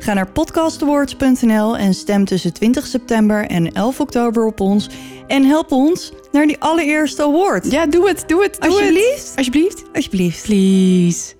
Ga 0.00 0.12
naar 0.12 0.32
podcastawards.nl 0.32 1.76
en 1.76 1.94
stem 1.94 2.24
tussen 2.24 2.52
20 2.52 2.86
september 2.86 3.46
en 3.46 3.72
11 3.72 4.00
oktober 4.00 4.46
op 4.46 4.60
ons. 4.60 4.88
En 5.26 5.44
help 5.44 5.72
ons 5.72 6.12
naar 6.32 6.46
die 6.46 6.60
allereerste 6.60 7.22
award. 7.22 7.70
Ja, 7.70 7.86
doe 7.86 8.08
het, 8.08 8.24
doe 8.26 8.42
het, 8.42 8.60
doe 8.60 8.70
Alsjeblieft. 8.70 9.28
het. 9.28 9.36
Alsjeblieft. 9.36 9.84
Alsjeblieft. 9.92 10.42
Please. 10.46 11.34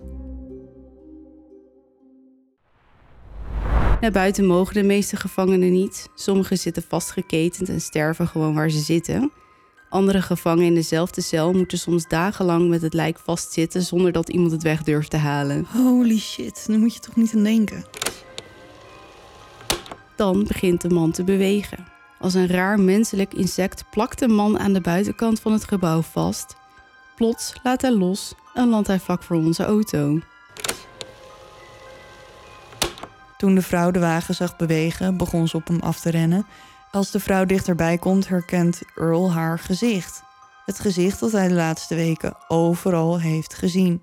Naar 4.00 4.10
buiten 4.10 4.46
mogen 4.46 4.74
de 4.74 4.82
meeste 4.82 5.16
gevangenen 5.16 5.72
niet. 5.72 6.08
Sommigen 6.14 6.58
zitten 6.58 6.82
vastgeketend 6.88 7.68
en 7.68 7.80
sterven 7.80 8.28
gewoon 8.28 8.54
waar 8.54 8.70
ze 8.70 8.78
zitten. 8.78 9.32
Andere 9.88 10.22
gevangenen 10.22 10.66
in 10.66 10.74
dezelfde 10.74 11.20
cel 11.20 11.52
moeten 11.52 11.78
soms 11.78 12.08
dagenlang 12.08 12.68
met 12.68 12.82
het 12.82 12.94
lijk 12.94 13.18
vastzitten 13.18 13.82
zonder 13.82 14.12
dat 14.12 14.28
iemand 14.28 14.52
het 14.52 14.62
weg 14.62 14.82
durft 14.82 15.10
te 15.10 15.16
halen. 15.16 15.66
Holy 15.72 16.18
shit, 16.18 16.64
daar 16.66 16.78
moet 16.78 16.94
je 16.94 17.00
toch 17.00 17.16
niet 17.16 17.34
aan 17.34 17.42
denken. 17.42 17.84
Dan 20.20 20.44
begint 20.44 20.80
de 20.80 20.88
man 20.88 21.10
te 21.10 21.24
bewegen. 21.24 21.86
Als 22.18 22.34
een 22.34 22.46
raar 22.46 22.80
menselijk 22.80 23.34
insect 23.34 23.84
plakt 23.90 24.18
de 24.18 24.28
man 24.28 24.58
aan 24.58 24.72
de 24.72 24.80
buitenkant 24.80 25.40
van 25.40 25.52
het 25.52 25.64
gebouw 25.64 26.02
vast. 26.02 26.56
Plots 27.16 27.54
laat 27.62 27.82
hij 27.82 27.92
los 27.92 28.34
en 28.54 28.68
landt 28.68 28.88
hij 28.88 29.00
vlak 29.00 29.22
voor 29.22 29.36
onze 29.36 29.64
auto. 29.64 30.18
Toen 33.36 33.54
de 33.54 33.62
vrouw 33.62 33.90
de 33.90 33.98
wagen 33.98 34.34
zag 34.34 34.56
bewegen, 34.56 35.16
begon 35.16 35.48
ze 35.48 35.56
op 35.56 35.66
hem 35.66 35.80
af 35.80 36.00
te 36.00 36.10
rennen. 36.10 36.46
Als 36.90 37.10
de 37.10 37.20
vrouw 37.20 37.44
dichterbij 37.44 37.98
komt, 37.98 38.28
herkent 38.28 38.82
Earl 38.96 39.32
haar 39.32 39.58
gezicht. 39.58 40.22
Het 40.64 40.80
gezicht 40.80 41.20
dat 41.20 41.32
hij 41.32 41.48
de 41.48 41.54
laatste 41.54 41.94
weken 41.94 42.36
overal 42.48 43.20
heeft 43.20 43.54
gezien. 43.54 44.02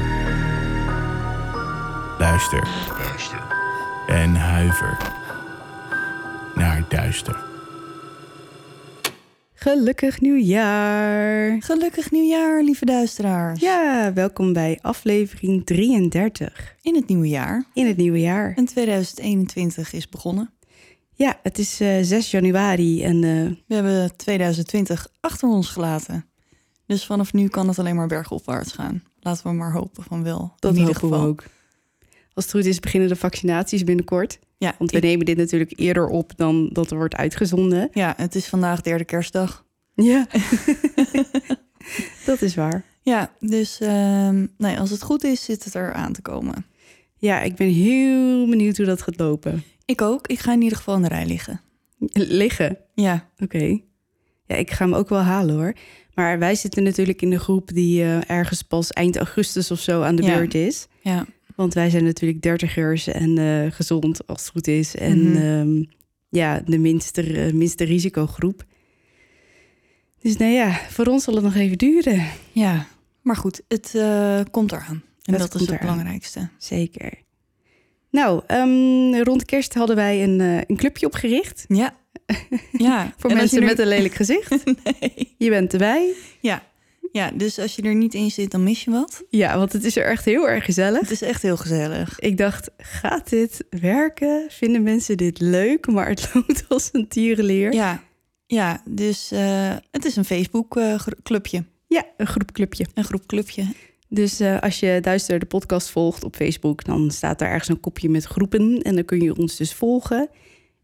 Luister. 2.21 2.67
En 4.07 4.35
huiver 4.35 4.97
naar 6.55 6.85
duister. 6.89 7.43
Gelukkig 9.53 10.21
nieuwjaar! 10.21 11.61
Gelukkig 11.61 12.11
nieuwjaar, 12.11 12.63
lieve 12.63 12.85
duisteraars. 12.85 13.59
Ja, 13.61 14.13
welkom 14.13 14.53
bij 14.53 14.79
aflevering 14.81 15.65
33 15.65 16.75
In 16.81 16.95
het 16.95 17.07
nieuwe 17.07 17.29
jaar. 17.29 17.65
in 17.73 17.87
het 17.87 17.97
nieuwe 17.97 18.19
jaar. 18.19 18.53
En 18.55 18.65
2021 18.65 19.93
is 19.93 20.09
begonnen. 20.09 20.49
Ja, 21.13 21.39
het 21.43 21.57
is 21.57 21.79
eh, 21.79 21.97
6 22.01 22.31
januari 22.31 23.03
en 23.03 23.15
eh, 23.23 23.65
We 23.67 23.75
hebben 23.75 24.15
2020 24.15 25.07
achter 25.19 25.49
ons 25.49 25.69
gelaten. 25.69 26.25
Dus 26.85 27.05
vanaf 27.05 27.33
nu 27.33 27.47
kan 27.47 27.67
het 27.67 27.79
alleen 27.79 27.95
maar 27.95 28.07
bergopwaarts 28.07 28.71
gaan. 28.71 29.03
Laten 29.19 29.47
we 29.47 29.53
maar 29.53 29.71
hopen 29.71 30.03
van 30.03 30.23
wel. 30.23 30.53
dat 30.59 30.73
in 30.73 30.79
ieder 30.79 30.93
hopen 30.93 31.09
we 31.09 31.15
geval. 31.15 31.29
ook. 31.29 31.43
Als 32.33 32.45
het 32.45 32.53
goed 32.53 32.65
is 32.65 32.79
beginnen 32.79 33.09
de 33.09 33.15
vaccinaties 33.15 33.83
binnenkort. 33.83 34.39
Ja, 34.57 34.75
Want 34.77 34.91
we 34.91 34.97
ik- 34.97 35.03
nemen 35.03 35.25
dit 35.25 35.37
natuurlijk 35.37 35.73
eerder 35.75 36.07
op 36.07 36.31
dan 36.35 36.69
dat 36.71 36.91
er 36.91 36.97
wordt 36.97 37.15
uitgezonden. 37.15 37.89
ja, 37.93 38.13
het 38.17 38.35
is 38.35 38.47
vandaag 38.47 38.81
derde 38.81 39.03
kerstdag. 39.05 39.65
Ja, 39.95 40.27
dat 42.25 42.41
is 42.41 42.55
waar. 42.55 42.83
Ja, 43.01 43.31
dus 43.39 43.79
ehm, 43.79 44.45
nee, 44.57 44.79
als 44.79 44.89
het 44.89 45.01
goed 45.01 45.23
is, 45.23 45.43
zit 45.43 45.63
het 45.63 45.73
er 45.73 45.93
aan 45.93 46.13
te 46.13 46.21
komen. 46.21 46.65
Ja, 47.17 47.41
ik 47.41 47.55
ben 47.55 47.67
heel 47.67 48.47
benieuwd 48.49 48.77
hoe 48.77 48.85
dat 48.85 49.01
gaat 49.01 49.19
lopen. 49.19 49.63
Ik 49.85 50.01
ook. 50.01 50.27
Ik 50.27 50.39
ga 50.39 50.53
in 50.53 50.61
ieder 50.61 50.77
geval 50.77 50.95
in 50.95 51.01
de 51.01 51.07
rij 51.07 51.25
liggen. 51.25 51.61
Liggen, 52.13 52.77
Ja, 52.95 53.29
oké. 53.37 53.79
Ja, 54.45 54.55
ik 54.55 54.71
ga 54.71 54.85
hem 54.85 54.93
ook 54.93 55.09
wel 55.09 55.19
halen 55.19 55.55
hoor. 55.55 55.73
Maar 56.13 56.39
wij 56.39 56.55
zitten 56.55 56.83
natuurlijk 56.83 57.21
in 57.21 57.29
de 57.29 57.39
groep 57.39 57.67
die 57.73 58.03
eh, 58.03 58.29
ergens 58.29 58.61
pas 58.61 58.89
eind 58.91 59.17
augustus 59.17 59.71
of 59.71 59.79
zo 59.79 60.01
aan 60.01 60.15
de 60.15 60.23
Ja. 60.23 60.33
beurt 60.35 60.53
is. 60.53 60.87
ja. 61.01 61.25
Want 61.61 61.73
wij 61.73 61.89
zijn 61.89 62.03
natuurlijk 62.03 62.41
dertigers 62.41 63.07
en 63.07 63.37
eh, 63.37 63.71
gezond 63.71 64.27
als 64.27 64.41
het 64.41 64.49
goed 64.49 64.67
is. 64.67 64.95
En 64.95 65.31
Mhm. 65.31 65.37
ehm, 65.41 65.83
ja, 66.29 66.61
de 66.65 66.77
minste, 66.77 67.21
eh, 67.23 67.53
minste 67.53 67.83
risicogroep. 67.83 68.63
Dus 70.21 70.37
nou 70.37 70.51
ja, 70.51 70.73
voor 70.89 71.05
ons 71.05 71.23
zal 71.23 71.33
het 71.35 71.43
nog 71.43 71.55
even 71.55 71.77
duren. 71.77 72.25
ja. 72.51 72.87
Maar 73.21 73.35
goed, 73.35 73.61
het 73.67 73.95
eh, 73.95 74.39
komt 74.51 74.71
eraan. 74.71 75.03
En 75.23 75.37
dat 75.37 75.53
is 75.55 75.59
het 75.61 75.69
eraan. 75.69 75.79
belangrijkste. 75.79 76.49
Zeker. 76.57 77.13
Nou, 78.11 78.41
ehm, 78.47 79.23
rond 79.23 79.45
kerst 79.45 79.73
hadden 79.73 79.95
wij 79.95 80.23
een, 80.23 80.39
een 80.39 80.75
clubje 80.77 81.05
opgericht. 81.05 81.65
Ja. 81.67 81.95
ja. 82.71 83.13
Voor 83.17 83.29
En 83.29 83.35
mensen 83.35 83.63
met 83.63 83.79
een 83.79 83.87
lelijk 83.87 84.13
gezicht. 84.13 84.63
nee. 84.99 85.35
Je 85.37 85.49
bent 85.49 85.73
erbij. 85.73 86.13
Ja. 86.39 86.63
Ja, 87.11 87.31
dus 87.31 87.59
als 87.59 87.75
je 87.75 87.81
er 87.81 87.95
niet 87.95 88.13
in 88.13 88.31
zit, 88.31 88.51
dan 88.51 88.63
mis 88.63 88.83
je 88.83 88.91
wat. 88.91 89.23
Ja, 89.29 89.57
want 89.57 89.73
het 89.73 89.83
is 89.83 89.97
er 89.97 90.05
echt 90.05 90.25
heel 90.25 90.49
erg 90.49 90.65
gezellig. 90.65 90.99
Het 91.01 91.11
is 91.11 91.21
echt 91.21 91.41
heel 91.41 91.57
gezellig. 91.57 92.19
Ik 92.19 92.37
dacht, 92.37 92.69
gaat 92.77 93.29
dit 93.29 93.65
werken? 93.69 94.45
Vinden 94.49 94.83
mensen 94.83 95.17
dit 95.17 95.39
leuk? 95.39 95.87
Maar 95.87 96.09
het 96.09 96.29
loopt 96.33 96.65
als 96.67 96.89
een 96.91 97.07
tierenleer. 97.07 97.73
Ja, 97.73 98.03
ja 98.45 98.81
dus 98.89 99.31
eh, 99.31 99.75
het 99.91 100.05
is 100.05 100.15
een 100.15 100.25
Facebook-clubje. 100.25 101.63
Ja, 101.87 102.05
een 102.17 102.27
groepclubje. 102.27 102.85
een 102.93 103.03
groep 103.03 103.25
clubje. 103.25 103.65
Dus 104.09 104.39
eh, 104.39 104.59
als 104.59 104.79
je 104.79 104.99
Duister 105.01 105.39
de 105.39 105.45
podcast 105.45 105.89
volgt 105.89 106.23
op 106.23 106.35
Facebook, 106.35 106.85
dan 106.85 107.11
staat 107.11 107.39
daar 107.39 107.49
ergens 107.49 107.69
een 107.69 107.79
kopje 107.79 108.09
met 108.09 108.25
groepen. 108.25 108.81
En 108.81 108.95
dan 108.95 109.05
kun 109.05 109.21
je 109.21 109.37
ons 109.37 109.55
dus 109.55 109.73
volgen. 109.73 110.29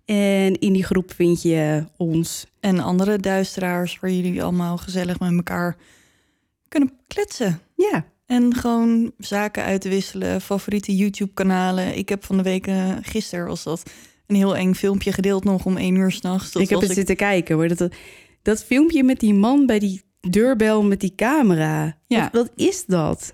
En 0.05 0.59
in 0.59 0.73
die 0.73 0.83
groep 0.83 1.13
vind 1.13 1.41
je 1.41 1.83
ons. 1.97 2.45
En 2.59 2.79
andere 2.79 3.17
duisteraars 3.17 3.99
waar 3.99 4.11
jullie 4.11 4.43
allemaal 4.43 4.77
gezellig 4.77 5.19
met 5.19 5.31
elkaar 5.31 5.77
kunnen 6.69 6.91
kletsen. 7.07 7.59
Ja, 7.75 8.05
En 8.25 8.55
gewoon 8.55 9.11
zaken 9.17 9.63
uitwisselen, 9.63 10.41
favoriete 10.41 10.95
YouTube-kanalen. 10.95 11.97
Ik 11.97 12.09
heb 12.09 12.25
van 12.25 12.37
de 12.37 12.43
week, 12.43 12.67
eh, 12.67 12.91
gisteren 13.01 13.47
was 13.47 13.63
dat, 13.63 13.83
een 14.27 14.35
heel 14.35 14.55
eng 14.55 14.73
filmpje 14.73 15.11
gedeeld 15.11 15.43
nog 15.43 15.65
om 15.65 15.77
één 15.77 15.95
uur 15.95 16.11
s'nachts. 16.11 16.55
ik 16.55 16.69
heb 16.69 16.81
het 16.81 16.91
zitten 16.91 17.15
kijken 17.15 17.55
hoor. 17.55 17.67
Dat, 17.67 17.89
dat 18.41 18.63
filmpje 18.63 19.03
met 19.03 19.19
die 19.19 19.33
man 19.33 19.65
bij 19.65 19.79
die 19.79 20.01
deurbel 20.19 20.83
met 20.83 20.99
die 20.99 21.15
camera. 21.15 21.97
Ja. 22.07 22.21
Wat, 22.21 22.31
wat 22.31 22.51
is 22.55 22.85
dat? 22.85 23.33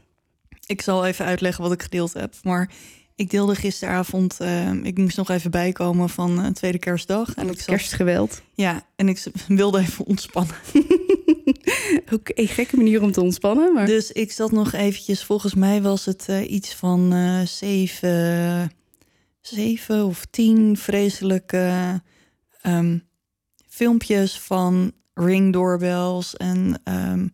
Ik 0.65 0.81
zal 0.81 1.05
even 1.05 1.25
uitleggen 1.25 1.63
wat 1.63 1.71
ik 1.71 1.81
gedeeld 1.81 2.13
heb. 2.13 2.33
Maar 2.43 2.71
ik 3.15 3.29
deelde 3.29 3.55
gisteravond, 3.55 4.39
eh, 4.39 4.73
ik 4.73 4.97
moest 4.97 5.17
nog 5.17 5.29
even 5.29 5.51
bijkomen 5.51 6.09
van 6.09 6.41
eh, 6.41 6.51
tweede 6.51 6.79
kerstdag. 6.79 7.33
En 7.33 7.49
ik 7.49 7.57
zat, 7.57 7.65
Kerstgeweld. 7.65 8.41
Ja, 8.53 8.85
en 8.95 9.09
ik 9.09 9.23
wilde 9.47 9.79
even 9.79 10.05
ontspannen. 10.05 10.55
Ook 12.13 12.29
een 12.33 12.47
gekke 12.47 12.77
manier 12.77 13.01
om 13.01 13.11
te 13.11 13.21
ontspannen. 13.21 13.73
Maar... 13.73 13.85
Dus 13.85 14.11
ik 14.11 14.31
zat 14.31 14.51
nog 14.51 14.73
eventjes, 14.73 15.23
volgens 15.23 15.53
mij 15.53 15.81
was 15.81 16.05
het 16.05 16.25
eh, 16.27 16.51
iets 16.51 16.73
van 16.73 17.13
eh, 17.13 17.41
zeven, 17.41 18.71
zeven 19.41 20.05
of 20.05 20.25
tien 20.29 20.77
vreselijke 20.77 22.01
ehm, 22.61 22.97
filmpjes 23.67 24.39
van 24.39 24.91
ringdoorbels 25.13 26.35
en 26.35 26.81
ehm, 26.83 27.27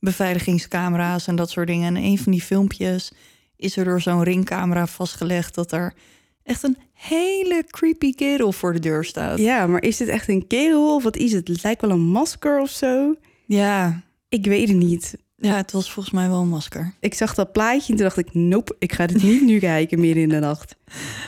beveiligingscamera's 0.00 1.26
en 1.26 1.36
dat 1.36 1.50
soort 1.50 1.66
dingen. 1.66 1.96
En 1.96 2.02
een 2.02 2.18
van 2.18 2.32
die 2.32 2.42
filmpjes 2.42 3.12
is 3.56 3.76
er 3.76 3.84
door 3.84 4.00
zo'n 4.00 4.22
ringcamera 4.22 4.86
vastgelegd 4.86 5.54
dat 5.54 5.72
er 5.72 5.94
echt 6.42 6.62
een 6.62 6.76
hele 6.92 7.64
creepy 7.66 8.14
kerel 8.14 8.52
voor 8.52 8.72
de 8.72 8.78
deur 8.78 9.04
staat. 9.04 9.38
Ja, 9.38 9.66
maar 9.66 9.82
is 9.82 9.96
dit 9.96 10.08
echt 10.08 10.28
een 10.28 10.46
kerel 10.46 10.94
of 10.94 11.02
wat 11.02 11.16
is 11.16 11.32
het? 11.32 11.48
Het 11.48 11.62
lijkt 11.62 11.80
wel 11.80 11.90
een 11.90 12.06
masker 12.06 12.60
of 12.60 12.70
zo. 12.70 13.14
Ja, 13.46 14.02
Ik 14.28 14.44
weet 14.46 14.68
het 14.68 14.76
niet. 14.76 15.16
Ja, 15.36 15.56
het 15.56 15.72
was 15.72 15.92
volgens 15.92 16.14
mij 16.14 16.28
wel 16.28 16.40
een 16.40 16.48
masker. 16.48 16.94
Ik 17.00 17.14
zag 17.14 17.34
dat 17.34 17.52
plaatje 17.52 17.92
en 17.92 17.98
toen 17.98 18.06
dacht 18.06 18.18
ik, 18.18 18.34
nope, 18.34 18.76
ik 18.78 18.92
ga 18.92 19.06
dit 19.06 19.22
niet 19.22 19.42
nu 19.42 19.58
kijken 19.58 20.00
midden 20.00 20.22
in 20.22 20.28
de 20.28 20.38
nacht. 20.38 20.76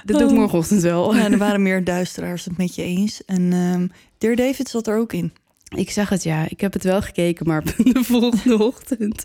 Dat 0.04 0.18
doe 0.18 0.26
ik 0.26 0.32
Oh. 0.32 0.38
morgenochtend 0.38 0.82
wel. 0.82 1.14
Ja, 1.16 1.30
er 1.30 1.38
waren 1.38 1.62
meer 1.62 1.84
duisteraars 1.84 2.44
het 2.44 2.56
met 2.56 2.74
je 2.74 2.82
eens. 2.82 3.24
En 3.24 3.52
ehm 3.52 3.86
Dear 4.18 4.36
David 4.36 4.68
zat 4.68 4.86
er 4.86 4.98
ook 4.98 5.12
in. 5.12 5.32
Ik 5.76 5.90
zag 5.90 6.08
het, 6.08 6.22
ja. 6.22 6.48
Ik 6.48 6.60
heb 6.60 6.72
het 6.72 6.82
wel 6.84 7.02
gekeken, 7.02 7.46
maar 7.46 7.64
de 7.92 8.04
volgende 8.04 8.64
ochtend. 8.64 9.22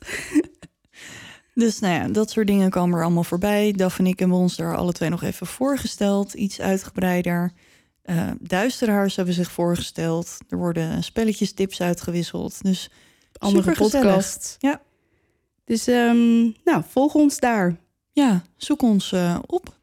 Dus 1.54 1.80
nou 1.80 1.94
ja, 1.94 2.08
dat 2.08 2.32
soort 2.32 2.48
dingen 2.48 2.70
kwamen 2.70 2.98
er 2.98 3.04
allemaal 3.04 3.24
voorbij. 3.24 3.72
Daf 3.72 4.00
en 4.00 4.08
ik 4.08 4.20
hebben 4.20 4.38
ons 4.38 4.56
daar 4.56 4.76
alle 4.78 4.92
twee 4.92 5.10
nog 5.10 5.24
even 5.24 5.48
voorgesteld. 5.48 6.34
Iets 6.34 6.62
uitgebreider. 6.62 7.52
Eh 8.02 8.30
duisteraars 8.40 9.16
hebben 9.16 9.34
zich 9.34 9.52
voorgesteld. 9.52 10.38
Er 10.50 10.58
worden 10.58 11.04
spelletjes, 11.04 11.54
tips 11.54 11.82
uitgewisseld. 11.82 12.64
Dus 12.64 12.90
Andere 13.38 13.72
podcast. 13.72 14.56
Ja. 14.60 14.82
Dus, 15.66 15.88
ehm, 15.88 16.42
nou, 16.64 16.84
volg 16.88 17.14
ons 17.14 17.40
daar. 17.40 17.76
ja, 18.12 18.42
zoek 18.56 18.82
ons 18.82 19.12
eh, 19.12 19.38
op. 19.46 19.78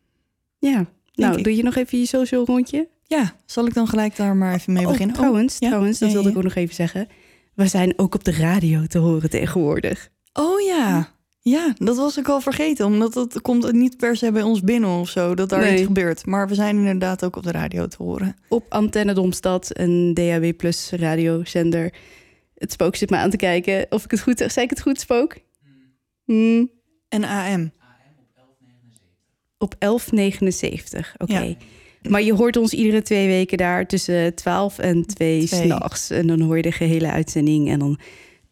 Ja. 0.59 0.87
Nou, 1.15 1.37
ik. 1.39 1.45
doe 1.45 1.57
je 1.57 1.63
nog 1.63 1.75
even 1.77 1.99
je 1.99 2.07
social 2.07 2.45
rondje? 2.45 2.89
Ja, 3.05 3.35
zal 3.47 3.67
ik 3.67 3.75
dan 3.75 3.89
gelijk 3.89 4.17
daar 4.17 4.37
maar 4.37 4.55
even 4.55 4.73
mee 4.73 4.85
Oh, 4.85 4.91
beginnen? 4.91 5.17
trouwens, 5.17 5.57
ja? 5.59 5.69
trouwens, 5.69 5.99
dat 5.99 6.13
wilde 6.13 6.29
ik 6.31 6.37
ook 6.37 6.43
nog 6.43 6.55
even 6.55 6.75
zeggen. 6.75 7.09
We 7.55 7.67
zijn 7.67 7.99
ook 7.99 8.15
op 8.15 8.25
de 8.25 8.33
radio 8.37 8.87
te 8.87 8.99
horen 8.99 9.31
tegenwoordig. 9.31 10.09
Oh 10.33 10.61
ja. 10.61 11.09
Ja, 11.49 11.73
dat 11.77 11.97
was 11.97 12.17
ik 12.17 12.29
al 12.29 12.41
vergeten. 12.41 12.87
Omdat 12.87 13.15
het 13.15 13.41
komt 13.41 13.73
niet 13.73 13.97
per 13.97 14.17
se 14.17 14.33
bij 14.33 14.43
ons 14.43 14.61
binnen 14.61 14.91
of 14.91 15.09
zo. 15.09 15.35
Dat 15.35 15.49
daar 15.49 15.61
Nee. 15.61 15.73
iets 15.73 15.83
gebeurt. 15.87 16.27
Maar 16.27 16.49
we 16.49 16.55
zijn 16.55 16.77
inderdaad 16.77 17.25
ook 17.25 17.37
op 17.37 17.43
de 17.43 17.51
radio 17.51 17.87
te 17.87 17.97
horen. 18.03 18.37
Op 18.49 18.67
Antenne 18.69 19.13
Domstad, 19.13 19.71
een 19.79 20.15
DAB 20.15 20.53
Plus 20.57 20.91
radiozender. 20.91 21.95
Het 22.55 22.73
spook 22.73 22.97
zit 22.97 23.11
me 23.11 23.17
aan 23.17 23.31
te 23.31 23.37
kijken. 23.37 23.87
Of 23.91 24.05
ik 24.05 24.11
het 24.11 24.21
goed 24.21 24.39
zeg. 24.39 24.51
Zei 24.53 24.65
ik 24.65 24.71
het 24.71 24.81
goed, 24.81 25.01
spook? 25.01 25.37
Hmm, 26.25 26.71
En 27.09 27.25
AM. 27.25 27.71
op 29.59 29.75
1179, 29.79 31.15
oké. 31.19 31.39
Ja. 31.39 31.55
Maar 32.11 32.23
je 32.23 32.35
hoort 32.35 32.57
ons 32.57 32.73
iedere 32.73 33.03
twee 33.03 33.27
weken 33.27 33.59
daar 33.59 33.87
tussen 33.87 34.35
12 34.35 34.79
en 34.79 35.07
2 35.07 35.45
Twee. 35.47 35.63
s'nachts. 35.63 36.11
En 36.11 36.27
dan 36.27 36.41
hoor 36.41 36.57
je 36.57 36.63
de 36.63 36.73
gehele 36.73 37.11
uitzending. 37.11 37.69
En 37.71 37.79
dan 37.79 37.99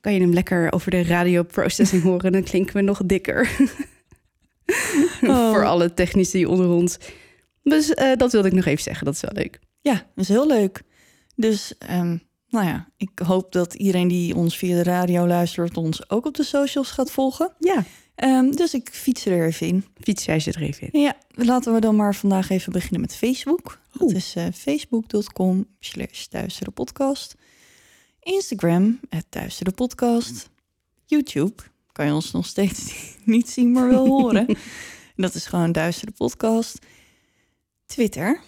kan 0.07 0.15
je 0.15 0.21
hem 0.21 0.33
lekker 0.33 0.73
over 0.73 0.91
de 0.91 1.03
radio 1.05 1.43
processing 1.43 2.03
horen. 2.09 2.33
Dan 2.33 2.43
klinken 2.43 2.75
we 2.75 2.81
nog 2.83 3.01
dikker. 3.07 3.51
Oh. 5.23 5.51
Voor 5.53 5.65
alle 5.65 5.95
technici 5.95 6.47
onder 6.47 6.69
ons. 6.69 6.97
Dus 7.63 7.95
eh, 7.95 8.17
dat 8.17 8.33
wilde 8.33 8.49
ik 8.49 8.55
nog 8.55 8.65
even 8.65 8.83
zeggen. 8.83 9.05
Dat 9.05 9.15
is 9.15 9.21
wel 9.21 9.31
leuk. 9.35 9.61
Ja, 9.81 9.93
dat 9.93 10.25
is 10.25 10.29
heel 10.29 10.47
leuk. 10.47 10.83
Dus, 11.37 11.75
ehm, 11.79 12.17
nou 12.49 12.67
ja, 12.67 12.89
ik 12.97 13.11
hoop 13.25 13.53
dat 13.53 13.75
iedereen 13.75 14.09
die 14.09 14.35
ons 14.35 14.57
via 14.57 14.77
de 14.77 14.83
radio 14.83 15.27
luistert... 15.27 15.77
ons 15.77 16.11
ook 16.11 16.27
op 16.27 16.35
de 16.35 16.43
socials 16.45 16.91
gaat 16.91 17.11
volgen. 17.11 17.53
Ja, 17.59 17.85
Ehm, 18.17 18.51
dus 18.51 18.75
ik 18.75 18.89
fiets 18.93 19.27
er 19.27 19.47
even 19.47 19.67
in. 19.67 19.85
fiets 20.01 20.25
jij 20.25 20.41
ze 20.41 20.53
er 20.53 20.63
even 20.63 20.91
in. 20.93 21.01
Ja, 21.01 21.17
laten 21.31 21.75
we 21.75 21.81
dan 21.81 21.97
maar 21.97 22.15
vandaag 22.15 22.51
even 22.51 22.73
beginnen 22.73 23.01
met 23.01 23.17
Facebook. 23.17 23.81
Dat 23.93 24.03
Oeh. 24.03 24.15
is 24.15 24.35
eh, 24.37 24.45
facebook.com 24.53 25.67
slash 25.81 26.27
duisterepodcast. 26.27 27.35
Instagram, 28.27 29.01
het 29.09 29.27
duisterepodcast. 29.29 30.51
YouTube, 31.05 31.63
kan 31.93 32.07
je 32.07 32.13
ons 32.13 32.31
nog 32.31 32.47
steeds 32.47 32.95
niet 33.25 33.51
zien, 33.51 33.73
maar 33.73 33.89
wel 33.89 34.07
horen. 34.07 34.57
Dat 35.17 35.35
is 35.35 35.47
gewoon 35.47 35.73
Duistere 35.73 36.13
Podcast. 36.13 36.79
Twitter, 37.87 38.41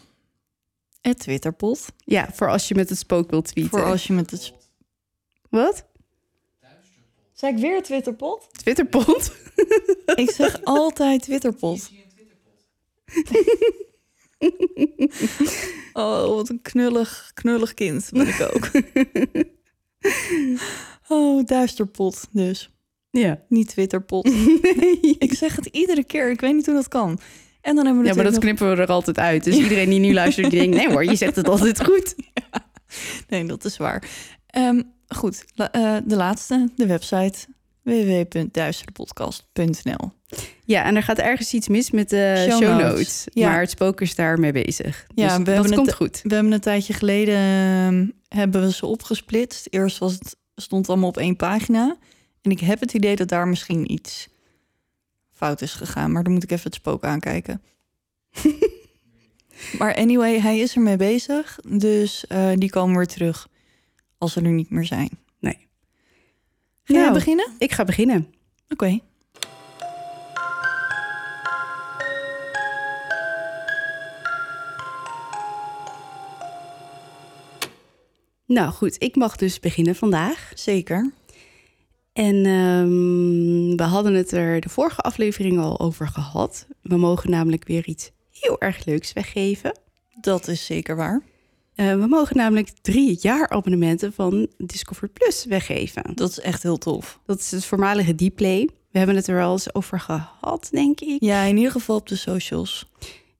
het 1.00 1.18
Twitterpot. 1.18 1.86
Ja, 2.04 2.30
voor 2.32 2.48
als 2.48 2.68
je 2.68 2.74
met 2.74 2.88
het 2.88 2.98
spook 2.98 3.30
wilt 3.30 3.44
tweeten. 3.44 3.78
Voor 3.78 3.84
als 3.84 4.06
je 4.06 4.12
met 4.12 4.30
het... 4.30 4.52
Wat? 5.50 5.84
Zeg 7.32 7.50
ik 7.50 7.58
weer 7.58 7.82
Twitterpot? 7.82 8.48
Twitterpot? 8.52 9.32
Ik 10.14 10.30
zeg 10.30 10.64
altijd 10.64 11.22
Twitterpot. 11.22 11.90
Oh, 15.92 16.26
wat 16.26 16.48
een 16.48 16.62
knullig, 16.62 17.30
knullig 17.34 17.74
kind 17.74 18.10
ben 18.12 18.28
ik 18.28 18.40
ook. 18.40 18.70
Oh, 21.08 21.44
duisterpot 21.46 22.26
dus. 22.30 22.70
Ja. 23.10 23.40
Niet 23.48 23.68
Twitterpot. 23.68 24.26
Ik 25.18 25.34
zeg 25.34 25.56
het 25.56 25.66
iedere 25.66 26.04
keer. 26.04 26.30
Ik 26.30 26.40
weet 26.40 26.54
niet 26.54 26.66
hoe 26.66 26.74
dat 26.74 26.88
kan. 26.88 27.18
En 27.60 27.74
dan 27.74 27.84
hebben 27.84 28.02
we 28.02 28.08
Ja, 28.08 28.14
maar 28.14 28.24
dat 28.24 28.38
knippen 28.38 28.70
we 28.70 28.76
er 28.82 28.86
altijd 28.88 29.18
uit. 29.18 29.44
Dus 29.44 29.56
iedereen 29.56 29.90
die 29.90 29.98
nu 29.98 30.12
luistert, 30.12 30.50
die 30.50 30.60
denkt... 30.60 30.76
nee 30.76 30.88
hoor, 30.88 31.04
je 31.04 31.16
zegt 31.16 31.36
het 31.36 31.48
altijd 31.48 31.84
goed. 31.84 32.14
Nee, 33.28 33.44
dat 33.44 33.64
is 33.64 33.76
waar. 33.76 34.08
Ehm, 34.46 34.82
goed, 35.08 35.44
la- 35.54 35.72
eh, 35.72 35.96
de 36.04 36.16
laatste, 36.16 36.68
de 36.76 36.86
website 36.86 37.38
www.duisterpodcast.nl 37.82 40.10
Ja, 40.64 40.84
en 40.84 40.96
er 40.96 41.02
gaat 41.02 41.18
ergens 41.18 41.54
iets 41.54 41.68
mis 41.68 41.90
met 41.90 42.10
de 42.10 42.46
show, 42.48 42.62
Show 42.62 42.70
notes. 42.80 42.88
notes. 42.92 43.26
Ja. 43.32 43.48
Maar 43.48 43.60
het 43.60 43.70
spook 43.70 44.00
is 44.00 44.14
daarmee 44.14 44.52
bezig. 44.52 45.06
Ja, 45.14 45.28
dus 45.28 45.36
we 45.36 45.42
dat 45.44 45.74
komt 45.74 45.86
het- 45.86 45.94
goed. 45.94 46.20
We 46.22 46.34
hebben 46.34 46.52
een 46.52 46.60
tijdje 46.60 46.92
geleden 46.92 47.34
ehm, 47.36 48.06
hebben 48.40 48.60
we 48.60 48.72
ze 48.72 48.86
opgesplitst. 48.86 49.66
Eerst 49.70 49.98
was 49.98 50.12
het, 50.12 50.36
stond 50.56 50.80
het 50.80 50.90
allemaal 50.90 51.08
op 51.08 51.16
één 51.16 51.36
pagina. 51.36 51.96
En 52.42 52.50
ik 52.50 52.60
heb 52.60 52.80
het 52.80 52.92
idee 52.94 53.16
dat 53.16 53.28
daar 53.28 53.48
misschien 53.48 53.92
iets 53.92 54.28
fout 55.32 55.62
is 55.62 55.72
gegaan. 55.72 56.12
Maar 56.12 56.22
dan 56.22 56.32
moet 56.32 56.42
ik 56.42 56.50
even 56.50 56.64
het 56.64 56.74
spook 56.74 57.04
aankijken. 57.04 57.62
maar 59.78 59.94
anyway, 59.94 60.40
hij 60.40 60.58
is 60.58 60.74
ermee 60.74 60.96
bezig. 60.96 61.58
Dus 61.68 62.26
eh, 62.26 62.50
die 62.54 62.70
komen 62.70 62.96
weer 62.96 63.06
terug 63.06 63.48
als 64.18 64.32
ze 64.32 64.40
er 64.40 64.50
niet 64.50 64.70
meer 64.70 64.84
zijn. 64.84 65.10
Nee. 65.40 65.68
Ga 66.84 66.92
Nou. 66.94 67.12
beginnen? 67.12 67.48
Ik 67.58 67.72
ga 67.72 67.84
beginnen. 67.84 68.34
Oké. 68.68 68.98
Nou 78.48 78.72
goed, 78.72 78.96
ik 78.98 79.16
mag 79.16 79.36
dus 79.36 79.60
beginnen 79.60 79.94
vandaag. 79.94 80.52
Zeker. 80.54 81.12
En 82.12 82.34
ehm, 82.34 83.76
we 83.76 83.82
hadden 83.82 84.14
het 84.14 84.32
er 84.32 84.60
de 84.60 84.68
vorige 84.68 85.00
aflevering 85.00 85.58
al 85.58 85.80
over 85.80 86.08
gehad. 86.08 86.66
We 86.82 86.96
mogen 86.96 87.30
namelijk 87.30 87.66
weer 87.66 87.86
iets 87.86 88.10
heel 88.30 88.60
erg 88.60 88.84
leuks 88.84 89.12
weggeven. 89.12 89.78
Dat 90.20 90.48
is 90.48 90.66
zeker 90.66 90.96
waar. 90.96 91.22
Eh, 91.74 91.92
we 91.94 92.06
mogen 92.06 92.36
namelijk 92.36 92.68
drie 92.80 93.18
jaar 93.20 93.48
abonnementen 93.48 94.12
van 94.12 94.48
Discover 94.56 95.08
Plus 95.08 95.44
weggeven. 95.44 96.02
Dat 96.14 96.30
is 96.30 96.40
echt 96.40 96.62
heel 96.62 96.78
tof. 96.78 97.20
Dat 97.26 97.38
is 97.38 97.50
het 97.50 97.64
voormalige 97.64 98.14
Dplay. 98.14 98.68
We 98.90 98.98
hebben 98.98 99.16
het 99.16 99.26
er 99.26 99.34
wel 99.34 99.52
eens 99.52 99.74
over 99.74 100.00
gehad, 100.00 100.68
denk 100.70 101.00
ik. 101.00 101.16
Ja, 101.22 101.42
in 101.42 101.56
ieder 101.56 101.72
geval 101.72 101.96
op 101.96 102.08
de 102.08 102.16
socials. 102.16 102.90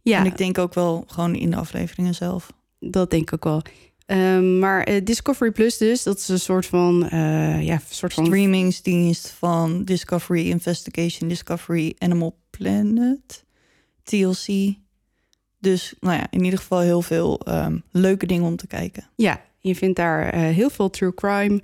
Ja, 0.02 0.18
En 0.18 0.26
ik 0.26 0.36
denk 0.36 0.58
ook 0.58 0.74
wel 0.74 1.04
gewoon 1.06 1.34
in 1.34 1.50
de 1.50 1.56
afleveringen 1.56 2.14
zelf. 2.14 2.52
dat 2.78 3.10
denk 3.10 3.22
ik 3.22 3.32
ook 3.32 3.44
wel. 3.44 3.62
Ehm, 4.08 4.58
maar 4.58 4.82
eh, 4.82 5.04
Discovery 5.04 5.50
Plus 5.50 5.76
dus, 5.76 6.02
dat 6.02 6.18
is 6.18 6.28
een 6.28 6.40
soort 6.40 6.66
van... 6.66 7.08
eh, 7.08 7.62
ja, 7.62 7.80
soort 7.90 8.14
van... 8.14 8.24
streamingsdienst 8.24 9.30
van 9.30 9.84
Discovery 9.84 10.48
Investigation, 10.48 11.28
Discovery 11.28 11.94
Animal 11.98 12.38
Planet, 12.50 13.44
TLC. 14.02 14.74
Dus 15.58 15.94
nou 16.00 16.16
ja, 16.16 16.26
in 16.30 16.44
ieder 16.44 16.58
geval 16.58 16.80
heel 16.80 17.02
veel 17.02 17.40
ehm, 17.40 17.78
leuke 17.90 18.26
dingen 18.26 18.44
om 18.44 18.56
te 18.56 18.66
kijken. 18.66 19.08
Ja, 19.16 19.44
je 19.58 19.74
vindt 19.74 19.96
daar 19.96 20.28
eh, 20.30 20.40
heel 20.40 20.70
veel 20.70 20.90
true 20.90 21.14
crime, 21.14 21.60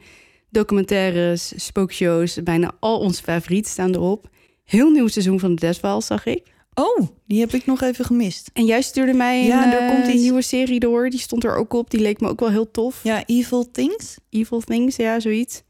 documentaires, 0.50 1.64
spookshows. 1.64 2.42
Bijna 2.42 2.72
al 2.80 2.98
onze 2.98 3.22
favorieten 3.22 3.70
staan 3.70 3.94
erop. 3.94 4.28
Heel 4.64 4.90
nieuw 4.90 5.08
seizoen 5.08 5.40
van 5.40 5.54
de 5.54 5.60
Death 5.60 5.78
Files, 5.78 6.06
zag 6.06 6.26
ik. 6.26 6.52
Oh, 6.75 7.09
die 7.26 7.40
heb 7.40 7.52
ik 7.52 7.66
nog 7.66 7.83
even 7.83 8.04
gemist. 8.04 8.50
En 8.52 8.64
jij 8.64 8.83
stuurde 8.83 9.12
mij 9.12 9.40
een, 9.40 9.47
Ja, 9.47 9.73
er 9.75 9.81
eh, 9.88 9.95
komt 9.95 10.12
iets- 10.12 10.23
nieuwe 10.23 10.43
serie 10.43 10.81
door. 10.81 11.11
Die 11.11 11.19
stond 11.21 11.45
er 11.45 11.57
ook 11.57 11.73
op. 11.73 11.90
Die 11.90 12.00
leek 12.00 12.21
me 12.21 12.28
ook 12.28 12.40
wel 12.40 12.50
heel 12.50 12.71
tof. 12.71 13.00
Ja, 13.02 13.23
Evil 13.26 13.71
Things. 13.71 14.16
Evil 14.31 14.61
Things, 14.61 14.97
ja, 14.97 15.21
zoiets. 15.21 15.62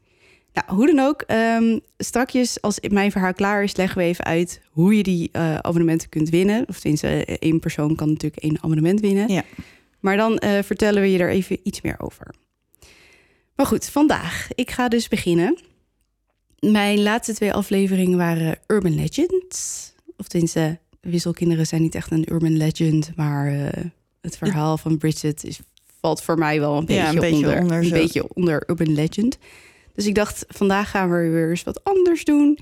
Nou, 0.53 0.77
hoe 0.77 0.85
dan 0.95 0.99
ook. 0.99 1.21
ehm 1.21 1.79
strakjes, 1.97 2.61
als 2.61 2.79
mijn 2.89 3.11
verhaal 3.11 3.33
klaar 3.33 3.63
is, 3.63 3.75
leggen 3.75 3.97
we 3.97 4.03
even 4.03 4.25
uit 4.25 4.61
hoe 4.69 4.97
je 4.97 5.03
die 5.03 5.29
eh, 5.31 5.55
abonnementen 5.55 6.09
kunt 6.09 6.29
winnen. 6.29 6.65
Of 6.67 6.79
tenminste, 6.79 7.07
eh, 7.25 7.35
één 7.39 7.59
persoon 7.59 7.95
kan 7.95 8.07
natuurlijk 8.09 8.43
één 8.43 8.57
abonnement 8.61 8.99
winnen. 8.99 9.27
Ja. 9.31 9.43
Maar 9.99 10.17
dan 10.17 10.41
vertellen 10.63 11.01
we 11.01 11.11
je 11.11 11.17
er 11.17 11.29
even 11.29 11.59
iets 11.63 11.81
meer 11.81 11.95
over. 11.99 12.33
Maar 13.55 13.65
goed, 13.65 13.85
vandaag. 13.89 14.47
Ik 14.55 14.71
ga 14.71 14.87
dus 14.87 15.07
beginnen. 15.07 15.57
Mijn 16.59 17.01
laatste 17.01 17.33
twee 17.33 17.53
afleveringen 17.53 18.17
waren 18.17 18.57
Urban 18.67 18.95
Legends. 18.95 19.93
Of 20.17 20.27
tenminste, 20.27 20.79
Wisselkinderen 21.05 21.67
zijn 21.67 21.81
niet 21.81 21.95
echt 21.95 22.11
een 22.11 22.31
urban 22.31 22.57
legend. 22.57 23.11
Maar 23.15 23.47
eh, 23.47 23.83
het 24.21 24.37
verhaal 24.37 24.77
van 24.77 24.97
Bridget 24.97 25.43
is, 25.43 25.59
valt 25.99 26.21
voor 26.21 26.37
mij 26.37 26.59
wel 26.59 26.77
een 26.77 26.85
beetje, 26.85 27.01
Ja, 27.01 27.09
een 27.09 27.19
beetje 27.19 27.35
onder, 27.35 27.59
onder 27.61 27.77
een 27.77 27.83
zo. 27.83 27.95
beetje 27.95 28.33
onder 28.33 28.63
urban 28.69 28.93
legend. 28.93 29.37
Dus 29.93 30.05
ik 30.05 30.15
dacht, 30.15 30.45
vandaag 30.47 30.89
gaan 30.89 31.09
we 31.09 31.29
weer 31.29 31.49
eens 31.49 31.63
wat 31.63 31.83
anders 31.83 32.23
doen. 32.23 32.59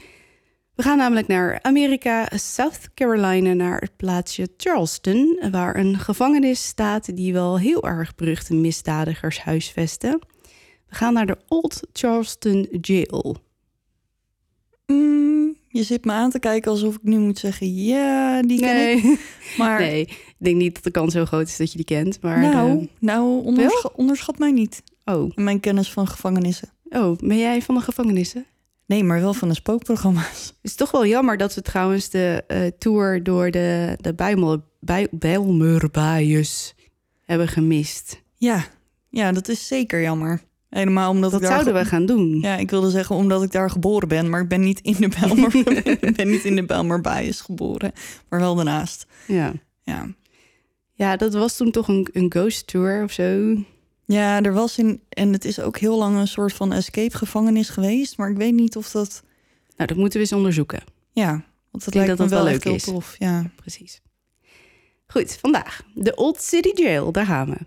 We 0.76 0.84
gaan 0.84 0.98
namelijk 0.98 1.28
naar 1.28 1.60
Amerika, 1.62 2.28
South 2.36 2.90
Carolina, 2.94 3.54
naar 3.54 3.80
het 3.80 3.96
plaatsje 3.96 4.50
Charleston, 4.58 5.40
waar 5.52 5.76
een 5.76 6.00
gevangenis 6.00 6.66
staat 6.66 7.16
die 7.16 7.34
wel 7.34 7.60
heel 7.60 7.84
erg 7.84 8.16
beruchte 8.16 8.54
misdadigers 8.54 9.40
huisvesten. 9.42 10.20
We 10.90 10.96
gaan 10.96 11.14
naar 11.14 11.26
de 11.26 11.38
Old 11.48 11.80
Charleston 11.94 12.68
Jail. 12.82 13.38
Je 15.74 15.84
zit 15.84 16.06
me 16.06 16.12
aan 16.12 16.30
te 16.30 16.39
kijken 16.39 16.72
alsof 16.72 16.96
ik 16.96 17.03
nu 17.03 17.20
moet 17.20 17.39
zeggen... 17.39 17.84
ja, 17.84 18.42
die 18.42 18.60
ken 18.60 18.75
Nee. 18.75 18.96
ik. 18.98 19.20
Maar 19.58 19.80
nee, 19.80 20.01
ik 20.01 20.34
denk 20.38 20.58
niet 20.58 20.74
dat 20.74 20.84
de 20.84 20.92
kans 20.92 21.13
zo 21.13 21.25
groot 21.25 21.48
is 21.48 21.58
dat 21.58 21.70
je 21.72 21.75
die 21.77 21.86
kent. 21.86 22.22
Maar, 22.22 22.39
nou, 22.39 22.80
eh, 22.80 22.86
nou 23.00 23.44
onderscha- 23.44 23.89
onderschat 23.96 24.38
mij 24.38 24.51
niet. 24.51 24.84
oh, 25.06 25.32
Mijn 25.36 25.60
kennis 25.60 25.92
van 25.92 26.08
gevangenissen. 26.08 26.70
oh, 26.89 27.18
ben 27.18 27.38
jij 27.38 27.62
van 27.62 27.75
de 27.75 27.82
gevangenissen? 27.82 28.46
Nee, 28.86 29.03
maar 29.03 29.22
wel 29.22 29.34
van 29.34 29.48
de 29.48 29.53
spookprogramma's. 29.56 30.46
Het 30.62 30.72
is 30.72 30.75
toch 30.75 30.92
wel 30.92 31.06
jammer 31.06 31.38
dat 31.38 31.53
we 31.56 31.62
trouwens 31.62 32.10
de 32.10 32.44
eh, 32.48 32.65
tour 32.77 33.24
door 33.24 33.51
de, 33.51 33.98
de 34.01 34.13
Bijmel, 34.13 34.63
bij, 34.80 35.08
Bijlmerbaaiers 35.12 36.74
hebben 37.25 37.48
gemist. 37.48 38.22
Ja, 38.36 38.65
ja, 39.10 39.32
dat 39.32 39.48
is 39.48 39.68
zeker 39.68 40.01
jammer. 40.01 40.42
Helemaal 40.74 41.10
omdat 41.12 41.32
Dat 41.32 41.42
ik 41.42 41.48
daar... 41.48 41.62
zouden 41.62 41.84
we 41.84 41.89
gaan 41.89 42.06
doen. 42.06 42.39
Ja, 42.42 42.56
ik 42.58 42.70
wilde 42.70 42.89
zeggen 42.89 43.15
omdat 43.15 43.44
ik 43.44 43.51
daar 43.51 43.70
geboren 43.70 44.08
ben, 44.08 44.30
maar 44.30 44.42
ik 44.42 44.48
ben 44.48 44.62
niet 44.62 44.80
in 44.82 44.96
de 45.00 45.08
Bijlmer, 45.20 45.56
ik 46.01 46.15
ben 46.18 46.30
niet 46.30 46.44
in 46.44 46.56
de 46.56 46.65
Bijlmerbaaiers 46.65 47.42
geboren, 47.42 47.92
maar 48.30 48.39
wel 48.39 48.56
daarnaast. 48.56 49.06
Ja. 49.27 49.53
Ja. 49.82 50.08
ja, 50.94 51.15
dat 51.15 51.34
was 51.34 51.58
toen 51.58 51.72
toch 51.72 51.88
een, 51.88 52.08
een 52.12 52.32
ghost 52.32 52.68
tour 52.68 53.03
of 53.03 53.12
zo. 53.12 53.56
ja, 54.06 54.42
er 54.42 54.53
was 54.53 54.77
in 54.77 55.01
en 55.10 55.34
het 55.34 55.46
is 55.46 55.60
ook 55.60 55.77
heel 55.77 55.98
lang 55.98 56.18
een 56.18 56.27
soort 56.27 56.53
van 56.53 56.74
escape 56.74 57.18
gevangenis 57.18 57.70
geweest, 57.70 58.18
maar 58.18 58.30
ik 58.30 58.38
weet 58.38 58.53
niet 58.53 58.75
of 58.75 58.92
dat, 58.92 59.24
Nou, 59.75 59.88
dat 59.88 59.98
moeten 59.98 60.13
we 60.20 60.25
eens 60.25 60.34
onderzoeken. 60.34 60.84
ja, 61.12 61.32
want 61.72 61.86
dat 61.86 61.94
lijkt 61.94 62.10
dat 62.10 62.18
me 62.20 62.24
dat 62.27 62.44
wel 62.44 62.51
leuk 62.51 62.65
is. 62.65 62.84
tof. 62.84 63.15
Ja. 63.20 63.51
Precies. 63.56 64.01
Goed, 65.08 65.38
vandaag. 65.42 65.84
De 65.94 66.15
Old 66.15 66.42
City 66.42 66.82
Jail, 66.82 67.12
daar 67.12 67.25
gaan 67.25 67.50
we. 67.50 67.58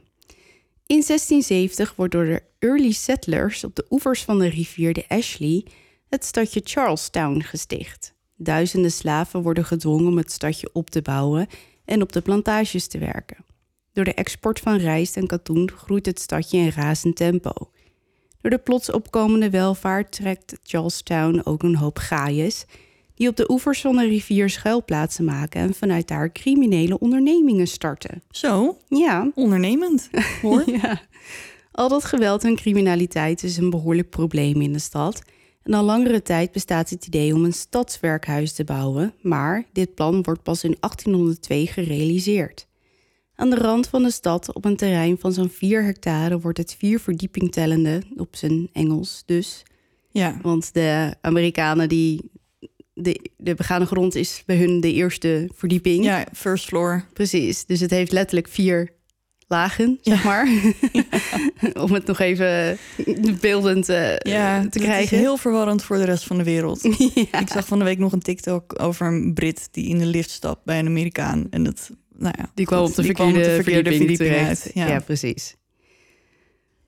In 0.86 1.02
1670 1.06 1.94
wordt 1.96 2.12
door 2.12 2.24
de 2.24 2.42
early 2.58 2.92
settlers 2.92 3.64
op 3.64 3.74
de 3.74 3.86
oevers 3.90 4.24
van 4.24 4.38
de 4.38 4.48
rivier 4.48 4.92
de 4.92 5.04
Ashley 5.08 5.66
het 6.08 6.24
stadje 6.24 6.60
Charlestown 6.64 7.40
gesticht. 7.40 8.14
Duizenden 8.36 8.92
slaven 8.92 9.42
worden 9.42 9.64
gedwongen 9.64 10.06
om 10.06 10.16
het 10.16 10.32
stadje 10.32 10.70
op 10.72 10.90
te 10.90 11.02
bouwen 11.02 11.46
en 11.84 12.02
op 12.02 12.12
de 12.12 12.20
plantages 12.20 12.86
te 12.86 12.98
werken. 12.98 13.44
Door 13.92 14.04
de 14.04 14.14
export 14.14 14.60
van 14.60 14.76
rijst 14.76 15.16
en 15.16 15.26
katoen 15.26 15.70
groeit 15.70 16.06
het 16.06 16.20
stadje 16.20 16.58
in 16.58 16.68
razend 16.68 17.16
tempo. 17.16 17.52
Door 18.40 18.50
de 18.50 18.58
plots 18.58 18.90
opkomende 18.90 19.50
welvaart 19.50 20.12
trekt 20.12 20.58
Charlestown 20.62 21.40
ook 21.44 21.62
een 21.62 21.76
hoop 21.76 21.98
gaaiers 21.98 22.64
die 23.16 23.28
op 23.28 23.36
de 23.36 23.50
oevers 23.50 23.80
van 23.80 23.96
de 23.96 24.06
rivier 24.06 24.50
schuilplaatsen 24.50 25.24
maken 25.24 25.60
en 25.60 25.74
vanuit 25.74 26.08
daar 26.08 26.32
criminele 26.32 26.98
ondernemingen 26.98 27.68
starten. 27.68 28.22
Zo, 28.30 28.76
Ja, 28.88 29.30
ondernemend, 29.34 30.10
hoor. 30.42 30.62
ja. 30.82 31.00
Al 31.72 31.88
dat 31.88 32.04
geweld 32.04 32.44
en 32.44 32.56
criminaliteit 32.56 33.42
is 33.42 33.56
een 33.56 33.70
behoorlijk 33.70 34.10
probleem 34.10 34.60
in 34.60 34.72
de 34.72 34.78
stad. 34.78 35.22
En 35.62 35.74
al 35.74 35.84
langere 35.84 36.22
tijd 36.22 36.52
bestaat 36.52 36.90
het 36.90 37.06
idee 37.06 37.34
om 37.34 37.44
een 37.44 37.52
stadswerkhuis 37.52 38.52
te 38.52 38.64
bouwen, 38.64 39.14
maar 39.22 39.64
dit 39.72 39.94
plan 39.94 40.22
wordt 40.22 40.42
pas 40.42 40.64
in 40.64 40.76
1802 40.80 41.66
gerealiseerd. 41.66 42.66
Aan 43.34 43.50
de 43.50 43.56
rand 43.56 43.88
van 43.88 44.02
de 44.02 44.10
stad, 44.10 44.54
op 44.54 44.64
een 44.64 44.76
terrein 44.76 45.18
van 45.18 45.32
zo'n 45.32 45.48
4 45.48 45.84
hectare, 45.84 46.40
wordt 46.40 46.58
het 46.58 46.76
vier 46.78 47.00
verdieping 47.00 47.52
tellende, 47.52 48.02
op 48.16 48.36
zijn 48.36 48.68
Engels 48.72 49.22
dus. 49.26 49.62
Ja, 50.10 50.38
Want 50.42 50.74
de 50.74 51.14
Amerikanen 51.20 51.88
die. 51.88 52.30
De, 52.98 53.20
de 53.36 53.54
begane 53.54 53.86
grond 53.86 54.14
is 54.14 54.42
bij 54.46 54.56
hun 54.56 54.80
de 54.80 54.92
eerste 54.92 55.48
verdieping. 55.54 56.04
ja, 56.04 56.26
first 56.34 56.64
floor. 56.64 57.04
Precies. 57.12 57.64
Dus 57.64 57.80
het 57.80 57.90
heeft 57.90 58.12
letterlijk 58.12 58.48
vier 58.48 58.94
lagen, 59.48 59.98
zeg 60.02 60.24
maar. 60.24 60.48
Om 61.84 61.92
het 61.92 62.06
nog 62.06 62.18
even 62.20 62.78
beeldend 63.40 63.88
eh, 63.88 64.16
Ja, 64.18 64.68
te 64.68 64.78
krijgen. 64.78 65.16
is 65.16 65.22
heel 65.22 65.36
verwarrend 65.36 65.82
voor 65.84 65.96
de 65.96 66.04
rest 66.04 66.24
van 66.24 66.36
de 66.38 66.44
wereld. 66.44 66.84
Ik 67.40 67.48
zag 67.52 67.66
van 67.66 67.78
de 67.78 67.84
week 67.84 67.98
nog 67.98 68.12
een 68.12 68.20
TikTok 68.22 68.82
over 68.82 69.06
een 69.06 69.34
Brit 69.34 69.68
die 69.70 69.88
in 69.88 69.98
de 69.98 70.06
lift 70.06 70.30
stapt 70.30 70.64
bij 70.64 70.78
een 70.78 70.86
Amerikaan. 70.86 71.46
En 71.50 71.62
dat, 71.64 71.90
nou 72.18 72.34
ja, 72.38 72.50
Die 72.54 72.66
kwam 72.66 72.80
op 72.84 72.94
de 72.94 73.02
verkeerde, 73.02 73.14
kwam 73.14 73.28
op 73.28 73.34
de 73.34 73.54
verkeerde 73.62 73.96
verdieping, 73.96 74.34
uit. 74.46 74.70
Ja, 74.74 74.86
Ja. 74.88 74.98
precies. 75.00 75.56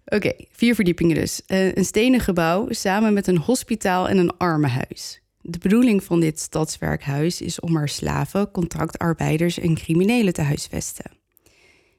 Oké, 0.04 0.32
vier 0.52 0.74
verdiepingen 0.74 1.14
dus. 1.16 1.42
Eh, 1.46 1.74
een 1.74 1.84
stenen 1.84 2.20
gebouw 2.20 2.66
samen 2.70 3.12
met 3.12 3.26
een 3.26 3.38
hospitaal 3.38 4.08
en 4.08 4.18
een 4.18 4.36
armenhuis. 4.36 5.20
De 5.50 5.59
bedoeling 5.59 6.05
van 6.05 6.21
dit 6.21 6.40
stadswerkhuis 6.40 7.40
is 7.40 7.61
om 7.61 7.76
er 7.76 7.88
slaven, 7.88 8.50
contractarbeiders 8.50 9.59
en 9.59 9.75
criminelen 9.75 10.33
te 10.33 10.40
huisvesten. 10.43 11.11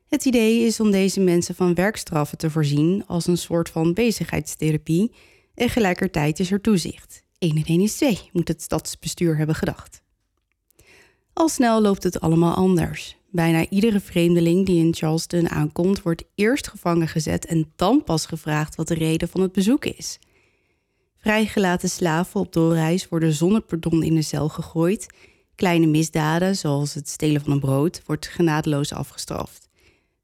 Het 0.07 0.25
idee 0.25 0.65
is 0.65 0.79
om 0.79 0.91
deze 0.91 1.19
mensen 1.19 1.55
van 1.55 1.73
werkstraffen 1.73 2.37
te 2.37 2.49
voorzien 2.49 3.03
als 3.07 3.27
een 3.27 3.37
soort 3.37 3.69
van 3.69 3.93
bezigheidstherapie 3.93 5.01
en 5.01 5.65
tegelijkertijd 5.65 6.39
is 6.39 6.51
er 6.51 6.61
toezicht. 6.61 7.23
1 7.37 7.55
en 7.55 7.63
1 7.63 7.81
is 7.81 7.95
2, 7.95 8.19
moet 8.31 8.47
het 8.47 8.61
stadsbestuur 8.61 9.37
hebben 9.37 9.55
gedacht. 9.55 10.01
Al 11.33 11.49
snel 11.49 11.81
loopt 11.81 12.03
het 12.03 12.21
allemaal 12.21 12.53
anders. 12.53 13.17
Bijna 13.31 13.69
iedere 13.69 13.99
vreemdeling 13.99 14.65
die 14.65 14.85
in 14.85 14.93
Charleston 14.93 15.49
aankomt, 15.49 16.01
wordt 16.01 16.23
eerst 16.35 16.67
gevangen 16.67 17.07
gezet 17.07 17.45
en 17.45 17.71
dan 17.75 18.03
pas 18.03 18.25
gevraagd 18.25 18.75
wat 18.75 18.87
de 18.87 18.93
reden 18.93 19.27
van 19.27 19.41
het 19.41 19.51
bezoek 19.51 19.85
is. 19.85 20.19
Vrijgelaten 21.21 21.89
slaven 21.89 22.39
op 22.39 22.53
doorreis 22.53 23.07
worden 23.07 23.33
zonder 23.33 23.61
pardon 23.61 24.03
in 24.03 24.15
de 24.15 24.21
cel 24.21 24.49
gegooid. 24.49 25.07
Kleine 25.55 25.85
misdaden, 25.85 26.55
zoals 26.55 26.93
het 26.93 27.09
stelen 27.09 27.41
van 27.41 27.51
een 27.51 27.59
brood, 27.59 28.01
wordt 28.05 28.27
genadeloos 28.27 28.93
afgestraft. 28.93 29.69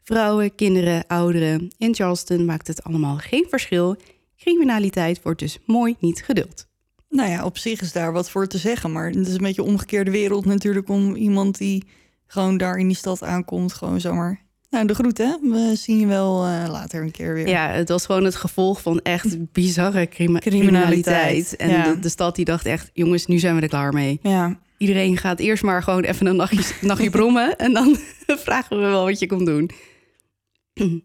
Vrouwen, 0.03 0.55
kinderen, 0.55 1.07
ouderen. 1.07 1.71
In 1.77 1.95
Charleston 1.95 2.45
maakt 2.45 2.67
het 2.67 2.83
allemaal 2.83 3.17
geen 3.17 3.45
verschil. 3.49 3.95
Criminaliteit 4.37 5.21
wordt 5.21 5.39
dus 5.39 5.59
mooi 5.65 5.95
niet 5.99 6.23
geduld. 6.23 6.67
Nou 7.09 7.29
ja, 7.29 7.45
op 7.45 7.57
zich 7.57 7.81
is 7.81 7.91
daar 7.91 8.11
wat 8.11 8.29
voor 8.29 8.47
te 8.47 8.57
zeggen. 8.57 8.91
Maar 8.91 9.07
het 9.07 9.27
is 9.27 9.33
een 9.33 9.41
beetje 9.41 9.63
omgekeerde 9.63 10.11
wereld 10.11 10.45
natuurlijk 10.45 10.89
om 10.89 11.15
iemand 11.15 11.57
die 11.57 11.83
gewoon 12.25 12.57
daar 12.57 12.77
in 12.77 12.87
die 12.87 12.97
stad 12.97 13.23
aankomt, 13.23 13.73
gewoon 13.73 14.01
zomaar. 14.01 14.44
Nou, 14.69 14.87
de 14.87 14.93
groet 14.95 15.17
hè. 15.17 15.35
We 15.41 15.71
zien 15.75 15.99
je 15.99 16.05
wel 16.05 16.45
eh, 16.45 16.65
later 16.69 17.01
een 17.03 17.11
keer 17.11 17.33
weer. 17.33 17.47
Ja, 17.47 17.69
het 17.69 17.89
was 17.89 18.05
gewoon 18.05 18.23
het 18.23 18.35
gevolg 18.35 18.81
van 18.81 18.99
echt 19.01 19.37
bizarre 19.53 20.07
crima- 20.07 20.39
Criminaliteit, 20.39 21.03
criminaliteit. 21.03 21.55
En 21.55 21.69
ja. 21.69 21.93
de, 21.93 21.99
de 21.99 22.09
stad 22.09 22.35
die 22.35 22.45
dacht 22.45 22.65
echt, 22.65 22.89
jongens, 22.93 23.25
nu 23.25 23.39
zijn 23.39 23.55
we 23.55 23.61
er 23.61 23.67
klaar 23.67 23.93
mee. 23.93 24.19
ja. 24.23 24.63
Iedereen 24.77 25.17
gaat 25.17 25.39
eerst 25.39 25.63
maar 25.63 25.83
gewoon 25.83 26.03
even 26.03 26.25
een 26.25 26.35
nachtje, 26.35 26.73
nachtje 26.87 27.09
brommen... 27.09 27.55
en 27.55 27.73
dan 27.73 27.97
vragen 28.45 28.75
we 28.77 28.81
wel 28.81 29.03
wat 29.03 29.19
je 29.19 29.27
komt 29.27 29.45
doen. 29.45 29.69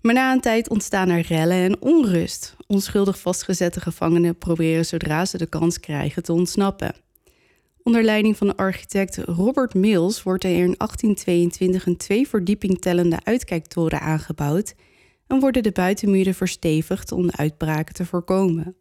Maar 0.00 0.14
na 0.14 0.32
een 0.32 0.40
tijd 0.40 0.68
ontstaan 0.68 1.08
er 1.08 1.24
rellen 1.28 1.56
en 1.56 1.80
onrust. 1.82 2.56
Onschuldig 2.66 3.18
vastgezette 3.20 3.80
gevangenen 3.80 4.38
proberen 4.38 4.84
zodra 4.86 5.24
ze 5.24 5.38
de 5.38 5.46
kans 5.46 5.80
krijgen 5.80 6.22
te 6.22 6.32
ontsnappen. 6.32 6.94
Onder 7.82 8.04
leiding 8.04 8.36
van 8.36 8.46
de 8.46 8.56
architect 8.56 9.16
Robert 9.16 9.74
Mills 9.74 10.22
wordt 10.22 10.44
er 10.44 10.50
in 10.50 10.56
1822 10.76 11.86
een 11.86 11.96
twee 11.96 12.28
verdieping 12.28 12.80
tellende 12.80 13.18
uitkijktoren 13.24 14.00
aangebouwd 14.00 14.74
en 15.26 15.40
worden 15.40 15.62
de 15.62 15.72
buitenmuren 15.72 16.34
verstevigd 16.34 17.12
om 17.12 17.26
de 17.26 17.36
uitbraken 17.36 17.94
te 17.94 18.06
voorkomen. 18.06 18.76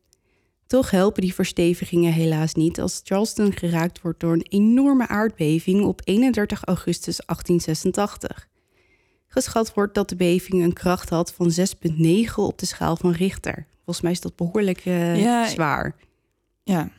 Toch 0.68 0.91
helpen 0.91 1.22
die 1.22 1.34
verstevigingen 1.34 2.13
helaas 2.13 2.53
niet 2.53 2.82
als 2.82 3.01
Charleston 3.03 3.51
geraakt 3.53 4.01
wordt 4.01 4.20
door 4.20 4.34
een 4.34 4.46
enorme 4.50 5.08
aardbeving 5.08 5.84
op 5.86 6.01
31 6.03 6.63
augustus 6.63 7.18
1886. 7.25 8.48
Geschat 9.27 9.74
wordt 9.74 9.94
dat 9.94 10.10
de 10.10 10.15
beving 10.15 10.63
een 10.63 10.74
kracht 10.74 11.10
had 11.10 11.34
van 11.34 11.51
6,9 11.51 12.34
op 12.36 12.58
de 12.58 12.65
schaal 12.65 12.96
van 12.96 13.12
Richter. 13.12 13.65
Volgens 13.75 14.01
mij 14.01 14.12
is 14.12 14.22
dat 14.22 14.36
behoorlijk 14.36 14.86
eh, 14.86 15.22
Ja, 15.22 15.48
zwaar. 15.48 15.96
ja. 16.63 16.89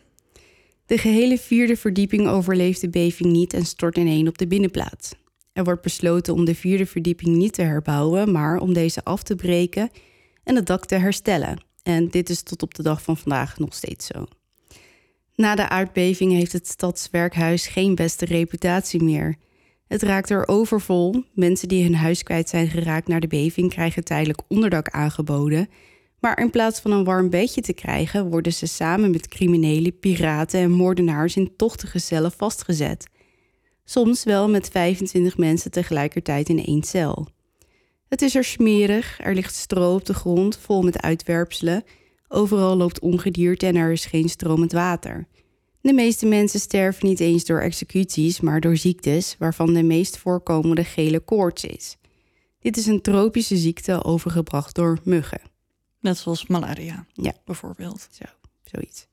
De 0.90 0.98
gehele 0.98 1.38
vierde 1.38 1.76
verdieping 1.76 2.28
overleeft 2.28 2.80
de 2.80 2.88
beving 2.88 3.32
niet 3.32 3.52
en 3.52 3.66
stort 3.66 3.96
ineen 3.96 4.28
op 4.28 4.38
de 4.38 4.46
binnenplaats. 4.46 5.12
Er 5.52 5.64
wordt 5.64 5.82
besloten 5.82 6.34
om 6.34 6.44
de 6.44 6.54
vierde 6.54 6.86
verdieping 6.86 7.36
niet 7.36 7.52
te 7.52 7.62
herbouwen, 7.62 8.32
maar 8.32 8.58
om 8.58 8.72
deze 8.72 9.04
af 9.04 9.22
te 9.22 9.34
breken 9.34 9.90
en 10.44 10.56
het 10.56 10.66
dak 10.66 10.86
te 10.86 10.94
herstellen. 10.94 11.64
En 11.82 12.08
dit 12.08 12.30
is 12.30 12.42
tot 12.42 12.62
op 12.62 12.74
de 12.74 12.82
dag 12.82 13.02
van 13.02 13.16
vandaag 13.16 13.58
nog 13.58 13.74
steeds 13.74 14.06
zo. 14.06 14.26
Na 15.34 15.54
de 15.54 15.68
aardbeving 15.68 16.32
heeft 16.32 16.52
het 16.52 16.68
stadswerkhuis 16.68 17.66
geen 17.66 17.94
beste 17.94 18.24
reputatie 18.24 19.02
meer. 19.02 19.36
Het 19.86 20.02
raakt 20.02 20.30
er 20.30 20.48
overvol. 20.48 21.24
Mensen 21.32 21.68
die 21.68 21.82
hun 21.82 21.94
huis 21.94 22.22
kwijt 22.22 22.48
zijn 22.48 22.68
geraakt 22.68 23.08
naar 23.08 23.20
de 23.20 23.26
beving 23.26 23.70
krijgen 23.70 24.04
tijdelijk 24.04 24.40
onderdak 24.48 24.88
aangeboden. 24.88 25.68
Maar 26.20 26.38
in 26.38 26.50
plaats 26.50 26.80
van 26.80 26.90
een 26.90 27.04
warm 27.04 27.30
bedje 27.30 27.60
te 27.60 27.72
krijgen, 27.72 28.30
worden 28.30 28.52
ze 28.52 28.66
samen 28.66 29.10
met 29.10 29.28
criminelen, 29.28 29.98
piraten 29.98 30.60
en 30.60 30.70
moordenaars 30.70 31.36
in 31.36 31.56
tochtige 31.56 31.98
cellen 31.98 32.32
vastgezet. 32.32 33.08
Soms 33.84 34.24
wel 34.24 34.48
met 34.48 34.68
25 34.68 35.36
mensen 35.36 35.70
tegelijkertijd 35.70 36.48
in 36.48 36.64
één 36.64 36.82
cel. 36.82 37.28
Het 38.08 38.22
is 38.22 38.34
er 38.34 38.44
smerig, 38.44 39.20
er 39.20 39.34
ligt 39.34 39.54
stro 39.54 39.94
op 39.94 40.06
de 40.06 40.14
grond 40.14 40.56
vol 40.56 40.82
met 40.82 41.02
uitwerpselen. 41.02 41.84
Overal 42.28 42.76
loopt 42.76 42.98
ongedierte 42.98 43.66
en 43.66 43.76
er 43.76 43.92
is 43.92 44.04
geen 44.04 44.28
stromend 44.28 44.72
water. 44.72 45.26
De 45.80 45.92
meeste 45.92 46.26
mensen 46.26 46.60
sterven 46.60 47.08
niet 47.08 47.20
eens 47.20 47.44
door 47.44 47.60
executies, 47.60 48.40
maar 48.40 48.60
door 48.60 48.76
ziektes, 48.76 49.36
waarvan 49.38 49.74
de 49.74 49.82
meest 49.82 50.18
voorkomende 50.18 50.84
gele 50.84 51.20
koorts 51.20 51.64
is. 51.64 51.96
Dit 52.60 52.76
is 52.76 52.86
een 52.86 53.00
tropische 53.00 53.56
ziekte 53.56 54.04
overgebracht 54.04 54.74
door 54.74 54.98
muggen. 55.04 55.49
Net 56.00 56.18
zoals 56.18 56.46
malaria, 56.46 57.06
Ja. 57.12 57.32
bijvoorbeeld. 57.44 58.08
Zo, 58.10 58.24
zoiets. 58.64 59.06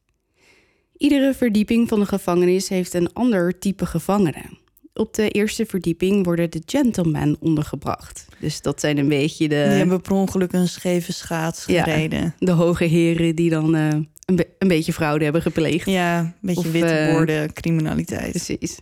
Iedere 0.97 1.33
verdieping 1.33 1.87
van 1.87 1.99
de 1.99 2.05
gevangenis 2.05 2.69
heeft 2.69 2.93
een 2.93 3.13
ander 3.13 3.59
type 3.59 3.85
gevangenen. 3.85 4.57
Op 4.93 5.13
de 5.13 5.29
eerste 5.29 5.65
verdieping 5.65 6.25
worden 6.25 6.51
de 6.51 6.61
gentlemen 6.65 7.37
ondergebracht. 7.39 8.25
Dus 8.39 8.61
dat 8.61 8.79
zijn 8.79 8.97
een 8.97 9.07
beetje 9.07 9.47
de, 9.47 9.55
Die 9.69 9.77
hebben 9.77 10.01
per 10.01 10.11
ongeluk 10.11 10.53
een 10.53 10.67
scheve 10.67 11.13
schaats 11.13 11.65
Ja. 11.65 11.83
gereden. 11.83 12.35
de 12.39 12.51
hoge 12.51 12.83
heren 12.83 13.35
die 13.35 13.49
dan 13.49 13.75
eh, 13.75 13.87
een, 14.25 14.35
be- 14.35 14.47
een 14.59 14.67
beetje 14.67 14.93
fraude 14.93 15.23
hebben 15.23 15.41
gepleegd. 15.41 15.85
Ja, 15.89 16.19
een 16.19 16.33
beetje 16.41 16.65
Of, 16.65 16.71
witte 16.71 16.89
eh, 16.93 17.13
borden, 17.13 17.53
criminaliteit. 17.53 18.29
Precies. 18.29 18.77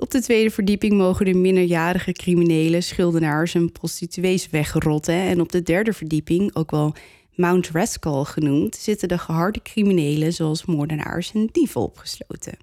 Op 0.00 0.10
de 0.10 0.22
tweede 0.22 0.50
verdieping 0.50 0.92
mogen 0.92 1.24
de 1.24 1.34
minderjarige 1.34 2.12
criminelen, 2.12 2.82
schuldenaars 2.82 3.54
en 3.54 3.72
prostituees 3.72 4.50
wegrotten. 4.50 5.14
En 5.14 5.40
op 5.40 5.52
de 5.52 5.62
derde 5.62 5.92
verdieping, 5.92 6.54
ook 6.54 6.70
wel 6.70 6.94
Mount 7.34 7.70
Rascal 7.70 8.24
genoemd, 8.24 8.76
zitten 8.76 9.08
de 9.08 9.18
geharde 9.18 9.62
criminelen 9.62 10.32
zoals 10.32 10.64
moordenaars 10.64 11.32
en 11.32 11.48
dieven 11.52 11.80
opgesloten. 11.80 12.56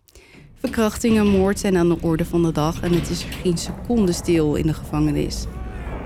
Verkrachting 0.60 1.18
en 1.18 1.28
moord 1.28 1.60
zijn 1.60 1.78
aan 1.78 1.90
de 1.90 1.98
orde 2.02 2.26
van 2.26 2.44
de 2.44 2.52
dag 2.52 2.82
en 2.82 2.94
het 2.94 3.10
is 3.10 3.26
geen 3.42 3.58
seconde 3.58 4.12
stil 4.12 4.56
in 4.56 4.68
de 4.68 4.74
gevangenis. 4.74 5.46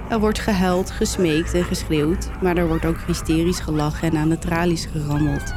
Er 0.09 0.19
wordt 0.19 0.39
gehuild, 0.39 0.91
gesmeekt 0.91 1.53
en 1.53 1.63
geschreeuwd, 1.63 2.29
maar 2.41 2.57
er 2.57 2.67
wordt 2.67 2.85
ook 2.85 2.99
hysterisch 3.07 3.59
gelachen 3.59 4.09
en 4.09 4.17
aan 4.17 4.29
de 4.29 4.39
tralies 4.39 4.85
gerammeld. 4.85 5.53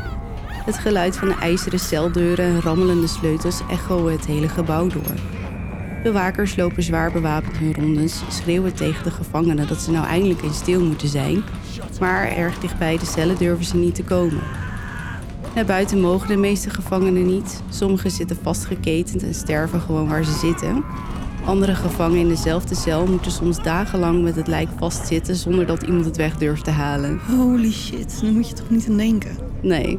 Het 0.65 0.79
geluid 0.79 1.17
van 1.17 1.29
de 1.29 1.35
ijzeren 1.35 1.81
celdeuren 1.81 2.45
en 2.45 2.61
rammelende 2.61 3.09
sleutels 3.09 3.61
echoen 3.71 4.13
het 4.13 4.27
hele 4.27 4.49
gebouw 4.49 4.89
door. 4.89 5.34
Bewakers 6.05 6.57
lopen 6.57 6.83
zwaar 6.83 7.13
bewapend 7.13 7.57
hun 7.57 7.75
rondes, 7.75 8.23
schreeuwen 8.29 8.75
tegen 8.75 9.05
de 9.05 9.11
gevangenen 9.11 9.69
dat 9.69 9.81
ze 9.81 9.91
nou 9.91 10.07
eindelijk 10.07 10.43
eens 10.43 10.57
stil 10.57 10.85
moeten 10.85 11.09
zijn, 11.09 11.43
maar 12.01 12.29
erg 12.37 12.59
dichtbij 12.59 12.99
de 12.99 13.07
cellen 13.07 13.37
durven 13.37 13.65
ze 13.65 13.77
niet 13.77 13.95
te 13.95 14.03
komen. 14.03 14.41
Naar 15.55 15.65
buiten 15.65 16.01
mogen 16.01 16.29
de 16.29 16.37
meeste 16.37 16.71
gevangenen 16.71 17.27
niet. 17.27 17.63
Sommigen 17.69 18.11
zitten 18.11 18.39
vastgeketend 18.43 19.23
en 19.23 19.35
sterven 19.35 19.81
gewoon 19.81 20.09
waar 20.09 20.25
ze 20.25 20.33
zitten. 20.33 20.85
Andere 21.45 21.75
gevangenen 21.75 22.23
in 22.23 22.29
dezelfde 22.29 22.75
cel 22.75 23.07
moeten 23.07 23.33
soms 23.33 23.63
dagenlang 23.63 24.23
met 24.23 24.37
het 24.37 24.47
lijk 24.47 24.69
vastzitten 24.79 25.37
zonder 25.37 25.67
dat 25.67 25.83
iemand 25.83 26.05
het 26.05 26.17
weg 26.17 26.37
durft 26.37 26.65
te 26.65 26.71
halen. 26.71 27.21
Holy 27.27 27.73
shit, 27.73 28.21
daar 28.23 28.33
moet 28.33 28.49
je 28.49 28.55
toch 28.55 28.71
niet 28.71 28.89
aan 28.89 28.97
denken. 28.97 29.37
Nee. 29.61 29.99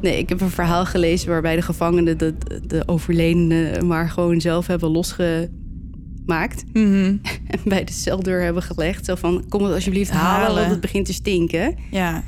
Nee, 0.00 0.18
ik 0.18 0.28
heb 0.28 0.40
een 0.40 0.50
verhaal 0.50 0.84
gelezen 0.86 1.28
waarbij 1.28 1.56
de 1.56 1.62
gevangenen 1.62 2.18
de, 2.18 2.34
de 2.66 2.82
overledene 2.86 3.82
maar 3.82 4.10
gewoon 4.10 4.40
zelf 4.40 4.66
hebben 4.66 4.90
losgemaakt. 4.90 6.64
Mhm. 6.72 7.16
En 7.46 7.60
bij 7.64 7.84
de 7.84 7.92
celdeur 7.92 8.42
hebben 8.42 8.62
gelegd. 8.62 9.04
Zo 9.04 9.14
van, 9.14 9.44
kom 9.48 9.62
het 9.64 9.72
alsjeblieft 9.74 10.10
halen, 10.10 10.40
Halen. 10.40 10.56
want 10.60 10.70
het 10.70 10.80
begint 10.80 11.06
te 11.06 11.12
stinken. 11.12 11.74
Ja, 11.90 12.24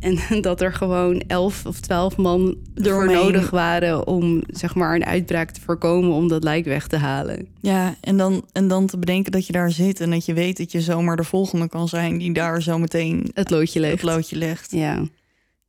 En 0.00 0.18
dat 0.42 0.60
er 0.60 0.72
gewoon 0.74 1.20
elf 1.26 1.66
of 1.66 1.80
twaalf 1.80 2.16
man 2.16 2.56
voor 2.74 2.86
Eromheen. 2.86 3.14
nodig 3.16 3.50
waren... 3.50 4.06
om 4.06 4.42
zeg 4.46 4.74
maar 4.74 4.94
een 4.94 5.04
uitbraak 5.04 5.50
te 5.50 5.60
voorkomen 5.60 6.10
om 6.12 6.28
dat 6.28 6.44
lijk 6.44 6.64
weg 6.64 6.86
te 6.86 6.96
halen. 6.96 7.46
ja 7.60 7.94
en, 8.00 8.16
dan, 8.16 8.44
en 8.52 8.68
dan 8.68 8.86
te 8.86 8.98
bedenken 8.98 9.32
dat 9.32 9.46
je 9.46 9.52
daar 9.52 9.70
zit... 9.70 10.00
en 10.00 10.10
dat 10.10 10.24
je 10.26 10.34
weet 10.34 10.56
dat 10.56 10.72
je 10.72 10.80
zomaar 10.80 11.16
de 11.16 11.24
volgende 11.24 11.68
kan 11.68 11.88
zijn... 11.88 12.18
die 12.18 12.32
daar 12.32 12.62
zo 12.62 12.78
meteen 12.78 13.30
Het 13.34 13.50
loodje 13.50 13.80
het 13.80 13.88
legt. 13.90 14.02
loodje 14.02 14.36
legt. 14.36 14.70
Ja. 14.70 15.02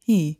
Hi. 0.03 0.33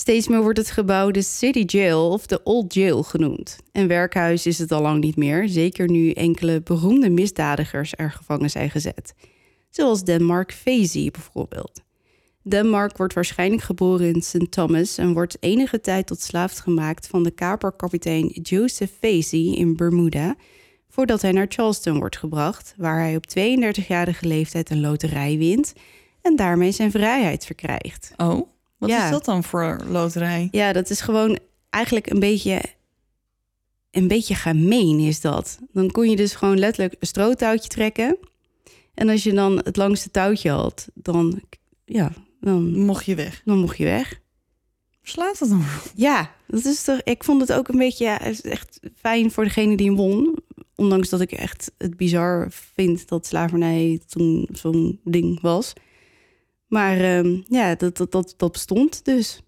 Steeds 0.00 0.28
meer 0.28 0.42
wordt 0.42 0.58
het 0.58 0.70
gebouw 0.70 1.10
de 1.10 1.22
City 1.22 1.62
Jail 1.66 2.10
of 2.10 2.26
de 2.26 2.42
Old 2.42 2.74
Jail 2.74 3.02
genoemd. 3.02 3.58
Een 3.72 3.88
werkhuis 3.88 4.46
is 4.46 4.58
het 4.58 4.72
al 4.72 4.82
lang 4.82 5.00
niet 5.00 5.16
meer, 5.16 5.48
zeker 5.48 5.90
nu 5.90 6.10
enkele 6.10 6.62
beroemde 6.62 7.10
misdadigers 7.10 7.92
er 7.96 8.10
gevangen 8.10 8.50
zijn 8.50 8.70
gezet. 8.70 9.14
Zoals 9.70 10.04
Denmark 10.04 10.52
Vesey 10.52 11.10
bijvoorbeeld. 11.10 11.82
Denmark 12.42 12.96
wordt 12.96 13.14
waarschijnlijk 13.14 13.62
geboren 13.62 14.14
in 14.14 14.22
St. 14.22 14.50
Thomas 14.50 14.98
en 14.98 15.12
wordt 15.12 15.36
enige 15.40 15.80
tijd 15.80 16.06
tot 16.06 16.20
slaaf 16.20 16.56
gemaakt 16.56 17.06
van 17.06 17.22
de 17.22 17.30
kaperkapitein 17.30 18.26
Joseph 18.26 18.92
Vesey 19.00 19.54
in 19.54 19.76
Bermuda, 19.76 20.36
voordat 20.88 21.22
hij 21.22 21.32
naar 21.32 21.46
Charleston 21.48 21.98
wordt 21.98 22.16
gebracht, 22.16 22.74
waar 22.76 22.98
hij 22.98 23.16
op 23.16 23.24
32-jarige 23.28 24.26
leeftijd 24.26 24.70
een 24.70 24.80
loterij 24.80 25.38
wint 25.38 25.72
en 26.22 26.36
daarmee 26.36 26.72
zijn 26.72 26.90
vrijheid 26.90 27.44
verkrijgt. 27.44 28.12
Oh, 28.16 28.48
wat 28.80 28.90
Ja. 28.90 29.04
is 29.04 29.10
dat 29.10 29.24
dan 29.24 29.44
voor 29.44 29.80
loterij? 29.88 30.48
Ja, 30.50 30.72
dat 30.72 30.90
is 30.90 31.00
gewoon 31.00 31.38
eigenlijk 31.70 32.10
een 32.10 32.20
beetje, 32.20 32.62
een 33.90 34.08
beetje 34.08 34.34
gemeen 34.34 34.98
is 34.98 35.20
dat. 35.20 35.58
Dan 35.72 35.90
kon 35.90 36.10
je 36.10 36.16
dus 36.16 36.34
gewoon 36.34 36.58
letterlijk 36.58 36.96
een 37.00 37.06
stroottouwtje 37.06 37.68
trekken. 37.68 38.16
En 38.94 39.08
als 39.08 39.22
je 39.22 39.32
dan 39.32 39.56
het 39.64 39.76
langste 39.76 40.10
touwtje 40.10 40.50
had, 40.50 40.88
dan, 40.94 41.40
ja, 41.84 42.12
dan, 42.40 42.78
Mocht 42.78 43.04
je 43.04 43.14
weg. 43.14 43.42
dan 43.44 43.58
mocht 43.58 43.76
je 43.76 43.84
weg. 43.84 44.20
Slaat 45.02 45.38
het 45.38 45.48
dan? 45.48 45.64
Ja, 45.94 46.30
dat 46.46 46.64
is 46.64 46.82
toch. 46.84 47.00
Ik 47.02 47.24
vond 47.24 47.40
het 47.40 47.52
ook 47.52 47.68
een 47.68 47.78
beetje 47.78 48.04
ja, 48.04 48.20
echt 48.42 48.80
fijn 48.96 49.30
voor 49.30 49.44
degene 49.44 49.76
die 49.76 49.92
won. 49.92 50.38
Ondanks 50.74 51.08
dat 51.08 51.20
ik 51.20 51.32
echt 51.32 51.72
het 51.78 51.96
bizar 51.96 52.48
vind 52.74 53.08
dat 53.08 53.26
slavernij 53.26 54.00
toen 54.08 54.48
zo'n 54.52 55.00
ding 55.04 55.40
was. 55.40 55.72
Maar 56.70 56.96
ehm, 57.00 57.40
ja, 57.48 57.74
dat, 57.74 57.96
dat, 57.96 58.12
dat, 58.12 58.34
dat 58.36 58.52
bestond 58.52 59.04
dus. 59.04 59.42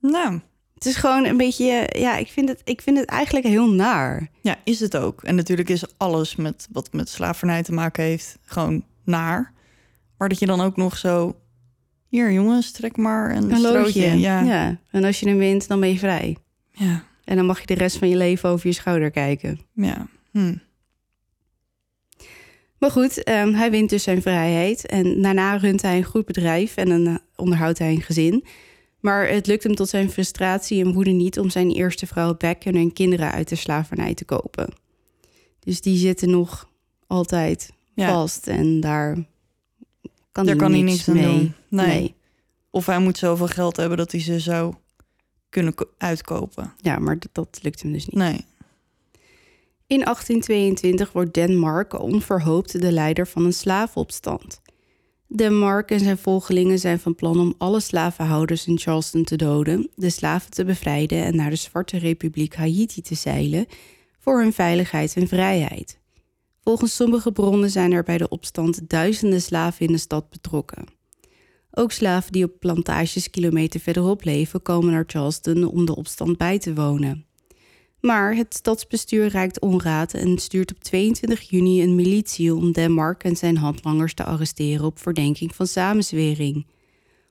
Nou, 0.00 0.40
Het 0.74 0.86
is 0.86 0.96
gewoon 0.96 1.24
een 1.24 1.36
beetje, 1.36 1.86
ja, 1.98 2.16
ik 2.16 2.28
vind 2.28 2.48
het, 2.48 2.60
ik 2.64 2.80
vind 2.82 2.98
het 2.98 3.08
eigenlijk 3.08 3.46
heel 3.46 3.70
naar. 3.70 4.28
ja, 4.42 4.56
is 4.64 4.80
het 4.80 4.96
ook. 4.96 5.22
En 5.22 5.34
natuurlijk 5.34 5.68
is 5.68 5.84
alles 5.98 6.36
met 6.36 6.68
wat 6.72 6.92
met 6.92 7.08
slavernij 7.08 7.62
te 7.62 7.72
maken 7.72 8.04
heeft 8.04 8.38
gewoon 8.42 8.84
naar. 9.04 9.52
Maar 10.18 10.28
dat 10.28 10.38
je 10.38 10.46
dan 10.46 10.60
ook 10.60 10.76
nog 10.76 10.96
zo... 10.98 11.36
Hier 12.08 12.32
jongens, 12.32 12.72
trek 12.72 12.96
maar 12.96 13.30
een, 13.36 13.50
Een 13.50 13.56
strootje. 13.56 13.78
loodje. 13.80 14.18
Ja. 14.18 14.40
ja. 14.40 14.78
En 14.90 15.04
als 15.04 15.20
je 15.20 15.28
hem 15.28 15.38
wint, 15.38 15.68
dan 15.68 15.80
ben 15.80 15.88
je 15.92 15.98
vrij. 15.98 16.36
Ja. 16.72 17.02
En 17.24 17.36
dan 17.36 17.46
mag 17.46 17.60
je 17.60 17.66
de 17.66 17.74
rest 17.74 17.96
van 17.96 18.08
je 18.08 18.16
leven 18.16 18.48
over 18.48 18.66
je 18.66 18.72
schouder 18.72 19.10
kijken. 19.10 19.60
ja. 19.74 20.06
Hm. 20.30 20.54
Maar 22.78 22.90
goed, 22.90 23.22
ehm, 23.22 23.52
hij 23.52 23.70
wint 23.70 23.90
dus 23.90 24.02
zijn 24.02 24.22
vrijheid. 24.22 24.86
En 24.86 25.22
daarna 25.22 25.56
runt 25.56 25.82
hij 25.82 25.96
een 25.96 26.04
goed 26.04 26.24
bedrijf 26.24 26.76
en 26.76 26.88
dan 26.88 27.06
eh, 27.06 27.14
onderhoudt 27.36 27.78
hij 27.78 27.90
een 27.92 28.02
gezin. 28.02 28.44
Maar 29.00 29.28
het 29.28 29.46
lukt 29.46 29.62
hem 29.62 29.74
tot 29.74 29.88
zijn 29.88 30.10
frustratie 30.10 30.84
en 30.84 30.92
woede 30.92 31.10
niet 31.10 31.38
om 31.38 31.50
zijn 31.50 31.70
eerste 31.70 32.06
vrouw 32.06 32.34
Beck 32.36 32.64
en 32.64 32.74
hun 32.76 32.92
kinderen 32.92 33.30
uit 33.32 33.48
de 33.48 33.54
slavernij 33.56 34.14
te 34.14 34.24
kopen. 34.24 34.68
Dus 35.60 35.80
die 35.80 35.96
zitten 35.98 36.30
nog 36.30 36.68
altijd 37.06 37.70
Ja. 37.94 38.08
vast 38.12 38.46
en 38.46 38.80
daar 38.80 39.14
kan, 39.14 39.24
Daar 40.32 40.44
hij, 40.44 40.56
kan 40.56 40.72
hij 40.72 40.80
niks 40.82 41.06
niks 41.06 41.08
aan 41.08 41.14
mee. 41.14 41.24
doen. 41.38 41.54
Nee. 41.68 41.86
nee. 41.86 42.14
Of 42.70 42.86
hij 42.86 42.98
moet 42.98 43.18
zoveel 43.18 43.46
geld 43.46 43.76
hebben 43.76 43.98
dat 43.98 44.12
hij 44.12 44.20
ze 44.20 44.40
zou 44.40 44.74
kunnen 45.48 45.74
ko- 45.74 45.90
uitkopen. 45.98 46.72
Ja, 46.76 46.98
maar 46.98 47.18
dat, 47.18 47.28
dat 47.32 47.58
lukt 47.62 47.82
hem 47.82 47.92
dus 47.92 48.06
niet. 48.06 48.14
Nee. 48.16 48.44
In 49.88 50.04
1822 50.04 51.12
wordt 51.12 51.34
Denmark 51.34 52.00
onverhoopt 52.00 52.80
de 52.80 52.92
leider 52.92 53.26
van 53.26 53.44
een 53.44 53.52
slavenopstand. 53.52 54.60
Denmark 55.26 55.90
en 55.90 56.00
zijn 56.00 56.18
volgelingen 56.18 56.78
zijn 56.78 56.98
van 56.98 57.14
plan 57.14 57.40
om 57.40 57.54
alle 57.58 57.80
slavenhouders 57.80 58.66
in 58.66 58.78
Charleston 58.78 59.24
te 59.24 59.36
doden, 59.36 59.90
de 59.94 60.10
slaven 60.10 60.50
te 60.50 60.64
bevrijden 60.64 61.24
en 61.24 61.36
naar 61.36 61.50
de 61.50 61.56
Zwarte 61.56 61.98
Republiek 61.98 62.54
Haiti 62.54 63.02
te 63.02 63.14
zeilen 63.14 63.66
voor 64.18 64.40
hun 64.40 64.52
veiligheid 64.52 65.16
en 65.16 65.28
vrijheid. 65.28 65.98
Volgens 66.60 66.96
sommige 66.96 67.32
bronnen 67.32 67.70
zijn 67.70 67.92
er 67.92 68.02
bij 68.02 68.18
de 68.18 68.28
opstand 68.28 68.88
duizenden 68.88 69.42
slaven 69.42 69.86
in 69.86 69.92
de 69.92 69.98
stad 69.98 70.30
betrokken. 70.30 70.84
Ook 71.70 71.92
slaven 71.92 72.32
die 72.32 72.44
op 72.44 72.58
plantages 72.58 73.30
kilometer 73.30 73.80
verderop 73.80 74.24
leven 74.24 74.62
komen 74.62 74.92
naar 74.92 75.04
Charleston 75.06 75.64
om 75.64 75.84
de 75.84 75.96
opstand 75.96 76.36
bij 76.36 76.58
te 76.58 76.74
wonen. 76.74 77.27
Maar 78.00 78.34
het 78.34 78.54
stadsbestuur 78.54 79.26
reikt 79.26 79.60
onraad 79.60 80.14
en 80.14 80.38
stuurt 80.38 80.70
op 80.70 80.78
22 80.78 81.40
juni 81.40 81.82
een 81.82 81.94
militie 81.94 82.54
om 82.54 82.72
Denmark 82.72 83.24
en 83.24 83.36
zijn 83.36 83.56
handlangers 83.56 84.14
te 84.14 84.24
arresteren 84.24 84.84
op 84.84 84.98
verdenking 84.98 85.54
van 85.54 85.66
samenzwering. 85.66 86.66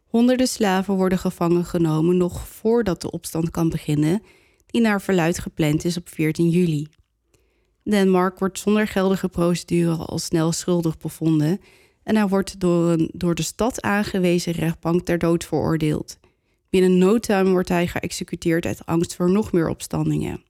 Honderden 0.08 0.48
slaven 0.48 0.96
worden 0.96 1.18
gevangen 1.18 1.66
genomen 1.66 2.18
nog 2.18 2.48
voordat 2.48 3.02
de 3.02 3.12
opstand 3.12 3.52
kan 3.52 3.70
beginnen, 3.70 4.22
die 4.66 4.82
naar 4.82 5.02
verluid 5.02 5.40
gepland 5.40 5.86
is 5.86 5.98
op 5.98 6.10
14 6.10 6.50
juli. 6.50 6.88
Denmark 7.84 8.40
wordt 8.40 8.60
zonder 8.60 8.88
geldige 8.88 9.30
procedure 9.30 9.96
al 9.96 10.20
snel 10.20 10.52
schuldig 10.52 10.98
bevonden 10.98 11.60
en 12.04 12.16
hij 12.16 12.28
wordt 12.28 12.60
door 12.60 12.92
een 12.92 13.10
door 13.14 13.36
de 13.36 13.42
stad 13.42 13.82
aangewezen 13.82 14.54
rechtbank 14.54 15.02
ter 15.02 15.18
dood 15.18 15.46
veroordeeld. 15.46 16.20
Binnen 16.70 16.98
no 16.98 17.20
time 17.20 17.50
wordt 17.50 17.70
hij 17.70 17.88
geëxecuteerd 17.88 18.66
uit 18.66 18.86
angst 18.86 19.16
voor 19.16 19.32
nog 19.32 19.52
meer 19.52 19.70
opstandingen. 19.70 20.44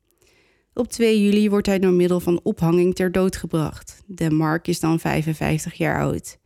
Op 0.77 0.87
2 0.87 1.21
juli 1.23 1.49
wordt 1.49 1.67
hij 1.67 1.79
door 1.79 1.91
middel 1.91 2.19
van 2.19 2.39
ophanging 2.43 2.95
ter 2.95 3.11
dood 3.11 3.35
gebracht. 3.35 4.03
Denmark 4.05 4.67
is 4.67 4.79
dan 4.79 4.99
55 4.99 5.73
jaar 5.73 6.01
oud. 6.01 6.37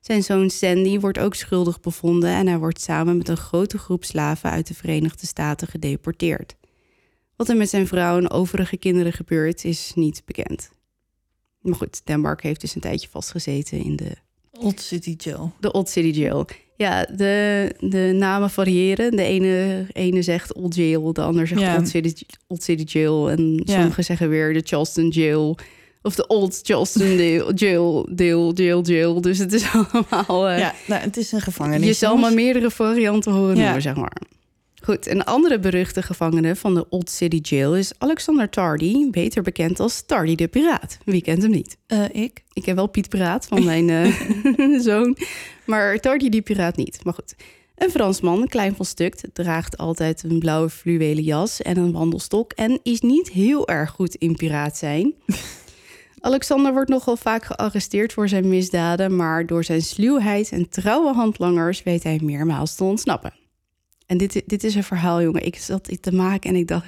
Zijn 0.00 0.22
zoon 0.22 0.50
Sandy 0.50 0.98
wordt 0.98 1.18
ook 1.18 1.34
schuldig 1.34 1.80
bevonden 1.80 2.30
en 2.30 2.46
hij 2.46 2.58
wordt 2.58 2.80
samen 2.80 3.16
met 3.16 3.28
een 3.28 3.36
grote 3.36 3.78
groep 3.78 4.04
slaven 4.04 4.50
uit 4.50 4.66
de 4.66 4.74
Verenigde 4.74 5.26
Staten 5.26 5.68
gedeporteerd. 5.68 6.56
Wat 7.36 7.48
er 7.48 7.56
met 7.56 7.68
zijn 7.68 7.86
vrouw 7.86 8.18
en 8.18 8.30
overige 8.30 8.76
kinderen 8.76 9.12
gebeurt, 9.12 9.64
is 9.64 9.92
niet 9.94 10.22
bekend. 10.24 10.70
Maar 11.60 11.74
goed, 11.74 12.06
Denmark 12.06 12.42
heeft 12.42 12.60
dus 12.60 12.74
een 12.74 12.80
tijdje 12.80 13.08
vastgezeten 13.08 13.78
in 13.78 13.96
de 13.96 14.16
Old 14.52 14.80
City 14.80 15.14
Jail. 15.18 15.52
De 15.60 15.72
Old 15.72 15.88
City 15.88 16.18
Jail. 16.20 16.46
Ja, 16.76 17.06
de, 17.16 17.70
de 17.80 18.12
namen 18.18 18.50
variëren. 18.50 19.16
De 19.16 19.22
ene, 19.22 19.86
ene 19.92 20.22
zegt 20.22 20.52
Old 20.54 20.74
Jail, 20.74 21.12
de 21.12 21.20
ander 21.22 21.46
zegt 21.46 21.60
Ja. 21.60 21.76
Old, 21.76 21.88
City, 21.88 22.22
Old 22.46 22.62
City 22.62 22.98
Jail. 22.98 23.30
En 23.30 23.60
Ja. 23.64 23.74
sommigen 23.74 24.04
zeggen 24.04 24.28
weer 24.28 24.52
de 24.52 24.60
Charleston 24.64 25.08
Jail. 25.08 25.56
Of 26.02 26.14
de 26.14 26.26
Old 26.26 26.60
Charleston 26.62 27.16
Jail, 27.16 27.54
Jail, 27.54 28.08
Jail, 28.16 28.52
Jail, 28.54 28.82
Jail. 28.82 29.20
Dus 29.20 29.38
het 29.38 29.52
is 29.52 29.64
allemaal... 29.72 30.48
eh, 30.48 30.58
ja, 30.58 30.74
nou, 30.86 31.02
het 31.02 31.16
is 31.16 31.32
een 31.32 31.40
gevangenis. 31.40 31.86
je 31.86 31.92
zal 31.92 32.16
maar 32.16 32.32
meerdere 32.34 32.70
varianten 32.70 33.32
horen 33.32 33.56
Ja. 33.56 33.80
zeg 33.80 33.94
maar. 33.96 34.16
Goed, 34.84 35.06
een 35.06 35.24
andere 35.24 35.58
beruchte 35.58 36.02
gevangene 36.02 36.56
van 36.56 36.74
de 36.74 36.88
Old 36.88 37.10
City 37.10 37.36
Jail 37.36 37.76
is 37.76 37.92
Alexander 37.98 38.48
Tardy, 38.48 39.10
beter 39.10 39.42
bekend 39.42 39.80
als 39.80 40.06
Tardy 40.06 40.34
de 40.34 40.48
Piraat. 40.48 40.98
Wie 41.04 41.22
kent 41.22 41.42
hem 41.42 41.50
niet? 41.50 41.76
Eh, 41.86 42.04
ik? 42.12 42.44
Ik 42.52 42.62
ken 42.62 42.74
wel 42.74 42.86
Piet 42.86 43.08
Piraat 43.08 43.46
van 43.46 43.64
mijn 43.64 43.90
eh, 43.90 44.80
zoon, 44.88 45.16
maar 45.66 45.98
Tardy 45.98 46.28
die 46.28 46.42
Piraat 46.42 46.76
niet. 46.76 47.04
Maar 47.04 47.14
goed, 47.14 47.34
een 47.76 47.90
Fransman, 47.90 48.48
klein 48.48 48.76
van 48.76 48.84
stuk, 48.84 49.14
draagt 49.32 49.76
altijd 49.76 50.22
een 50.22 50.38
blauwe 50.38 50.70
fluwelen 50.70 51.24
jas 51.24 51.62
en 51.62 51.76
een 51.76 51.92
wandelstok 51.92 52.52
en 52.52 52.80
is 52.82 53.00
niet 53.00 53.30
heel 53.30 53.68
erg 53.68 53.90
goed 53.90 54.14
in 54.14 54.36
piraat 54.36 54.76
zijn. 54.76 55.14
Alexander 56.20 56.72
wordt 56.72 56.90
nogal 56.90 57.16
vaak 57.16 57.44
gearresteerd 57.44 58.12
voor 58.12 58.28
zijn 58.28 58.48
misdaden, 58.48 59.16
maar 59.16 59.46
door 59.46 59.64
zijn 59.64 59.82
sluwheid 59.82 60.50
en 60.50 60.68
trouwe 60.68 61.12
handlangers 61.12 61.82
weet 61.82 62.02
hij 62.02 62.20
meermaals 62.22 62.74
te 62.74 62.84
ontsnappen. 62.84 63.43
En 64.14 64.20
dit, 64.20 64.42
dit 64.46 64.64
is 64.64 64.74
een 64.74 64.84
verhaal, 64.84 65.22
jongen. 65.22 65.46
Ik 65.46 65.56
zat 65.56 65.86
dit 65.86 66.02
te 66.02 66.12
maken 66.12 66.50
en 66.50 66.56
ik 66.56 66.68
dacht, 66.68 66.86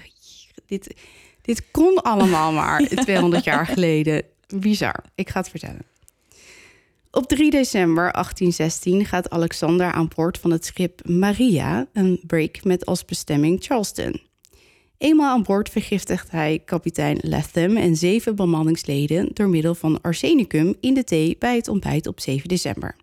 dit, 0.66 0.94
dit 1.42 1.70
kon 1.70 2.02
allemaal 2.02 2.52
maar 2.60 2.82
200 2.82 3.44
jaar 3.44 3.66
geleden. 3.66 4.22
Bizar. 4.54 5.04
Ik 5.14 5.30
ga 5.30 5.40
het 5.40 5.48
vertellen. 5.48 5.82
Op 7.10 7.28
3 7.28 7.50
december 7.50 8.12
1816 8.12 9.04
gaat 9.04 9.30
Alexander 9.30 9.92
aan 9.92 10.10
boord 10.14 10.38
van 10.38 10.50
het 10.50 10.64
schip 10.64 11.08
Maria, 11.08 11.86
een 11.92 12.20
break 12.26 12.64
met 12.64 12.86
als 12.86 13.04
bestemming 13.04 13.64
Charleston. 13.64 14.20
Eenmaal 14.98 15.34
aan 15.34 15.42
boord 15.42 15.68
vergiftigt 15.68 16.30
hij 16.30 16.62
kapitein 16.64 17.18
Latham 17.20 17.76
en 17.76 17.96
zeven 17.96 18.36
bemanningsleden 18.36 19.30
door 19.32 19.48
middel 19.48 19.74
van 19.74 20.00
arsenicum 20.00 20.74
in 20.80 20.94
de 20.94 21.04
thee 21.04 21.36
bij 21.38 21.56
het 21.56 21.68
ontbijt 21.68 22.06
op 22.06 22.20
7 22.20 22.48
december. 22.48 22.96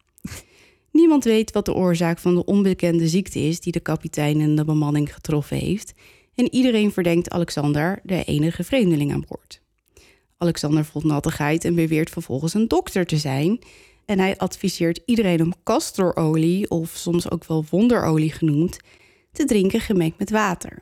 Niemand 0.93 1.23
weet 1.23 1.51
wat 1.51 1.65
de 1.65 1.73
oorzaak 1.73 2.19
van 2.19 2.35
de 2.35 2.45
onbekende 2.45 3.07
ziekte 3.07 3.39
is 3.39 3.59
die 3.59 3.71
de 3.71 3.79
kapitein 3.79 4.41
en 4.41 4.55
de 4.55 4.65
bemanning 4.65 5.13
getroffen 5.13 5.57
heeft. 5.57 5.93
En 6.35 6.53
iedereen 6.53 6.91
verdenkt 6.91 7.29
Alexander, 7.29 7.99
de 8.03 8.23
enige 8.23 8.63
vreemdeling 8.63 9.11
aan 9.11 9.25
boord. 9.27 9.61
Alexander 10.37 10.85
voelt 10.85 11.05
nattigheid 11.05 11.65
en 11.65 11.75
beweert 11.75 12.09
vervolgens 12.09 12.53
een 12.53 12.67
dokter 12.67 13.05
te 13.05 13.17
zijn. 13.17 13.59
En 14.05 14.19
hij 14.19 14.37
adviseert 14.37 15.01
iedereen 15.05 15.41
om 15.41 15.53
castorolie, 15.63 16.69
of 16.69 16.89
soms 16.95 17.31
ook 17.31 17.45
wel 17.45 17.65
wonderolie 17.69 18.31
genoemd, 18.31 18.77
te 19.31 19.45
drinken 19.45 19.79
gemengd 19.79 20.19
met 20.19 20.29
water. 20.29 20.79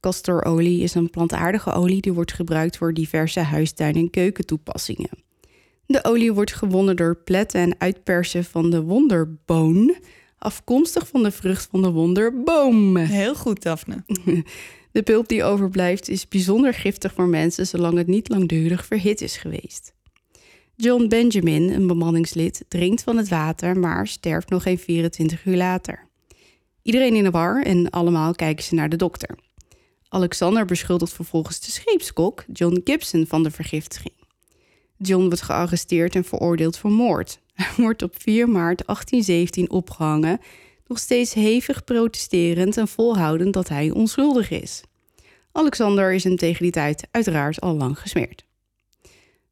Castorolie 0.00 0.82
is 0.82 0.94
een 0.94 1.10
plantaardige 1.10 1.72
olie 1.72 2.00
die 2.00 2.12
wordt 2.12 2.32
gebruikt 2.32 2.76
voor 2.76 2.94
diverse 2.94 3.40
huistuin- 3.40 3.96
en 3.96 4.10
keukentoepassingen. 4.10 5.10
De 5.92 6.04
olie 6.04 6.32
wordt 6.32 6.52
gewonnen 6.52 6.96
door 6.96 7.16
pletten 7.16 7.60
en 7.60 7.74
uitpersen 7.78 8.44
van 8.44 8.70
de 8.70 8.82
wonderboon, 8.82 9.96
afkomstig 10.38 11.08
van 11.08 11.22
de 11.22 11.30
vrucht 11.30 11.68
van 11.70 11.82
de 11.82 11.90
wonderboom. 11.90 12.96
Heel 12.96 13.34
goed, 13.34 13.62
Daphne. 13.62 14.04
De 14.92 15.02
pulp 15.02 15.28
die 15.28 15.44
overblijft 15.44 16.08
is 16.08 16.28
bijzonder 16.28 16.74
giftig 16.74 17.12
voor 17.12 17.28
mensen 17.28 17.66
zolang 17.66 17.96
het 17.96 18.06
niet 18.06 18.28
langdurig 18.28 18.86
verhit 18.86 19.20
is 19.20 19.36
geweest. 19.36 19.94
John 20.76 21.08
Benjamin, 21.08 21.70
een 21.70 21.86
bemanningslid, 21.86 22.64
drinkt 22.68 23.02
van 23.02 23.16
het 23.16 23.28
water, 23.28 23.78
maar 23.78 24.06
sterft 24.06 24.50
nog 24.50 24.62
geen 24.62 24.78
24 24.78 25.44
uur 25.44 25.56
later. 25.56 26.08
Iedereen 26.82 27.14
in 27.14 27.24
de 27.24 27.30
war 27.30 27.62
en 27.62 27.90
allemaal 27.90 28.32
kijken 28.32 28.64
ze 28.64 28.74
naar 28.74 28.88
de 28.88 28.96
dokter. 28.96 29.38
Alexander 30.08 30.64
beschuldigt 30.64 31.12
vervolgens 31.12 31.60
de 31.60 31.70
scheepskok, 31.70 32.44
John 32.52 32.80
Gibson, 32.84 33.26
van 33.26 33.42
de 33.42 33.50
vergiftiging. 33.50 34.21
John 35.02 35.24
wordt 35.24 35.42
gearresteerd 35.42 36.14
en 36.14 36.24
veroordeeld 36.24 36.78
voor 36.78 36.90
moord. 36.90 37.40
Hij 37.54 37.70
wordt 37.84 38.02
op 38.02 38.14
4 38.18 38.48
maart 38.48 38.82
1817 38.86 39.70
opgehangen, 39.70 40.40
nog 40.86 40.98
steeds 40.98 41.34
hevig 41.34 41.84
protesterend 41.84 42.76
en 42.76 42.88
volhoudend 42.88 43.52
dat 43.52 43.68
hij 43.68 43.90
onschuldig 43.90 44.50
is. 44.50 44.82
Alexander 45.52 46.12
is 46.12 46.24
hem 46.24 46.36
tegen 46.36 46.62
die 46.62 46.72
tijd 46.72 47.08
uiteraard 47.10 47.60
al 47.60 47.76
lang 47.76 47.98
gesmeerd. 47.98 48.44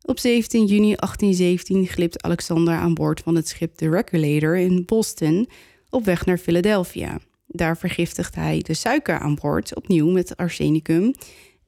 Op 0.02 0.18
17 0.18 0.66
juni 0.66 0.94
1817 0.94 1.86
glipt 1.86 2.22
Alexander 2.22 2.74
aan 2.74 2.94
boord 2.94 3.20
van 3.20 3.34
het 3.34 3.48
schip 3.48 3.74
The 3.74 3.90
Regulator 3.90 4.56
in 4.56 4.84
Boston 4.84 5.48
op 5.90 6.04
weg 6.04 6.26
naar 6.26 6.38
Philadelphia. 6.38 7.18
Daar 7.46 7.76
vergiftigt 7.76 8.34
hij 8.34 8.58
de 8.62 8.74
suiker 8.74 9.18
aan 9.18 9.34
boord, 9.34 9.76
opnieuw 9.76 10.10
met 10.10 10.36
arsenicum. 10.36 11.14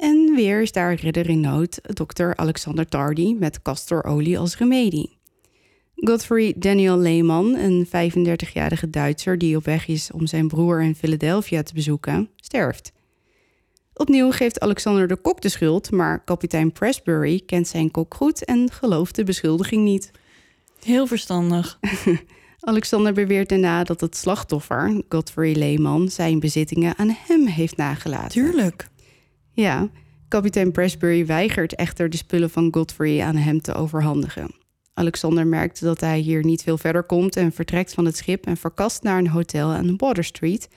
En 0.02 0.34
weer 0.34 0.62
is 0.62 0.72
daar 0.72 0.94
redder 0.94 1.28
in 1.28 1.40
nood, 1.40 1.80
dokter 1.82 2.36
Alexander 2.36 2.88
Tardy 2.88 3.34
met 3.38 3.62
castorolie 3.62 4.38
als 4.38 4.56
remedie. 4.56 5.18
Godfrey 5.94 6.54
Daniel 6.56 6.98
Lehman, 6.98 7.54
een 7.54 7.86
35-jarige 7.86 8.90
Duitser 8.90 9.38
die 9.38 9.56
op 9.56 9.64
weg 9.64 9.88
is 9.88 10.10
om 10.12 10.26
zijn 10.26 10.48
broer 10.48 10.82
in 10.82 10.94
Philadelphia 10.94 11.62
te 11.62 11.74
bezoeken, 11.74 12.30
sterft. 12.36 12.92
Opnieuw 13.94 14.30
geeft 14.30 14.60
Alexander 14.60 15.08
de 15.08 15.16
kok 15.16 15.40
de 15.40 15.48
schuld, 15.48 15.90
maar 15.90 16.24
kapitein 16.24 16.72
Presbury 16.72 17.42
kent 17.46 17.68
zijn 17.68 17.90
kok 17.90 18.14
goed 18.14 18.44
en 18.44 18.70
gelooft 18.70 19.14
de 19.14 19.24
beschuldiging 19.24 19.84
niet. 19.84 20.10
Heel 20.84 21.06
verstandig. 21.06 21.78
Alexander 22.60 23.12
beweert 23.12 23.48
daarna 23.48 23.84
dat 23.84 24.00
het 24.00 24.16
slachtoffer, 24.16 25.02
Godfrey 25.08 25.54
Lehman, 25.54 26.08
zijn 26.08 26.40
bezittingen 26.40 26.98
aan 26.98 27.16
hem 27.26 27.46
heeft 27.46 27.76
nagelaten. 27.76 28.30
Tuurlijk. 28.30 28.90
Ja, 29.52 29.90
kapitein 30.28 30.72
Presbury 30.72 31.26
weigert 31.26 31.74
echter 31.74 32.10
de 32.10 32.16
spullen 32.16 32.50
van 32.50 32.68
Godfrey 32.70 33.22
aan 33.22 33.36
hem 33.36 33.60
te 33.60 33.74
overhandigen. 33.74 34.54
Alexander 34.94 35.46
merkt 35.46 35.80
dat 35.80 36.00
hij 36.00 36.18
hier 36.18 36.44
niet 36.44 36.62
veel 36.62 36.78
verder 36.78 37.02
komt 37.02 37.36
en 37.36 37.52
vertrekt 37.52 37.94
van 37.94 38.04
het 38.04 38.16
schip 38.16 38.46
en 38.46 38.56
verkast 38.56 39.02
naar 39.02 39.18
een 39.18 39.28
hotel 39.28 39.70
aan 39.70 39.96
Water 39.96 40.24
Street, 40.24 40.68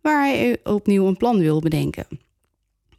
waar 0.00 0.24
hij 0.24 0.58
opnieuw 0.64 1.06
een 1.06 1.16
plan 1.16 1.38
wil 1.38 1.60
bedenken. 1.60 2.06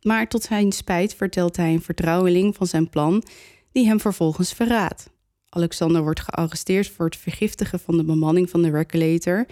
Maar 0.02 0.28
tot 0.28 0.44
zijn 0.44 0.72
spijt 0.72 1.16
vertelt 1.16 1.58
hij 1.58 1.74
een 1.74 1.82
vertrouweling 1.82 2.56
van 2.56 2.68
zijn 2.68 2.90
plan, 2.90 3.24
die 3.72 3.88
hem 3.88 4.00
vervolgens 4.00 4.54
verraadt. 4.54 5.10
Alexander 5.50 6.02
wordt 6.02 6.20
gearresteerd 6.20 6.88
voor 6.88 7.06
het 7.06 7.16
vergiftigen 7.16 7.80
van 7.80 7.98
de 7.98 8.04
bemanning 8.04 8.50
van 8.50 8.62
de 8.62 8.70
Regulator, 8.70 9.46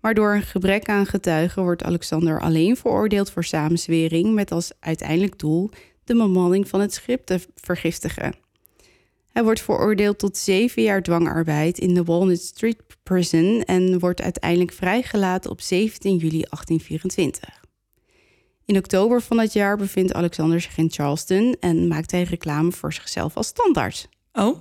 maar 0.00 0.14
door 0.14 0.34
een 0.34 0.42
gebrek 0.42 0.88
aan 0.88 1.06
getuigen 1.06 1.62
wordt 1.62 1.82
Alexander 1.82 2.40
alleen 2.40 2.76
veroordeeld 2.76 3.30
voor 3.30 3.44
samenzwering 3.44 4.34
met 4.34 4.52
als 4.52 4.72
uiteindelijk 4.80 5.38
doel 5.38 5.70
de 6.04 6.14
bemanning 6.14 6.68
van 6.68 6.80
het 6.80 6.94
schip 6.94 7.26
te 7.26 7.40
vergiftigen. 7.54 8.34
Hij 9.28 9.44
wordt 9.44 9.60
veroordeeld 9.60 10.18
tot 10.18 10.36
zeven 10.36 10.82
jaar 10.82 11.02
dwangarbeid 11.02 11.78
in 11.78 11.94
de 11.94 12.04
Walnut 12.04 12.42
Street 12.42 12.82
Prison 13.02 13.62
en 13.62 13.98
wordt 13.98 14.22
uiteindelijk 14.22 14.72
vrijgelaten 14.72 15.50
op 15.50 15.60
17 15.60 16.16
juli 16.16 16.42
1824. 16.42 17.60
In 18.64 18.76
oktober 18.76 19.22
van 19.22 19.36
dat 19.36 19.52
jaar 19.52 19.76
bevindt 19.76 20.12
Alexander 20.12 20.60
zich 20.60 20.76
in 20.76 20.90
Charleston 20.90 21.56
en 21.60 21.88
maakt 21.88 22.10
hij 22.10 22.22
reclame 22.22 22.72
voor 22.72 22.92
zichzelf 22.92 23.36
als 23.36 23.46
standaard. 23.46 24.08
Oh, 24.32 24.56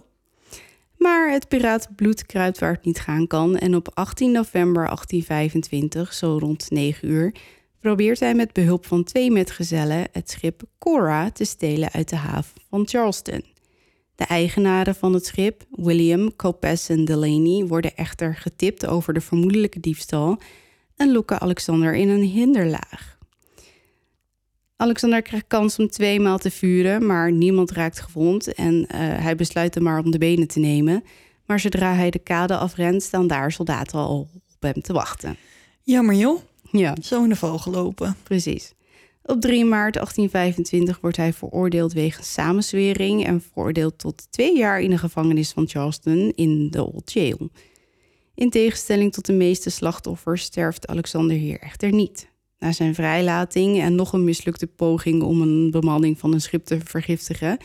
Maar 0.99 1.31
het 1.31 1.47
piratenbloed 1.47 2.25
kruipt 2.25 2.59
waar 2.59 2.71
het 2.71 2.85
niet 2.85 2.99
gaan 2.99 3.27
kan 3.27 3.57
en 3.57 3.75
op 3.75 3.89
18 3.93 4.31
november 4.31 4.85
1825, 4.85 6.13
zo 6.13 6.37
rond 6.37 6.69
9 6.69 7.09
uur, 7.09 7.35
probeert 7.79 8.19
hij 8.19 8.35
met 8.35 8.53
behulp 8.53 8.85
van 8.85 9.03
twee 9.03 9.31
metgezellen 9.31 10.07
het 10.11 10.29
schip 10.29 10.61
Cora 10.79 11.31
te 11.31 11.45
stelen 11.45 11.91
uit 11.91 12.09
de 12.09 12.15
haven 12.15 12.61
van 12.69 12.87
Charleston. 12.87 13.43
De 14.15 14.23
eigenaren 14.23 14.95
van 14.95 15.13
het 15.13 15.25
schip, 15.25 15.63
William, 15.71 16.35
Copes 16.35 16.89
en 16.89 17.05
Delaney, 17.05 17.65
worden 17.67 17.95
echter 17.95 18.35
getipt 18.35 18.85
over 18.85 19.13
de 19.13 19.21
vermoedelijke 19.21 19.79
diefstal 19.79 20.39
en 20.95 21.11
lokken 21.11 21.39
Alexander 21.39 21.95
in 21.95 22.09
een 22.09 22.23
hinderlaag. 22.23 23.18
Alexander 24.81 25.21
krijgt 25.21 25.47
kans 25.47 25.79
om 25.79 25.89
tweemaal 25.89 26.37
te 26.37 26.51
vuren, 26.51 27.05
maar 27.05 27.31
niemand 27.31 27.71
raakt 27.71 27.99
gewond 27.99 28.53
en 28.53 28.87
eh, 28.87 28.99
hij 28.99 29.35
besluit 29.35 29.73
hem 29.73 29.83
maar 29.83 29.99
om 29.99 30.11
de 30.11 30.17
benen 30.17 30.47
te 30.47 30.59
nemen. 30.59 31.03
Maar 31.45 31.59
zodra 31.59 31.93
hij 31.93 32.09
de 32.09 32.19
kade 32.19 32.57
afrent, 32.57 33.03
staan 33.03 33.27
daar 33.27 33.51
soldaten 33.51 33.99
al 33.99 34.19
op 34.53 34.61
hem 34.61 34.81
te 34.81 34.93
wachten. 34.93 35.37
jammer 35.83 36.15
joh. 36.15 36.39
Ja, 36.71 36.95
Zo 37.01 37.23
in 37.23 37.29
de 37.29 37.35
vogel 37.35 37.71
lopen. 37.71 38.15
precies. 38.23 38.73
Op 39.23 39.41
3 39.41 39.65
maart 39.65 39.93
1825 39.93 40.99
wordt 40.99 41.17
hij 41.17 41.33
veroordeeld 41.33 41.93
wegens 41.93 42.33
samenzwering 42.33 43.25
en 43.25 43.41
veroordeeld 43.41 43.97
tot 43.97 44.31
twee 44.31 44.57
jaar 44.57 44.81
in 44.81 44.89
de 44.89 44.97
gevangenis 44.97 45.51
van 45.51 45.67
Charleston 45.67 46.31
in 46.35 46.69
de 46.71 46.83
Old 46.83 47.11
Jail. 47.11 47.49
In 48.35 48.49
tegenstelling 48.49 49.13
tot 49.13 49.25
de 49.25 49.33
meeste 49.33 49.69
slachtoffers 49.69 50.43
sterft 50.43 50.87
Alexander 50.87 51.37
hier 51.37 51.59
echter 51.59 51.91
niet. 51.91 52.27
Na 52.59 52.71
zijn 52.71 52.95
vrijlating 52.95 53.79
en 53.81 53.95
nog 53.95 54.13
een 54.13 54.23
mislukte 54.23 54.67
poging 54.67 55.23
om 55.23 55.41
een 55.41 55.71
bemanning 55.71 56.19
van 56.19 56.33
een 56.33 56.41
schip 56.41 56.65
te 56.65 56.79
vergiftigen, 56.83 57.57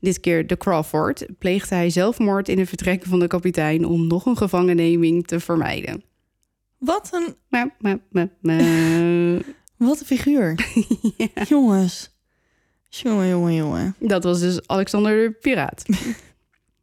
Dit 0.00 0.20
keer 0.20 0.46
de 0.46 0.56
Crawford 0.56 1.26
pleegde 1.38 1.74
hij 1.74 1.90
zelfmoord 1.90 2.48
in 2.48 2.58
een 2.58 2.66
vertrek 2.66 3.04
van 3.04 3.18
de 3.18 3.26
kapitein 3.26 3.84
om 3.84 4.06
nog 4.06 4.26
een 4.26 4.36
gevangenneming 4.36 5.26
te 5.26 5.40
vermijden. 5.40 6.02
Wat 6.78 7.08
een, 7.12 7.34
Ma, 7.48 7.74
ma, 7.78 7.98
ma, 8.10 8.28
ma. 8.40 8.56
wat 9.76 10.00
een 10.00 10.06
figuur. 10.06 10.66
Jongens. 11.48 12.18
Jongen, 12.88 13.28
jongen, 13.28 13.54
jongen. 13.54 13.94
Dat 13.98 14.24
was 14.24 14.40
dus 14.40 14.66
Alexander 14.66 15.28
de 15.28 15.32
Piraat. 15.32 15.84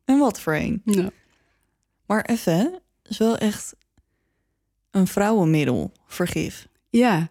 En 0.06 0.20
wat 0.20 0.40
voor 0.40 0.54
een. 0.54 0.82
Ja. 0.86 1.10
Maar 2.06 2.22
even, 2.26 2.80
is 3.04 3.18
wel 3.18 3.38
echt 3.38 3.76
een 4.92 5.08
vrouwenmiddel, 5.08 5.92
vergif. 6.06 6.68
Ja. 6.90 7.30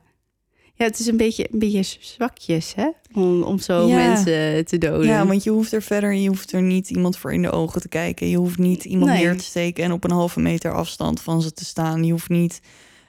Ja, 0.79 0.85
het 0.85 0.99
is 0.99 1.07
een 1.07 1.17
beetje, 1.17 1.47
een 1.53 1.59
beetje 1.59 1.83
zwakjes, 2.01 2.75
hè? 2.75 2.89
Om, 3.12 3.43
om 3.43 3.59
zo 3.59 3.87
Ja. 3.89 3.97
mensen 3.97 4.65
te 4.65 4.79
doden. 4.79 5.07
Ja, 5.07 5.27
want 5.27 5.45
je 5.45 5.51
hoeft 5.51 5.73
er 5.73 5.83
verder, 5.83 6.12
je 6.12 6.29
hoeft 6.29 6.53
er 6.53 6.62
niet 6.62 6.91
iemand 6.91 7.17
voor 7.19 7.33
in 7.33 7.43
de 7.43 7.51
ogen 7.51 7.81
te 7.81 7.89
kijken. 7.89 8.29
Je 8.29 8.37
hoeft 8.37 8.59
niet 8.59 8.85
iemand 8.85 9.11
Nee. 9.11 9.23
neer 9.25 9.37
te 9.37 9.45
steken 9.45 9.85
en 9.85 9.93
op 9.93 10.05
een 10.05 10.11
halve 10.11 10.41
meter 10.41 10.73
afstand 10.75 11.21
van 11.21 11.43
ze 11.43 11.53
te 11.53 11.65
staan. 11.65 12.05
Je 12.05 12.11
hoeft 12.12 12.29
niet 12.29 12.61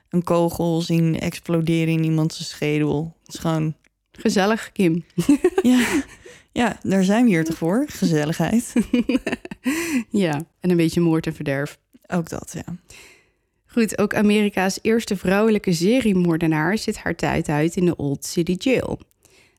een 0.10 0.24
kogel 0.24 0.82
zien 0.82 1.20
exploderen 1.20 1.94
in 1.94 2.04
iemands 2.04 2.50
schedel. 2.50 3.16
Het 3.26 3.34
is 3.34 3.40
gewoon, 3.40 3.76
Gezellig, 4.12 4.72
Kim. 4.72 5.06
ja, 5.62 5.86
ja, 6.52 6.80
daar 6.84 7.04
zijn 7.04 7.24
we 7.24 7.30
hier 7.30 7.44
toch 7.46 7.58
voor. 7.58 7.86
Gezelligheid. 7.98 8.74
ja, 10.10 10.44
en 10.60 10.70
een 10.70 10.78
beetje 10.78 11.02
moord 11.02 11.26
en 11.26 11.34
verderf. 11.36 11.78
Ook 12.08 12.30
dat, 12.30 12.56
ja. 12.66 12.76
Goed, 13.78 13.98
ook 13.98 14.16
Amerika's 14.16 14.80
eerste 14.82 15.18
vrouwelijke 15.18 15.74
seriemoordenaar 15.74 16.78
zit 16.78 16.98
haar 16.98 17.16
tijd 17.16 17.50
uit 17.50 17.76
in 17.76 17.86
de 17.86 17.96
Old 17.96 18.26
City 18.26 18.56
Jail. 18.58 19.00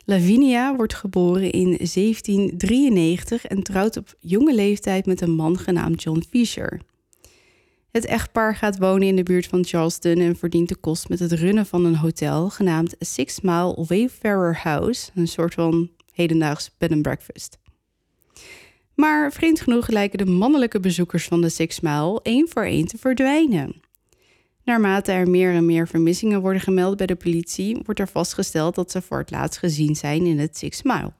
Lavinia 0.04 0.76
wordt 0.76 0.94
geboren 0.94 1.50
in 1.50 1.64
1793 1.64 3.46
en 3.46 3.62
trouwt 3.62 3.96
op 3.96 4.14
jonge 4.20 4.54
leeftijd 4.54 5.06
met 5.06 5.20
een 5.20 5.34
man 5.34 5.58
genaamd 5.58 6.02
John 6.02 6.24
Fisher. 6.30 6.80
Het 7.90 8.04
echtpaar 8.04 8.56
gaat 8.56 8.78
wonen 8.78 9.08
in 9.08 9.16
de 9.16 9.22
buurt 9.22 9.46
van 9.46 9.64
Charleston 9.64 10.16
en 10.16 10.36
verdient 10.36 10.68
de 10.68 10.76
kost 10.76 11.08
met 11.08 11.18
het 11.18 11.32
runnen 11.32 11.66
van 11.66 11.84
een 11.84 11.96
hotel 11.96 12.50
genaamd 12.50 12.96
Six 12.98 13.40
Mile 13.40 13.84
Wayfarer 13.88 14.58
House, 14.62 15.10
een 15.14 15.28
soort 15.28 15.54
van 15.54 15.90
hedendaags 16.12 16.70
bed 16.78 16.92
and 16.92 17.02
breakfast. 17.02 17.58
Maar 18.94 19.32
vreemd 19.32 19.60
genoeg 19.60 19.88
lijken 19.88 20.18
de 20.18 20.30
mannelijke 20.30 20.80
bezoekers 20.80 21.24
van 21.24 21.40
de 21.40 21.48
Six 21.48 21.80
Mile 21.80 22.20
één 22.22 22.48
voor 22.48 22.64
één 22.64 22.86
te 22.86 22.98
verdwijnen. 22.98 23.86
Naarmate 24.68 25.12
er 25.12 25.30
meer 25.30 25.52
en 25.54 25.66
meer 25.66 25.88
vermissingen 25.88 26.40
worden 26.40 26.62
gemeld 26.62 26.96
bij 26.96 27.06
de 27.06 27.16
politie, 27.16 27.80
wordt 27.84 28.00
er 28.00 28.08
vastgesteld 28.08 28.74
dat 28.74 28.90
ze 28.90 29.02
voor 29.02 29.18
het 29.18 29.30
laatst 29.30 29.58
gezien 29.58 29.96
zijn 29.96 30.26
in 30.26 30.38
het 30.38 30.56
Six 30.56 30.82
Mile. 30.82 31.12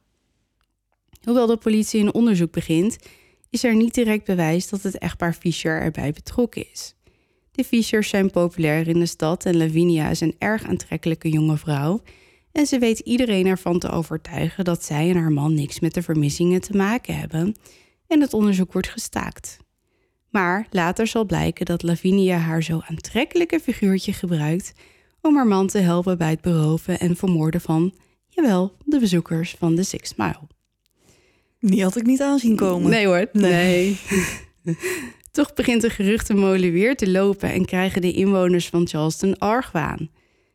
Hoewel 1.23 1.47
de 1.47 1.57
politie 1.57 2.01
een 2.01 2.13
onderzoek 2.13 2.51
begint, 2.51 2.97
is 3.49 3.63
er 3.63 3.75
niet 3.75 3.93
direct 3.93 4.25
bewijs 4.25 4.69
dat 4.69 4.81
het 4.81 4.97
echtpaar 4.97 5.33
Fischer 5.33 5.81
erbij 5.81 6.11
betrokken 6.11 6.71
is. 6.71 6.95
De 7.51 7.63
Fischers 7.63 8.09
zijn 8.09 8.31
populair 8.31 8.87
in 8.87 8.99
de 8.99 9.05
stad 9.05 9.45
en 9.45 9.57
Lavinia 9.57 10.09
is 10.09 10.21
een 10.21 10.35
erg 10.37 10.63
aantrekkelijke 10.63 11.29
jonge 11.29 11.57
vrouw. 11.57 12.01
En 12.51 12.65
ze 12.65 12.79
weet 12.79 12.99
iedereen 12.99 13.45
ervan 13.45 13.79
te 13.79 13.89
overtuigen 13.89 14.63
dat 14.63 14.83
zij 14.83 15.09
en 15.09 15.17
haar 15.17 15.31
man 15.31 15.53
niks 15.53 15.79
met 15.79 15.93
de 15.93 16.01
vermissingen 16.01 16.61
te 16.61 16.77
maken 16.77 17.15
hebben. 17.15 17.55
En 18.07 18.21
het 18.21 18.33
onderzoek 18.33 18.73
wordt 18.73 18.89
gestaakt. 18.89 19.57
Maar 20.31 20.67
later 20.69 21.07
zal 21.07 21.25
blijken 21.25 21.65
dat 21.65 21.83
Lavinia 21.83 22.37
haar 22.37 22.63
zo 22.63 22.81
aantrekkelijke 22.87 23.59
figuurtje 23.59 24.13
gebruikt 24.13 24.73
om 25.21 25.35
haar 25.35 25.47
man 25.47 25.67
te 25.67 25.79
helpen 25.79 26.17
bij 26.17 26.29
het 26.29 26.41
beroven 26.41 26.99
en 26.99 27.15
vermoorden 27.15 27.61
van, 27.61 27.93
jawel, 28.27 28.75
de 28.85 28.99
bezoekers 28.99 29.55
van 29.57 29.75
de 29.75 29.83
Six 29.83 30.15
Mile. 30.15 30.47
Die 31.59 31.83
had 31.83 31.95
ik 31.95 32.05
niet 32.05 32.21
aanzien 32.21 32.55
komen. 32.55 32.89
Nee 32.89 33.05
hoor, 33.05 33.29
nee. 33.31 33.99
Toch 35.31 35.53
begint 35.53 35.81
de 35.81 35.89
geruchtenmolen 35.89 36.71
weer 36.71 36.95
te 36.95 37.09
lopen 37.09 37.51
en 37.51 37.65
krijgen 37.65 38.01
de 38.01 38.13
inwoners 38.13 38.69
van 38.69 38.87
Charleston 38.87 39.37
argwaan. 39.37 40.09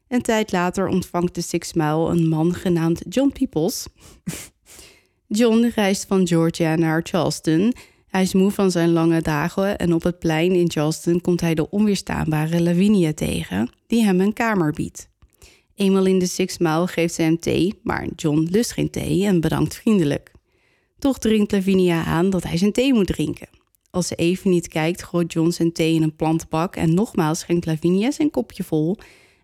Een 0.08 0.22
tijd 0.22 0.52
later 0.52 0.86
ontvangt 0.86 1.34
de 1.34 1.40
Six 1.40 1.72
Mile 1.72 2.08
een 2.08 2.28
man 2.28 2.54
genaamd 2.54 3.02
John 3.08 3.32
Peoples. 3.32 3.86
John 5.26 5.72
reist 5.74 6.06
van 6.06 6.26
Georgia 6.26 6.74
naar 6.74 7.00
Charleston. 7.04 7.74
Hij 8.14 8.22
is 8.22 8.34
moe 8.34 8.50
van 8.50 8.70
zijn 8.70 8.92
lange 8.92 9.22
dagen 9.22 9.78
en 9.78 9.94
op 9.94 10.02
het 10.02 10.18
plein 10.18 10.52
in 10.52 10.70
Charleston 10.70 11.20
komt 11.20 11.40
hij 11.40 11.54
de 11.54 11.70
onweerstaanbare 11.70 12.62
Lavinia 12.62 13.12
tegen, 13.12 13.70
die 13.86 14.04
hem 14.04 14.20
een 14.20 14.32
kamer 14.32 14.72
biedt. 14.72 15.08
Eenmaal 15.74 16.06
in 16.06 16.18
de 16.18 16.26
Six 16.26 16.58
Mile 16.58 16.86
geeft 16.86 17.14
ze 17.14 17.22
hem 17.22 17.38
thee, 17.38 17.78
maar 17.82 18.06
John 18.16 18.48
lust 18.50 18.72
geen 18.72 18.90
thee 18.90 19.26
en 19.26 19.40
bedankt 19.40 19.74
vriendelijk. 19.74 20.32
Toch 20.98 21.18
dringt 21.18 21.52
Lavinia 21.52 22.04
aan 22.04 22.30
dat 22.30 22.42
hij 22.42 22.56
zijn 22.56 22.72
thee 22.72 22.94
moet 22.94 23.06
drinken. 23.06 23.48
Als 23.90 24.06
ze 24.06 24.14
even 24.14 24.50
niet 24.50 24.68
kijkt, 24.68 25.02
gooit 25.02 25.32
John 25.32 25.50
zijn 25.50 25.72
thee 25.72 25.94
in 25.94 26.02
een 26.02 26.16
plantenbak 26.16 26.76
en 26.76 26.94
nogmaals 26.94 27.38
schenkt 27.38 27.66
Lavinia 27.66 28.10
zijn 28.10 28.30
kopje 28.30 28.64
vol. 28.64 28.96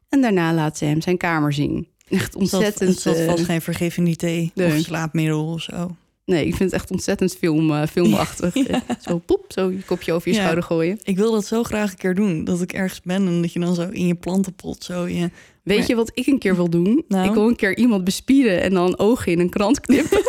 En 0.08 0.20
daarna 0.20 0.54
laat 0.54 0.78
ze 0.78 0.84
hem 0.84 1.00
zijn 1.00 1.16
kamer 1.16 1.52
zien. 1.52 1.88
Echt 2.08 2.36
ontzettend. 2.36 2.94
Er 2.94 3.00
zat 3.00 3.16
eh, 3.16 3.26
vast 3.26 3.44
geen 3.44 3.60
vergif 3.60 3.96
in 3.96 4.04
die 4.04 4.16
thee. 4.16 4.50
nee. 4.54 4.78
Of 4.78 4.84
slaapmiddel 4.84 5.52
of 5.52 5.60
zo. 5.60 5.96
Nee, 6.30 6.46
ik 6.46 6.54
vind 6.54 6.70
het 6.70 6.80
echt 6.80 6.90
ontzettend 6.90 7.36
film, 7.36 7.70
eh, 7.70 7.86
filmachtig. 7.86 8.54
Zo 9.08 9.18
poep, 9.18 9.44
zo 9.48 9.70
je 9.70 9.82
kopje 9.84 10.12
over 10.12 10.28
je 10.28 10.34
Ja. 10.34 10.40
schouder 10.40 10.64
gooien. 10.64 10.98
Ik 11.02 11.16
wil 11.16 11.32
dat 11.32 11.46
zo 11.46 11.62
graag 11.62 11.90
een 11.90 11.96
keer 11.98 12.14
doen. 12.14 12.44
Dat 12.44 12.62
ik 12.62 12.72
ergens 12.72 13.00
ben 13.02 13.26
en 13.26 13.40
dat 13.42 13.52
je 13.52 13.60
dan 13.60 13.74
zo 13.74 13.88
in 13.90 14.06
je 14.06 14.14
plantenpot 14.14 14.84
zo 14.84 15.06
je... 15.08 15.30
Weet 15.62 15.78
Maar- 15.78 15.88
je 15.88 15.94
wat 15.94 16.10
ik 16.14 16.26
een 16.26 16.38
keer 16.38 16.56
wil 16.56 16.70
doen? 16.70 17.04
Nou? 17.08 17.28
Ik 17.28 17.34
wil 17.34 17.48
een 17.48 17.56
keer 17.56 17.76
iemand 17.76 18.04
bespieden 18.04 18.60
en 18.62 18.74
dan 18.74 18.98
ogen 18.98 19.32
in 19.32 19.40
een 19.40 19.50
krant 19.50 19.80
knippen. 19.80 20.18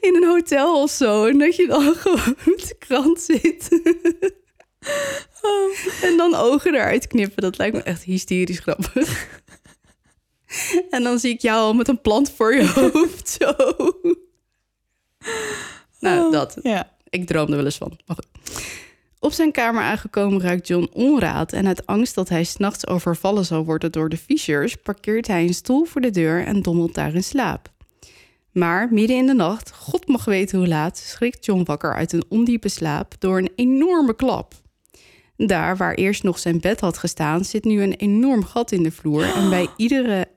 in 0.00 0.14
een 0.16 0.24
hotel 0.28 0.82
of 0.82 0.90
zo. 0.90 1.24
En 1.24 1.38
dat 1.38 1.56
je 1.56 1.66
dan 1.66 1.94
gewoon 2.02 2.36
met 2.44 2.64
de 2.68 2.76
krant 2.78 3.20
zit. 3.20 3.68
En 6.02 6.16
dan 6.16 6.34
ogen 6.34 6.74
eruit 6.74 7.06
knippen. 7.06 7.42
Dat 7.42 7.58
lijkt 7.58 7.76
me 7.76 7.82
echt 7.82 8.02
hysterisch 8.02 8.58
grappig. 8.58 9.28
En 10.90 11.02
dan 11.02 11.18
zie 11.18 11.32
ik 11.32 11.40
jou 11.40 11.58
al 11.60 11.74
met 11.74 11.88
een 11.88 12.00
plant 12.00 12.30
voor 12.30 12.54
je 12.54 12.66
hoofd. 12.74 13.28
Zo. 13.28 13.52
Nou, 16.00 16.32
dat. 16.32 16.58
Ja. 16.62 16.92
Ik 17.08 17.26
droomde 17.26 17.56
wel 17.56 17.64
eens 17.64 17.76
van. 17.76 17.98
Maar 18.06 18.16
goed. 18.16 18.26
Op 19.20 19.32
zijn 19.32 19.52
kamer 19.52 19.82
aangekomen 19.82 20.40
ruikt 20.40 20.66
John 20.68 20.90
onraad 20.92 21.52
en 21.52 21.66
uit 21.66 21.86
angst 21.86 22.14
dat 22.14 22.28
hij 22.28 22.44
s'nachts 22.44 22.86
overvallen 22.86 23.44
zal 23.44 23.64
worden 23.64 23.92
door 23.92 24.08
de 24.08 24.16
Fischers, 24.16 24.76
parkeert 24.76 25.26
hij 25.26 25.42
een 25.42 25.54
stoel 25.54 25.84
voor 25.84 26.00
de 26.00 26.10
deur 26.10 26.44
en 26.44 26.62
dommelt 26.62 26.94
daar 26.94 27.14
in 27.14 27.24
slaap. 27.24 27.68
Maar 28.52 28.88
midden 28.92 29.16
in 29.16 29.26
de 29.26 29.34
nacht, 29.34 29.72
God 29.72 30.08
mag 30.08 30.24
weten 30.24 30.58
hoe 30.58 30.68
laat, 30.68 30.98
schrikt 30.98 31.44
John 31.44 31.62
wakker 31.64 31.94
uit 31.94 32.12
een 32.12 32.24
ondiepe 32.28 32.68
slaap 32.68 33.14
door 33.18 33.38
een 33.38 33.50
enorme 33.56 34.16
klap. 34.16 34.54
Daar 35.36 35.76
waar 35.76 35.94
eerst 35.94 36.22
nog 36.22 36.38
zijn 36.38 36.60
bed 36.60 36.80
had 36.80 36.98
gestaan, 36.98 37.44
zit 37.44 37.64
nu 37.64 37.82
een 37.82 37.94
enorm 37.94 38.44
gat 38.44 38.72
in 38.72 38.82
de 38.82 38.90
vloer 38.90 39.34
en 39.34 39.50
bij 39.50 39.68
iedere 39.76 40.28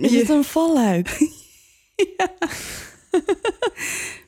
Is 0.00 0.14
het 0.14 0.28
een 0.28 0.44
valluik? 0.44 1.18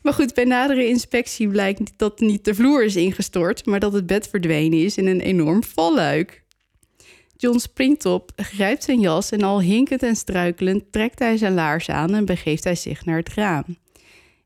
Maar 0.02 0.12
goed, 0.12 0.34
bij 0.34 0.44
nadere 0.44 0.86
inspectie 0.86 1.48
blijkt 1.48 1.92
dat 1.96 2.20
niet 2.20 2.44
de 2.44 2.54
vloer 2.54 2.84
is 2.84 2.96
ingestort, 2.96 3.66
maar 3.66 3.80
dat 3.80 3.92
het 3.92 4.06
bed 4.06 4.28
verdwenen 4.28 4.84
is 4.84 4.96
in 4.96 5.06
een 5.06 5.20
enorm 5.20 5.64
valluik. 5.64 6.42
John 7.36 7.58
springt 7.58 8.04
op, 8.04 8.32
grijpt 8.36 8.84
zijn 8.84 9.00
jas 9.00 9.30
en 9.30 9.42
al 9.42 9.62
hinkend 9.62 10.02
en 10.02 10.16
struikelend 10.16 10.92
trekt 10.92 11.18
hij 11.18 11.36
zijn 11.36 11.54
laars 11.54 11.88
aan 11.88 12.14
en 12.14 12.24
begeeft 12.24 12.64
hij 12.64 12.74
zich 12.74 13.04
naar 13.04 13.16
het 13.16 13.34
raam. 13.34 13.64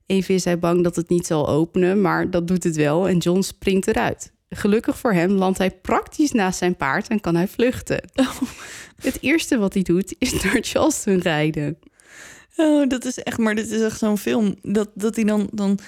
Even 0.06 0.34
is 0.34 0.44
hij 0.44 0.58
bang 0.58 0.82
dat 0.82 0.96
het 0.96 1.08
niet 1.08 1.26
zal 1.26 1.48
openen, 1.48 2.00
maar 2.00 2.30
dat 2.30 2.48
doet 2.48 2.64
het 2.64 2.76
wel 2.76 3.08
en 3.08 3.18
John 3.18 3.40
springt 3.40 3.86
eruit. 3.86 4.33
Gelukkig 4.54 4.98
voor 4.98 5.12
hem 5.12 5.30
landt 5.30 5.58
hij 5.58 5.70
praktisch 5.70 6.32
naast 6.32 6.58
zijn 6.58 6.76
paard 6.76 7.08
en 7.08 7.20
kan 7.20 7.34
hij 7.34 7.48
vluchten. 7.48 8.00
Het 9.02 9.18
eerste 9.20 9.58
wat 9.58 9.74
hij 9.74 9.82
doet 9.82 10.14
is 10.18 10.42
naar 10.42 10.58
Charleston 10.60 11.18
rijden. 11.18 11.78
Oh, 12.56 12.88
dat 12.88 13.04
is 13.04 13.18
echt, 13.18 13.38
maar 13.38 13.54
dit 13.54 13.70
is 13.70 13.80
echt 13.80 13.98
zo'n 13.98 14.18
film. 14.18 14.54
Dat, 14.62 14.88
dat 14.94 15.14
hij 15.16 15.24
dan, 15.24 15.48
dan 15.52 15.78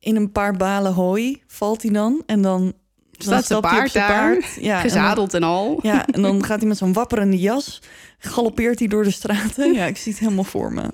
in 0.00 0.16
een 0.16 0.32
paar 0.32 0.56
balen 0.56 0.92
hooi 0.92 1.42
valt 1.46 1.82
hij 1.82 1.90
dan. 1.92 2.22
En 2.26 2.42
dan, 2.42 2.72
Staat 3.18 3.46
zijn 3.46 3.60
paard 3.60 3.92
daar, 3.92 4.32
Ja, 4.34 4.40
en 4.60 4.70
dan- 4.72 4.80
Gezadeld 4.80 5.34
en 5.34 5.42
al. 5.42 5.78
ja, 5.82 6.06
en 6.06 6.22
dan 6.22 6.44
gaat 6.44 6.58
hij 6.58 6.68
met 6.68 6.76
zo'n 6.76 6.92
wapperende 6.92 7.38
jas. 7.38 7.82
Galoppeert 8.18 8.78
hij 8.78 8.88
door 8.88 9.04
de 9.04 9.10
straten. 9.10 9.72
Ja, 9.72 9.84
ik 9.84 9.96
zie 9.96 10.12
het 10.12 10.20
helemaal 10.20 10.44
voor 10.44 10.72
me. 10.72 10.90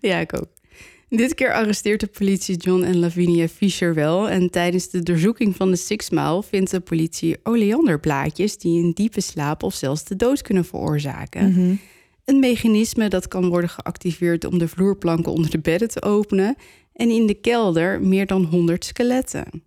Ja, 0.00 0.16
ik 0.18 0.36
ook. 0.36 0.48
Dit 1.08 1.34
keer 1.34 1.52
arresteert 1.52 2.00
de 2.00 2.06
politie 2.06 2.56
John 2.56 2.82
en 2.82 2.98
Lavinia 2.98 3.48
Fisher 3.48 3.94
wel. 3.94 4.28
En 4.28 4.50
tijdens 4.50 4.90
de 4.90 5.02
doorzoeking 5.02 5.56
van 5.56 5.70
de 5.70 5.76
Six 5.76 6.10
Mile 6.10 6.42
vindt 6.42 6.70
de 6.70 6.80
politie 6.80 7.36
oleanderblaadjes 7.42 8.58
die 8.58 8.82
een 8.82 8.92
diepe 8.92 9.20
slaap 9.20 9.62
of 9.62 9.74
zelfs 9.74 10.04
de 10.04 10.16
dood 10.16 10.42
kunnen 10.42 10.64
veroorzaken. 10.64 11.50
Mhm. 11.50 11.74
Een 12.24 12.38
mechanisme 12.38 13.08
dat 13.08 13.28
kan 13.28 13.48
worden 13.48 13.70
geactiveerd 13.70 14.44
om 14.44 14.58
de 14.58 14.68
vloerplanken 14.68 15.32
onder 15.32 15.50
de 15.50 15.58
bedden 15.58 15.88
te 15.88 16.02
openen. 16.02 16.56
En 16.92 17.10
in 17.10 17.26
de 17.26 17.34
kelder 17.34 18.00
meer 18.00 18.26
dan 18.26 18.44
100 18.44 18.84
skeletten. 18.84 19.62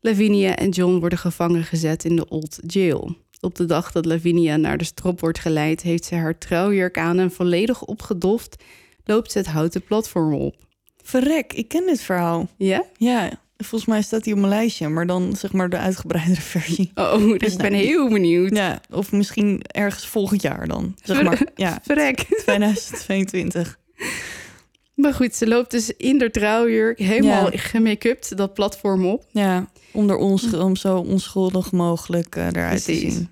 Lavinia 0.00 0.56
en 0.56 0.68
John 0.68 0.98
worden 0.98 1.18
gevangen 1.18 1.64
gezet 1.64 2.04
in 2.04 2.16
de 2.16 2.28
Old 2.28 2.58
Jail. 2.66 3.16
Op 3.40 3.54
de 3.54 3.64
dag 3.64 3.92
dat 3.92 4.04
Lavinia 4.04 4.56
naar 4.56 4.78
de 4.78 4.84
strop 4.84 5.20
wordt 5.20 5.38
geleid, 5.38 5.82
heeft 5.82 6.04
ze 6.04 6.14
haar 6.14 6.38
trouwjurk 6.38 6.98
aan 6.98 7.18
en 7.18 7.30
volledig 7.30 7.84
opgedoft 7.84 8.62
loopt 9.08 9.34
het 9.34 9.46
houten 9.46 9.82
platform 9.82 10.34
op. 10.34 10.54
Verrek, 11.02 11.52
ik 11.52 11.68
ken 11.68 11.86
dit 11.86 12.00
verhaal. 12.00 12.48
Ja? 12.56 12.84
Ja, 12.96 13.30
volgens 13.56 13.90
mij 13.90 14.02
staat 14.02 14.24
hij 14.24 14.32
op 14.34 14.38
mijn 14.38 14.52
lijstje, 14.52 14.88
maar 14.88 15.06
dan 15.06 15.36
zeg 15.36 15.52
maar 15.52 15.68
de 15.70 15.76
uitgebreidere 15.78 16.40
versie. 16.56 16.90
Oh, 16.94 17.38
dus 17.38 17.52
ik 17.52 17.58
ben 17.58 17.72
nou, 17.72 17.84
heel 17.84 18.08
benieuwd. 18.08 18.56
Ja, 18.56 18.80
of 18.90 19.12
misschien 19.12 19.62
ergens 19.66 20.06
volgend 20.06 20.42
jaar 20.42 20.68
dan. 20.68 20.96
Zeg 21.02 21.22
maar, 21.22 21.42
ja, 21.54 21.78
Verrek. 21.82 22.18
2022. 22.42 23.78
Maar 24.94 25.14
goed, 25.14 25.34
ze 25.34 25.46
loopt 25.48 25.70
dus 25.70 25.96
in 25.96 26.18
de 26.18 26.30
trouwjurk 26.30 26.98
helemaal 26.98 27.52
Ja. 27.52 27.58
gemake-upt 27.58 28.36
dat 28.36 28.54
platform 28.54 29.06
op. 29.06 29.24
Ja, 29.30 29.68
om, 29.92 30.10
er 30.10 30.16
ons, 30.16 30.54
om 30.54 30.76
zo 30.76 30.98
onschuldig 30.98 31.72
mogelijk 31.72 32.36
eh, 32.36 32.46
eruit 32.46 32.84
te 32.84 32.94
zien. 32.94 33.28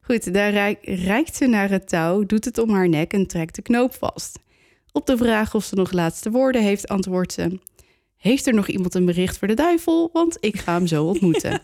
Goed, 0.00 0.34
daar 0.34 0.50
rijk- 0.50 0.78
reikt 0.84 1.36
ze 1.36 1.46
naar 1.46 1.70
het 1.70 1.88
touw, 1.88 2.26
doet 2.26 2.44
het 2.44 2.58
om 2.58 2.70
haar 2.70 2.88
nek 2.88 3.12
en 3.12 3.26
trekt 3.26 3.54
de 3.54 3.62
knoop 3.62 3.94
vast. 3.94 4.38
Op 4.92 5.06
de 5.06 5.16
vraag 5.16 5.54
of 5.54 5.64
ze 5.64 5.74
nog 5.74 5.92
laatste 5.92 6.30
woorden 6.30 6.62
heeft, 6.62 6.88
antwoordt 6.88 7.32
ze... 7.32 7.58
Heeft 8.16 8.46
er 8.46 8.54
nog 8.54 8.68
iemand 8.68 8.94
een 8.94 9.04
bericht 9.04 9.38
voor 9.38 9.48
de 9.48 9.54
duivel? 9.54 10.10
Want 10.12 10.36
ik 10.40 10.58
ga 10.58 10.72
hem 10.72 10.86
zo 10.86 11.04
ontmoeten. 11.12 11.60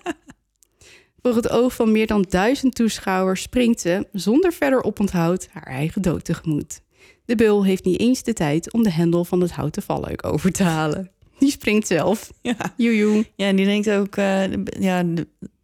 Voor 1.23 1.35
het 1.35 1.49
oog 1.49 1.75
van 1.75 1.93
meer 1.93 2.07
dan 2.07 2.27
duizend 2.29 2.75
toeschouwers 2.75 3.43
springt 3.43 3.81
ze, 3.81 4.07
zonder 4.13 4.53
verder 4.53 4.83
oponthoud, 4.83 5.49
haar 5.53 5.67
eigen 5.67 6.03
dood 6.03 6.25
tegemoet. 6.25 6.81
De 7.25 7.35
beul 7.35 7.65
heeft 7.65 7.85
niet 7.85 8.01
eens 8.01 8.23
de 8.23 8.33
tijd 8.33 8.73
om 8.73 8.83
de 8.83 8.91
hendel 8.91 9.25
van 9.25 9.41
het 9.41 9.51
houten 9.51 9.83
valluik 9.83 10.27
over 10.27 10.53
te 10.53 10.63
halen. 10.63 11.11
Die 11.39 11.51
springt 11.51 11.87
zelf. 11.87 12.33
Ja. 12.43 12.57
Joejoe. 12.77 13.27
ja, 13.37 13.47
en 13.47 13.57
die 13.57 13.67
denkt 13.67 13.91
ook, 13.91 14.17
eh, 14.17 14.43
ja, 14.81 15.05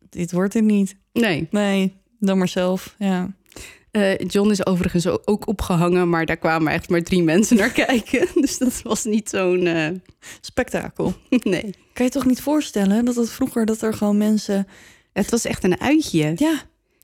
dit 0.08 0.32
wordt 0.32 0.54
het 0.54 0.64
niet. 0.64 0.96
Nee, 1.12 1.48
Nee, 1.50 1.94
dan 2.18 2.38
maar 2.38 2.48
zelf. 2.48 2.94
Ja. 2.98 3.34
Eh, 3.92 4.18
John 4.18 4.50
is 4.50 4.66
overigens 4.66 5.06
ook 5.06 5.46
opgehangen, 5.48 6.08
maar 6.08 6.26
daar 6.26 6.36
kwamen 6.36 6.72
echt 6.72 6.88
maar 6.88 7.02
drie 7.02 7.22
mensen 7.32 7.56
naar 7.56 7.70
kijken. 7.70 8.26
Dus 8.40 8.58
dat 8.58 8.80
was 8.82 9.04
niet 9.04 9.28
zo'n. 9.28 9.66
eh, 9.66 9.88
Spektakel. 10.40 11.14
nee. 11.28 11.74
Kan 11.92 12.04
je 12.04 12.10
toch 12.10 12.26
niet 12.26 12.40
voorstellen 12.40 13.04
dat 13.04 13.14
het 13.16 13.30
vroeger 13.30 13.66
dat 13.66 13.82
er 13.82 13.94
gewoon 13.94 14.16
mensen... 14.16 14.66
Het 15.12 15.30
was 15.30 15.44
echt 15.44 15.64
een 15.64 15.80
uitje. 15.80 16.32
Ja, 16.36 16.60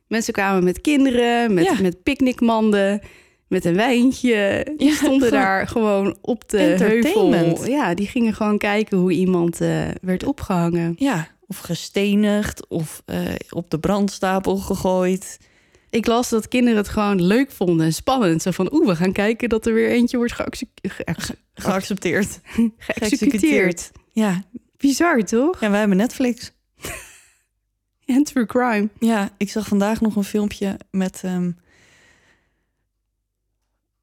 Mensen 0.07 0.33
kwamen 0.33 0.65
met 0.65 0.81
kinderen, 0.81 1.55
met, 1.55 1.65
Ja. 1.65 1.75
met 1.81 2.03
picknickmanden, 2.03 3.01
met 3.49 3.65
een 3.65 3.75
wijntje. 3.75 4.67
Die 4.77 4.89
Ja, 4.89 4.95
stonden 4.95 5.29
gewoon 5.29 5.43
daar 5.45 5.67
gewoon 5.67 6.17
op 6.21 6.49
de 6.49 6.59
heuvel. 6.59 7.67
Ja, 7.67 7.95
die 7.95 8.07
gingen 8.07 8.35
gewoon 8.35 8.59
kijken 8.59 8.99
hoe 8.99 9.13
iemand 9.13 9.61
eh, 9.61 9.85
werd 10.01 10.25
opgehangen. 10.25 10.95
ja. 10.99 11.29
Of 11.47 11.59
gestenigd 11.59 12.69
of 12.69 13.03
op 13.51 13.71
de 13.71 13.79
brandstapel 13.79 14.57
gegooid. 14.57 15.39
Ik 15.91 16.07
las 16.07 16.29
dat 16.29 16.49
kinderen 16.49 16.79
het 16.79 16.89
gewoon 16.89 17.23
leuk 17.23 17.51
vonden 17.51 17.87
en 17.87 17.93
spannend. 17.93 18.43
Zo 18.43 18.51
van, 18.51 18.73
oeh, 18.73 18.87
we 18.87 18.97
gaan 18.97 19.13
kijken 19.13 19.49
dat 19.49 19.67
er 19.67 19.75
weer 19.75 19.91
eentje 19.91 20.17
wordt 20.17 20.35
Geaccepteerd. 21.55 22.41
geëxecuteerd. 22.79 23.91
Ja. 24.13 24.43
Bizar, 24.77 25.25
toch? 25.25 25.61
ja, 25.61 25.71
wij 25.71 25.79
hebben 25.79 25.97
Netflix. 25.97 26.53
En 28.07 28.25
true 28.25 28.47
crime. 28.47 28.89
Ja, 28.99 29.31
ik 29.37 29.51
zag 29.51 29.67
vandaag 29.67 30.01
nog 30.01 30.17
een 30.17 30.25
filmpje 30.25 30.79
met 30.91 31.21
ehm, 31.25 31.51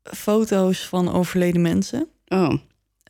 foto's 0.03 0.87
van 0.87 1.11
overleden 1.13 1.61
mensen. 1.61 2.07
Oh, 2.27 2.53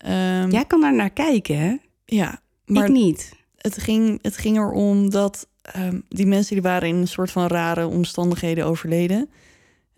Ehm, 0.05 0.49
jij 0.49 0.65
kan 0.65 0.81
daar 0.81 0.93
naar 0.95 1.09
kijken, 1.09 1.59
hè? 1.59 1.75
ja, 2.05 2.41
maar 2.65 2.85
ik 2.85 2.91
niet. 2.91 3.33
het 3.57 3.77
ging, 3.77 4.19
het 4.21 4.37
ging 4.37 4.57
erom 4.57 5.09
dat 5.09 5.47
ehm, 5.65 5.99
die 6.09 6.25
mensen 6.25 6.53
die 6.53 6.63
waren 6.63 6.87
in 6.87 6.95
een 6.95 7.07
soort 7.07 7.31
van 7.31 7.47
rare 7.47 7.87
omstandigheden 7.87 8.65
overleden. 8.65 9.29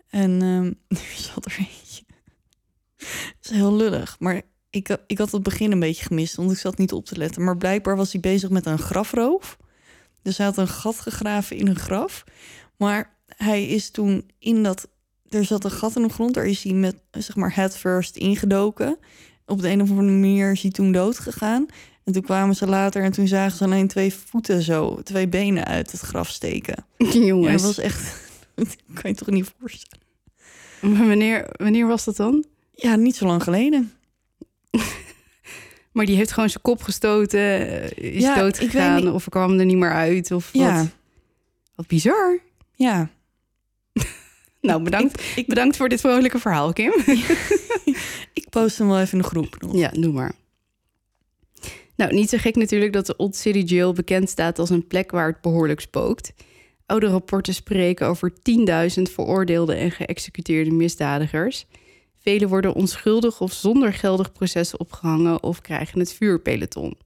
En 0.08 0.42
ehm 0.42 0.64
nu 0.98 1.06
zat 1.14 1.44
er 1.44 1.56
eentje. 1.58 2.02
Dat 2.96 3.06
is 3.42 3.50
heel 3.50 3.74
lullig. 3.74 4.16
Maar 4.18 4.42
ik, 4.70 4.96
ik 5.06 5.18
had 5.18 5.32
het 5.32 5.42
begin 5.42 5.72
een 5.72 5.80
beetje 5.80 6.04
gemist, 6.04 6.34
want 6.34 6.50
ik 6.50 6.58
zat 6.58 6.78
niet 6.78 6.92
op 6.92 7.04
te 7.04 7.16
letten. 7.16 7.44
Maar 7.44 7.56
blijkbaar 7.56 7.96
was 7.96 8.12
hij 8.12 8.20
bezig 8.20 8.50
met 8.50 8.66
een 8.66 8.78
grafroof. 8.78 9.56
Dus 10.22 10.36
hij 10.36 10.46
had 10.46 10.56
een 10.56 10.68
gat 10.68 11.00
gegraven 11.00 11.56
in 11.56 11.66
een 11.66 11.78
graf. 11.78 12.24
Maar 12.76 13.16
hij 13.26 13.66
is 13.66 13.90
toen 13.90 14.30
in 14.38 14.62
dat... 14.62 14.88
Er 15.28 15.44
zat 15.44 15.64
een 15.64 15.70
gat 15.70 15.96
in 15.96 16.02
de 16.02 16.08
grond, 16.08 16.34
daar 16.34 16.46
is 16.46 16.62
hij 16.62 16.72
met, 16.72 16.96
zeg 17.10 17.36
maar, 17.36 17.54
head 17.54 17.76
first 17.76 18.16
ingedoken. 18.16 18.98
Op 19.46 19.60
de 19.60 19.68
een 19.70 19.82
of 19.82 19.90
andere 19.90 20.08
manier 20.08 20.52
is 20.52 20.62
hij 20.62 20.70
toen 20.70 20.92
dood 20.92 21.18
gegaan. 21.18 21.66
En 22.08 22.14
toen 22.14 22.22
kwamen 22.22 22.54
ze 22.56 22.66
later 22.66 23.02
en 23.02 23.12
toen 23.12 23.28
zagen 23.28 23.56
ze 23.56 23.64
alleen 23.64 23.86
twee 23.88 24.14
voeten 24.14 24.62
zo, 24.62 25.00
twee 25.02 25.28
benen 25.28 25.64
uit 25.64 25.92
het 25.92 26.00
graf 26.00 26.28
steken. 26.28 26.84
Ja, 26.98 27.10
Jongens, 27.10 27.62
dat 27.62 27.76
was 27.76 27.84
echt, 27.84 28.30
dat 28.54 28.76
kan 29.00 29.10
je 29.10 29.16
toch 29.16 29.28
niet 29.28 29.52
voorstellen. 29.60 30.04
maar 30.80 31.06
wanneer, 31.08 31.46
wanneer 31.56 31.86
was 31.86 32.04
dat 32.04 32.16
dan? 32.16 32.44
Ja, 32.74 32.96
niet 32.96 33.16
zo 33.16 33.26
lang 33.26 33.42
geleden. 33.42 33.92
Maar 35.92 36.06
die 36.06 36.16
heeft 36.16 36.32
gewoon 36.32 36.48
zijn 36.50 36.62
kop 36.62 36.82
gestoten, 36.82 37.40
eh, 37.40 38.14
is 38.14 38.22
Ja, 38.22 38.34
dood 38.34 38.54
ik 38.54 38.60
weet 38.60 38.70
gegaan 38.70 39.04
niet- 39.04 39.12
of 39.12 39.28
kwam 39.28 39.58
er 39.58 39.64
niet 39.64 39.76
meer 39.76 39.92
uit 39.92 40.30
of 40.30 40.48
Ja, 40.52 40.76
wat. 40.78 40.86
Wat 41.74 41.86
bizar. 41.86 42.38
ja. 42.74 43.08
Nou, 44.60 44.82
bedankt, 44.82 45.20
Ik, 45.20 45.32
ik, 45.36 45.46
bedankt 45.46 45.76
voor 45.76 45.88
dit 45.88 46.00
vrolijke 46.00 46.38
verhaal, 46.38 46.72
Kim. 46.72 46.92
ik 48.32 48.46
post 48.50 48.78
hem 48.78 48.88
wel 48.88 48.98
even 49.00 49.12
in 49.12 49.18
de 49.22 49.28
groep 49.28 49.56
nog. 49.60 49.74
Ja, 49.76 49.88
doe 49.88 50.12
maar. 50.12 50.32
Nou, 51.98 52.14
niet 52.14 52.28
zo 52.28 52.38
gek 52.38 52.56
natuurlijk 52.56 52.92
dat 52.92 53.06
de 53.06 53.16
Old 53.16 53.36
City 53.36 53.58
Jail 53.58 53.92
bekend 53.92 54.28
staat 54.28 54.58
als 54.58 54.70
een 54.70 54.86
plek 54.86 55.10
waar 55.10 55.26
het 55.26 55.40
behoorlijk 55.40 55.80
spookt. 55.80 56.32
Oude 56.86 57.06
rapporten 57.06 57.54
spreken 57.54 58.06
over 58.06 58.32
10.000 58.32 59.02
veroordeelde 59.02 59.74
en 59.74 59.90
geëxecuteerde 59.90 60.70
misdadigers. 60.70 61.66
Velen 62.18 62.48
worden 62.48 62.74
onschuldig 62.74 63.40
of 63.40 63.52
zonder 63.52 63.92
geldig 63.92 64.32
proces 64.32 64.76
opgehangen 64.76 65.42
of 65.42 65.60
krijgen 65.60 65.98
het 65.98 66.12
vuurpeloton. 66.12 66.96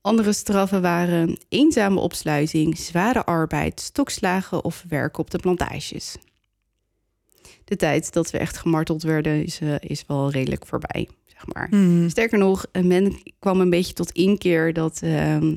Andere 0.00 0.32
straffen 0.32 0.82
waren 0.82 1.38
eenzame 1.48 2.00
opsluiting, 2.00 2.78
zware 2.78 3.24
arbeid, 3.24 3.80
stokslagen 3.80 4.64
of 4.64 4.84
werk 4.88 5.18
op 5.18 5.30
de 5.30 5.38
plantages. 5.38 6.16
De 7.64 7.76
tijd 7.76 8.12
dat 8.12 8.30
we 8.30 8.38
echt 8.38 8.56
gemarteld 8.56 9.02
werden 9.02 9.44
is, 9.44 9.60
eh, 9.60 9.74
is 9.78 10.04
wel 10.06 10.30
redelijk 10.30 10.66
voorbij, 10.66 11.08
zeg 11.44 11.54
maar. 11.54 11.68
Hmm. 11.70 12.08
Sterker 12.08 12.38
nog, 12.38 12.66
men 12.82 13.16
kwam 13.38 13.60
een 13.60 13.70
beetje 13.70 13.92
tot 13.92 14.10
inkeer 14.10 14.72
dat 14.72 15.00
ehm, 15.02 15.56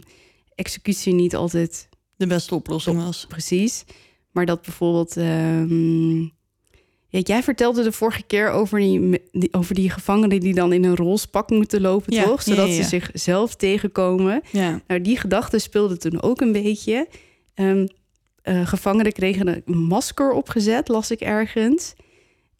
executie 0.56 1.14
niet 1.14 1.36
altijd 1.36 1.90
De 2.16 2.28
beste 2.28 2.56
oplossing 2.56 3.04
was. 3.04 3.26
precies, 3.28 3.84
maar 4.32 4.46
dat 4.46 4.62
bijvoorbeeld. 4.62 5.18
ehm, 5.18 6.22
ja, 7.10 7.20
jij 7.24 7.44
vertelde 7.44 7.84
de 7.84 7.92
vorige 7.92 8.24
keer 8.24 8.50
over 8.50 8.80
die, 8.80 9.20
over 9.52 9.76
die 9.76 9.90
gevangenen 9.90 10.40
die 10.40 10.54
dan 10.54 10.74
in 10.74 10.84
een 10.84 10.96
roze 10.96 11.28
pak 11.30 11.50
moeten 11.50 11.82
lopen, 11.82 12.14
Ja, 12.14 12.24
toch? 12.24 12.42
Zodat 12.42 12.68
ja, 12.68 12.74
ze 12.74 12.84
zichzelf 12.84 13.56
tegenkomen. 13.56 14.42
Ja, 14.52 14.82
Nou, 14.88 15.02
die 15.02 15.18
gedachte 15.18 15.60
speelde 15.60 15.98
toen 15.98 16.22
ook 16.22 16.42
een 16.42 16.52
beetje. 16.52 17.08
Ehm, 17.54 17.88
eh, 18.42 18.68
gevangenen 18.68 19.12
kregen 19.12 19.48
een 19.48 19.78
masker 19.78 20.32
opgezet, 20.32 20.88
las 20.88 21.12
ik 21.12 21.20
ergens. 21.20 21.94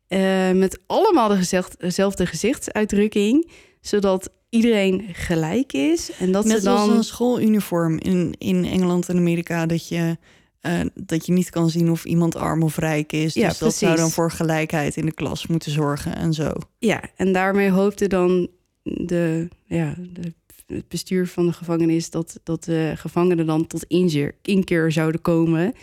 Eh, 0.08 0.52
met 0.52 0.80
allemaal 0.86 1.38
dezelfde 1.80 2.26
gezichtsuitdrukking. 2.26 3.52
Zodat 3.82 4.30
iedereen 4.50 5.06
gelijk 5.12 5.74
is. 5.74 6.12
En 6.20 6.32
dat 6.32 6.46
net 6.46 6.58
ze 6.58 6.64
dan... 6.64 6.78
als 6.78 6.90
een 6.90 7.04
schooluniform 7.04 7.98
in, 8.00 8.36
in 8.38 8.66
Engeland 8.66 9.10
en 9.10 9.18
Amerika... 9.18 9.66
dat 9.66 9.88
je, 9.88 10.18
eh, 10.62 10.80
dat 10.94 11.26
je 11.26 11.32
niet 11.32 11.50
kan 11.50 11.70
zien 11.70 11.92
of 11.92 12.06
iemand 12.06 12.36
arm 12.36 12.64
of 12.64 12.78
rijk 12.78 13.14
is. 13.14 13.34
Ja, 13.34 13.48
dus 13.48 13.58
dat 13.58 13.76
zou 13.76 13.96
dan 13.96 14.10
voor 14.10 14.32
gelijkheid 14.32 14.98
in 14.98 15.06
de 15.06 15.12
klas 15.12 15.48
moeten 15.48 15.72
zorgen 15.72 16.16
en 16.16 16.34
zo. 16.34 16.52
Ja, 16.80 17.04
en 17.16 17.34
daarmee 17.34 17.70
hoopte 17.70 18.08
dan 18.08 18.48
de, 18.84 19.48
ja, 19.66 19.96
de, 19.98 20.34
het 20.68 20.88
bestuur 20.88 21.28
van 21.28 21.46
de 21.46 21.54
gevangenis... 21.54 22.10
dat, 22.10 22.40
dat 22.44 22.64
de 22.64 22.94
gevangenen 22.96 23.46
dan 23.46 23.68
tot 23.68 23.84
inkeer, 23.84 24.36
inkeer 24.42 24.92
zouden 24.92 25.22
komen. 25.22 25.74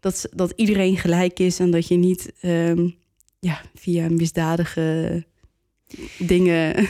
Dat, 0.00 0.28
dat 0.34 0.52
iedereen 0.56 0.96
gelijk 0.96 1.38
is 1.38 1.58
en 1.58 1.70
dat 1.70 1.88
je 1.88 1.96
niet 1.96 2.32
ehm, 2.40 2.88
ja, 3.38 3.60
via 3.74 4.08
misdadige 4.10 5.24
dingen... 6.18 6.88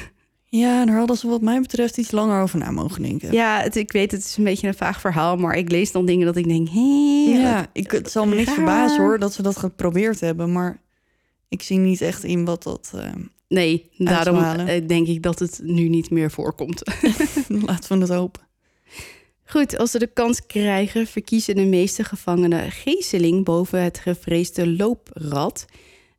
Ja, 0.48 0.84
daar 0.84 0.96
hadden 0.96 1.16
ze 1.16 1.26
wat 1.28 1.40
mij 1.40 1.60
betreft 1.60 1.98
iets 1.98 2.10
langer 2.10 2.42
over 2.42 2.58
na 2.58 2.70
mogen 2.70 3.02
denken. 3.02 3.32
Ja, 3.32 3.60
het, 3.62 3.76
ik 3.76 3.92
weet, 3.92 4.10
het 4.12 4.20
is 4.24 4.36
een 4.36 4.44
beetje 4.44 4.66
een 4.68 4.74
vaag 4.74 5.00
verhaal... 5.00 5.36
maar 5.36 5.54
ik 5.56 5.70
lees 5.70 5.92
dan 5.92 6.06
dingen 6.06 6.26
dat 6.26 6.36
ik 6.36 6.48
denk... 6.48 6.68
hé, 6.68 7.32
Ja, 7.38 7.56
wat- 7.60 7.68
ik, 7.72 7.90
het 7.90 8.10
zal 8.10 8.26
me 8.26 8.34
niks 8.34 8.46
raar. 8.46 8.54
verbazen 8.54 9.00
hoor 9.02 9.18
dat 9.18 9.32
ze 9.32 9.42
dat 9.42 9.56
geprobeerd 9.56 10.20
hebben, 10.20 10.52
maar 10.52 10.80
ik 11.48 11.62
zie 11.62 11.78
niet 11.78 12.00
echt 12.00 12.24
in 12.24 12.44
wat 12.44 12.62
dat. 12.62 12.92
eh, 12.94 13.10
Nee, 13.48 13.90
daarom 13.98 14.38
eh, 14.42 14.86
denk 14.86 15.06
ik 15.06 15.22
dat 15.22 15.38
het 15.38 15.60
nu 15.62 15.88
niet 15.88 16.10
meer 16.10 16.30
voorkomt. 16.30 16.82
laten 17.66 17.94
we 17.98 18.04
het 18.04 18.12
hopen. 18.12 18.42
Goed, 19.44 19.78
als 19.78 19.90
ze 19.90 19.98
de 19.98 20.06
kans 20.12 20.46
krijgen, 20.46 21.06
verkiezen 21.06 21.54
de 21.54 21.64
meeste 21.64 22.04
gevangenen 22.04 22.70
gezeling 22.72 23.44
boven 23.44 23.82
het 23.82 23.98
gevreesde 23.98 24.68
looprad. 24.76 25.64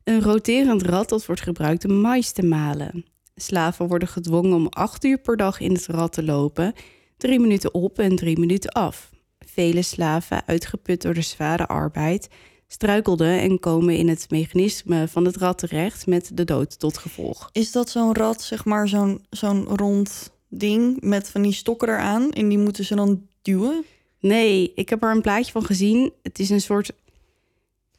Een 0.08 0.22
roterend 0.22 0.82
rad 0.82 1.08
dat 1.08 1.26
wordt 1.26 1.40
gebruikt 1.40 1.84
om 1.84 2.00
mais 2.00 2.32
te 2.32 2.42
malen. 2.42 3.04
Slaven 3.36 3.88
worden 3.88 4.08
gedwongen 4.08 4.52
om 4.52 4.66
acht 4.68 5.04
uur 5.04 5.18
per 5.18 5.36
dag 5.36 5.60
in 5.60 5.72
het 5.72 5.86
rad 5.86 6.12
te 6.12 6.22
lopen, 6.22 6.72
drie 7.16 7.38
minuten 7.38 7.74
op 7.74 7.98
en 7.98 8.16
drie 8.16 8.38
minuten 8.38 8.70
af. 8.70 9.10
Vele 9.38 9.82
slaven, 9.82 10.42
uitgeput 10.46 11.02
door 11.02 11.14
de 11.14 11.22
zware 11.22 11.66
arbeid, 11.66 12.28
struikelden 12.66 13.40
en 13.40 13.58
komen 13.58 13.96
in 13.96 14.08
het 14.08 14.30
mechanisme 14.30 15.08
van 15.08 15.24
het 15.24 15.36
rad 15.36 15.58
terecht 15.58 16.06
met 16.06 16.30
de 16.34 16.44
dood 16.44 16.78
tot 16.78 16.98
gevolg. 16.98 17.48
Is 17.52 17.72
dat 17.72 17.90
zo'n 17.90 18.14
rad, 18.14 18.42
zeg 18.42 18.64
maar, 18.64 18.88
zo'n 18.88 19.24
zo'n 19.30 19.64
rond 19.64 20.30
ding 20.48 21.00
met 21.00 21.28
van 21.28 21.42
die 21.42 21.52
stokken 21.52 21.88
eraan? 21.88 22.30
En 22.30 22.48
die 22.48 22.58
moeten 22.58 22.84
ze 22.84 22.94
dan 22.94 23.26
duwen? 23.42 23.84
Nee, 24.20 24.72
ik 24.74 24.88
heb 24.88 25.02
er 25.02 25.10
een 25.10 25.22
plaatje 25.22 25.52
van 25.52 25.64
gezien. 25.64 26.12
Het 26.22 26.38
is 26.38 26.50
een 26.50 26.60
soort. 26.60 26.92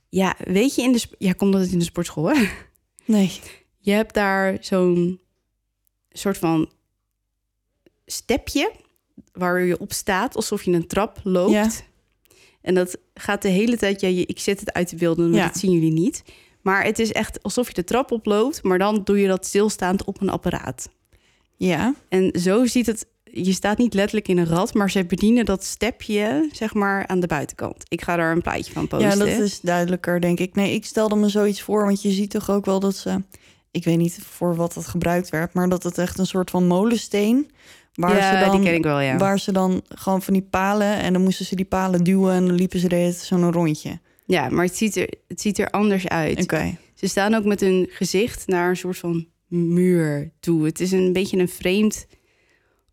Ja, 0.10 0.36
weet 0.44 0.76
je, 0.76 0.82
in 0.82 0.92
de. 0.92 1.02
Ja, 1.18 1.34
komt 1.34 1.54
dat 1.54 1.62
het 1.62 1.72
in 1.72 1.80
de 1.80 1.86
sportschool, 1.86 2.30
hè? 2.30 2.48
Nee. 3.06 3.32
Je 3.80 3.92
hebt 3.92 4.14
daar 4.14 4.58
zo'n 4.62 5.20
soort 6.12 6.38
van 6.38 6.70
stepje 8.06 8.72
waar 9.34 9.62
je 9.62 9.80
op 9.80 9.94
staat, 9.94 10.36
alsof 10.36 10.64
je 10.64 10.72
een 10.72 10.88
trap 10.88 11.20
loopt. 11.24 11.52
Ja. 11.52 11.70
En 12.62 12.76
dat 12.76 12.98
gaat 13.14 13.42
de 13.42 13.48
hele 13.48 13.78
tijd. 13.78 14.02
Ja, 14.02 14.08
je- 14.08 14.26
ik 14.26 14.40
zet 14.40 14.60
het 14.60 14.74
uit 14.74 14.90
de 14.90 14.96
beelden, 14.96 15.30
maar 15.30 15.40
Ja. 15.40 15.46
dat 15.48 15.58
zien 15.58 15.72
jullie 15.72 15.92
niet. 15.92 16.24
Maar 16.62 16.84
het 16.84 17.00
is 17.00 17.12
echt 17.12 17.44
alsof 17.44 17.68
je 17.68 17.74
de 17.74 17.84
trap 17.84 18.12
oploopt, 18.12 18.64
maar 18.64 18.78
dan 18.78 19.04
doe 19.04 19.20
je 19.20 19.28
dat 19.28 19.46
stilstaand 19.46 20.04
op 20.04 20.22
een 20.22 20.30
apparaat. 20.30 20.90
Ja. 21.58 21.96
En 22.10 22.40
zo 22.40 22.66
ziet 22.66 22.86
het. 22.86 23.08
Je 23.32 23.54
staat 23.54 23.78
niet 23.78 23.94
letterlijk 23.94 24.28
in 24.28 24.38
een 24.38 24.48
rad, 24.48 24.74
maar 24.74 24.92
ze 24.92 25.06
bedienen 25.06 25.46
dat 25.46 25.64
stepje, 25.64 26.50
zeg 26.52 26.74
maar, 26.74 27.08
aan 27.08 27.20
de 27.20 27.28
buitenkant. 27.28 27.84
Ik 27.88 28.02
ga 28.02 28.16
daar 28.16 28.32
een 28.32 28.42
plaatje 28.42 28.74
van 28.74 28.88
posten. 28.88 29.10
Ja, 29.10 29.16
dat 29.16 29.28
is 29.28 29.60
duidelijker, 29.62 30.22
denk 30.22 30.40
ik. 30.40 30.56
Nee, 30.56 30.74
ik 30.74 30.86
stelde 30.86 31.16
me 31.16 31.30
zoiets 31.30 31.62
voor, 31.62 31.86
want 31.86 32.02
je 32.02 32.12
ziet 32.12 32.30
toch 32.30 32.50
ook 32.50 32.66
wel 32.66 32.80
dat 32.80 32.96
ze... 32.96 33.24
Ik 33.72 33.84
weet 33.84 33.98
niet 33.98 34.20
voor 34.22 34.56
wat 34.56 34.74
het 34.74 34.88
gebruikt 34.88 35.30
werd, 35.30 35.54
maar 35.54 35.70
dat 35.70 35.84
het 35.84 35.98
echt 35.98 36.20
een 36.20 36.26
soort 36.26 36.50
van 36.50 36.68
molensteen... 36.68 37.52
Waar, 37.94 38.16
ja, 38.16 38.40
ze 38.40 38.46
dan, 38.46 38.56
die 38.56 38.66
ken 38.66 38.76
ik 38.76 38.84
wel, 38.84 39.00
ja. 39.00 39.18
waar 39.18 39.40
ze 39.40 39.52
dan 39.52 39.82
gewoon 39.90 40.22
van 40.22 40.34
die 40.34 40.48
palen... 40.50 40.98
en 40.98 41.14
dan 41.14 41.22
moesten 41.22 41.46
ze 41.46 41.56
die 41.56 41.66
palen 41.66 42.04
duwen 42.04 42.34
en 42.34 42.46
dan 42.46 42.56
liepen 42.56 42.80
ze 42.80 42.88
de 42.88 43.12
zo'n 43.12 43.52
rondje. 43.52 44.00
Ja, 44.26 44.50
maar 44.50 44.66
het 44.66 44.78
ziet, 44.78 44.96
er, 44.96 45.14
het 45.28 45.42
ziet 45.42 45.60
er 45.60 45.70
anders 45.70 46.08
uit. 46.08 46.42
Oké. 46.42 46.78
Ze 46.94 47.08
staan 47.08 47.34
ook 47.34 47.44
met 47.44 47.60
hun 47.60 47.88
gezicht 47.90 48.48
naar 48.48 48.70
een 48.70 48.78
soort 48.78 48.98
van 48.98 49.28
muur 49.48 50.32
toe. 50.40 50.66
Het 50.66 50.80
is 50.80 50.92
een 50.92 51.14
beetje 51.14 51.38
een 51.38 51.50
vreemd 51.50 52.08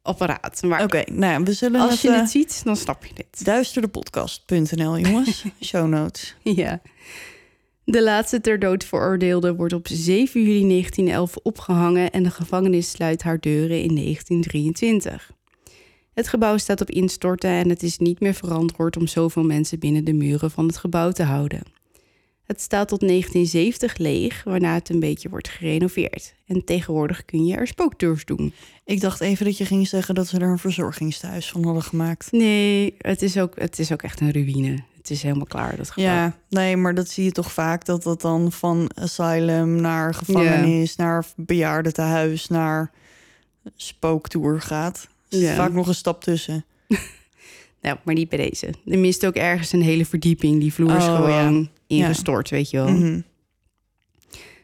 apparaat. 0.07 0.63
Maar 0.63 0.83
Oké, 0.83 1.03
nou 1.13 1.33
ja, 1.33 1.43
we 1.43 1.53
zullen 1.53 1.81
als 1.81 1.91
het... 1.91 2.01
je 2.01 2.09
eh, 2.09 2.17
het 2.17 2.31
ziet, 2.31 2.65
dan 2.65 2.77
snap 2.77 3.05
je 3.05 3.15
dit. 3.15 3.45
Duisterdepodcast.nl, 3.45 4.99
jongens. 4.99 5.45
Show 5.65 5.89
notes. 5.89 6.37
Ja. 6.43 6.81
De 7.85 8.03
laatste 8.03 8.41
ter 8.41 8.59
dood 8.59 8.85
veroordeelde 8.85 9.55
wordt 9.55 9.73
op 9.73 9.87
7 9.89 10.41
juli 10.41 10.69
1911 10.69 11.37
opgehangen 11.43 12.11
en 12.11 12.23
de 12.23 12.31
gevangenis 12.31 12.91
sluit 12.91 13.23
haar 13.23 13.41
deuren 13.41 13.83
in 13.83 13.95
1923. 13.95 15.31
Het 16.15 16.29
gebouw 16.29 16.57
staat 16.57 16.81
op 16.81 16.91
instorten 16.91 17.51
en 17.51 17.69
het 17.69 17.83
is 17.83 17.99
niet 17.99 18.21
meer 18.21 18.35
verantwoord 18.35 18.97
om 18.97 19.07
zoveel 19.07 19.43
mensen 19.43 19.79
binnen 19.79 20.05
de 20.05 20.13
muren 20.13 20.51
van 20.51 20.67
het 20.67 20.77
gebouw 20.77 21.11
te 21.11 21.23
houden. 21.23 21.61
Het 22.47 22.61
staat 22.61 22.89
tot 22.89 23.01
1970 23.01 23.97
leeg, 23.97 24.45
waarna 24.45 24.75
het 24.75 24.89
een 24.89 25.01
beetje 25.01 25.29
wordt 25.29 25.49
gerenoveerd. 25.49 26.35
En 26.47 26.65
tegenwoordig 26.65 27.25
kun 27.25 27.47
je 27.47 27.57
er 27.57 27.67
spooktours 27.67 28.25
doen. 28.25 28.53
Ik 28.85 29.01
dacht 29.01 29.21
even 29.21 29.45
dat 29.45 29.59
je 29.59 29.65
ging 29.65 29.89
zeggen 29.89 30.15
dat 30.15 30.27
ze 30.29 30.39
er 30.39 30.49
een 30.49 30.59
verzorgingstehuis 30.59 31.51
van 31.51 31.65
hadden 31.65 31.83
gemaakt. 31.83 32.33
Nee, 32.33 32.95
het 32.99 33.23
is 33.23 33.39
ook, 33.39 33.59
het 33.61 33.79
is 33.79 33.93
ook 33.93 34.03
echt 34.03 34.21
een 34.21 34.31
ruïne. 34.33 34.79
Het 34.97 35.11
is 35.11 35.23
helemaal 35.23 35.47
klaar, 35.47 35.77
dat 35.77 35.91
gebouw. 35.91 36.13
Ja, 36.13 36.37
nee, 36.49 36.77
maar 36.77 36.95
dat 36.95 37.09
zie 37.09 37.25
je 37.25 37.33
toch 37.33 37.53
vaak 37.53 37.85
dat 37.85 38.03
dat 38.03 38.21
dan 38.21 38.53
van 38.53 38.91
asylum 38.95 39.81
naar 39.81 40.15
gevangenis, 40.15 40.97
naar 40.97 41.25
bejaardentehuis, 41.37 42.49
naar 42.49 42.91
spooktour 43.77 44.61
gaat. 44.61 45.09
Er 45.29 45.39
zit 45.39 45.47
Ja. 45.49 45.55
vaak 45.55 45.73
nog 45.73 45.87
een 45.89 45.95
stap 45.95 46.23
tussen. 46.23 46.65
Nou, 47.81 47.99
maar 48.05 48.15
niet 48.15 48.29
bij 48.29 48.39
deze. 48.49 48.67
Er 48.87 48.99
mist 48.99 49.27
ook 49.27 49.35
ergens 49.35 49.73
een 49.73 49.83
hele 49.83 50.05
verdieping. 50.07 50.61
Die 50.61 50.73
vloer 50.73 50.97
is 50.97 51.05
Oh, 51.05 51.17
gewoon 51.17 51.69
ingestort, 51.87 52.51
weet 52.51 52.71
je 52.71 52.77
wel. 52.77 52.89
Mhm. 52.89 53.21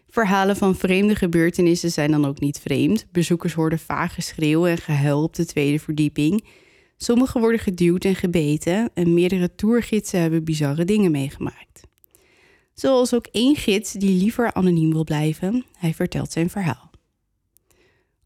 Verhalen 0.08 0.56
van 0.56 0.76
vreemde 0.76 1.14
gebeurtenissen 1.14 1.90
zijn 1.90 2.10
dan 2.10 2.24
ook 2.24 2.40
niet 2.40 2.58
vreemd. 2.58 3.06
Bezoekers 3.12 3.52
hoorden 3.52 3.78
vaag 3.78 4.14
geschreeuw 4.14 4.66
en 4.66 4.78
gehuil 4.78 5.22
op 5.22 5.34
de 5.34 5.46
tweede 5.46 5.78
verdieping. 5.78 6.44
Sommigen 6.96 7.40
worden 7.40 7.60
geduwd 7.60 8.04
en 8.04 8.14
gebeten 8.14 8.90
en 8.94 9.14
meerdere 9.14 9.54
tourgidsen 9.54 10.20
hebben 10.20 10.44
bizarre 10.44 10.84
dingen 10.84 11.10
meegemaakt. 11.10 11.80
Zoals 12.74 13.14
ook 13.14 13.26
één 13.26 13.56
gids 13.56 13.92
die 13.92 14.16
liever 14.16 14.52
anoniem 14.52 14.92
wil 14.92 15.04
blijven. 15.04 15.64
Hij 15.78 15.94
vertelt 15.94 16.32
zijn 16.32 16.50
verhaal. 16.50 16.91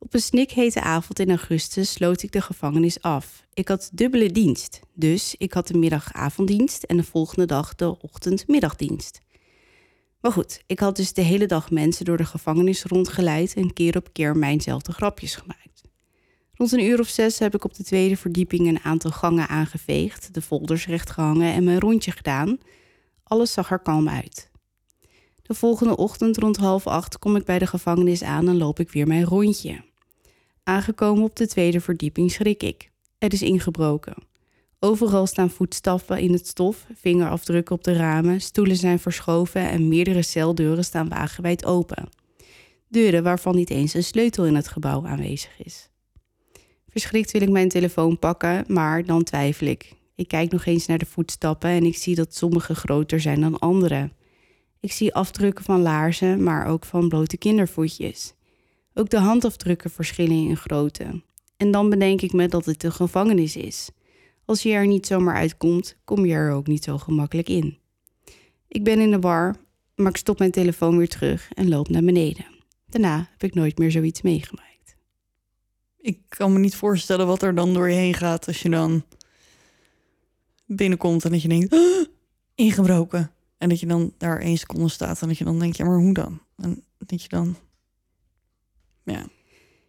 Op 0.06 0.14
een 0.14 0.20
snikhete 0.20 0.80
avond 0.80 1.18
in 1.18 1.28
augustus 1.28 1.92
sloot 1.92 2.22
ik 2.22 2.32
de 2.32 2.40
gevangenis 2.40 3.02
af. 3.02 3.46
Ik 3.54 3.68
had 3.68 3.90
dubbele 3.92 4.30
dienst, 4.32 4.80
dus 4.94 5.34
ik 5.38 5.52
had 5.52 5.66
de 5.66 5.78
middagavonddienst 5.78 6.82
en 6.82 6.96
de 6.96 7.02
volgende 7.02 7.46
dag 7.46 7.74
de 7.74 7.98
ochtend-middagdienst. 7.98 9.20
Maar 10.20 10.32
goed, 10.32 10.62
ik 10.66 10.80
had 10.80 10.96
dus 10.96 11.12
de 11.12 11.22
hele 11.22 11.46
dag 11.46 11.70
mensen 11.70 12.04
door 12.04 12.16
de 12.16 12.24
gevangenis 12.24 12.84
rondgeleid 12.84 13.54
en 13.54 13.72
keer 13.72 13.96
op 13.96 14.12
keer 14.12 14.36
mijnzelfde 14.36 14.92
grapjes 14.92 15.34
gemaakt. 15.34 15.82
Rond 16.54 16.72
een 16.72 16.84
uur 16.84 17.00
of 17.00 17.08
zes 17.08 17.38
heb 17.38 17.54
ik 17.54 17.64
op 17.64 17.74
de 17.74 17.84
tweede 17.84 18.16
verdieping 18.16 18.66
een 18.66 18.84
aantal 18.84 19.10
gangen 19.10 19.48
aangeveegd, 19.48 20.34
de 20.34 20.42
folders 20.42 20.86
rechtgehangen 20.86 21.52
en 21.52 21.64
mijn 21.64 21.80
rondje 21.80 22.10
gedaan. 22.10 22.58
Alles 23.22 23.52
zag 23.52 23.70
er 23.70 23.78
kalm 23.78 24.08
uit. 24.08 24.50
De 25.42 25.54
volgende 25.54 25.96
ochtend 25.96 26.36
rond 26.36 26.56
half 26.56 26.86
acht 26.86 27.18
kom 27.18 27.36
ik 27.36 27.44
bij 27.44 27.58
de 27.58 27.66
gevangenis 27.66 28.22
aan 28.22 28.48
en 28.48 28.56
loop 28.56 28.80
ik 28.80 28.90
weer 28.90 29.06
mijn 29.06 29.24
rondje. 29.24 29.94
Aangekomen 30.68 31.24
op 31.24 31.36
de 31.36 31.46
tweede 31.46 31.80
verdieping 31.80 32.30
schrik 32.30 32.62
ik. 32.62 32.90
Er 33.18 33.32
is 33.32 33.42
ingebroken. 33.42 34.14
Overal 34.80 35.26
staan 35.26 35.50
voetstappen 35.50 36.18
in 36.18 36.32
het 36.32 36.46
stof, 36.46 36.86
vingerafdrukken 36.94 37.74
op 37.74 37.84
de 37.84 37.92
ramen, 37.92 38.40
stoelen 38.40 38.76
zijn 38.76 38.98
verschoven 38.98 39.68
en 39.70 39.88
meerdere 39.88 40.22
celdeuren 40.22 40.84
staan 40.84 41.08
wagenwijd 41.08 41.64
open. 41.64 42.08
Deuren 42.88 43.22
waarvan 43.22 43.54
niet 43.54 43.70
eens 43.70 43.94
een 43.94 44.04
sleutel 44.04 44.46
in 44.46 44.54
het 44.54 44.68
gebouw 44.68 45.06
aanwezig 45.06 45.64
is. 45.64 45.88
Verschrikt 46.88 47.30
wil 47.30 47.42
ik 47.42 47.50
mijn 47.50 47.68
telefoon 47.68 48.18
pakken, 48.18 48.64
maar 48.68 49.04
dan 49.04 49.22
twijfel 49.22 49.66
ik. 49.66 49.92
Ik 50.14 50.28
kijk 50.28 50.52
nog 50.52 50.64
eens 50.64 50.86
naar 50.86 50.98
de 50.98 51.06
voetstappen 51.06 51.70
en 51.70 51.84
ik 51.84 51.96
zie 51.96 52.14
dat 52.14 52.34
sommige 52.34 52.74
groter 52.74 53.20
zijn 53.20 53.40
dan 53.40 53.58
andere. 53.58 54.10
Ik 54.80 54.92
zie 54.92 55.14
afdrukken 55.14 55.64
van 55.64 55.80
laarzen, 55.82 56.42
maar 56.42 56.66
ook 56.66 56.84
van 56.84 57.08
blote 57.08 57.36
kindervoetjes. 57.36 58.34
Ook 58.98 59.10
de 59.10 59.18
handafdrukken 59.18 59.90
verschillen 59.90 60.48
in 60.48 60.56
grootte. 60.56 61.22
En 61.56 61.70
dan 61.70 61.90
bedenk 61.90 62.20
ik 62.20 62.32
me 62.32 62.48
dat 62.48 62.64
het 62.64 62.82
een 62.82 62.92
gevangenis 62.92 63.56
is. 63.56 63.90
Als 64.44 64.62
je 64.62 64.72
er 64.72 64.86
niet 64.86 65.06
zomaar 65.06 65.34
uitkomt, 65.34 65.96
kom 66.04 66.26
je 66.26 66.34
er 66.34 66.52
ook 66.52 66.66
niet 66.66 66.84
zo 66.84 66.98
gemakkelijk 66.98 67.48
in. 67.48 67.78
Ik 68.68 68.84
ben 68.84 69.00
in 69.00 69.10
de 69.10 69.18
war, 69.18 69.56
maar 69.94 70.10
ik 70.10 70.16
stop 70.16 70.38
mijn 70.38 70.50
telefoon 70.50 70.96
weer 70.96 71.08
terug 71.08 71.50
en 71.54 71.68
loop 71.68 71.88
naar 71.88 72.02
beneden. 72.02 72.46
Daarna 72.86 73.28
heb 73.30 73.42
ik 73.42 73.54
nooit 73.54 73.78
meer 73.78 73.90
zoiets 73.90 74.22
meegemaakt. 74.22 74.96
Ik 75.98 76.18
kan 76.28 76.52
me 76.52 76.58
niet 76.58 76.76
voorstellen 76.76 77.26
wat 77.26 77.42
er 77.42 77.54
dan 77.54 77.74
door 77.74 77.88
je 77.88 77.96
heen 77.96 78.14
gaat 78.14 78.46
als 78.46 78.62
je 78.62 78.70
dan 78.70 79.04
binnenkomt 80.66 81.24
en 81.24 81.30
dat 81.30 81.42
je 81.42 81.48
denkt, 81.48 81.72
"Ah, 81.72 82.06
ingebroken. 82.54 83.30
En 83.58 83.68
dat 83.68 83.80
je 83.80 83.86
dan 83.86 84.12
daar 84.18 84.40
één 84.40 84.56
seconde 84.56 84.88
staat 84.88 85.22
en 85.22 85.28
dat 85.28 85.38
je 85.38 85.44
dan 85.44 85.58
denkt, 85.58 85.76
ja, 85.76 85.84
maar 85.84 85.98
hoe 85.98 86.14
dan? 86.14 86.40
En 86.56 86.84
dat 86.98 87.22
je 87.22 87.28
dan, 87.28 87.56
ja. 89.06 89.26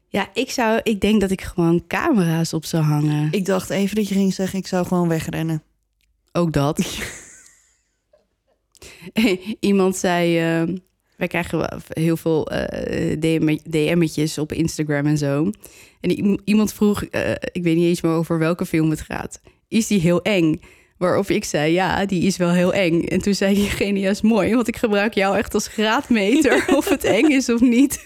Ja, 0.10 0.30
ik 0.34 0.52
zou, 0.52 0.80
ik 0.84 1.02
denk 1.02 1.22
dat 1.22 1.32
ik 1.32 1.42
gewoon 1.42 1.84
camera's 1.88 2.54
op 2.54 2.66
zou 2.66 2.84
hangen. 2.84 3.28
Ik 3.32 3.46
dacht 3.46 3.70
even 3.70 3.96
dat 3.96 4.08
je 4.08 4.14
ging 4.14 4.34
zeggen, 4.34 4.60
ik 4.60 4.68
zou 4.68 4.86
gewoon 4.86 5.08
wegrennen. 5.08 5.64
Ook 6.32 6.54
dat. 6.54 7.00
Iemand 9.60 9.96
zei, 9.96 10.38
eh, 10.38 10.76
wij 11.18 11.28
krijgen 11.28 11.58
wel 11.58 11.80
heel 11.88 12.18
veel 12.18 12.48
eh, 12.48 13.20
DM 13.20 13.58
DM'tjes 13.70 14.38
op 14.38 14.54
Instagram 14.54 15.06
en 15.06 15.18
zo. 15.18 15.52
En 16.02 16.40
iemand 16.44 16.74
vroeg, 16.74 17.04
eh, 17.04 17.32
ik 17.32 17.64
weet 17.64 17.76
niet 17.76 17.86
eens 17.86 18.02
meer 18.02 18.12
over 18.12 18.40
welke 18.40 18.66
film 18.66 18.90
het 18.90 19.02
gaat. 19.02 19.42
Is 19.68 19.88
die 19.88 20.00
heel 20.00 20.22
eng? 20.22 20.62
Waarop 20.98 21.30
ik 21.30 21.44
zei, 21.44 21.74
ja, 21.74 22.06
die 22.06 22.24
is 22.24 22.38
wel 22.38 22.52
heel 22.52 22.74
eng. 22.74 23.02
En 23.02 23.22
toen 23.22 23.34
zei 23.34 23.56
diegene, 23.56 24.00
ja, 24.00 24.10
is 24.10 24.22
mooi, 24.22 24.56
want 24.56 24.68
ik 24.68 24.78
gebruik 24.78 25.14
jou 25.14 25.38
echt 25.38 25.54
als 25.54 25.68
graadmeter 25.68 26.66
of 26.78 26.90
het 26.90 27.04
eng 27.04 27.28
is 27.28 27.50
of 27.50 27.60
niet. 27.60 28.06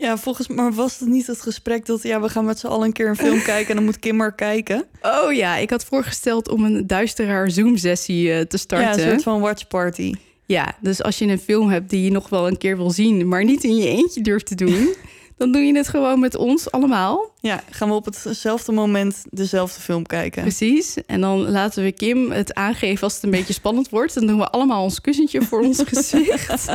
Ja, 0.00 0.18
volgens 0.18 0.48
mij 0.48 0.70
was 0.70 0.98
het 0.98 1.08
niet 1.08 1.26
het 1.26 1.40
gesprek 1.40 1.86
dat, 1.86 2.02
ja, 2.02 2.20
we 2.20 2.28
gaan 2.28 2.44
met 2.44 2.58
z'n 2.58 2.66
allen 2.66 2.86
een 2.86 2.92
keer 2.92 3.08
een 3.08 3.16
film 3.16 3.42
kijken 3.42 3.68
en 3.68 3.76
dan 3.76 3.84
moet 3.84 3.98
Kim 3.98 4.16
maar 4.16 4.34
kijken. 4.34 4.84
Oh 5.02 5.32
ja, 5.32 5.56
ik 5.56 5.70
had 5.70 5.84
voorgesteld 5.84 6.48
om 6.48 6.64
een 6.64 6.86
duisteraar 6.86 7.50
Zoom-sessie 7.50 8.32
eh, 8.32 8.40
te 8.40 8.58
starten. 8.58 8.88
Ja, 8.88 9.04
een 9.04 9.10
soort 9.10 9.22
van 9.22 9.40
watch 9.40 9.66
party. 9.66 10.14
Ja, 10.46 10.74
dus 10.80 11.02
als 11.02 11.18
je 11.18 11.26
een 11.26 11.38
film 11.38 11.68
hebt 11.68 11.90
die 11.90 12.04
je 12.04 12.10
nog 12.10 12.28
wel 12.28 12.46
een 12.48 12.58
keer 12.58 12.76
wil 12.76 12.90
zien, 12.90 13.28
maar 13.28 13.44
niet 13.44 13.64
in 13.64 13.76
je 13.76 13.88
eentje 13.88 14.20
durft 14.20 14.46
te 14.46 14.54
doen, 14.54 14.94
dan 15.38 15.52
doe 15.52 15.62
je 15.62 15.76
het 15.76 15.88
gewoon 15.88 16.20
met 16.20 16.36
ons 16.36 16.70
allemaal. 16.70 17.32
Ja, 17.40 17.62
gaan 17.70 17.88
we 17.88 17.94
op 17.94 18.04
hetzelfde 18.04 18.72
moment 18.72 19.22
dezelfde 19.30 19.80
film 19.80 20.06
kijken. 20.06 20.42
Precies. 20.42 20.96
En 21.06 21.20
dan 21.20 21.50
laten 21.50 21.82
we 21.82 21.92
Kim 21.92 22.30
het 22.30 22.54
aangeven 22.54 23.02
als 23.02 23.14
het 23.14 23.22
een 23.22 23.30
beetje 23.30 23.52
spannend 23.52 23.88
wordt. 23.88 24.14
Dan 24.14 24.26
doen 24.26 24.38
we 24.38 24.50
allemaal 24.50 24.82
ons 24.82 25.00
kussentje 25.00 25.42
voor 25.42 25.60
ons 25.60 25.82
gezicht. 25.92 26.74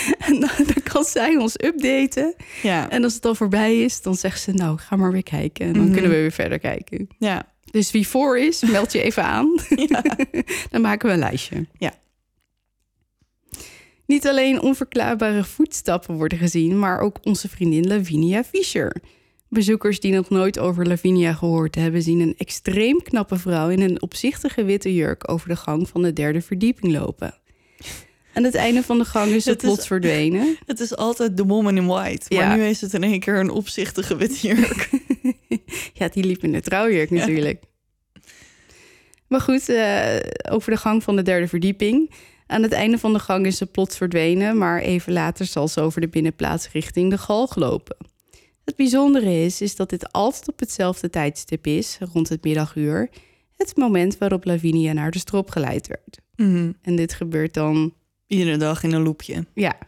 en 0.26 0.40
dan, 0.40 0.50
dan 0.56 0.82
kan 0.92 1.04
zij 1.04 1.36
ons 1.36 1.54
updaten. 1.64 2.34
Ja, 2.62 2.90
En 2.90 3.04
als 3.04 3.12
het 3.14 3.22
dan 3.22 3.36
voorbij 3.36 3.80
is, 3.82 4.02
dan 4.02 4.14
zegt 4.14 4.40
ze, 4.40 4.52
nou, 4.52 4.78
ga 4.78 4.96
maar 4.96 5.12
weer 5.12 5.22
kijken. 5.22 5.66
En 5.66 5.72
dan 5.72 5.82
Mhm. 5.82 5.92
kunnen 5.92 6.10
we 6.10 6.16
weer 6.16 6.32
verder 6.32 6.58
kijken. 6.58 7.08
ja. 7.18 7.50
Dus 7.70 7.90
wie 7.90 8.08
voor 8.08 8.38
is, 8.38 8.62
meld 8.62 8.92
je 8.92 9.02
even 9.02 9.24
aan. 9.24 9.54
Dan 10.70 10.80
maken 10.80 11.08
we 11.08 11.12
een 11.14 11.18
lijstje. 11.20 11.66
Ja. 11.78 11.92
Niet 14.06 14.26
alleen 14.26 14.60
onverklaarbare 14.60 15.44
voetstappen 15.44 16.14
worden 16.14 16.38
gezien, 16.38 16.78
maar 16.78 17.00
ook 17.00 17.16
onze 17.22 17.48
vriendin 17.48 17.86
Lavinia 17.86 18.44
Fischer. 18.44 18.96
Bezoekers 19.48 20.00
die 20.00 20.12
nog 20.12 20.30
nooit 20.30 20.58
over 20.58 20.86
Lavinia 20.88 21.32
gehoord 21.32 21.74
hebben, 21.74 22.02
zien 22.02 22.20
een 22.20 22.34
extreem 22.38 23.02
knappe 23.02 23.36
vrouw 23.38 23.68
in 23.68 23.80
een 23.80 24.02
opzichtige 24.02 24.64
witte 24.64 24.94
jurk 24.94 25.30
over 25.30 25.48
de 25.48 25.56
gang 25.56 25.88
van 25.88 26.02
de 26.02 26.12
derde 26.12 26.40
verdieping 26.42 26.92
lopen. 26.92 27.34
Aan 28.34 28.44
het 28.44 28.54
einde 28.54 28.82
van 28.82 28.98
de 28.98 29.04
gang 29.04 29.30
is 29.30 29.42
ze 29.44 29.50
Het 29.50 29.62
is- 29.62 29.68
plots 29.68 29.86
verdwenen. 29.86 30.56
Het 30.66 30.80
is 30.80 30.96
altijd 30.96 31.36
de 31.36 31.44
woman 31.44 31.76
in 31.76 31.86
white. 31.86 32.34
Maar 32.34 32.42
Ja. 32.44 32.54
nu 32.56 32.64
is 32.64 32.80
het 32.80 32.94
in 32.94 33.02
één 33.02 33.20
keer 33.20 33.36
een 33.40 33.50
opzichtige 33.50 34.16
witte 34.16 34.46
jurk. 34.46 34.88
Ja, 35.94 36.08
die 36.08 36.24
liep 36.24 36.42
in 36.42 36.52
de 36.52 36.60
trouwjurk 36.60 37.10
natuurlijk. 37.10 37.62
Maar 39.28 39.40
goed, 39.40 39.68
eh, 39.68 40.16
over 40.50 40.70
de 40.70 40.76
gang 40.76 41.02
van 41.02 41.16
de 41.16 41.22
derde 41.22 41.48
verdieping. 41.48 42.10
Aan 42.46 42.62
het 42.62 42.72
einde 42.72 42.98
van 42.98 43.12
de 43.12 43.18
gang 43.18 43.46
is 43.46 43.56
ze 43.56 43.66
plots 43.66 43.96
verdwenen, 43.96 44.58
maar 44.58 44.80
even 44.80 45.12
later 45.12 45.46
zal 45.46 45.68
ze 45.68 45.80
over 45.80 46.00
de 46.00 46.08
binnenplaats 46.08 46.68
richting 46.72 47.10
de 47.10 47.18
galg 47.18 47.56
lopen. 47.56 47.96
Het 48.64 48.76
bijzondere 48.76 49.44
is, 49.44 49.60
is 49.60 49.76
dat 49.76 49.90
dit 49.90 50.12
altijd 50.12 50.48
op 50.48 50.58
hetzelfde 50.60 51.10
tijdstip 51.10 51.66
is, 51.66 51.98
rond 52.12 52.28
het 52.28 52.44
middaguur. 52.44 53.10
Het 53.56 53.76
moment 53.76 54.18
waarop 54.18 54.44
Lavinia 54.44 54.92
naar 54.92 55.10
de 55.10 55.18
strop 55.18 55.50
geleid 55.50 55.86
werd. 55.86 56.18
Mhm. 56.36 56.72
En 56.82 56.96
dit 56.96 57.14
gebeurt 57.14 57.54
dan 57.54 57.94
Iedere 58.32 58.56
dag 58.56 58.82
in 58.82 58.92
een 58.92 59.02
loopje. 59.02 59.46
Ja, 59.54 59.78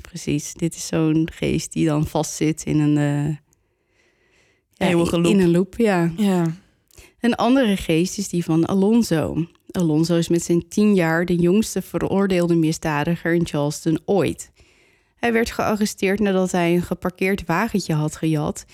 precies. 0.00 0.54
Dit 0.54 0.74
is 0.74 0.86
zo'n 0.86 1.28
geest 1.32 1.72
die 1.72 1.86
dan 1.86 2.06
vastzit 2.06 2.64
in 2.64 2.78
een... 2.78 2.96
eh, 2.96 3.36
ja, 4.72 4.88
Eeuwige 4.88 5.16
in- 5.16 5.22
loop. 5.22 5.32
In 5.32 5.40
een 5.40 5.50
loop, 5.50 5.74
ja. 5.76 6.12
Ja. 6.16 6.54
Een 7.20 7.34
andere 7.34 7.76
geest 7.76 8.18
is 8.18 8.28
die 8.28 8.44
van 8.44 8.66
Alonso. 8.66 9.46
Alonso 9.70 10.16
is 10.16 10.28
met 10.28 10.42
zijn 10.42 10.68
tien 10.68 10.94
jaar 10.94 11.24
de 11.24 11.34
jongste 11.36 11.82
veroordeelde 11.82 12.54
misdadiger 12.54 13.34
in 13.34 13.46
Charleston 13.46 14.00
ooit. 14.04 14.50
Hij 15.16 15.32
werd 15.32 15.50
gearresteerd 15.50 16.20
nadat 16.20 16.50
hij 16.52 16.74
een 16.74 16.82
geparkeerd 16.82 17.44
wagentje 17.46 17.94
had 17.94 18.16
gejat... 18.16 18.64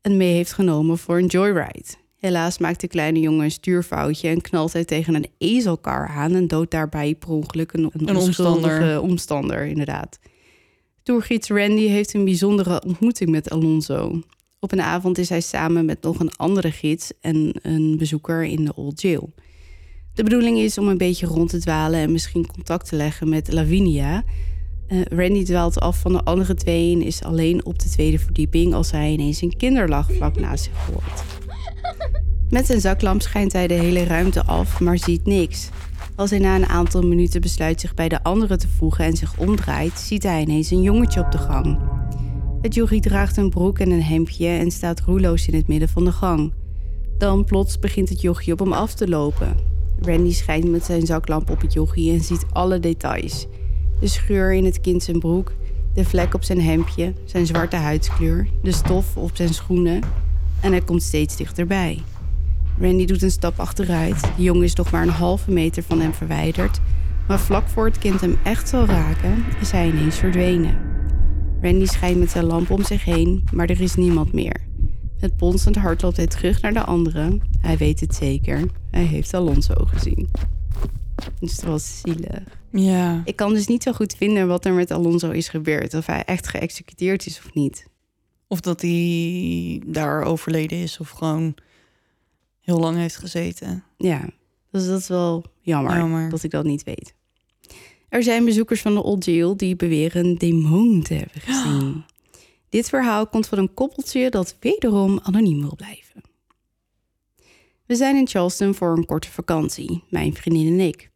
en 0.00 0.16
mee 0.16 0.32
heeft 0.34 0.52
genomen 0.52 0.98
voor 0.98 1.18
een 1.18 1.26
joyride. 1.26 1.94
Helaas 2.24 2.58
maakt 2.58 2.80
de 2.80 2.88
kleine 2.88 3.20
jongen 3.20 3.44
een 3.44 3.50
stuurfoutje... 3.50 4.28
en 4.28 4.40
knalt 4.40 4.72
hij 4.72 4.84
tegen 4.84 5.14
een 5.14 5.26
ezelkar 5.38 6.08
aan... 6.08 6.34
en 6.34 6.46
doodt 6.46 6.70
daarbij 6.70 7.14
per 7.14 7.28
ongeluk 7.28 7.72
een, 7.72 7.90
een, 7.92 8.08
Een 8.08 9.00
omstander, 9.00 9.66
inderdaad. 9.66 10.18
Toergids 11.02 11.48
Randy 11.48 11.86
heeft 11.86 12.14
een 12.14 12.24
bijzondere 12.24 12.82
ontmoeting 12.86 13.30
met 13.30 13.50
Alonso. 13.50 14.20
Op 14.58 14.72
een 14.72 14.80
avond 14.80 15.18
is 15.18 15.28
hij 15.28 15.40
samen 15.40 15.84
met 15.84 16.02
nog 16.02 16.20
een 16.20 16.36
andere 16.36 16.70
gids 16.70 17.12
en 17.20 17.52
een 17.62 17.96
bezoeker 17.98 18.44
in 18.44 18.64
de 18.64 18.74
Old 18.74 19.00
Jail. 19.00 19.32
De 20.14 20.22
bedoeling 20.22 20.58
is 20.58 20.78
om 20.78 20.88
een 20.88 20.98
beetje 20.98 21.26
rond 21.26 21.50
te 21.50 21.58
dwalen 21.58 22.00
en 22.00 22.12
misschien 22.12 22.46
contact 22.46 22.88
te 22.88 22.96
leggen 22.96 23.28
met 23.28 23.52
Lavinia. 23.52 24.24
Eh, 24.86 25.02
Randy 25.02 25.44
dwaalt 25.44 25.80
af 25.80 26.00
van 26.00 26.12
de 26.12 26.24
andere 26.24 26.54
twee 26.54 26.94
en 26.94 27.02
is 27.02 27.22
alleen 27.22 27.64
op 27.64 27.78
de 27.78 27.88
tweede 27.88 28.18
verdieping 28.18 28.74
als 28.74 28.90
hij 28.90 29.12
ineens 29.12 29.40
een 29.40 29.56
kinderlach 29.56 30.12
vlak 30.12 30.40
naast 30.40 30.64
zich 30.64 30.86
hoort. 30.86 31.43
Met 32.50 32.66
zijn 32.66 32.80
zaklamp 32.80 33.22
schijnt 33.22 33.52
hij 33.52 33.66
de 33.66 33.74
hele 33.74 34.04
ruimte 34.04 34.44
af, 34.44 34.80
maar 34.80 34.98
ziet 34.98 35.26
niks. 35.26 35.68
Als 36.16 36.30
hij 36.30 36.38
na 36.38 36.54
een 36.54 36.66
aantal 36.66 37.02
minuten 37.02 37.40
besluit 37.40 37.80
zich 37.80 37.94
bij 37.94 38.08
de 38.08 38.22
anderen 38.22 38.58
te 38.58 38.68
voegen 38.68 39.04
en 39.04 39.16
zich 39.16 39.38
omdraait, 39.38 39.98
ziet 39.98 40.22
hij 40.22 40.42
ineens 40.42 40.70
een 40.70 40.82
jongetje 40.82 41.20
op 41.20 41.32
de 41.32 41.38
gang. 41.38 41.78
Het 42.62 42.74
jochie 42.74 43.00
draagt 43.00 43.36
een 43.36 43.50
broek 43.50 43.78
en 43.78 43.90
een 43.90 44.02
hemdje 44.02 44.48
en 44.48 44.70
staat 44.70 45.00
roeloos 45.00 45.48
in 45.48 45.54
het 45.54 45.68
midden 45.68 45.88
van 45.88 46.04
de 46.04 46.12
gang. 46.12 46.52
Dan 47.18 47.44
plots 47.44 47.78
begint 47.78 48.08
het 48.08 48.20
jochie 48.20 48.52
op 48.52 48.58
hem 48.58 48.72
af 48.72 48.94
te 48.94 49.08
lopen. 49.08 49.56
Randy 50.00 50.32
schijnt 50.32 50.70
met 50.70 50.84
zijn 50.84 51.06
zaklamp 51.06 51.50
op 51.50 51.60
het 51.60 51.72
jochie 51.72 52.12
en 52.12 52.20
ziet 52.20 52.44
alle 52.52 52.80
details. 52.80 53.46
De 54.00 54.06
scheur 54.06 54.52
in 54.52 54.64
het 54.64 54.80
kind 54.80 55.02
zijn 55.02 55.18
broek, 55.18 55.52
de 55.94 56.04
vlek 56.04 56.34
op 56.34 56.44
zijn 56.44 56.60
hemdje, 56.60 57.12
zijn 57.24 57.46
zwarte 57.46 57.76
huidskleur, 57.76 58.48
de 58.62 58.72
stof 58.72 59.16
op 59.16 59.30
zijn 59.34 59.54
schoenen 59.54 60.00
en 60.60 60.70
hij 60.70 60.80
komt 60.80 61.02
steeds 61.02 61.36
dichterbij. 61.36 62.02
Randy 62.80 63.04
doet 63.04 63.22
een 63.22 63.30
stap 63.30 63.58
achteruit. 63.60 64.20
De 64.36 64.42
jongen 64.42 64.64
is 64.64 64.74
nog 64.74 64.90
maar 64.90 65.02
een 65.02 65.08
halve 65.08 65.50
meter 65.50 65.82
van 65.82 66.00
hem 66.00 66.14
verwijderd. 66.14 66.80
Maar 67.28 67.40
vlak 67.40 67.68
voor 67.68 67.84
het 67.84 67.98
kind 67.98 68.20
hem 68.20 68.38
echt 68.42 68.68
zal 68.68 68.84
raken, 68.84 69.44
is 69.60 69.70
hij 69.70 69.88
ineens 69.88 70.16
verdwenen. 70.16 70.78
Randy 71.60 71.86
schijnt 71.86 72.18
met 72.18 72.30
zijn 72.30 72.44
lamp 72.44 72.70
om 72.70 72.84
zich 72.84 73.04
heen, 73.04 73.44
maar 73.52 73.68
er 73.68 73.80
is 73.80 73.94
niemand 73.94 74.32
meer. 74.32 74.60
Met 75.20 75.36
bonsend 75.36 75.76
hart 75.76 76.02
loopt 76.02 76.16
hij 76.16 76.26
terug 76.26 76.60
naar 76.60 76.72
de 76.72 76.84
anderen. 76.84 77.40
Hij 77.60 77.76
weet 77.76 78.00
het 78.00 78.14
zeker. 78.14 78.64
Hij 78.90 79.04
heeft 79.04 79.34
Alonso 79.34 79.74
gezien. 79.84 80.28
Dus 81.40 81.52
het 81.52 81.64
was 81.64 82.00
zielig. 82.00 82.42
Ja. 82.70 83.22
Ik 83.24 83.36
kan 83.36 83.54
dus 83.54 83.66
niet 83.66 83.82
zo 83.82 83.92
goed 83.92 84.14
vinden 84.16 84.48
wat 84.48 84.64
er 84.64 84.72
met 84.72 84.90
Alonso 84.90 85.30
is 85.30 85.48
gebeurd. 85.48 85.94
Of 85.94 86.06
hij 86.06 86.24
echt 86.24 86.48
geëxecuteerd 86.48 87.26
is 87.26 87.38
of 87.38 87.54
niet. 87.54 87.86
Of 88.46 88.60
dat 88.60 88.80
hij 88.80 89.82
daar 89.86 90.22
overleden 90.22 90.78
is 90.78 90.98
of 91.00 91.10
gewoon 91.10 91.54
heel 92.64 92.78
lang 92.78 92.96
heeft 92.96 93.16
gezeten. 93.16 93.84
Ja, 93.96 94.28
dus 94.70 94.86
dat 94.86 95.00
is 95.00 95.08
wel 95.08 95.44
jammer, 95.60 95.96
Jammer. 95.96 96.30
dat 96.30 96.42
ik 96.42 96.50
dat 96.50 96.64
niet 96.64 96.82
weet. 96.82 97.14
Er 98.08 98.22
zijn 98.22 98.44
bezoekers 98.44 98.80
van 98.80 98.94
de 98.94 99.02
Old 99.02 99.24
Jail 99.24 99.56
die 99.56 99.76
beweren 99.76 100.24
een 100.24 100.38
demon 100.38 101.02
te 101.02 101.14
hebben 101.14 101.40
gezien. 101.48 102.04
Dit 102.68 102.88
verhaal 102.88 103.26
komt 103.26 103.46
van 103.46 103.58
een 103.58 103.74
koppeltje 103.74 104.30
dat 104.30 104.56
wederom 104.60 105.20
anoniem 105.22 105.60
wil 105.60 105.76
blijven. 105.76 106.22
We 107.86 107.94
zijn 107.94 108.16
in 108.16 108.28
Charleston 108.28 108.74
voor 108.74 108.96
een 108.96 109.06
korte 109.06 109.30
vakantie, 109.30 110.02
mijn 110.08 110.34
vriendin 110.34 110.66
en 110.72 110.86
ik. 110.86 111.10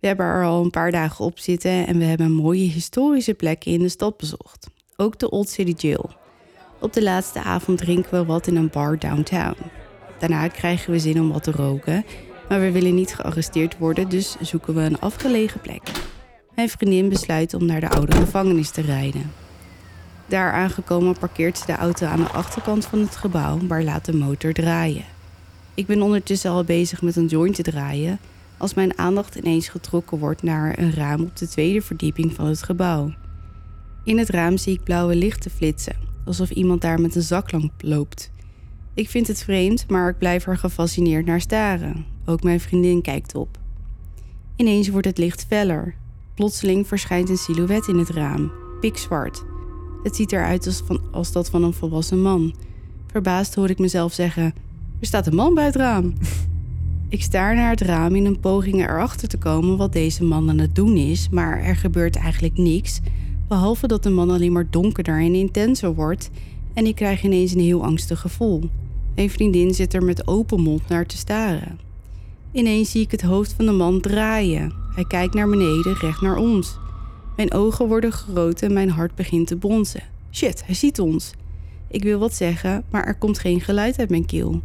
We 0.00 0.06
hebben 0.06 0.26
er 0.26 0.44
al 0.44 0.62
een 0.64 0.70
paar 0.70 0.90
dagen 0.90 1.24
op 1.24 1.38
zitten 1.38 1.86
en 1.86 1.98
we 1.98 2.04
hebben 2.04 2.32
mooie 2.32 2.68
historische 2.68 3.34
plekken 3.34 3.72
in 3.72 3.80
de 3.80 3.88
stad 3.88 4.16
bezocht. 4.16 4.66
Ook 4.96 5.18
de 5.18 5.30
Old 5.30 5.48
City 5.48 5.86
Jail. 5.86 6.10
Op 6.80 6.92
de 6.92 7.02
laatste 7.02 7.42
avond 7.42 7.78
drinken 7.78 8.10
we 8.10 8.24
wat 8.24 8.46
in 8.46 8.56
een 8.56 8.70
bar 8.70 8.98
downtown. 8.98 9.56
Daarna 10.20 10.48
krijgen 10.48 10.92
we 10.92 10.98
zin 10.98 11.20
om 11.20 11.32
wat 11.32 11.42
te 11.42 11.50
roken, 11.50 12.04
maar 12.48 12.60
we 12.60 12.70
willen 12.72 12.94
niet 12.94 13.14
gearresteerd 13.14 13.78
worden, 13.78 14.08
dus 14.08 14.36
zoeken 14.40 14.74
we 14.74 14.80
een 14.80 15.00
afgelegen 15.00 15.60
plek. 15.60 15.82
Mijn 16.54 16.68
vriendin 16.68 17.08
besluit 17.08 17.54
om 17.54 17.64
naar 17.64 17.80
de 17.80 17.88
oude 17.88 18.16
gevangenis 18.16 18.70
te 18.70 18.80
rijden. 18.80 19.32
Daar 20.26 20.52
aangekomen 20.52 21.18
parkeert 21.18 21.58
ze 21.58 21.66
de 21.66 21.76
auto 21.76 22.06
aan 22.06 22.20
de 22.20 22.28
achterkant 22.28 22.86
van 22.86 22.98
het 22.98 23.16
gebouw, 23.16 23.58
maar 23.58 23.82
laat 23.82 24.04
de 24.04 24.14
motor 24.14 24.52
draaien. 24.52 25.04
Ik 25.74 25.86
ben 25.86 26.02
ondertussen 26.02 26.50
al 26.50 26.64
bezig 26.64 27.02
met 27.02 27.16
een 27.16 27.26
joint 27.26 27.54
te 27.54 27.62
draaien, 27.62 28.18
als 28.56 28.74
mijn 28.74 28.98
aandacht 28.98 29.34
ineens 29.34 29.68
getrokken 29.68 30.18
wordt 30.18 30.42
naar 30.42 30.78
een 30.78 30.94
raam 30.94 31.20
op 31.20 31.36
de 31.36 31.48
tweede 31.48 31.82
verdieping 31.82 32.34
van 32.34 32.46
het 32.46 32.62
gebouw. 32.62 33.12
In 34.04 34.18
het 34.18 34.28
raam 34.28 34.56
zie 34.56 34.72
ik 34.72 34.84
blauwe 34.84 35.14
lichten 35.14 35.50
flitsen, 35.50 35.96
alsof 36.24 36.50
iemand 36.50 36.80
daar 36.80 37.00
met 37.00 37.14
een 37.14 37.22
zaklamp 37.22 37.72
loopt. 37.78 38.30
Ik 39.00 39.08
vind 39.08 39.26
het 39.26 39.42
vreemd, 39.42 39.84
maar 39.88 40.08
ik 40.08 40.18
blijf 40.18 40.46
er 40.46 40.56
gefascineerd 40.56 41.26
naar 41.26 41.40
staren. 41.40 42.04
Ook 42.24 42.42
mijn 42.42 42.60
vriendin 42.60 43.02
kijkt 43.02 43.34
op. 43.34 43.58
Ineens 44.56 44.88
wordt 44.88 45.06
het 45.06 45.18
licht 45.18 45.44
feller. 45.48 45.94
Plotseling 46.34 46.86
verschijnt 46.86 47.28
een 47.28 47.36
silhouet 47.36 47.88
in 47.88 47.98
het 47.98 48.10
raam, 48.10 48.52
pikzwart. 48.80 49.44
Het 50.02 50.16
ziet 50.16 50.32
eruit 50.32 50.66
als, 50.66 50.82
van, 50.86 51.00
als 51.12 51.32
dat 51.32 51.50
van 51.50 51.62
een 51.62 51.72
volwassen 51.72 52.22
man. 52.22 52.54
Verbaasd 53.06 53.54
hoor 53.54 53.70
ik 53.70 53.78
mezelf 53.78 54.12
zeggen: 54.12 54.44
Er 55.00 55.06
staat 55.06 55.26
een 55.26 55.34
man 55.34 55.54
bij 55.54 55.64
het 55.64 55.76
raam. 55.76 56.12
Ik 57.08 57.22
staar 57.22 57.54
naar 57.54 57.70
het 57.70 57.80
raam 57.80 58.14
in 58.14 58.24
een 58.24 58.40
poging 58.40 58.80
erachter 58.80 59.28
te 59.28 59.38
komen 59.38 59.76
wat 59.76 59.92
deze 59.92 60.24
man 60.24 60.50
aan 60.50 60.58
het 60.58 60.74
doen 60.74 60.96
is, 60.96 61.28
maar 61.28 61.62
er 61.62 61.76
gebeurt 61.76 62.16
eigenlijk 62.16 62.56
niks, 62.56 63.00
behalve 63.48 63.86
dat 63.86 64.02
de 64.02 64.10
man 64.10 64.30
alleen 64.30 64.52
maar 64.52 64.70
donkerder 64.70 65.20
en 65.20 65.34
intenser 65.34 65.94
wordt 65.94 66.30
en 66.72 66.86
ik 66.86 66.94
krijg 66.94 67.22
ineens 67.22 67.52
een 67.52 67.60
heel 67.60 67.84
angstig 67.84 68.20
gevoel. 68.20 68.70
Mijn 69.20 69.32
vriendin 69.32 69.74
zit 69.74 69.94
er 69.94 70.04
met 70.04 70.26
open 70.26 70.60
mond 70.60 70.88
naar 70.88 71.06
te 71.06 71.16
staren. 71.16 71.78
Ineens 72.52 72.90
zie 72.90 73.02
ik 73.02 73.10
het 73.10 73.22
hoofd 73.22 73.52
van 73.52 73.66
de 73.66 73.72
man 73.72 74.00
draaien. 74.00 74.72
Hij 74.94 75.04
kijkt 75.04 75.34
naar 75.34 75.48
beneden, 75.48 75.94
recht 75.94 76.20
naar 76.20 76.36
ons. 76.36 76.78
Mijn 77.36 77.52
ogen 77.52 77.88
worden 77.88 78.12
groot 78.12 78.62
en 78.62 78.72
mijn 78.72 78.90
hart 78.90 79.14
begint 79.14 79.46
te 79.46 79.56
bonzen. 79.56 80.02
Shit, 80.32 80.62
hij 80.66 80.74
ziet 80.74 81.00
ons. 81.00 81.30
Ik 81.88 82.02
wil 82.02 82.18
wat 82.18 82.34
zeggen, 82.34 82.84
maar 82.90 83.04
er 83.04 83.14
komt 83.14 83.38
geen 83.38 83.60
geluid 83.60 83.98
uit 83.98 84.10
mijn 84.10 84.26
keel. 84.26 84.60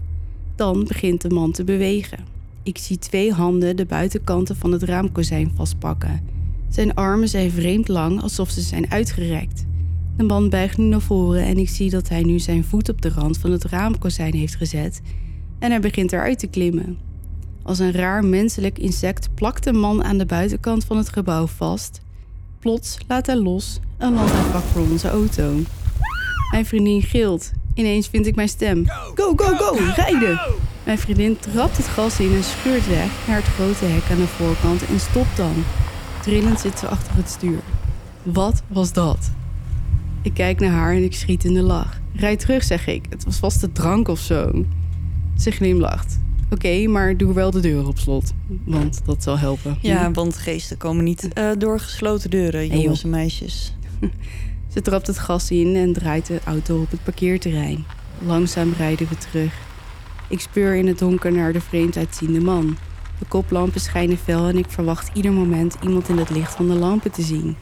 Dan 0.56 0.84
begint 0.84 1.22
de 1.22 1.30
man 1.30 1.52
te 1.52 1.64
bewegen. 1.64 2.26
Ik 2.64 2.78
zie 2.78 2.98
twee 2.98 3.32
handen 3.32 3.76
de 3.76 3.86
buitenkanten 3.86 4.56
van 4.56 4.72
het 4.72 4.84
raamkozijn 4.84 5.52
vastpakken. 5.56 6.22
Zijn 6.70 6.94
armen 6.94 7.30
zijn 7.30 7.52
vreemd 7.52 7.88
lang, 7.88 8.22
alsof 8.22 8.50
ze 8.50 8.62
zijn 8.62 8.92
uitgerekt. 8.92 9.66
De 10.18 10.24
man 10.24 10.50
buigt 10.50 10.78
nu 10.78 10.86
naar 10.86 11.02
voren 11.02 11.44
en 11.44 11.58
ik 11.58 11.70
zie 11.70 11.90
dat 11.90 12.10
hij 12.10 12.22
nu 12.24 12.40
zijn 12.40 12.64
voet 12.64 12.90
op 12.90 13.02
de 13.02 13.10
rand 13.10 13.38
van 13.38 13.52
het 13.52 13.64
raamkozijn 13.64 14.34
heeft 14.36 14.56
gezet 14.56 15.02
en 15.60 15.72
hij 15.72 15.80
begint 15.80 16.12
eruit 16.12 16.40
te 16.40 16.48
klimmen. 16.48 16.98
Als 17.64 17.80
een 17.80 17.92
raar 17.92 18.26
menselijk 18.26 18.80
insect 18.80 19.30
plakt 19.34 19.64
de 19.64 19.74
man 19.74 20.04
aan 20.04 20.18
de 20.18 20.26
buitenkant 20.26 20.86
van 20.86 20.98
het 20.98 21.10
gebouw 21.10 21.48
vast. 21.48 22.02
Plots 22.60 22.98
laat 23.08 23.26
hij 23.26 23.36
los 23.36 23.80
en 23.98 24.14
landt 24.14 24.32
hij 24.32 24.42
vlak 24.42 24.64
voor 24.64 24.90
onze 24.92 25.10
auto. 25.10 25.54
Mijn 26.52 26.66
vriendin 26.66 27.02
gilt. 27.02 27.52
Ineens 27.74 28.08
vind 28.08 28.26
ik 28.26 28.36
mijn 28.36 28.50
stem. 28.50 28.84
Go, 29.16 29.34
go, 29.36 29.56
go, 29.56 29.78
rijden! 29.96 30.40
Mijn 30.84 30.98
vriendin 30.98 31.38
trapt 31.40 31.78
het 31.78 31.88
gas 31.88 32.20
in 32.20 32.34
en 32.34 32.44
scheurt 32.44 32.88
weg 32.88 33.28
naar 33.28 33.36
het 33.36 33.46
grote 33.46 33.86
hek 33.86 34.12
aan 34.12 34.18
de 34.18 34.28
voorkant 34.28 34.86
en 34.86 35.00
stopt 35.00 35.38
dan. 35.38 35.64
Trillend 36.22 36.60
zit 36.60 36.80
ze 36.80 36.88
achter 36.88 37.16
het 37.16 37.30
stuur. 37.30 37.60
Wat 38.24 38.64
was 38.68 38.94
dat? 38.94 39.32
Ik 40.26 40.34
kijk 40.34 40.60
naar 40.60 40.72
haar 40.72 40.94
en 40.94 41.04
ik 41.04 41.14
schiet 41.14 41.44
in 41.44 41.54
de 41.54 41.62
lach. 41.62 42.00
Rijd 42.16 42.40
terug, 42.40 42.64
zeg 42.64 42.88
ik. 42.88 43.06
Het 43.10 43.24
was 43.24 43.38
vast 43.38 43.62
de 43.62 43.72
drank 43.72 44.08
of 44.08 44.20
zo. 44.20 44.66
Ze 45.38 45.52
glimlacht. 45.52 46.20
Oké, 46.50 46.88
maar 46.88 47.18
doe 47.18 47.34
wel 47.34 47.52
de 47.52 47.60
deur 47.60 47.88
op 47.88 47.98
slot. 47.98 48.34
Want 48.64 49.02
dat 49.06 49.24
zal 49.24 49.40
helpen. 49.40 49.78
Ja, 49.82 50.12
want 50.12 50.38
geesten 50.38 50.78
komen 50.78 51.04
niet 51.04 51.34
eh, 51.34 51.50
door 51.58 51.80
gesloten 51.80 52.30
deuren, 52.30 52.68
jongens 52.68 53.04
en 53.04 53.10
meisjes. 53.10 53.76
Ze 54.74 54.82
trapt 54.82 55.08
het 55.08 55.20
gas 55.20 55.52
in 55.52 55.76
en 55.76 55.94
draait 55.94 56.28
de 56.28 56.40
auto 56.44 56.82
op 56.82 56.92
het 56.92 57.04
parkeerterrein. 57.04 57.86
Langzaam 58.26 58.74
rijden 58.78 59.08
we 59.08 59.18
terug. 59.18 59.54
Ik 60.30 60.40
speur 60.40 60.76
in 60.76 60.88
het 60.88 61.00
donker 61.00 61.32
naar 61.32 61.54
de 61.54 61.62
vreemd 61.62 61.98
uitziende 61.98 62.40
man. 62.40 62.78
De 63.20 63.26
koplampen 63.28 63.82
schijnen 63.82 64.18
fel 64.18 64.48
en 64.48 64.58
ik 64.58 64.70
verwacht 64.70 65.10
ieder 65.14 65.32
moment 65.32 65.76
iemand 65.84 66.10
in 66.10 66.18
het 66.18 66.30
licht 66.30 66.56
van 66.56 66.68
de 66.68 66.76
lampen 66.76 67.12
te 67.12 67.22
zien. 67.22 67.56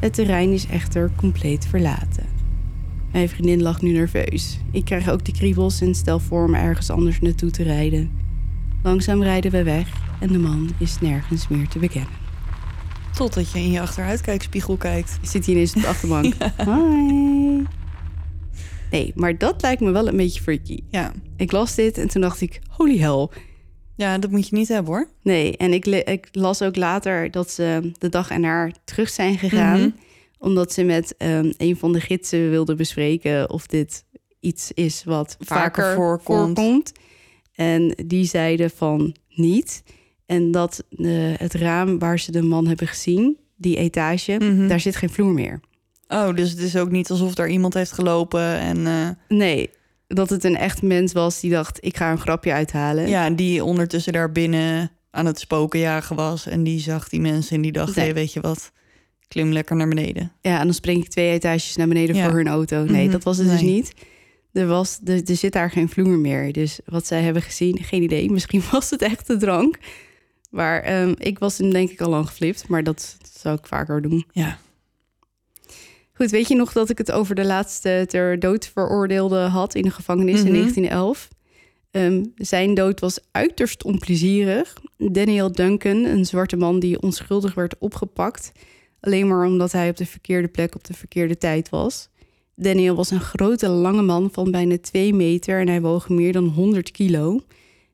Het 0.00 0.14
terrein 0.14 0.52
is 0.52 0.66
echter 0.66 1.10
compleet 1.16 1.66
verlaten. 1.66 2.26
Mijn 3.12 3.28
vriendin 3.28 3.62
lacht 3.62 3.82
nu 3.82 3.92
nerveus. 3.92 4.58
Ik 4.72 4.84
krijg 4.84 5.10
ook 5.10 5.24
de 5.24 5.32
kriebels 5.32 5.80
en 5.80 5.94
stel 5.94 6.18
voor 6.18 6.44
om 6.44 6.54
ergens 6.54 6.90
anders 6.90 7.20
naartoe 7.20 7.50
te 7.50 7.62
rijden. 7.62 8.10
Langzaam 8.82 9.22
rijden 9.22 9.50
we 9.50 9.62
weg 9.62 9.88
en 10.20 10.28
de 10.28 10.38
man 10.38 10.70
is 10.78 11.00
nergens 11.00 11.48
meer 11.48 11.68
te 11.68 11.78
bekennen. 11.78 12.12
Totdat 13.14 13.52
je 13.52 13.58
in 13.58 13.70
je 13.70 13.80
achteruitkijkspiegel 13.80 14.76
kijkt. 14.76 15.18
Zit 15.22 15.46
hier 15.46 15.54
ineens 15.54 15.74
op 15.74 15.82
de 15.82 15.88
achterbank. 15.88 16.34
Hi. 16.64 17.64
Nee, 18.90 19.12
maar 19.14 19.38
dat 19.38 19.62
lijkt 19.62 19.80
me 19.80 19.90
wel 19.90 20.08
een 20.08 20.16
beetje 20.16 20.42
freaky. 20.42 20.78
Ja. 20.88 21.12
Ik 21.36 21.52
las 21.52 21.74
dit 21.74 21.98
en 21.98 22.08
toen 22.08 22.20
dacht 22.20 22.40
ik, 22.40 22.60
holy 22.68 22.98
hell. 22.98 23.28
Ja, 24.00 24.18
dat 24.18 24.30
moet 24.30 24.48
je 24.48 24.56
niet 24.56 24.68
hebben 24.68 24.92
hoor. 24.92 25.08
Nee, 25.22 25.56
en 25.56 25.72
ik, 25.72 25.86
ik 25.86 26.28
las 26.32 26.62
ook 26.62 26.76
later 26.76 27.30
dat 27.30 27.50
ze 27.50 27.90
de 27.98 28.08
dag 28.08 28.30
erna 28.30 28.70
terug 28.84 29.08
zijn 29.08 29.38
gegaan. 29.38 29.78
Mhm. 29.80 29.90
Omdat 30.38 30.72
ze 30.72 30.82
met 30.84 31.14
ehm, 31.18 31.52
een 31.56 31.76
van 31.76 31.92
de 31.92 32.00
gidsen 32.00 32.50
wilden 32.50 32.76
bespreken 32.76 33.50
of 33.50 33.66
dit 33.66 34.04
iets 34.40 34.72
is 34.72 35.04
wat 35.04 35.36
vaker, 35.38 35.56
Vaker 35.82 35.94
voorkomt. 35.94 36.58
voorkomt. 36.58 36.92
En 37.54 37.94
die 38.06 38.24
zeiden 38.24 38.70
van 38.70 39.14
niet. 39.28 39.82
En 40.26 40.50
dat 40.50 40.84
eh, 40.90 41.06
het 41.36 41.54
raam 41.54 41.98
waar 41.98 42.18
ze 42.18 42.32
de 42.32 42.42
man 42.42 42.66
hebben 42.66 42.86
gezien, 42.86 43.36
die 43.56 43.76
etage, 43.76 44.36
Mhm. 44.38 44.68
daar 44.68 44.80
zit 44.80 44.96
geen 44.96 45.10
vloer 45.10 45.32
meer. 45.32 45.60
Oh, 46.08 46.34
dus 46.34 46.50
het 46.50 46.58
is 46.58 46.76
ook 46.76 46.90
niet 46.90 47.10
alsof 47.10 47.38
er 47.38 47.48
iemand 47.48 47.74
heeft 47.74 47.92
gelopen 47.92 48.58
en 48.58 48.86
eh, 48.86 49.08
Nee, 49.28 49.70
dat 50.14 50.30
het 50.30 50.44
een 50.44 50.56
echt 50.56 50.82
mens 50.82 51.12
was 51.12 51.40
die 51.40 51.50
dacht, 51.50 51.78
ik 51.84 51.96
ga 51.96 52.10
een 52.10 52.18
grapje 52.20 52.52
uithalen. 52.52 53.08
ja, 53.08 53.30
die 53.30 53.64
ondertussen 53.64 54.12
daar 54.12 54.32
binnen 54.32 54.90
aan 55.10 55.26
het 55.26 55.38
spoken 55.38 55.80
jagen 55.80 56.16
was. 56.16 56.46
En 56.46 56.62
die 56.62 56.80
zag 56.80 57.08
die 57.08 57.20
mensen 57.20 57.56
en 57.56 57.62
die 57.62 57.72
dacht, 57.72 57.96
Nee. 57.96 58.04
hey, 58.04 58.14
weet 58.14 58.32
je 58.32 58.40
wat, 58.40 58.72
klim 59.28 59.52
lekker 59.52 59.76
naar 59.76 59.88
beneden. 59.88 60.32
Ja, 60.40 60.58
en 60.58 60.64
dan 60.64 60.74
spring 60.74 61.04
ik 61.04 61.10
twee 61.10 61.30
etages 61.32 61.76
naar 61.76 61.88
beneden 61.88 62.16
Ja. 62.16 62.24
voor 62.28 62.36
hun 62.36 62.48
auto. 62.48 62.84
Nee, 62.84 63.02
Mhm, 63.02 63.12
dat 63.12 63.22
was 63.24 63.36
het 63.36 63.48
dus 63.48 63.60
niet. 63.60 63.92
Er, 64.52 64.66
was, 64.66 65.00
er, 65.04 65.22
er 65.24 65.36
zit 65.36 65.52
daar 65.52 65.70
geen 65.70 65.88
vloer 65.88 66.18
meer. 66.18 66.52
Dus 66.52 66.80
wat 66.84 67.06
zij 67.06 67.22
hebben 67.22 67.42
gezien, 67.42 67.78
geen 67.82 68.02
idee. 68.02 68.30
Misschien 68.32 68.62
was 68.70 68.90
het 68.90 69.02
echt 69.02 69.26
de 69.26 69.36
drank. 69.36 69.78
Maar 70.50 70.80
ehm, 70.82 71.14
ik 71.18 71.38
was 71.38 71.58
hem 71.58 71.70
denk 71.70 71.90
ik 71.90 72.00
al 72.00 72.10
lang 72.10 72.26
geflipt. 72.26 72.68
Maar 72.68 72.82
dat 72.84 73.16
zou 73.40 73.58
ik 73.58 73.66
vaker 73.66 74.02
doen. 74.02 74.24
Ja. 74.32 74.58
Goed, 76.20 76.30
weet 76.30 76.48
je 76.48 76.56
nog 76.56 76.72
dat 76.72 76.90
ik 76.90 76.98
het 76.98 77.12
over 77.12 77.34
de 77.34 77.44
laatste 77.44 78.04
ter 78.08 78.38
dood 78.38 78.66
veroordeelde 78.74 79.38
had 79.38 79.74
in 79.74 79.82
de 79.82 79.90
gevangenis 79.90 80.38
in 80.40 80.44
Mhm. 80.44 80.52
1911? 80.52 81.28
Ehm, 81.90 82.24
zijn 82.36 82.74
dood 82.74 83.00
was 83.00 83.18
uiterst 83.30 83.84
onplezierig. 83.84 84.76
Daniel 84.96 85.52
Duncan, 85.52 86.04
een 86.04 86.24
zwarte 86.24 86.56
man 86.56 86.78
die 86.78 87.02
onschuldig 87.02 87.54
werd 87.54 87.74
opgepakt, 87.78 88.52
alleen 89.00 89.28
maar 89.28 89.46
omdat 89.46 89.72
hij 89.72 89.88
op 89.88 89.96
de 89.96 90.06
verkeerde 90.06 90.48
plek 90.48 90.74
op 90.74 90.84
de 90.84 90.94
verkeerde 90.94 91.38
tijd 91.38 91.68
was. 91.68 92.08
Daniel 92.54 92.94
was 92.94 93.10
een 93.10 93.20
grote, 93.20 93.68
lange 93.68 94.02
man 94.02 94.28
van 94.32 94.50
bijna 94.50 94.78
2 94.80 95.14
meter 95.14 95.60
en 95.60 95.68
hij 95.68 95.80
woog 95.80 96.08
meer 96.08 96.32
dan 96.32 96.44
100 96.48 96.90
kilo. 96.90 97.40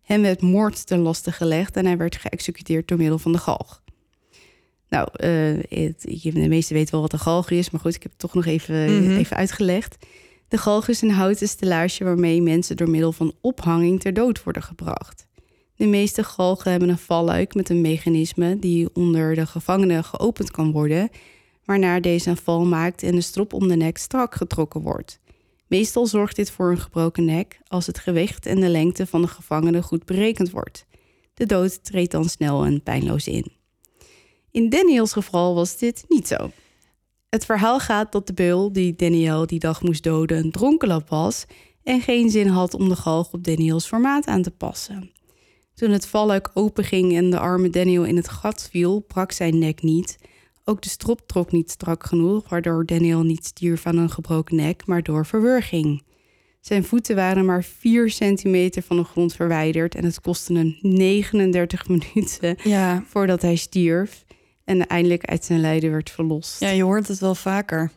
Hem 0.02 0.22
werd 0.22 0.40
moord 0.42 0.86
ten 0.86 0.98
laste 0.98 1.32
gelegd 1.32 1.76
en 1.76 1.86
hij 1.86 1.96
werd 1.96 2.16
geëxecuteerd 2.16 2.88
door 2.88 2.98
middel 2.98 3.18
van 3.18 3.32
de 3.32 3.38
galg. 3.38 3.82
Nou, 4.88 5.08
eh, 5.12 5.80
het, 5.84 6.04
je- 6.22 6.32
de 6.32 6.48
meesten 6.48 6.74
weten 6.74 6.92
wel 6.92 7.00
wat 7.00 7.12
een 7.12 7.18
galg 7.18 7.50
is, 7.50 7.70
maar 7.70 7.80
goed, 7.80 7.94
ik 7.94 8.02
heb 8.02 8.10
het 8.10 8.20
toch 8.20 8.34
nog 8.34 8.46
even, 8.46 9.02
Mhm. 9.02 9.16
even 9.16 9.36
uitgelegd. 9.36 9.96
De 10.48 10.58
galg 10.58 10.88
is 10.88 11.02
een 11.02 11.10
houten 11.10 11.48
stellage 11.48 12.04
waarmee 12.04 12.42
mensen 12.42 12.76
door 12.76 12.90
middel 12.90 13.12
van 13.12 13.32
ophanging 13.40 14.00
ter 14.00 14.12
dood 14.14 14.42
worden 14.44 14.62
gebracht. 14.62 15.26
De 15.76 15.86
meeste 15.86 16.22
galgen 16.24 16.70
hebben 16.70 16.88
een 16.88 16.98
valluik 16.98 17.54
met 17.54 17.68
een 17.68 17.80
mechanisme 17.80 18.58
die 18.58 18.88
onder 18.94 19.34
de 19.34 19.46
gevangenen 19.46 20.04
geopend 20.04 20.50
kan 20.50 20.72
worden, 20.72 21.08
waarna 21.64 22.00
deze 22.00 22.30
een 22.30 22.36
val 22.36 22.64
maakt 22.64 23.02
en 23.02 23.14
de 23.14 23.20
strop 23.20 23.52
om 23.52 23.68
de 23.68 23.76
nek 23.76 23.96
strak 23.96 24.34
getrokken 24.34 24.80
wordt. 24.80 25.20
Meestal 25.66 26.06
zorgt 26.06 26.36
dit 26.36 26.50
voor 26.50 26.70
een 26.70 26.78
gebroken 26.78 27.24
nek 27.24 27.58
als 27.66 27.86
het 27.86 27.98
gewicht 27.98 28.46
en 28.46 28.60
de 28.60 28.68
lengte 28.68 29.06
van 29.06 29.22
de 29.22 29.28
gevangene 29.28 29.82
goed 29.82 30.04
berekend 30.04 30.50
wordt. 30.50 30.86
De 31.34 31.46
dood 31.46 31.84
treedt 31.84 32.10
dan 32.12 32.28
snel 32.28 32.64
en 32.64 32.82
pijnloos 32.82 33.26
in. 33.28 33.52
In 34.56 34.68
Daniels 34.68 35.12
geval 35.12 35.54
was 35.54 35.76
dit 35.78 36.04
niet 36.08 36.28
zo. 36.28 36.50
Het 37.28 37.44
verhaal 37.44 37.80
gaat 37.80 38.12
dat 38.12 38.26
de 38.26 38.32
beul 38.32 38.72
die 38.72 38.94
Daniel 38.94 39.46
die 39.46 39.58
dag 39.58 39.82
moest 39.82 40.02
doden 40.02 40.38
een 40.38 40.50
dronkenlap 40.50 41.08
was 41.08 41.44
en 41.82 42.00
geen 42.00 42.30
zin 42.30 42.48
had 42.48 42.74
om 42.74 42.88
de 42.88 42.96
galg 42.96 43.32
op 43.32 43.44
Daniels 43.44 43.86
formaat 43.86 44.26
aan 44.26 44.42
te 44.42 44.50
passen. 44.50 45.10
Toen 45.74 45.90
het 45.90 46.06
valluik 46.06 46.50
openging 46.54 47.16
en 47.16 47.30
de 47.30 47.38
arme 47.38 47.70
Daniel 47.70 48.04
in 48.04 48.16
het 48.16 48.28
gat 48.28 48.68
viel, 48.70 49.00
brak 49.00 49.32
zijn 49.32 49.58
nek 49.58 49.82
niet. 49.82 50.18
Ook 50.64 50.82
de 50.82 50.88
strop 50.88 51.20
trok 51.26 51.52
niet 51.52 51.70
strak 51.70 52.06
genoeg, 52.06 52.48
waardoor 52.48 52.86
Daniel 52.86 53.22
niet 53.22 53.44
stierf 53.44 53.86
aan 53.86 53.96
een 53.96 54.10
gebroken 54.10 54.56
nek, 54.56 54.86
maar 54.86 55.02
door 55.02 55.26
verwurging. 55.26 56.02
Zijn 56.60 56.84
voeten 56.84 57.16
waren 57.16 57.44
maar 57.44 57.64
4 57.64 58.10
centimeter 58.10 58.82
van 58.82 58.96
de 58.96 59.04
grond 59.04 59.34
verwijderd 59.34 59.94
en 59.94 60.04
het 60.04 60.20
kostte 60.20 60.52
hem 60.52 60.78
39 60.80 61.88
minuten 62.14 62.56
Ja. 62.62 63.04
voordat 63.06 63.42
hij 63.42 63.56
stierf 63.56 64.25
en 64.66 64.86
eindelijk 64.86 65.24
uit 65.24 65.44
zijn 65.44 65.60
lijden 65.60 65.90
werd 65.90 66.10
verlost. 66.10 66.60
ja, 66.60 66.68
je 66.68 66.82
hoort 66.82 67.08
het 67.08 67.18
wel 67.18 67.34
vaker. 67.34 67.90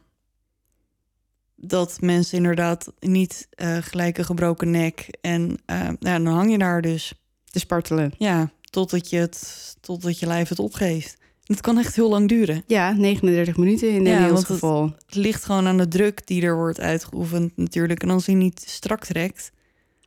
Dat 1.55 1.97
mensen 2.01 2.37
inderdaad 2.37 2.91
niet 2.99 3.47
eh, 3.51 3.77
gelijk 3.81 4.17
een 4.17 4.25
gebroken 4.25 4.71
nek 4.71 5.07
en 5.21 5.57
eh, 5.65 5.89
ja, 5.99 6.19
dan 6.19 6.25
hang 6.33 6.51
je 6.51 6.57
daar 6.57 6.81
dus. 6.81 7.13
Te 7.45 7.59
spartelen. 7.59 8.13
Ja, 8.17 8.51
totdat 8.61 9.09
je, 9.09 9.17
het, 9.17 9.75
totdat 9.81 10.19
je 10.19 10.25
lijf 10.25 10.49
het 10.49 10.59
opgeeft. 10.59 11.17
Het 11.43 11.61
kan 11.61 11.77
echt 11.77 11.95
heel 11.95 12.09
lang 12.09 12.27
duren. 12.27 12.63
Ja, 12.67 12.91
39 12.91 13.57
minuten 13.57 13.89
in 13.89 14.05
Ja, 14.05 14.11
Daniels 14.13 14.31
want 14.31 14.37
het- 14.47 14.47
geval. 14.47 14.93
Het 15.05 15.15
ligt 15.15 15.43
gewoon 15.43 15.67
aan 15.67 15.77
de 15.77 15.87
druk 15.87 16.27
die 16.27 16.41
er 16.41 16.55
wordt 16.55 16.79
uitgeoefend 16.79 17.57
natuurlijk. 17.57 18.01
En 18.03 18.09
als 18.09 18.25
hij 18.25 18.35
niet 18.35 18.63
strak 18.67 19.05
trekt, 19.05 19.51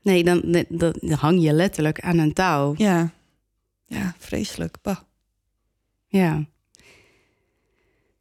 Nee, 0.03 0.25
dan, 0.25 0.65
dan, 0.69 0.95
dan 1.01 1.19
hang 1.19 1.43
je 1.43 1.53
letterlijk 1.53 2.01
aan 2.01 2.19
een 2.19 2.33
touw. 2.33 2.75
ja, 2.77 3.13
ja 3.87 4.15
vreselijk. 4.19 4.77
Bah. 4.83 4.99
Ja. 6.07 6.45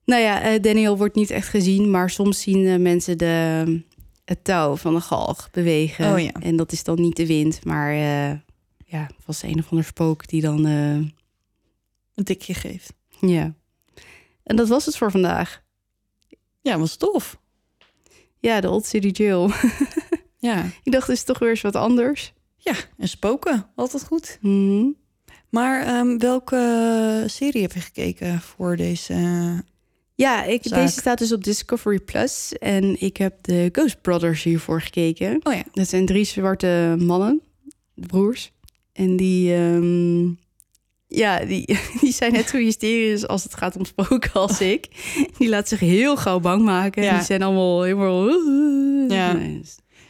Nou 0.05 0.21
ja, 0.21 0.41
eh, 0.41 0.61
Daniel 0.61 0.97
wordt 0.97 1.15
niet 1.15 1.29
echt 1.29 1.47
gezien, 1.47 1.91
maar 1.91 2.09
soms 2.09 2.41
zien 2.41 2.67
eh, 2.67 2.77
mensen 2.79 3.17
de, 3.17 3.83
het 4.25 4.43
touw 4.43 4.75
van 4.75 4.93
de 4.93 5.01
galg 5.01 5.51
bewegen. 5.51 6.13
Oh 6.13 6.19
ja. 6.19 6.31
En 6.31 6.55
dat 6.55 6.71
is 6.71 6.83
dan 6.83 7.01
niet 7.01 7.15
de 7.15 7.27
wind, 7.27 7.65
maar 7.65 7.91
eh, 7.91 8.37
ja, 8.85 9.09
was 9.25 9.41
een 9.43 9.59
of 9.59 9.69
ander 9.69 9.85
spook 9.85 10.27
die 10.27 10.41
dan. 10.41 10.65
Een 10.65 11.13
tikje 12.23 12.53
geeft. 12.53 12.93
ja. 13.19 13.53
En 14.43 14.55
dat 14.55 14.67
was 14.67 14.85
het 14.85 14.97
voor 14.97 15.11
vandaag. 15.11 15.63
Ja, 16.61 16.79
was 16.79 16.95
tof. 16.95 17.39
Ja, 18.39 18.61
de 18.61 18.69
Old 18.69 18.85
City 18.85 19.07
Jail. 19.23 19.49
Ja, 20.41 20.65
Ik 20.83 20.91
dacht, 20.91 21.07
het 21.07 21.15
is 21.15 21.23
toch 21.23 21.39
weer 21.39 21.49
eens 21.49 21.61
wat 21.61 21.75
anders. 21.75 22.33
ja 22.57 22.73
en 22.97 23.07
spoken. 23.07 23.69
Altijd 23.75 24.03
goed. 24.03 24.37
Mhm. 24.41 24.85
Maar 25.49 25.85
ehm, 25.85 26.17
welke 26.17 27.23
serie 27.27 27.61
heb 27.61 27.71
je 27.71 27.79
gekeken 27.79 28.41
voor 28.41 28.75
deze... 28.75 29.15
Ja, 30.21 30.43
ik, 30.43 30.61
Zaak. 30.63 30.79
deze 30.79 30.99
staat 30.99 31.17
dus 31.17 31.31
op 31.31 31.43
Discovery 31.43 31.99
Plus. 31.99 32.53
En 32.59 33.01
ik 33.01 33.17
heb 33.17 33.33
de 33.41 33.69
Ghost 33.71 34.01
Brothers 34.01 34.43
hiervoor 34.43 34.81
gekeken. 34.81 35.39
Oh 35.43 35.53
ja. 35.53 35.63
Dat 35.71 35.89
zijn 35.89 36.05
drie 36.05 36.23
zwarte 36.23 36.95
mannen, 36.99 37.41
de 37.93 38.07
broers. 38.07 38.51
En 38.93 39.15
die, 39.15 39.53
ehm, 39.53 40.25
ja, 41.07 41.45
die, 41.45 41.77
die 42.01 42.11
zijn 42.11 42.31
net 42.31 42.49
zo 42.49 42.57
hysterisch 42.57 43.27
als 43.27 43.43
het 43.43 43.55
gaat 43.55 43.75
om 43.75 43.85
spoken 43.85 44.33
als 44.33 44.61
ik. 44.75 44.87
Die 45.37 45.49
laten 45.49 45.67
zich 45.67 45.79
heel 45.79 46.17
gauw 46.17 46.39
bang 46.39 46.63
maken. 46.63 47.03
Ja. 47.03 47.15
Die 47.15 47.25
zijn 47.25 47.41
allemaal 47.41 47.81
helemaal... 47.81 48.29
Ja. 49.09 49.39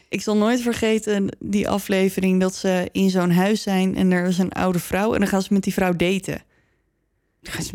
Ik 0.10 0.22
zal 0.22 0.38
nooit 0.38 0.62
vergeten 0.62 1.38
die 1.40 1.70
aflevering 1.70 2.42
dat 2.42 2.56
ze 2.56 2.90
in 2.92 3.10
zo'n 3.10 3.32
huis 3.32 3.62
zijn... 3.62 3.96
en 3.96 4.12
er 4.12 4.28
is 4.28 4.38
een 4.38 4.52
oude 4.52 4.80
vrouw 4.80 5.14
en 5.14 5.20
dan 5.20 5.28
gaan 5.30 5.42
ze 5.42 5.54
met 5.54 5.64
die 5.64 5.74
vrouw 5.74 5.96
daten. 5.96 6.42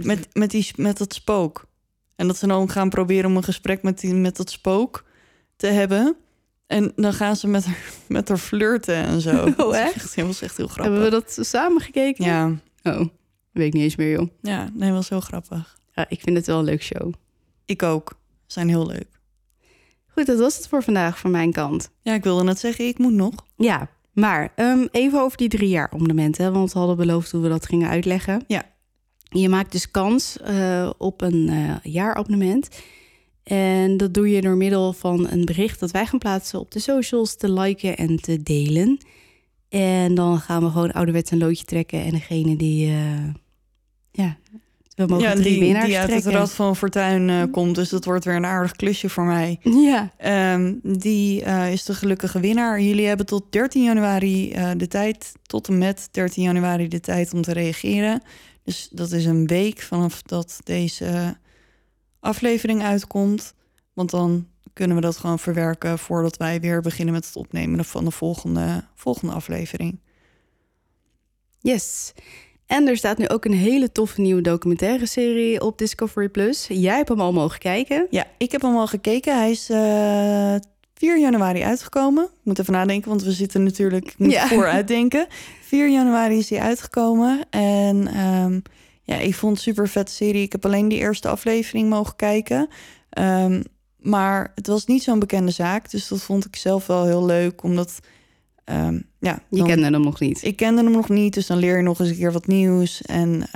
Met, 0.02 0.28
met, 0.32 0.50
die, 0.50 0.70
met 0.76 0.98
dat 0.98 1.14
spook. 1.14 1.66
En 2.16 2.26
dat 2.26 2.36
ze 2.36 2.46
dan 2.46 2.70
gaan 2.70 2.88
proberen 2.88 3.30
om 3.30 3.36
een 3.36 3.42
gesprek 3.42 3.82
met, 3.82 4.00
die, 4.00 4.14
met 4.14 4.36
dat 4.36 4.50
spook 4.50 5.04
te 5.56 5.66
hebben. 5.66 6.16
En 6.66 6.92
dan 6.96 7.12
gaan 7.12 7.36
ze 7.36 7.46
met 7.48 7.64
haar, 7.64 7.84
met 8.08 8.28
haar 8.28 8.38
flirten 8.38 8.94
en 8.94 9.20
zo. 9.20 9.44
Oh, 9.46 9.56
Dat 9.56 9.74
echt? 9.74 9.94
echt 9.94 10.14
heel, 10.14 10.26
was 10.26 10.42
echt 10.42 10.56
heel 10.56 10.66
grappig. 10.66 10.84
Hebben 10.94 11.02
we 11.20 11.24
dat 11.26 11.46
samen 11.46 11.80
gekeken? 11.82 12.24
Ja, 12.24 12.52
Oh, 12.82 13.06
weet 13.52 13.66
ik 13.66 13.72
niet 13.72 13.82
eens 13.82 13.96
meer, 13.96 14.10
joh. 14.10 14.28
ja, 14.42 14.70
nee, 14.74 14.92
was 14.92 15.08
heel 15.08 15.20
grappig. 15.20 15.78
Ja, 15.94 16.06
ik 16.08 16.20
vind 16.20 16.36
het 16.36 16.46
wel 16.46 16.58
een 16.58 16.64
leuk 16.64 16.82
show. 16.82 17.12
Ik 17.64 17.82
ook. 17.82 18.08
Ze 18.46 18.52
zijn 18.52 18.68
heel 18.68 18.86
leuk. 18.86 19.08
Goed, 20.06 20.26
dat 20.26 20.38
was 20.38 20.56
het 20.56 20.68
voor 20.68 20.82
vandaag 20.82 21.18
van 21.18 21.30
mijn 21.30 21.52
kant. 21.52 21.90
Ja, 22.02 22.14
ik 22.14 22.22
wilde 22.22 22.44
net 22.44 22.58
zeggen, 22.58 22.86
ik 22.86 22.98
moet 22.98 23.12
nog. 23.12 23.32
Ja, 23.56 23.88
maar 24.12 24.52
ehm, 24.56 24.86
even 24.90 25.20
over 25.20 25.36
die 25.36 25.48
drie 25.48 25.68
jaar 25.68 25.90
abonnementen. 25.90 26.52
Want 26.52 26.72
we 26.72 26.78
hadden 26.78 26.96
beloofd 26.96 27.30
hoe 27.32 27.40
we 27.42 27.48
dat 27.48 27.66
gingen 27.66 27.88
uitleggen. 27.88 28.44
Ja. 28.46 28.62
Je 29.28 29.48
maakt 29.48 29.72
dus 29.72 29.90
kans 29.90 30.38
eh, 30.40 30.90
op 30.98 31.20
een 31.20 31.48
eh 31.48 31.92
jaarabonnement. 31.92 32.68
En 33.42 33.96
dat 33.96 34.14
doe 34.14 34.30
je 34.30 34.40
door 34.40 34.56
middel 34.56 34.92
van 34.92 35.30
een 35.30 35.44
bericht 35.44 35.80
dat 35.80 35.90
wij 35.90 36.06
gaan 36.06 36.18
plaatsen 36.18 36.60
op 36.60 36.70
de 36.70 36.78
socials, 36.78 37.36
te 37.36 37.52
liken 37.52 37.96
en 37.96 38.16
te 38.16 38.42
delen. 38.42 38.98
En 39.68 40.14
dan 40.14 40.38
gaan 40.38 40.62
we 40.62 40.70
gewoon 40.70 40.92
ouderwets 40.92 41.30
een 41.30 41.38
loodje 41.38 41.64
trekken. 41.64 42.02
En 42.02 42.10
degene 42.10 42.56
die, 42.56 42.86
eh, 42.86 43.34
ja, 44.10 44.36
we 44.94 45.06
mogen 45.06 45.28
ja, 45.28 45.34
drie 45.34 45.44
die, 45.44 45.60
winnaars 45.60 45.86
die 45.86 45.98
uit 45.98 46.10
het. 46.10 46.26
Rad 46.26 46.52
van 46.52 46.76
Fortuin 46.76 47.30
eh, 47.30 47.42
komt. 47.50 47.74
Dus 47.74 47.88
dat 47.88 48.04
wordt 48.04 48.24
weer 48.24 48.36
een 48.36 48.44
aardig 48.44 48.72
klusje 48.72 49.08
voor 49.08 49.24
mij. 49.24 49.58
Ja, 49.62 50.10
Ehm, 50.16 50.74
die 50.82 51.42
is 51.70 51.84
de 51.84 51.94
gelukkige 51.94 52.40
winnaar. 52.40 52.80
Jullie 52.80 53.06
hebben 53.06 53.26
tot 53.26 53.52
13 53.52 53.82
januari 53.82 54.54
de 54.76 54.88
tijd, 54.88 55.32
tot 55.42 55.68
en 55.68 55.78
met 55.78 56.08
13 56.10 56.42
januari 56.42 56.88
de 56.88 57.00
tijd 57.00 57.34
om 57.34 57.42
te 57.42 57.52
reageren. 57.52 58.22
Dus 58.66 58.88
dat 58.92 59.12
is 59.12 59.24
een 59.24 59.46
week 59.46 59.80
vanaf 59.80 60.22
dat 60.22 60.58
deze 60.64 61.36
aflevering 62.20 62.82
uitkomt. 62.82 63.54
Want 63.92 64.10
dan 64.10 64.46
kunnen 64.72 64.96
we 64.96 65.02
dat 65.02 65.16
gewoon 65.16 65.38
verwerken 65.38 65.98
voordat 65.98 66.36
wij 66.36 66.60
weer 66.60 66.80
beginnen 66.80 67.14
met 67.14 67.26
het 67.26 67.36
opnemen 67.36 67.84
van 67.84 68.04
de 68.04 68.10
volgende, 68.10 68.84
volgende 68.94 69.34
aflevering. 69.34 70.00
yes. 71.60 72.12
En 72.66 72.88
er 72.88 72.96
staat 72.96 73.18
nu 73.18 73.28
ook 73.28 73.44
een 73.44 73.52
hele 73.52 73.92
toffe 73.92 74.20
nieuwe 74.20 74.42
documentaire 74.42 75.06
serie 75.06 75.60
op 75.60 75.78
Discovery 75.78 76.28
Plus. 76.28 76.66
Jij 76.66 76.96
hebt 76.96 77.08
hem 77.08 77.20
al 77.20 77.32
mogen 77.32 77.58
kijken. 77.58 78.06
Ja, 78.10 78.26
ik 78.38 78.52
heb 78.52 78.62
hem 78.62 78.76
al 78.76 78.86
gekeken. 78.86 79.36
Hij 79.38 79.50
is 79.50 79.70
eh 79.70 80.56
4 80.98 81.18
januari 81.20 81.62
uitgekomen. 81.62 82.24
Ik 82.24 82.30
moet 82.42 82.58
even 82.58 82.72
nadenken, 82.72 83.08
want 83.08 83.22
we 83.22 83.32
zitten 83.32 83.62
natuurlijk 83.62 84.14
moet 84.18 84.30
Ja. 84.32 84.46
vooruitdenken. 84.48 85.26
4 85.62 85.88
januari 85.90 86.38
is 86.38 86.50
hij 86.50 86.60
uitgekomen. 86.60 87.40
En 87.50 88.06
ehm, 88.06 88.60
ja, 89.02 89.16
ik 89.16 89.34
vond 89.34 89.52
het 89.52 89.62
super 89.62 89.88
vet 89.88 90.10
serie. 90.10 90.42
Ik 90.42 90.52
heb 90.52 90.64
alleen 90.64 90.88
die 90.88 90.98
eerste 90.98 91.28
aflevering 91.28 91.88
mogen 91.88 92.16
kijken. 92.16 92.68
Ehm, 93.10 93.62
maar 93.98 94.52
het 94.54 94.66
was 94.66 94.86
niet 94.86 95.02
zo'n 95.02 95.18
bekende 95.18 95.50
zaak. 95.50 95.90
Dus 95.90 96.08
dat 96.08 96.22
vond 96.22 96.44
ik 96.44 96.56
zelf 96.56 96.86
wel 96.86 97.04
heel 97.04 97.24
leuk. 97.26 97.62
Omdat, 97.62 97.98
ehm, 98.64 99.00
ja, 99.20 99.40
Je 99.50 99.56
dan- 99.56 99.66
kende 99.66 99.82
hem 99.90 100.00
nog 100.00 100.20
niet. 100.20 100.44
ik 100.44 100.56
kende 100.56 100.82
hem 100.82 100.92
nog 100.92 101.08
niet. 101.08 101.34
Dus 101.34 101.46
dan 101.46 101.58
leer 101.58 101.76
je 101.76 101.82
nog 101.82 102.00
eens 102.00 102.08
een 102.08 102.16
keer 102.16 102.32
wat 102.32 102.46
nieuws. 102.46 103.02
En 103.02 103.46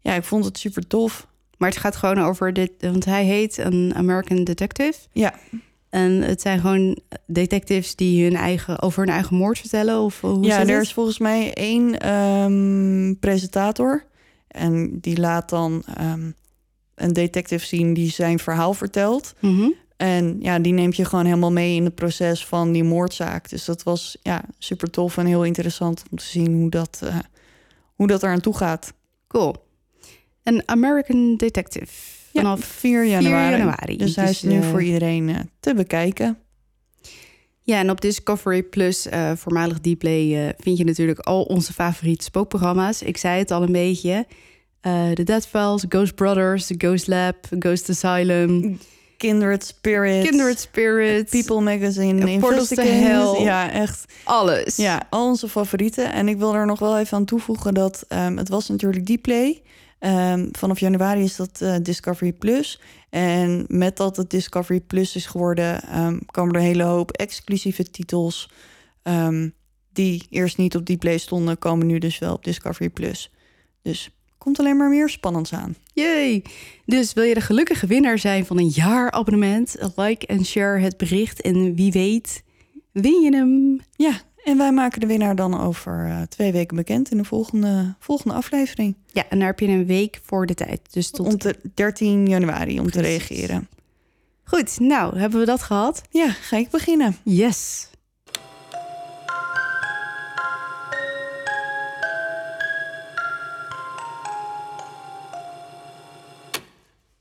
ja, 0.00 0.14
ik 0.14 0.24
vond 0.24 0.44
het 0.44 0.58
super 0.58 0.86
tof. 0.86 1.26
Maar 1.58 1.68
het 1.68 1.78
gaat 1.78 1.96
gewoon 1.96 2.18
over 2.18 2.52
dit, 2.52 2.70
want 2.80 3.04
hij 3.04 3.24
heet 3.24 3.58
een 3.58 3.92
American 3.96 4.44
Detective. 4.44 4.98
Ja. 5.12 5.34
En 5.90 6.22
het 6.22 6.40
zijn 6.40 6.60
gewoon 6.60 6.98
detectives 7.26 7.96
die 7.96 8.24
hun 8.24 8.36
eigen, 8.36 8.82
over 8.82 9.04
hun 9.04 9.14
eigen 9.14 9.36
moord 9.36 9.58
vertellen. 9.58 10.00
Of 10.00 10.20
hoe 10.20 10.44
ja, 10.44 10.60
er 10.60 10.68
het? 10.68 10.82
is 10.82 10.92
volgens 10.92 11.18
mij 11.18 11.54
één 11.54 11.98
ehm, 11.98 13.14
presentator. 13.20 14.04
En 14.48 14.98
die 15.00 15.20
laat 15.20 15.48
dan 15.48 15.82
ehm, 15.96 16.30
een 16.94 17.12
detective 17.12 17.66
zien 17.66 17.94
die 17.94 18.10
zijn 18.10 18.38
verhaal 18.38 18.74
vertelt. 18.74 19.34
Mhm. 19.40 19.70
En 19.96 20.36
ja, 20.40 20.58
die 20.58 20.72
neemt 20.72 20.96
je 20.96 21.04
gewoon 21.04 21.24
helemaal 21.24 21.52
mee 21.52 21.74
in 21.74 21.84
het 21.84 21.94
proces 21.94 22.46
van 22.46 22.72
die 22.72 22.84
moordzaak. 22.84 23.48
Dus 23.48 23.64
dat 23.64 23.82
was 23.82 24.16
ja, 24.22 24.44
super 24.58 24.90
tof 24.90 25.16
en 25.16 25.26
heel 25.26 25.44
interessant 25.44 26.02
om 26.10 26.18
te 26.18 26.24
zien 26.24 26.52
hoe 26.52 26.70
dat, 26.70 27.00
eh 27.04 27.18
hoe 27.94 28.06
dat 28.06 28.22
eraan 28.22 28.40
toe 28.40 28.56
gaat. 28.56 28.92
Cool. 29.26 29.54
Een 30.42 30.62
American 30.66 31.36
Detective. 31.36 31.92
Vanaf 32.32 32.60
4 32.64 33.06
januari. 33.06 33.56
januari. 33.56 33.96
Dus 33.96 34.16
hij 34.16 34.26
Dus, 34.26 34.34
is 34.34 34.42
nu 34.42 34.60
eh, 34.60 34.70
voor 34.70 34.82
iedereen 34.82 35.28
eh, 35.28 35.36
te 35.60 35.74
bekijken. 35.74 36.38
Ja, 37.62 37.78
en 37.78 37.90
op 37.90 38.00
Discovery 38.00 38.62
Plus, 38.62 39.06
eh, 39.06 39.32
voormalig 39.36 39.78
Dplay, 39.78 40.54
vind 40.58 40.78
je 40.78 40.84
natuurlijk 40.84 41.18
al 41.18 41.42
onze 41.42 41.72
favoriete 41.72 42.24
spookprogramma's. 42.24 43.02
Ik 43.02 43.16
zei 43.16 43.38
het 43.38 43.50
al 43.50 43.62
een 43.62 43.72
beetje. 43.72 44.26
Eh 44.80 45.10
The 45.10 45.22
Dead 45.22 45.46
Files, 45.46 45.84
Ghost 45.88 46.14
Brothers, 46.14 46.66
The 46.66 46.74
Ghost 46.78 47.06
Lab, 47.06 47.36
Ghost 47.58 47.88
Asylum, 47.90 48.78
Kindred 49.16 49.64
Spirit. 49.64 50.28
Kindred 50.28 50.60
Spirits, 50.60 51.30
People 51.30 51.60
Magazine. 51.60 52.38
Portals 52.38 52.68
to. 52.68 52.82
Hell. 52.82 53.42
Ja, 53.42 53.70
echt. 53.72 54.12
alles. 54.24 54.76
Ja, 54.76 55.06
al 55.10 55.28
onze 55.28 55.48
favorieten. 55.48 56.12
En 56.12 56.28
ik 56.28 56.38
wil 56.38 56.54
er 56.54 56.66
nog 56.66 56.78
wel 56.78 56.98
even 56.98 57.16
aan 57.16 57.24
toevoegen 57.24 57.74
dat 57.74 58.04
ehm, 58.08 58.36
het 58.36 58.48
was 58.48 58.68
natuurlijk 58.68 59.04
Dplay. 59.06 59.62
Ehm 60.00 60.48
vanaf 60.52 60.80
januari 60.80 61.22
is 61.22 61.36
dat 61.36 61.60
eh, 61.60 61.74
Discovery 61.82 62.32
Plus. 62.32 62.80
En 63.10 63.64
met 63.68 63.96
dat 63.96 64.16
het 64.16 64.30
Discovery 64.30 64.80
Plus 64.80 65.16
is 65.16 65.26
geworden, 65.26 65.82
ehm 65.82 66.18
komen 66.26 66.54
er 66.54 66.60
een 66.60 66.66
hele 66.66 66.82
hoop 66.82 67.10
exclusieve 67.10 67.90
titels. 67.90 68.50
ehm, 69.02 69.48
die 69.92 70.26
eerst 70.30 70.56
niet 70.56 70.76
op 70.76 70.84
Dplay 70.84 71.18
stonden, 71.18 71.58
komen 71.58 71.86
nu 71.86 71.98
dus 71.98 72.18
wel 72.18 72.34
op 72.34 72.44
Discovery 72.44 72.90
Plus. 72.90 73.30
Dus 73.82 74.10
komt 74.38 74.58
alleen 74.58 74.76
maar 74.76 74.88
meer 74.88 75.08
spannends 75.08 75.52
aan. 75.52 75.74
Yay! 75.92 76.42
Dus 76.84 77.12
wil 77.12 77.24
je 77.24 77.34
de 77.34 77.40
gelukkige 77.40 77.86
winnaar 77.86 78.18
zijn 78.18 78.46
van 78.46 78.58
een 78.58 78.68
jaarabonnement? 78.68 79.76
Like 79.96 80.26
en 80.26 80.44
share 80.44 80.80
het 80.80 80.96
bericht 80.96 81.40
en 81.40 81.74
wie 81.74 81.92
weet 81.92 82.42
win 82.92 83.20
je 83.20 83.36
hem. 83.36 83.80
Ja, 83.96 84.20
en 84.44 84.56
wij 84.56 84.72
maken 84.72 85.00
de 85.00 85.06
winnaar 85.06 85.36
dan 85.36 85.60
over 85.60 86.06
eh, 86.06 86.22
twee 86.22 86.52
weken 86.52 86.76
bekend 86.76 87.10
in 87.10 87.16
de 87.16 87.24
volgende, 87.24 87.94
volgende 87.98 88.34
aflevering. 88.34 88.96
Ja, 89.06 89.28
en 89.28 89.38
daar 89.38 89.48
heb 89.48 89.60
je 89.60 89.68
een 89.68 89.86
week 89.86 90.20
voor 90.22 90.46
de 90.46 90.54
tijd. 90.54 90.92
Dus 90.92 91.10
tot... 91.10 91.26
Om 91.26 91.38
te, 91.38 91.58
13 91.74 92.26
januari 92.26 92.80
om 92.80 92.90
te 92.90 93.00
reageren. 93.00 93.68
Goed, 94.44 94.80
nou, 94.80 95.18
hebben 95.18 95.40
we 95.40 95.46
dat 95.46 95.62
gehad? 95.62 96.02
Ja, 96.10 96.30
ga 96.30 96.56
ik 96.56 96.70
beginnen. 96.70 97.16
Yes! 97.22 97.88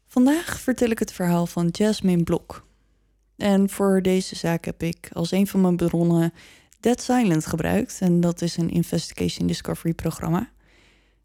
Vandaag 0.08 0.60
vertel 0.60 0.90
ik 0.90 1.00
het 1.00 1.12
verhaal 1.12 1.46
van 1.46 1.68
Jasmine 1.72 2.24
Blok. 2.24 2.66
En 3.38 3.70
voor 3.70 4.02
deze 4.02 4.36
zaak 4.36 4.66
heb 4.66 4.84
ik 4.84 5.10
als 5.14 5.32
een 5.32 5.48
van 5.48 5.62
mijn 5.62 5.76
bronnen 5.76 6.34
Dead 6.80 7.02
Silent 7.02 7.46
gebruikt. 7.46 7.98
En 8.02 8.22
dat 8.22 8.42
is 8.42 8.58
een 8.58 8.70
Investigation 8.70 9.48
Discovery 9.48 9.94
programma. 9.94 10.50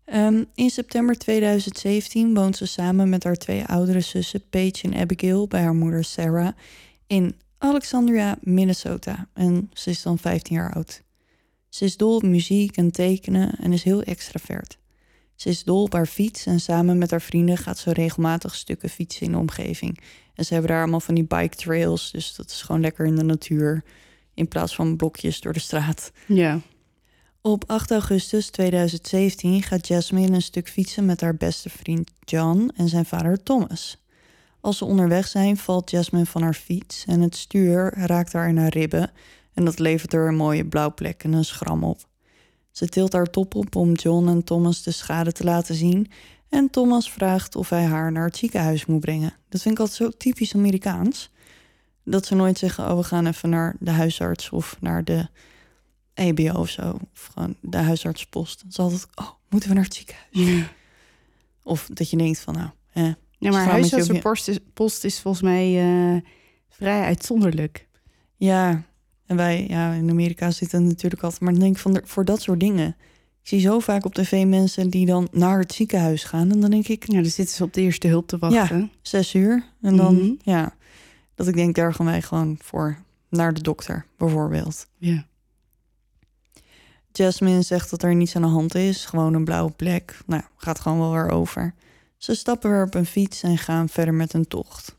Ehm, 0.04 0.44
in 0.54 0.70
september 0.70 1.18
2017 1.18 2.34
woont 2.34 2.56
ze 2.56 2.66
samen 2.66 3.08
met 3.08 3.24
haar 3.24 3.36
twee 3.36 3.64
oudere 3.64 4.00
zussen 4.00 4.48
Paige 4.50 4.82
en 4.82 4.94
Abigail 4.94 5.48
bij 5.48 5.62
haar 5.62 5.74
moeder 5.74 6.04
Sarah 6.04 6.52
in 7.06 7.34
Alexandria, 7.58 8.38
Minnesota. 8.40 9.28
En 9.32 9.70
ze 9.72 9.90
is 9.90 10.02
dan 10.02 10.18
15 10.18 10.56
jaar 10.56 10.74
oud. 10.74 11.02
Ze 11.68 11.84
is 11.84 11.96
dol 11.96 12.16
op 12.16 12.22
muziek 12.22 12.76
en 12.76 12.90
tekenen 12.90 13.58
en 13.58 13.72
is 13.72 13.82
heel 13.82 14.02
extravert. 14.02 14.78
Ze 15.34 15.48
is 15.48 15.64
dol 15.64 15.82
op 15.82 15.92
haar 15.92 16.06
fiets 16.06 16.46
en 16.46 16.60
samen 16.60 16.98
met 16.98 17.10
haar 17.10 17.22
vrienden 17.22 17.56
gaat 17.56 17.78
ze 17.78 17.92
regelmatig 17.92 18.54
stukken 18.54 18.88
fietsen 18.88 19.26
in 19.26 19.32
de 19.32 19.38
omgeving. 19.38 20.00
En 20.34 20.44
ze 20.44 20.52
hebben 20.52 20.70
daar 20.70 20.80
allemaal 20.80 21.00
van 21.00 21.14
die 21.14 21.24
bike 21.24 21.56
trails, 21.56 22.10
dus 22.10 22.34
dat 22.34 22.50
is 22.50 22.62
gewoon 22.62 22.80
lekker 22.80 23.06
in 23.06 23.16
de 23.16 23.24
natuur 23.24 23.84
in 24.34 24.48
plaats 24.48 24.74
van 24.74 24.96
blokjes 24.96 25.40
door 25.40 25.52
de 25.52 25.60
straat. 25.60 26.12
Ja. 26.26 26.60
Op 27.40 27.64
8 27.66 27.90
augustus 27.90 28.50
2017 28.50 29.62
gaat 29.62 29.88
Jasmine 29.88 30.34
een 30.34 30.42
stuk 30.42 30.68
fietsen 30.68 31.04
met 31.04 31.20
haar 31.20 31.36
beste 31.36 31.70
vriend 31.70 32.10
John 32.24 32.70
en 32.76 32.88
zijn 32.88 33.04
vader 33.04 33.42
Thomas. 33.42 34.02
Als 34.60 34.78
ze 34.78 34.84
onderweg 34.84 35.26
zijn, 35.26 35.56
valt 35.56 35.90
Jasmine 35.90 36.26
van 36.26 36.42
haar 36.42 36.54
fiets 36.54 37.04
en 37.06 37.20
het 37.20 37.36
stuur 37.36 37.94
raakt 37.96 38.32
haar 38.32 38.48
in 38.48 38.56
haar 38.56 38.72
ribben 38.72 39.10
en 39.54 39.64
dat 39.64 39.78
levert 39.78 40.12
er 40.12 40.28
een 40.28 40.36
mooie 40.36 40.66
blauwplek 40.66 41.24
en 41.24 41.32
een 41.32 41.44
schram 41.44 41.84
op. 41.84 42.08
Ze 42.70 42.88
tilt 42.88 43.12
haar 43.12 43.30
top 43.30 43.54
op 43.54 43.76
om 43.76 43.92
John 43.92 44.28
en 44.28 44.44
Thomas 44.44 44.82
de 44.82 44.90
schade 44.90 45.32
te 45.32 45.44
laten 45.44 45.74
zien 45.74 46.10
en 46.48 46.70
Thomas 46.70 47.12
vraagt 47.12 47.56
of 47.56 47.68
hij 47.68 47.84
haar 47.84 48.12
naar 48.12 48.24
het 48.24 48.36
ziekenhuis 48.36 48.86
moet 48.86 49.00
brengen. 49.00 49.34
Dat 49.48 49.62
vind 49.62 49.74
ik 49.74 49.80
altijd 49.80 49.98
zo 49.98 50.10
typisch 50.18 50.54
Amerikaans. 50.54 51.30
Dat 52.04 52.26
ze 52.26 52.34
nooit 52.34 52.58
zeggen, 52.58 52.90
oh 52.90 52.96
we 52.96 53.02
gaan 53.04 53.26
even 53.26 53.48
naar 53.48 53.76
de 53.80 53.90
huisarts 53.90 54.50
of 54.50 54.76
naar 54.80 55.04
de 55.04 55.28
EBO 56.14 56.52
of 56.58 56.68
zo. 56.68 56.98
Of 57.14 57.30
gewoon 57.32 57.54
de 57.60 57.76
huisartspost. 57.76 58.60
Het 58.60 58.70
is 58.70 58.78
altijd, 58.78 59.06
oh, 59.14 59.30
moeten 59.48 59.68
we 59.68 59.74
naar 59.74 59.84
het 59.84 59.94
ziekenhuis? 59.94 60.66
Of 61.62 61.88
dat 61.92 62.10
je 62.10 62.16
denkt 62.16 62.38
van, 62.40 62.54
nou, 62.54 62.68
hè. 62.90 63.12
Ja, 63.38 63.50
maar 63.50 63.64
je 63.64 63.68
huisartsenpost 63.70 64.48
is, 64.48 64.58
post 64.74 65.04
is 65.04 65.20
volgens 65.20 65.42
mij 65.42 65.78
eh, 66.14 66.20
vrij 66.68 67.02
uitzonderlijk. 67.02 67.88
Ja, 68.36 68.82
en 69.26 69.36
wij, 69.36 69.66
ja, 69.68 69.92
in 69.92 70.10
Amerika 70.10 70.50
zitten 70.50 70.78
het 70.80 70.88
natuurlijk 70.88 71.22
altijd. 71.22 71.40
Maar 71.40 71.52
dan 71.52 71.60
denk 71.62 71.74
ik 71.74 71.80
van, 71.80 72.00
voor 72.04 72.24
dat 72.24 72.42
soort 72.42 72.60
dingen. 72.60 72.96
Ik 73.42 73.48
zie 73.50 73.60
zo 73.60 73.78
vaak 73.78 74.04
op 74.04 74.14
tv 74.14 74.44
mensen 74.46 74.90
die 74.90 75.06
dan 75.06 75.28
naar 75.32 75.58
het 75.58 75.72
ziekenhuis 75.72 76.24
gaan. 76.24 76.50
En 76.50 76.60
dan 76.60 76.70
denk 76.70 76.88
ik, 76.88 77.12
Ja, 77.12 77.22
dus 77.22 77.34
zitten 77.34 77.54
ze 77.56 77.62
op 77.64 77.72
de 77.74 77.80
eerste 77.80 78.08
hulp 78.08 78.26
te 78.26 78.38
wachten. 78.38 78.92
zes 79.02 79.34
uur. 79.34 79.64
En 79.82 79.96
dan, 79.96 80.14
Mhm. 80.16 80.32
ja, 80.42 80.74
dat 81.34 81.48
ik 81.48 81.54
denk, 81.54 81.74
daar 81.74 81.94
gaan 81.94 82.06
wij 82.06 82.22
gewoon 82.22 82.58
voor 82.60 82.98
naar 83.28 83.54
de 83.54 83.62
dokter, 83.62 84.06
bijvoorbeeld. 84.16 84.86
Ja. 84.98 85.26
Jasmine 87.12 87.62
zegt 87.62 87.90
dat 87.90 88.02
er 88.02 88.14
niets 88.14 88.36
aan 88.36 88.42
de 88.42 88.48
hand 88.48 88.74
is, 88.74 89.04
gewoon 89.04 89.34
een 89.34 89.44
blauwe 89.44 89.70
plek. 89.70 90.18
Nou, 90.26 90.42
gaat 90.56 90.80
gewoon 90.80 90.98
wel 90.98 91.12
weer 91.12 91.30
over. 91.30 91.74
Ze 92.16 92.34
stappen 92.34 92.70
weer 92.70 92.84
op 92.84 92.94
een 92.94 93.06
fiets 93.06 93.42
en 93.42 93.58
gaan 93.58 93.88
verder 93.88 94.14
met 94.14 94.32
een 94.32 94.48
tocht. 94.48 94.96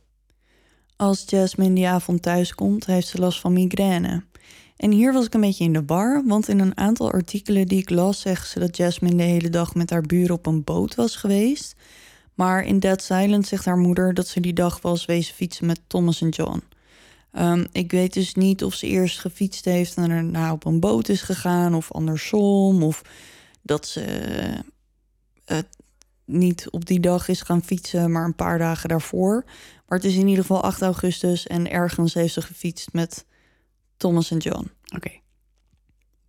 Als 0.96 1.24
Jasmine 1.26 1.76
die 1.76 1.88
avond 1.88 2.22
thuis 2.22 2.56
komt, 2.56 2.86
heeft 2.86 3.08
ze 3.08 3.20
last 3.20 3.40
van 3.40 3.54
migraine. 3.54 4.24
En 4.78 4.92
hier 4.92 5.14
was 5.14 5.26
ik 5.26 5.34
een 5.34 5.42
beetje 5.42 5.64
in 5.64 5.74
de 5.74 5.86
war, 5.86 6.24
want 6.26 6.48
in 6.48 6.60
een 6.60 6.78
aantal 6.78 7.12
artikelen 7.12 7.68
die 7.68 7.80
ik 7.80 7.90
las, 7.90 8.22
zeggen 8.22 8.48
ze 8.48 8.60
dat 8.60 8.78
Jasmine 8.78 9.16
de 9.16 9.24
hele 9.24 9.50
dag 9.50 9.76
met 9.76 9.90
haar 9.90 10.02
buren 10.02 10.36
op 10.36 10.46
een 10.46 10.64
boot 10.64 10.96
was 10.96 11.16
geweest. 11.16 11.76
Maar 12.36 12.64
in 12.64 12.80
Dead 12.80 13.02
Silent 13.02 13.48
zegt 13.48 13.66
haar 13.66 13.78
moeder 13.78 14.14
dat 14.14 14.28
ze 14.28 14.40
die 14.40 14.54
dag 14.54 14.82
was 14.82 15.06
wezen 15.06 15.36
fietsen 15.36 15.66
met 15.66 15.82
Thomas 15.88 16.22
en 16.22 16.30
John. 16.30 16.64
Um, 17.38 17.68
ik 17.72 17.92
weet 17.92 18.14
dus 18.14 18.36
niet 18.36 18.64
of 18.64 18.74
ze 18.74 18.88
eerst 18.88 19.20
gefietst 19.20 19.66
heeft 19.66 19.96
en 19.96 20.10
daarna 20.10 20.52
op 20.52 20.66
een 20.66 20.80
boot 20.80 21.10
is 21.10 21.22
gegaan, 21.22 21.76
of 21.76 21.92
andersom, 21.92 22.84
of 22.84 23.02
dat 23.62 23.88
ze 23.88 24.04
uh, 25.48 25.58
niet 26.26 26.70
op 26.70 26.86
die 26.86 27.00
dag 27.00 27.28
is 27.28 27.42
gaan 27.42 27.64
fietsen, 27.64 28.12
maar 28.12 28.26
een 28.26 28.36
paar 28.36 28.58
dagen 28.58 28.90
daarvoor. 28.90 29.44
Maar 29.88 29.98
het 29.98 30.08
is 30.08 30.16
in 30.16 30.28
ieder 30.28 30.42
geval 30.42 30.64
8 30.64 30.82
augustus 30.82 31.48
en 31.48 31.72
ergens 31.72 32.14
heeft 32.14 32.34
ze 32.34 32.42
gefietst 32.42 32.94
met 32.94 33.26
Thomas 33.98 34.32
en 34.32 34.38
John. 34.38 34.72
Oké. 34.96 35.12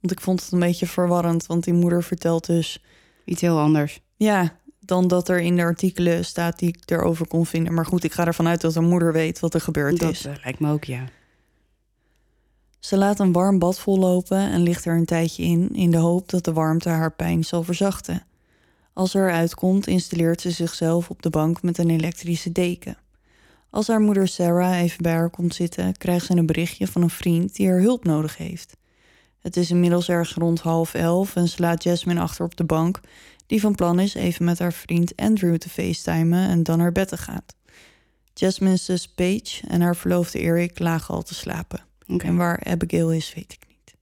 Want 0.00 0.12
ik 0.12 0.20
vond 0.20 0.42
het 0.42 0.52
een 0.52 0.59
beetje 0.59 0.86
verwarrend, 0.86 1.46
want 1.46 1.64
die 1.64 1.74
moeder 1.74 2.02
vertelt 2.02 2.46
dus 2.46 2.82
iets 3.24 3.40
heel 3.40 3.59
anders. 3.59 4.00
Ja, 4.16 4.61
dan 4.87 5.09
dat 5.09 5.28
er 5.28 5.41
in 5.41 5.57
de 5.57 5.62
artikelen 5.62 6.24
staat 6.24 6.59
die 6.59 6.68
ik 6.68 6.91
erover 6.91 7.26
kon 7.26 7.47
vinden. 7.47 7.74
Maar 7.74 7.87
goed, 7.87 8.05
ik 8.05 8.12
ga 8.12 8.26
ervan 8.26 8.49
uit 8.49 8.61
dat 8.61 8.72
de 8.72 8.80
moeder 8.80 9.12
weet 9.12 9.41
wat 9.41 9.55
er 9.55 9.61
gebeurd 9.61 9.99
dat, 9.99 10.11
is. 10.11 10.20
Dat 10.20 10.45
lijkt 10.45 10.61
me 10.61 10.72
ook, 10.72 10.84
ja. 10.84 11.05
Ze 12.78 12.97
laat 12.97 13.20
een 13.20 13.32
warm 13.32 13.59
bad 13.59 13.78
vollopen 13.78 14.39
en 14.39 14.62
ligt 14.62 14.84
er 14.84 14.97
een 14.97 15.05
tijdje 15.05 15.43
in, 15.43 15.74
in 15.74 15.91
de 15.91 15.97
hoop 15.97 16.28
dat 16.28 16.45
de 16.45 16.53
warmte 16.53 16.89
haar 16.89 17.12
pijn 17.12 17.45
zal 17.45 17.62
verzachten. 17.62 18.26
Als 18.93 19.11
ze 19.11 19.18
eruit 19.18 19.55
komt, 19.55 19.87
installeert 19.87 20.41
ze 20.41 20.51
zichzelf 20.51 21.11
op 21.11 21.22
de 21.22 21.30
bank 21.30 21.62
met 21.62 21.78
een 21.78 21.91
elektrische 21.91 22.53
deken. 22.53 22.97
Als 23.70 23.87
haar 23.87 24.01
moeder 24.01 24.28
Sarah 24.28 24.80
even 24.80 25.03
bij 25.03 25.12
haar 25.12 25.30
komt 25.30 25.55
zitten, 25.55 25.97
krijgt 25.97 26.26
ze 26.26 26.37
een 26.37 26.47
berichtje 26.47 26.87
van 26.87 27.03
een 27.03 27.11
vriend 27.11 27.55
die 27.55 27.68
haar 27.68 27.80
hulp 27.80 28.05
nodig 28.05 28.37
heeft. 28.37 28.76
Het 29.41 29.57
is 29.57 29.70
inmiddels 29.70 30.09
erg 30.09 30.34
rond 30.34 30.61
half 30.61 30.95
elf 30.95 31.37
en 31.37 31.49
ze 31.49 31.61
laat 31.61 31.82
Jasmine 31.82 32.20
achter 32.20 32.45
op 32.45 32.57
de 32.57 32.64
bank, 32.64 33.01
die 33.47 33.61
van 33.61 33.74
plan 33.74 34.01
is 34.01 34.14
even 34.14 34.44
met 34.44 34.59
haar 34.59 34.72
vriend 34.72 35.16
Andrew 35.16 35.57
te 35.57 35.68
facetimen 35.68 36.49
en 36.49 36.62
dan 36.62 36.78
naar 36.78 36.92
bed 36.92 37.09
te 37.09 37.16
gaan. 37.16 37.44
Jasmine's 38.34 38.84
zus 38.84 39.09
Paige 39.09 39.66
en 39.68 39.80
haar 39.80 39.97
verloofde 39.97 40.38
Eric 40.38 40.78
lagen 40.78 41.14
al 41.14 41.22
te 41.22 41.34
slapen. 41.34 41.80
Okay. 42.07 42.28
En 42.28 42.36
waar 42.36 42.64
Abigail 42.64 43.12
is, 43.12 43.34
weet 43.34 43.53
ik 43.53 43.64
niet. 43.68 43.94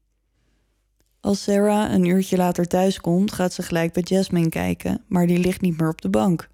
Als 1.20 1.42
Sarah 1.42 1.92
een 1.92 2.05
uurtje 2.05 2.36
later 2.36 2.66
thuis 2.66 3.01
komt, 3.01 3.32
gaat 3.32 3.53
ze 3.53 3.62
gelijk 3.62 3.92
bij 3.92 4.03
Jasmine 4.03 4.49
kijken, 4.49 5.05
maar 5.07 5.26
die 5.26 5.38
ligt 5.38 5.61
niet 5.61 5.80
meer 5.80 5.88
op 5.88 6.01
de 6.01 6.09
bank. 6.09 6.49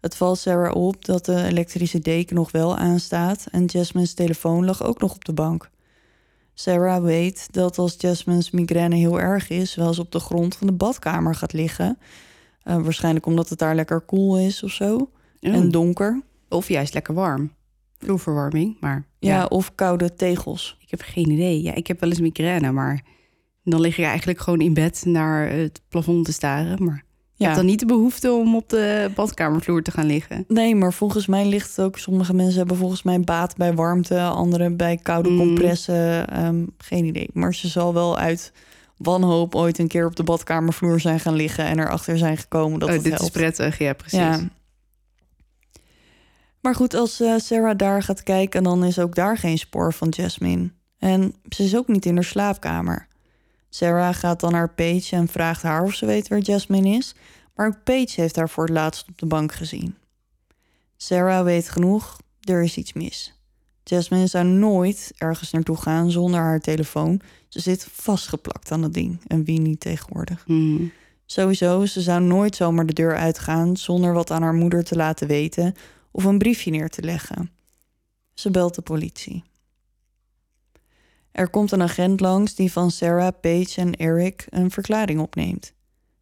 Het 0.00 0.16
valt 0.16 0.38
Sarah 0.38 0.74
op 0.74 1.04
dat 1.04 1.24
de 1.24 1.42
elektrische 1.42 1.98
deken 1.98 2.36
nog 2.36 2.50
wel 2.50 2.76
aanstaat 2.76 3.46
en 3.50 3.64
Jasmine's 3.64 4.14
telefoon 4.14 4.64
lag 4.64 4.82
ook 4.82 5.00
nog 5.00 5.14
op 5.14 5.24
de 5.24 5.32
bank. 5.32 5.70
Sarah 6.54 7.02
weet 7.02 7.52
dat 7.52 7.78
als 7.78 7.94
Jasmine's 7.98 8.50
migraine 8.50 8.96
heel 8.96 9.20
erg 9.20 9.48
is, 9.48 9.74
wel 9.74 9.86
eens 9.86 9.98
op 9.98 10.12
de 10.12 10.20
grond 10.20 10.56
van 10.56 10.66
de 10.66 10.72
badkamer 10.72 11.34
gaat 11.34 11.52
liggen. 11.52 11.98
Uh, 12.70 12.82
waarschijnlijk 12.82 13.26
omdat 13.26 13.48
het 13.48 13.58
daar 13.58 13.74
lekker 13.74 14.00
koel 14.00 14.38
is 14.38 14.62
of 14.62 14.70
zo. 14.70 15.10
En 15.40 15.70
donker. 15.70 16.22
Of 16.48 16.68
juist 16.68 16.94
lekker 16.94 17.14
warm. 17.14 17.52
Vloerverwarming, 17.98 18.76
maar... 18.80 19.04
Ja, 19.18 19.36
Ja, 19.36 19.44
of 19.44 19.74
koude 19.74 20.14
tegels. 20.14 20.76
ik 20.80 20.90
heb 20.90 21.00
geen 21.04 21.30
idee. 21.30 21.62
Ja, 21.62 21.74
ik 21.74 21.86
heb 21.86 22.00
wel 22.00 22.08
eens 22.10 22.20
migraine, 22.20 22.72
maar... 22.72 23.04
Dan 23.64 23.80
lig 23.80 23.96
je 23.96 24.04
eigenlijk 24.04 24.40
gewoon 24.40 24.60
in 24.60 24.74
bed 24.74 25.02
naar 25.06 25.48
het 25.50 25.80
plafond 25.88 26.24
te 26.24 26.32
staren. 26.32 26.84
Maar 26.84 27.04
je 27.32 27.34
Ja. 27.34 27.44
hebt 27.44 27.56
dan 27.56 27.66
niet 27.66 27.78
de 27.80 27.86
behoefte 27.86 28.32
om 28.32 28.56
op 28.56 28.68
de 28.68 29.10
badkamervloer 29.14 29.82
te 29.82 29.90
gaan 29.90 30.06
liggen. 30.06 30.44
Nee, 30.48 30.74
maar 30.74 30.92
volgens 30.92 31.26
mij 31.26 31.46
ligt 31.46 31.76
het 31.76 31.84
ook... 31.86 31.98
Sommige 31.98 32.34
mensen 32.34 32.58
hebben 32.58 32.76
volgens 32.76 33.02
mij 33.02 33.20
baat 33.20 33.56
bij 33.56 33.74
warmte. 33.74 34.20
Anderen 34.20 34.76
bij 34.76 34.96
koude 34.96 35.28
Mm. 35.30 35.36
compressen. 35.38 36.28
ehm, 36.28 36.64
geen 36.78 37.04
idee. 37.04 37.28
Maar 37.32 37.54
ze 37.54 37.68
zal 37.68 37.94
wel 37.94 38.18
uit 38.18 38.52
wanhoop 39.02 39.54
ooit 39.54 39.78
een 39.78 39.88
keer 39.88 40.06
op 40.06 40.16
de 40.16 40.22
badkamervloer 40.22 41.00
zijn 41.00 41.20
gaan 41.20 41.34
liggen... 41.34 41.64
en 41.64 41.78
erachter 41.78 42.18
zijn 42.18 42.36
gekomen 42.36 42.78
dat 42.78 42.88
oh, 42.88 42.94
het 42.94 43.04
dit 43.04 43.12
helpt. 43.12 43.34
is 43.34 43.40
prettig, 43.40 43.78
ja, 43.78 43.92
precies. 43.92 44.18
Ja. 44.18 44.40
Maar 46.60 46.74
goed, 46.74 46.94
als 46.94 47.20
eh, 47.20 47.34
Sarah 47.36 47.78
daar 47.78 48.02
gaat 48.02 48.22
kijken, 48.22 48.62
dan 48.62 48.84
is 48.84 48.98
ook 48.98 49.14
daar 49.14 49.38
geen 49.38 49.58
spoor 49.58 49.92
van 49.92 50.08
Jasmine. 50.08 50.70
En 50.98 51.34
ze 51.48 51.64
is 51.64 51.76
ook 51.76 51.88
niet 51.88 52.06
in 52.06 52.14
haar 52.14 52.24
slaapkamer. 52.24 53.06
Sarah 53.68 54.14
gaat 54.14 54.40
dan 54.40 54.52
naar 54.52 54.74
Paige 54.74 55.16
en 55.16 55.28
vraagt 55.28 55.62
haar 55.62 55.82
of 55.82 55.94
ze 55.94 56.06
weet 56.06 56.28
waar 56.28 56.38
Jasmine 56.38 56.96
is. 56.96 57.14
Maar 57.54 57.66
ook 57.66 57.84
Paige 57.84 58.20
heeft 58.20 58.36
haar 58.36 58.48
voor 58.48 58.64
het 58.64 58.72
laatst 58.72 59.08
op 59.08 59.18
de 59.18 59.26
bank 59.26 59.52
gezien. 59.52 59.94
Sarah 60.96 61.44
weet 61.44 61.68
genoeg, 61.68 62.18
er 62.40 62.62
is 62.62 62.76
iets 62.76 62.92
mis. 62.92 63.34
Jasmine 63.84 64.26
zou 64.26 64.44
nooit 64.44 65.12
ergens 65.16 65.50
naartoe 65.50 65.76
gaan 65.76 66.10
zonder 66.10 66.40
haar 66.40 66.60
telefoon. 66.60 67.20
Ze 67.50 67.60
zit 67.60 67.88
vastgeplakt 67.92 68.72
aan 68.72 68.80
dat 68.80 68.94
ding. 68.94 69.20
En 69.26 69.44
wie 69.44 69.60
niet 69.60 69.80
tegenwoordig. 69.80 70.46
Mhm. 70.46 70.84
Sowieso, 71.26 71.86
ze 71.86 72.00
zou 72.00 72.22
nooit 72.22 72.56
zomaar 72.56 72.86
de 72.86 72.92
deur 72.92 73.16
uitgaan 73.16 73.76
zonder 73.76 74.12
wat 74.12 74.30
aan 74.30 74.42
haar 74.42 74.54
moeder 74.54 74.84
te 74.84 74.96
laten 74.96 75.26
weten 75.28 75.74
of 76.10 76.24
een 76.24 76.38
briefje 76.38 76.70
neer 76.70 76.88
te 76.88 77.02
leggen. 77.02 77.50
Ze 78.34 78.50
belt 78.50 78.74
de 78.74 78.82
politie. 78.82 79.44
Er 81.32 81.48
komt 81.48 81.72
een 81.72 81.82
agent 81.82 82.20
langs 82.20 82.54
die 82.54 82.72
van 82.72 82.90
Sarah, 82.90 83.32
Paige 83.40 83.80
en 83.80 83.96
Eric 83.96 84.46
een 84.50 84.70
verklaring 84.70 85.20
opneemt. 85.20 85.72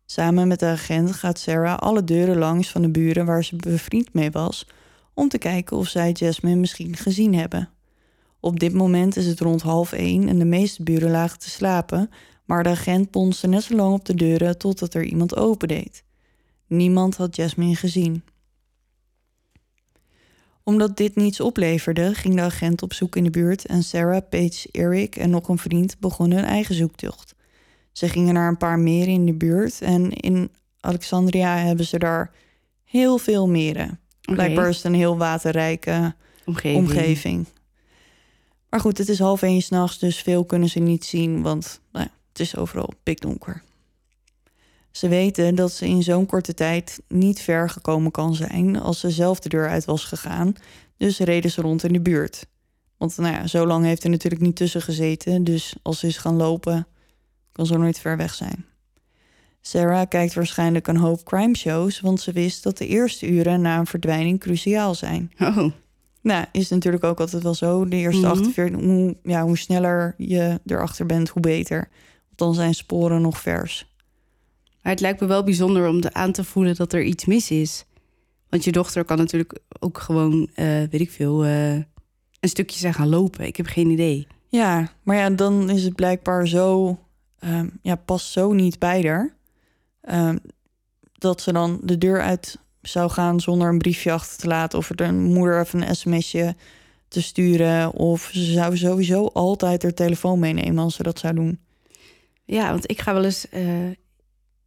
Samen 0.07 0.49
met 0.49 0.61
de 0.61 0.67
agent 0.67 1.13
gaat 1.13 1.39
Sarah 1.39 1.79
alle 1.79 2.05
deuren 2.05 2.39
langs 2.39 2.71
van 2.71 2.83
de 2.83 2.91
buren 2.91 3.27
waar 3.27 3.45
ze 3.45 3.57
bevriend 3.57 4.15
mee 4.15 4.31
was, 4.31 4.67
om 5.15 5.29
te 5.29 5.39
kijken 5.39 5.77
of 5.77 5.89
zij 5.89 6.13
Jasmine 6.13 6.57
misschien 6.57 6.97
gezien 6.97 7.35
hebben. 7.35 7.69
Op 8.41 8.61
dit 8.61 8.73
moment 8.73 9.17
is 9.17 9.27
het 9.27 9.41
rond 9.41 9.63
half 9.63 9.93
één 9.93 10.29
en 10.29 10.39
de 10.39 10.45
meeste 10.45 10.83
buren 10.83 11.11
lagen 11.11 11.39
te 11.39 11.51
slapen, 11.51 12.11
maar 12.45 12.63
de 12.63 12.69
agent 12.69 13.11
bonste 13.11 13.47
net 13.47 13.63
zo 13.63 13.75
lang 13.75 13.95
op 13.95 14.05
de 14.05 14.15
deuren 14.15 14.59
totdat 14.59 14.95
er 14.95 15.05
iemand 15.05 15.37
opendeed. 15.37 16.05
Niemand 16.67 17.17
had 17.17 17.37
Jasmine 17.37 17.77
gezien. 17.77 18.23
Omdat 20.63 20.97
dit 20.97 21.17
niets 21.17 21.41
opleverde, 21.41 22.15
ging 22.15 22.35
de 22.35 22.41
agent 22.41 22.83
op 22.83 22.93
zoek 22.93 23.17
in 23.17 23.25
de 23.25 23.31
buurt 23.31 23.67
en 23.67 23.83
Sarah, 23.83 24.29
Paige, 24.31 24.69
Eric 24.73 25.17
en 25.17 25.31
nog 25.31 25.49
een 25.49 25.59
vriend 25.59 25.99
begonnen 25.99 26.39
hun 26.39 26.47
eigen 26.47 26.75
zoektocht. 26.75 27.35
Ze 27.93 28.09
gingen 28.09 28.35
naar 28.35 28.49
een 28.49 28.57
paar 28.57 28.79
meren 28.79 29.13
in 29.13 29.27
de 29.27 29.35
buurt 29.35 29.81
en 29.81 30.11
in 30.11 30.51
Alexandria 30.81 31.57
hebben 31.57 31.87
ze 31.87 31.99
daar 31.99 32.31
heel 32.85 33.19
veel 33.19 33.49
meren. 33.49 34.01
Oké. 34.23 34.33
Blijkbaar 34.33 34.69
is 34.69 34.77
het 34.77 34.85
een 34.85 34.95
heel 34.95 35.17
waterrijke 35.17 36.15
Omgeving. 36.45 36.77
omgeving. 36.77 37.47
Maar 38.71 38.81
goed, 38.81 38.99
het 38.99 39.09
is 39.09 39.19
half 39.19 39.43
één 39.43 39.63
s'nachts, 39.63 39.99
dus 39.99 40.23
veel 40.23 40.45
kunnen 40.45 40.69
ze 40.69 40.79
niet 40.79 41.05
zien, 41.05 41.43
want 41.43 41.81
nou, 41.93 42.05
ja, 42.05 42.13
het 42.29 42.41
is 42.41 42.57
overal 42.57 42.93
pikdonker. 43.03 43.63
Ze 44.91 45.09
weten 45.09 45.55
dat 45.55 45.73
ze 45.73 45.87
in 45.87 46.03
zo'n 46.03 46.27
korte 46.27 46.55
tijd 46.55 47.01
niet 47.09 47.41
ver 47.41 47.71
gekomen 47.71 48.11
kan 48.11 48.35
zijn 48.35 48.81
als 48.81 49.01
ze 49.01 49.11
zelf 49.11 49.41
de 49.41 49.49
deur 49.49 49.69
uit 49.69 49.85
was 49.85 50.05
gegaan, 50.05 50.53
dus 50.97 51.19
reden 51.19 51.51
ze 51.51 51.61
rond 51.61 51.85
in 51.85 51.93
de 51.93 52.01
buurt. 52.01 52.47
Want 52.97 53.17
nou 53.17 53.35
ja, 53.35 53.47
zo 53.47 53.67
lang 53.67 53.85
heeft 53.85 54.05
er 54.05 54.11
natuurlijk 54.11 54.43
niet 54.43 54.57
tussen 54.57 54.83
gezeten, 54.83 55.45
dus 55.45 55.77
als 55.83 55.99
ze 55.99 56.07
is 56.07 56.17
gaan 56.17 56.37
lopen, 56.37 56.87
kan 57.53 57.67
ze 57.67 57.79
nooit 57.79 57.99
ver 57.99 58.17
weg 58.17 58.35
zijn. 58.35 58.67
Sarah 59.61 60.09
kijkt 60.09 60.35
waarschijnlijk 60.35 60.87
een 60.87 60.97
hoop 60.97 61.25
crime 61.25 61.57
shows, 61.57 62.01
want 62.01 62.21
ze 62.21 62.33
wist 62.33 62.63
dat 62.63 62.79
de 62.79 62.87
eerste 62.87 63.29
uren 63.29 63.61
na 63.61 63.79
een 63.79 63.87
verdwijning 63.87 64.41
cruciaal 64.41 64.95
zijn. 64.95 65.33
Oh, 65.39 65.71
Nou, 66.23 66.45
is 66.53 66.69
natuurlijk 66.69 67.05
ook 67.05 67.21
altijd 67.21 67.43
wel 67.43 67.55
zo. 67.55 67.85
De 67.89 67.97
eerste 67.97 68.21
Mhm. 68.27 68.31
48, 68.31 68.81
hoe, 68.81 69.17
ja, 69.23 69.43
hoe 69.43 69.59
sneller 69.59 70.15
je 70.17 70.61
erachter 70.67 71.07
bent, 71.07 71.29
hoe 71.29 71.43
beter. 71.43 71.89
Want 72.27 72.37
dan 72.37 72.55
zijn 72.55 72.75
sporen 72.75 73.21
nog 73.23 73.41
vers. 73.41 73.87
maar 74.83 74.93
het 74.93 75.01
lijkt 75.01 75.21
me 75.21 75.27
wel 75.27 75.45
bijzonder 75.45 75.89
om 75.89 76.01
te 76.01 76.13
aan 76.13 76.33
te 76.33 76.45
voelen 76.45 76.75
dat 76.77 76.93
er 76.93 77.03
iets 77.03 77.25
mis 77.25 77.51
is. 77.51 77.85
Want 78.49 78.65
je 78.65 78.73
dochter 78.73 79.05
kan 79.05 79.17
natuurlijk 79.17 79.59
ook 79.79 79.99
gewoon, 79.99 80.49
eh, 80.55 80.67
weet 80.67 81.01
ik 81.01 81.11
veel, 81.11 81.45
eh, 81.45 81.73
een 82.41 82.49
stukje 82.49 82.79
zijn 82.79 82.95
gaan 82.95 83.09
lopen. 83.09 83.47
Ik 83.47 83.57
heb 83.57 83.67
geen 83.67 83.91
idee. 83.91 84.27
Ja, 84.49 84.93
maar 85.03 85.17
ja, 85.17 85.31
dan 85.31 85.71
is 85.71 85.85
het 85.85 85.95
blijkbaar 85.95 86.49
zo... 86.49 86.99
ehm, 87.39 87.69
ja, 87.83 87.95
past 87.97 88.31
zo 88.31 88.53
niet 88.53 88.79
bij 88.79 89.03
haar. 89.03 89.35
ehm, 90.01 90.37
dat 91.13 91.41
ze 91.41 91.53
dan 91.53 91.81
de 91.83 91.99
deur 91.99 92.21
uit 92.23 92.59
zou 92.91 93.11
gaan 93.11 93.41
zonder 93.41 93.69
een 93.69 93.79
briefje 93.79 94.13
achter 94.13 94.37
te 94.39 94.47
laten... 94.47 94.79
of 94.79 94.91
er 94.91 95.01
een 95.01 95.23
moeder 95.23 95.61
even 95.61 95.89
een 95.89 95.97
sms'je 95.97 96.55
te 97.09 97.23
sturen... 97.23 97.93
of 97.93 98.31
ze 98.33 98.45
zou 98.45 98.77
sowieso 98.77 99.27
altijd 99.27 99.83
haar 99.83 99.95
telefoon 99.95 100.39
meenemen 100.39 100.79
als 100.85 100.95
ze 100.95 101.03
dat 101.03 101.19
zou 101.19 101.35
doen. 101.35 101.59
Ja, 102.45 102.71
want 102.71 102.91
ik 102.91 103.01
ga 103.01 103.13
wel 103.13 103.25
eens 103.25 103.49
eh, 103.49 103.87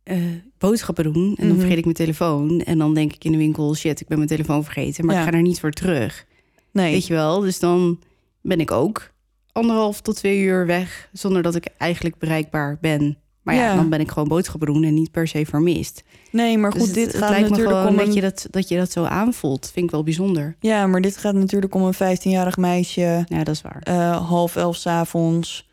eh, 0.03 0.17
boodschappen 0.57 1.03
doen 1.13 1.35
en 1.35 1.35
dan 1.37 1.47
Mhm. 1.47 1.59
vergeet 1.59 1.77
ik 1.77 1.83
mijn 1.83 1.95
telefoon. 1.95 2.61
En 2.61 2.77
dan 2.77 2.93
denk 2.93 3.13
ik 3.13 3.23
in 3.23 3.31
de 3.31 3.37
winkel, 3.37 3.75
shit, 3.75 4.01
ik 4.01 4.07
ben 4.07 4.17
mijn 4.17 4.29
telefoon 4.29 4.63
vergeten. 4.63 5.05
Maar 5.05 5.15
Ja. 5.15 5.21
ik 5.21 5.27
ga 5.29 5.33
er 5.35 5.41
niet 5.41 5.59
voor 5.59 5.71
terug. 5.71 6.25
Nee, 6.71 6.91
Weet 6.93 7.07
je 7.07 7.13
wel, 7.13 7.39
dus 7.39 7.59
dan 7.59 7.99
ben 8.41 8.59
ik 8.59 8.71
ook 8.71 9.11
anderhalf 9.51 10.01
tot 10.01 10.15
twee 10.15 10.39
uur 10.39 10.65
weg 10.65 11.09
zonder 11.11 11.41
dat 11.41 11.55
ik 11.55 11.67
eigenlijk 11.77 12.17
bereikbaar 12.17 12.77
ben. 12.81 13.17
Maar 13.41 13.55
ja, 13.55 13.61
Ja. 13.69 13.75
dan 13.75 13.89
ben 13.89 13.99
ik 13.99 14.11
gewoon 14.11 14.27
boodschappen 14.27 14.73
doen 14.73 14.83
en 14.83 14.93
niet 14.93 15.11
per 15.11 15.27
se 15.27 15.45
vermist. 15.45 16.03
Nee, 16.31 16.57
maar 16.57 16.71
goed, 16.71 16.79
Dus 16.79 16.87
het- 16.89 16.97
dit 16.97 17.07
het, 17.11 17.15
gaat 17.21 17.29
lijkt 17.29 17.43
me 17.43 17.49
natuurlijk 17.49 17.77
gewoon 17.77 17.91
om 17.91 17.97
dat, 17.97 18.07
een... 18.07 18.13
je 18.13 18.21
dat, 18.21 18.47
dat 18.49 18.67
je 18.67 18.77
dat 18.77 18.91
zo 18.91 19.03
aanvoelt. 19.03 19.69
Vind 19.73 19.85
ik 19.85 19.91
wel 19.91 20.03
bijzonder. 20.03 20.55
Ja, 20.59 20.87
maar 20.87 21.01
dit 21.01 21.17
gaat 21.17 21.33
natuurlijk 21.33 21.75
om 21.75 21.81
een 21.83 21.93
15-jarig 21.93 22.57
meisje. 22.57 23.23
Ja, 23.27 23.43
dat 23.43 23.55
is 23.55 23.61
waar. 23.61 23.81
eh, 23.83 24.27
half 24.27 24.55
elf 24.55 24.75
's 24.75 24.85
avonds. 24.87 25.69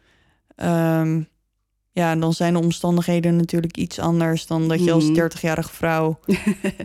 Ehm, 0.56 1.22
ja, 1.92 2.16
dan 2.16 2.32
zijn 2.32 2.52
de 2.52 2.58
omstandigheden 2.58 3.36
natuurlijk 3.36 3.76
iets 3.76 3.98
anders 3.98 4.46
dan 4.46 4.68
dat 4.68 4.84
je 4.84 4.92
als 4.92 5.04
Mhm. 5.04 5.14
30-jarige 5.14 5.72
vrouw 5.74 6.18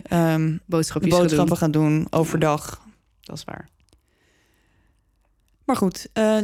ehm, 0.08 0.46
de 0.50 0.60
Boodschapjes 0.66 1.12
gaan 1.12 1.20
boodschappen 1.20 1.46
doen. 1.48 1.56
gaat 1.56 1.72
doen 1.72 2.06
overdag. 2.10 2.82
Dat 3.20 3.36
is 3.36 3.44
waar. 3.44 3.68
Maar 5.64 5.76
goed, 5.76 6.08
eh, 6.12 6.36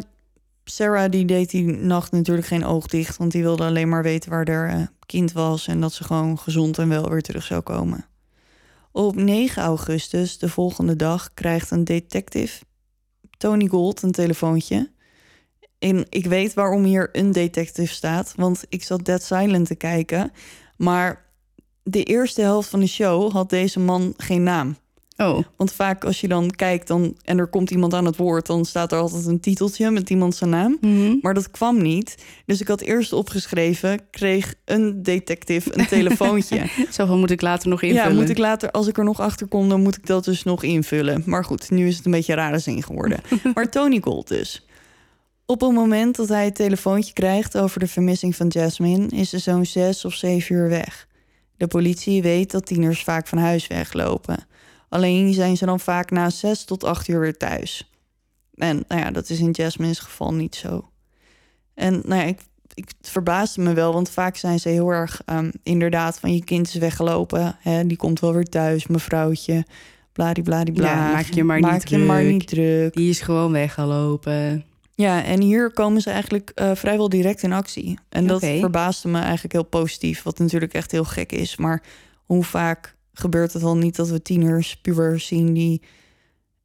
Sarah 0.64 1.10
die 1.10 1.24
deed 1.24 1.50
die 1.50 1.64
nacht 1.64 2.12
natuurlijk 2.12 2.46
geen 2.46 2.64
oog 2.64 2.86
dicht, 2.86 3.16
want 3.16 3.32
die 3.32 3.42
wilde 3.42 3.64
alleen 3.64 3.88
maar 3.88 4.02
weten 4.02 4.30
waar 4.30 4.50
haar 4.50 4.68
eh, 4.68 4.86
kind 5.06 5.32
was 5.32 5.66
en 5.66 5.80
dat 5.80 5.92
ze 5.92 6.04
gewoon 6.04 6.38
gezond 6.38 6.78
en 6.78 6.88
wel 6.88 7.08
weer 7.08 7.22
terug 7.22 7.44
zou 7.44 7.60
komen. 7.60 8.04
Op 8.92 9.16
9 9.16 9.62
augustus, 9.62 10.38
de 10.38 10.48
volgende 10.48 10.96
dag, 10.96 11.34
krijgt 11.34 11.70
een 11.70 11.84
detective, 11.84 12.64
Tony 13.38 13.66
Gold, 13.66 14.02
een 14.02 14.12
telefoontje. 14.12 14.90
En 15.78 16.06
ik 16.08 16.26
weet 16.26 16.54
waarom 16.54 16.84
hier 16.84 17.08
een 17.12 17.32
detective 17.32 17.92
staat, 17.92 18.32
want 18.36 18.64
ik 18.68 18.82
zat 18.82 19.04
Dead 19.04 19.22
Silent 19.22 19.66
te 19.66 19.74
kijken. 19.74 20.32
Maar 20.76 21.24
de 21.82 22.02
eerste 22.02 22.40
helft 22.40 22.68
van 22.68 22.80
de 22.80 22.86
show 22.86 23.32
had 23.32 23.50
deze 23.50 23.80
man 23.80 24.14
geen 24.16 24.42
naam. 24.42 24.76
Oh, 25.20 25.38
Want 25.56 25.72
vaak 25.72 26.04
als 26.04 26.20
je 26.20 26.28
dan 26.28 26.50
kijkt 26.50 26.88
dan, 26.88 27.16
en 27.24 27.38
er 27.38 27.46
komt 27.46 27.70
iemand 27.70 27.94
aan 27.94 28.04
het 28.04 28.16
woord... 28.16 28.46
dan 28.46 28.64
staat 28.64 28.92
er 28.92 28.98
altijd 28.98 29.26
een 29.26 29.40
titeltje 29.40 29.90
met 29.90 30.10
iemand 30.10 30.34
zijn 30.34 30.50
naam. 30.50 30.78
Mhm. 30.80 31.16
Maar 31.22 31.34
dat 31.34 31.50
kwam 31.50 31.82
niet. 31.82 32.14
Dus 32.46 32.60
ik 32.60 32.68
had 32.68 32.80
eerst 32.80 33.12
opgeschreven... 33.12 34.00
kreeg 34.10 34.54
een 34.64 35.02
detective 35.02 35.78
een 35.78 35.86
telefoontje. 35.96 36.66
zoveel 36.90 37.18
moet 37.18 37.30
ik 37.30 37.40
later 37.40 37.68
nog 37.68 37.82
invullen. 37.82 38.08
ja, 38.08 38.20
moet 38.20 38.28
ik 38.28 38.38
later, 38.38 38.70
als 38.70 38.86
ik 38.86 38.98
er 38.98 39.04
nog 39.04 39.20
achter 39.20 39.46
kom... 39.46 39.68
dan 39.68 39.82
moet 39.82 39.96
ik 39.96 40.06
dat 40.06 40.24
dus 40.24 40.42
nog 40.42 40.62
invullen. 40.62 41.22
Maar 41.26 41.44
goed, 41.44 41.70
nu 41.70 41.86
is 41.86 41.96
het 41.96 42.04
een 42.04 42.12
beetje 42.12 42.32
een 42.32 42.38
rare 42.38 42.58
zin 42.58 42.82
geworden. 42.82 43.20
maar 43.54 43.70
Tony 43.70 44.00
Gold 44.00 44.28
dus. 44.28 44.66
Op 45.46 45.60
het 45.60 45.72
moment 45.72 46.16
dat 46.16 46.28
hij 46.28 46.44
het 46.44 46.54
telefoontje 46.54 47.12
krijgt... 47.12 47.58
over 47.58 47.80
de 47.80 47.88
vermissing 47.88 48.36
van 48.36 48.46
Jasmine... 48.46 49.06
is 49.06 49.30
ze 49.30 49.38
zo'n 49.38 49.66
zes 49.66 50.04
of 50.04 50.14
zeven 50.14 50.54
uur 50.54 50.68
weg. 50.68 51.08
De 51.56 51.66
politie 51.66 52.22
weet 52.22 52.50
dat 52.50 52.66
tieners 52.66 53.02
vaak 53.02 53.26
van 53.26 53.38
huis 53.38 53.66
weglopen... 53.66 54.48
Alleen 54.90 55.34
zijn 55.34 55.56
ze 55.56 55.66
dan 55.66 55.80
vaak 55.80 56.10
na 56.10 56.30
zes 56.30 56.64
tot 56.64 56.84
acht 56.84 57.08
uur 57.08 57.20
weer 57.20 57.36
thuis. 57.36 57.90
En 58.54 58.84
nou 58.88 59.00
ja, 59.00 59.10
dat 59.10 59.30
is 59.30 59.40
in 59.40 59.50
Jasmine's 59.50 59.98
geval 59.98 60.34
niet 60.34 60.54
zo. 60.54 60.90
En 61.74 62.02
nou 62.04 62.20
ja, 62.20 62.26
ik, 62.26 62.40
ik, 62.74 62.92
het 62.98 63.10
verbaasde 63.10 63.60
me 63.60 63.72
wel, 63.72 63.92
want 63.92 64.10
vaak 64.10 64.36
zijn 64.36 64.60
ze 64.60 64.68
heel 64.68 64.88
erg 64.88 65.22
ehm, 65.24 65.50
inderdaad 65.62 66.18
van 66.18 66.34
je 66.34 66.44
kind 66.44 66.66
is 66.66 66.74
weggelopen. 66.74 67.56
Hè, 67.60 67.86
die 67.86 67.96
komt 67.96 68.20
wel 68.20 68.34
weer 68.34 68.48
thuis, 68.48 68.86
mevrouwtje. 68.86 69.64
Bladibladibla. 70.12 70.86
Ja, 70.86 71.12
maak 71.12 71.26
je 71.26 71.44
maar 71.44 71.60
maak 71.60 71.72
niet 71.72 71.88
je 71.88 71.98
maar 71.98 72.20
druk. 72.20 72.32
niet 72.32 72.46
druk. 72.46 72.94
Die 72.94 73.10
is 73.10 73.20
gewoon 73.20 73.52
weggelopen. 73.52 74.64
Ja, 74.94 75.24
en 75.24 75.40
hier 75.40 75.72
komen 75.72 76.00
ze 76.00 76.10
eigenlijk 76.10 76.50
eh, 76.54 76.70
vrijwel 76.74 77.08
direct 77.08 77.42
in 77.42 77.52
actie. 77.52 77.98
En 78.08 78.26
dat 78.26 78.40
verbaasde 78.40 79.08
me 79.08 79.18
eigenlijk 79.18 79.52
heel 79.52 79.64
positief. 79.64 80.22
Wat 80.22 80.38
natuurlijk 80.38 80.74
echt 80.74 80.90
heel 80.90 81.04
gek 81.04 81.32
is. 81.32 81.56
Maar 81.56 81.82
hoe 82.24 82.44
vaak 82.44 82.96
gebeurt 83.12 83.52
het 83.52 83.62
al 83.62 83.76
niet 83.76 83.96
dat 83.96 84.08
we 84.08 84.22
tieners, 84.22 84.76
pubers 84.76 85.26
zien 85.26 85.52
die 85.54 85.82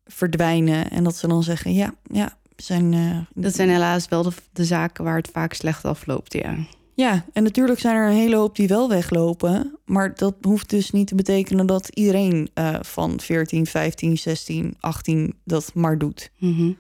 verdwijnen. 0.06 0.92
En 0.92 1.04
dat 1.04 1.16
ze 1.16 1.28
dan 1.28 1.44
zeggen, 1.44 1.74
ja, 1.74 1.94
ja, 2.04 2.38
zijn... 2.56 2.94
eh, 2.94 3.18
Dat 3.44 3.56
zijn 3.56 3.70
helaas 3.70 4.08
wel 4.08 4.24
de, 4.24 4.32
de 4.54 4.66
zaken 4.66 5.04
waar 5.04 5.16
het 5.18 5.30
vaak 5.32 5.54
slecht 5.54 5.86
afloopt, 5.86 6.34
ja. 6.34 6.56
Ja, 6.94 7.26
en 7.34 7.44
natuurlijk 7.44 7.80
zijn 7.80 7.96
er 7.96 8.08
een 8.10 8.16
hele 8.16 8.36
hoop 8.36 8.56
die 8.56 8.68
wel 8.68 8.90
weglopen. 8.90 9.78
Maar 9.86 10.16
dat 10.16 10.36
hoeft 10.42 10.70
dus 10.70 10.92
niet 10.92 11.08
te 11.08 11.16
betekenen 11.16 11.66
dat 11.66 11.88
iedereen 11.90 12.50
eh, 12.54 12.76
van 12.82 13.20
14, 13.20 13.66
15, 13.66 14.18
16, 14.18 14.76
18 14.80 15.36
dat 15.44 15.72
maar 15.74 15.98
doet. 15.98 16.32
Mhm. 16.38 16.72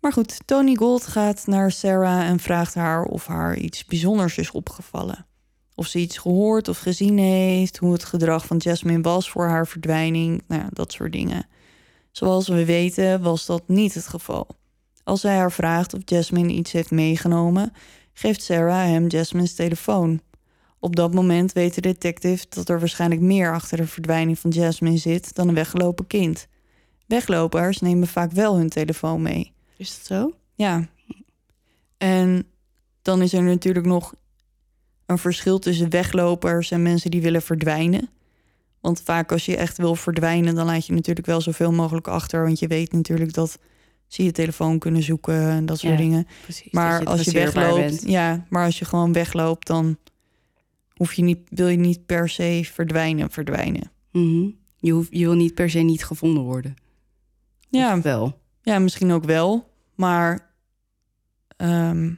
Maar 0.00 0.12
goed, 0.12 0.40
Tony 0.46 0.74
Gold 0.74 1.06
gaat 1.06 1.46
naar 1.46 1.70
Sarah 1.70 2.20
en 2.20 2.40
vraagt 2.40 2.74
haar 2.74 3.04
of 3.04 3.26
haar 3.26 3.56
iets 3.56 3.84
bijzonders 3.84 4.38
is 4.38 4.50
opgevallen. 4.50 5.26
Of 5.74 5.86
ze 5.86 5.98
iets 5.98 6.18
gehoord 6.18 6.68
of 6.68 6.78
gezien 6.78 7.18
heeft, 7.18 7.76
hoe 7.76 7.92
het 7.92 8.04
gedrag 8.04 8.46
van 8.46 8.56
Jasmine 8.56 9.00
was 9.00 9.30
voor 9.30 9.46
haar 9.46 9.66
verdwijning, 9.66 10.42
nou 10.46 10.62
ja, 10.62 10.68
dat 10.72 10.92
soort 10.92 11.12
dingen. 11.12 11.46
Zoals 12.10 12.48
we 12.48 12.64
weten 12.64 13.22
was 13.22 13.46
dat 13.46 13.62
niet 13.66 13.94
het 13.94 14.06
geval. 14.06 14.46
Als 15.04 15.22
hij 15.22 15.36
haar 15.36 15.52
vraagt 15.52 15.94
of 15.94 16.00
Jasmine 16.04 16.52
iets 16.52 16.72
heeft 16.72 16.90
meegenomen, 16.90 17.72
geeft 18.12 18.42
Sarah 18.42 18.84
hem 18.84 19.06
Jasmine's 19.06 19.54
telefoon. 19.54 20.20
Op 20.78 20.96
dat 20.96 21.14
moment 21.14 21.52
weet 21.52 21.74
de 21.74 21.80
detective 21.80 22.46
dat 22.48 22.68
er 22.68 22.78
waarschijnlijk 22.78 23.20
meer 23.20 23.52
achter 23.52 23.76
de 23.76 23.86
verdwijning 23.86 24.38
van 24.38 24.50
Jasmine 24.50 24.96
zit 24.96 25.34
dan 25.34 25.48
een 25.48 25.54
weggelopen 25.54 26.06
kind. 26.06 26.46
Weglopers 27.06 27.80
nemen 27.80 28.08
vaak 28.08 28.32
wel 28.32 28.56
hun 28.56 28.68
telefoon 28.68 29.22
mee. 29.22 29.52
Is 29.76 29.96
dat 29.96 30.06
zo? 30.06 30.32
Ja. 30.54 30.88
En 31.98 32.46
dan 33.02 33.22
is 33.22 33.32
er 33.32 33.42
natuurlijk 33.42 33.86
nog 33.86 34.14
een 35.12 35.18
verschil 35.18 35.58
tussen 35.58 35.90
weglopers 35.90 36.70
en 36.70 36.82
mensen 36.82 37.10
die 37.10 37.22
willen 37.22 37.42
verdwijnen. 37.42 38.08
Want 38.80 39.00
vaak 39.04 39.32
als 39.32 39.44
je 39.46 39.56
echt 39.56 39.76
wil 39.76 39.94
verdwijnen, 39.94 40.54
dan 40.54 40.66
laat 40.66 40.86
je 40.86 40.92
natuurlijk 40.92 41.26
wel 41.26 41.40
zoveel 41.40 41.72
mogelijk 41.72 42.08
achter. 42.08 42.42
Want 42.44 42.58
je 42.58 42.66
weet 42.66 42.92
natuurlijk 42.92 43.32
dat 43.32 43.58
ze 44.06 44.24
je 44.24 44.32
telefoon 44.32 44.78
kunnen 44.78 45.02
zoeken 45.02 45.48
en 45.50 45.66
dat 45.66 45.78
soort 45.78 45.92
Ja, 45.92 45.98
dingen. 45.98 46.26
Precies. 46.42 46.72
Maar 46.72 47.04
als 47.04 47.22
je 47.22 47.30
wegloopt, 47.30 47.76
bent. 47.80 48.02
ja, 48.06 48.46
maar 48.48 48.64
als 48.64 48.78
je 48.78 48.84
gewoon 48.84 49.12
wegloopt, 49.12 49.66
dan 49.66 49.96
hoef 50.94 51.12
je 51.14 51.22
niet, 51.22 51.38
wil 51.48 51.68
je 51.68 51.76
niet 51.76 52.06
per 52.06 52.28
se 52.28 52.60
verdwijnen, 52.72 53.30
verdwijnen. 53.30 53.90
Mhm. 54.12 54.48
je, 54.76 54.92
hoeft, 54.92 55.08
je 55.10 55.24
wil 55.24 55.34
niet 55.34 55.54
per 55.54 55.70
se 55.70 55.78
niet 55.78 56.04
gevonden 56.04 56.42
worden. 56.42 56.74
Ja, 57.68 57.96
Of 57.96 58.02
wel. 58.02 58.38
Ja, 58.62 58.78
misschien 58.78 59.12
ook 59.12 59.24
wel. 59.24 59.70
Maar 59.94 60.50
ehm, 61.56 62.12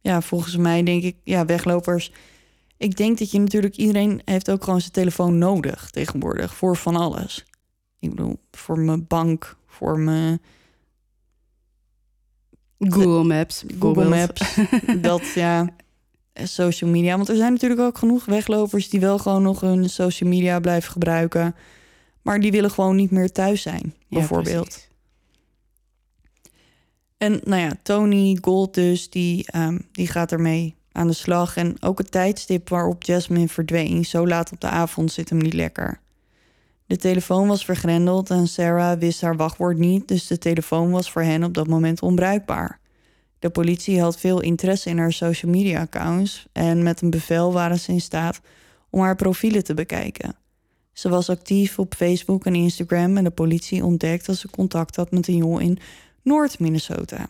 ja, 0.00 0.20
volgens 0.20 0.56
mij 0.56 0.82
denk 0.82 1.02
ik, 1.02 1.16
ja, 1.24 1.44
weglopers. 1.44 2.12
Ik 2.76 2.96
denk 2.96 3.18
dat 3.18 3.30
je 3.30 3.38
natuurlijk, 3.38 3.76
iedereen 3.76 4.22
heeft 4.24 4.50
ook 4.50 4.64
gewoon 4.64 4.80
zijn 4.80 4.92
telefoon 4.92 5.38
nodig 5.38 5.90
tegenwoordig 5.90 6.54
voor 6.54 6.76
van 6.76 6.96
alles. 6.96 7.44
Ik 7.98 8.10
bedoel, 8.10 8.38
voor 8.50 8.78
mijn 8.78 9.06
bank, 9.06 9.56
voor 9.66 9.98
mijn 9.98 10.40
Google 12.78 13.24
Maps. 13.24 13.64
Google. 13.78 14.08
Maps. 14.08 14.56
dat 15.00 15.32
ja, 15.34 15.68
social 16.34 16.90
media. 16.90 17.16
Want 17.16 17.28
er 17.28 17.36
zijn 17.36 17.52
natuurlijk 17.52 17.80
ook 17.80 17.98
genoeg 17.98 18.24
weglopers 18.24 18.88
die 18.88 19.00
wel 19.00 19.18
gewoon 19.18 19.42
nog 19.42 19.60
hun 19.60 19.90
social 19.90 20.28
media 20.30 20.60
blijven 20.60 20.92
gebruiken. 20.92 21.54
Maar 22.22 22.40
die 22.40 22.50
willen 22.50 22.70
gewoon 22.70 22.96
niet 22.96 23.10
meer 23.10 23.32
thuis 23.32 23.62
zijn, 23.62 23.82
Ja, 23.84 24.18
bijvoorbeeld. 24.18 24.64
precies. 24.68 24.89
En 27.20 27.40
nou 27.44 27.60
ja, 27.60 27.72
Tony 27.82 28.38
Gold 28.40 28.74
dus, 28.74 29.10
die, 29.10 29.46
ehm, 29.46 29.78
die 29.92 30.06
gaat 30.06 30.32
ermee 30.32 30.74
aan 30.92 31.06
de 31.06 31.12
slag. 31.12 31.56
En 31.56 31.82
ook 31.82 31.98
het 31.98 32.10
tijdstip 32.10 32.68
waarop 32.68 33.02
Jasmine 33.02 33.48
verdween, 33.48 34.04
zo 34.04 34.26
laat 34.26 34.52
op 34.52 34.60
de 34.60 34.68
avond, 34.68 35.12
zit 35.12 35.28
hem 35.28 35.38
niet 35.38 35.52
lekker. 35.52 36.00
De 36.86 36.96
telefoon 36.96 37.48
was 37.48 37.64
vergrendeld 37.64 38.30
en 38.30 38.48
Sarah 38.48 38.98
wist 38.98 39.20
haar 39.20 39.36
wachtwoord 39.36 39.78
niet, 39.78 40.08
dus 40.08 40.26
de 40.26 40.38
telefoon 40.38 40.90
was 40.90 41.10
voor 41.10 41.22
hen 41.22 41.44
op 41.44 41.54
dat 41.54 41.66
moment 41.66 42.02
onbruikbaar. 42.02 42.80
De 43.38 43.50
politie 43.50 44.00
had 44.00 44.18
veel 44.18 44.40
interesse 44.40 44.90
in 44.90 44.98
haar 44.98 45.12
social 45.12 45.52
media 45.52 45.80
accounts 45.80 46.46
en 46.52 46.82
met 46.82 47.00
een 47.00 47.10
bevel 47.10 47.52
waren 47.52 47.78
ze 47.78 47.92
in 47.92 48.00
staat 48.00 48.40
om 48.90 49.00
haar 49.00 49.16
profielen 49.16 49.64
te 49.64 49.74
bekijken. 49.74 50.36
Ze 50.92 51.08
was 51.08 51.30
actief 51.30 51.78
op 51.78 51.94
Facebook 51.94 52.46
en 52.46 52.54
Instagram 52.54 53.16
en 53.16 53.24
de 53.24 53.30
politie 53.30 53.84
ontdekte 53.84 54.26
dat 54.26 54.36
ze 54.36 54.50
contact 54.50 54.96
had 54.96 55.10
met 55.10 55.28
een 55.28 55.36
jongen 55.36 55.62
in 55.62 55.78
Noord-Minnesota. 56.30 57.28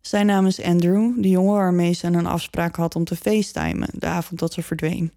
Zijn 0.00 0.26
naam 0.26 0.46
is 0.46 0.62
Andrew, 0.62 1.22
de 1.22 1.28
jongen 1.28 1.54
waarmee 1.54 1.92
ze 1.92 2.06
een 2.06 2.26
afspraak 2.26 2.76
had 2.76 2.96
om 2.96 3.04
te 3.04 3.16
facetimen 3.16 3.88
de 3.92 4.06
avond 4.06 4.40
dat 4.40 4.52
ze 4.52 4.62
verdween. 4.62 5.12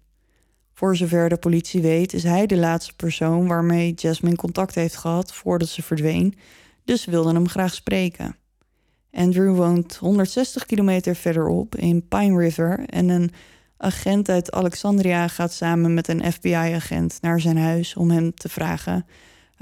Voor 0.72 0.96
zover 0.96 1.28
de 1.28 1.36
politie 1.36 1.82
weet, 1.82 2.12
is 2.12 2.22
hij 2.22 2.46
de 2.46 2.56
laatste 2.56 2.94
persoon 2.96 3.46
waarmee 3.46 3.94
Jasmine 3.94 4.36
contact 4.36 4.74
heeft 4.74 4.96
gehad 4.96 5.32
voordat 5.32 5.68
ze 5.68 5.82
verdween, 5.82 6.34
dus 6.84 7.02
ze 7.02 7.10
wilden 7.10 7.34
hem 7.34 7.48
graag 7.48 7.74
spreken. 7.74 8.36
Andrew 9.10 9.56
woont 9.56 9.96
160 9.96 10.66
kilometer 10.66 11.14
verderop 11.14 11.76
in 11.76 12.08
Pine 12.08 12.38
River 12.38 12.84
en 12.86 13.08
een 13.08 13.30
agent 13.76 14.28
uit 14.28 14.52
Alexandria 14.52 15.28
gaat 15.28 15.52
samen 15.52 15.94
met 15.94 16.08
een 16.08 16.32
FBI-agent 16.32 17.18
naar 17.20 17.40
zijn 17.40 17.58
huis 17.58 17.96
om 17.96 18.10
hem 18.10 18.34
te 18.34 18.48
vragen 18.48 19.06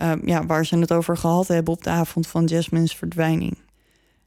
eh, 0.00 0.12
ja, 0.24 0.46
waar 0.46 0.66
ze 0.66 0.78
het 0.78 0.92
over 0.92 1.16
gehad 1.16 1.48
hebben 1.48 1.74
op 1.74 1.82
de 1.84 1.90
avond 1.90 2.26
van 2.26 2.44
Jasmine's 2.44 2.94
verdwijning. 2.94 3.58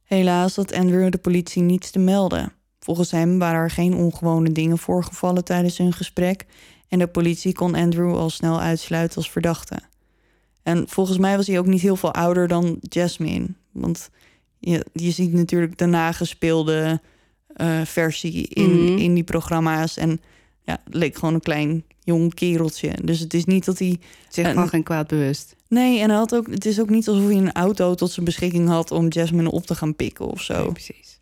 Helaas 0.03 0.55
had 0.55 0.73
Andrew 0.73 1.11
de 1.11 1.17
politie 1.17 1.61
niets 1.61 1.91
te 1.91 1.99
melden. 1.99 2.53
Volgens 2.79 3.11
hem 3.11 3.39
waren 3.39 3.59
er 3.61 3.69
geen 3.71 3.95
ongewone 3.95 4.51
dingen 4.51 4.77
voorgevallen 4.77 5.43
tijdens 5.43 5.77
hun 5.77 5.93
gesprek 5.93 6.45
en 6.87 6.99
de 6.99 7.07
politie 7.07 7.53
kon 7.53 7.75
Andrew 7.75 8.15
al 8.17 8.29
snel 8.29 8.59
uitsluiten 8.59 9.17
als 9.17 9.31
verdachte. 9.31 9.79
En 10.63 10.85
volgens 10.89 11.17
mij 11.17 11.35
was 11.37 11.47
hij 11.47 11.59
ook 11.59 11.65
niet 11.65 11.81
heel 11.81 11.95
veel 11.95 12.13
ouder 12.13 12.47
dan 12.47 12.77
Jasmine, 12.79 13.47
want 13.71 14.09
je, 14.59 14.85
je 14.93 15.11
ziet 15.11 15.33
natuurlijk 15.33 15.77
de 15.77 15.85
nagespeelde 15.85 17.01
eh, 17.53 17.81
versie 17.83 18.47
in, 18.47 18.83
Mhm. 18.83 18.97
in 18.97 19.13
die 19.13 19.23
programma's. 19.23 19.97
En 19.97 20.21
ja, 20.63 20.81
het 20.83 20.93
leek 20.93 21.15
gewoon 21.15 21.33
een 21.33 21.39
klein 21.39 21.83
jong 21.99 22.33
kereltje. 22.33 22.91
Dus 23.03 23.19
het 23.19 23.33
is 23.33 23.45
niet 23.45 23.65
dat 23.65 23.79
hij... 23.79 23.99
Zich 24.29 24.53
van 24.53 24.67
geen 24.69 24.83
kwaad 24.83 25.07
bewust. 25.07 25.55
Nee, 25.73 25.99
en 25.99 26.09
hij 26.09 26.17
had 26.17 26.35
ook, 26.35 26.47
het 26.47 26.65
is 26.65 26.79
ook 26.79 26.89
niet 26.89 27.07
alsof 27.07 27.25
hij 27.25 27.35
een 27.35 27.51
auto 27.51 27.95
tot 27.95 28.11
zijn 28.11 28.25
beschikking 28.25 28.67
had... 28.67 28.91
om 28.91 29.07
Jasmine 29.07 29.51
op 29.51 29.65
te 29.65 29.75
gaan 29.75 29.95
pikken 29.95 30.25
of 30.25 30.41
zo. 30.41 30.63
Nee, 30.63 30.71
precies. 30.71 31.19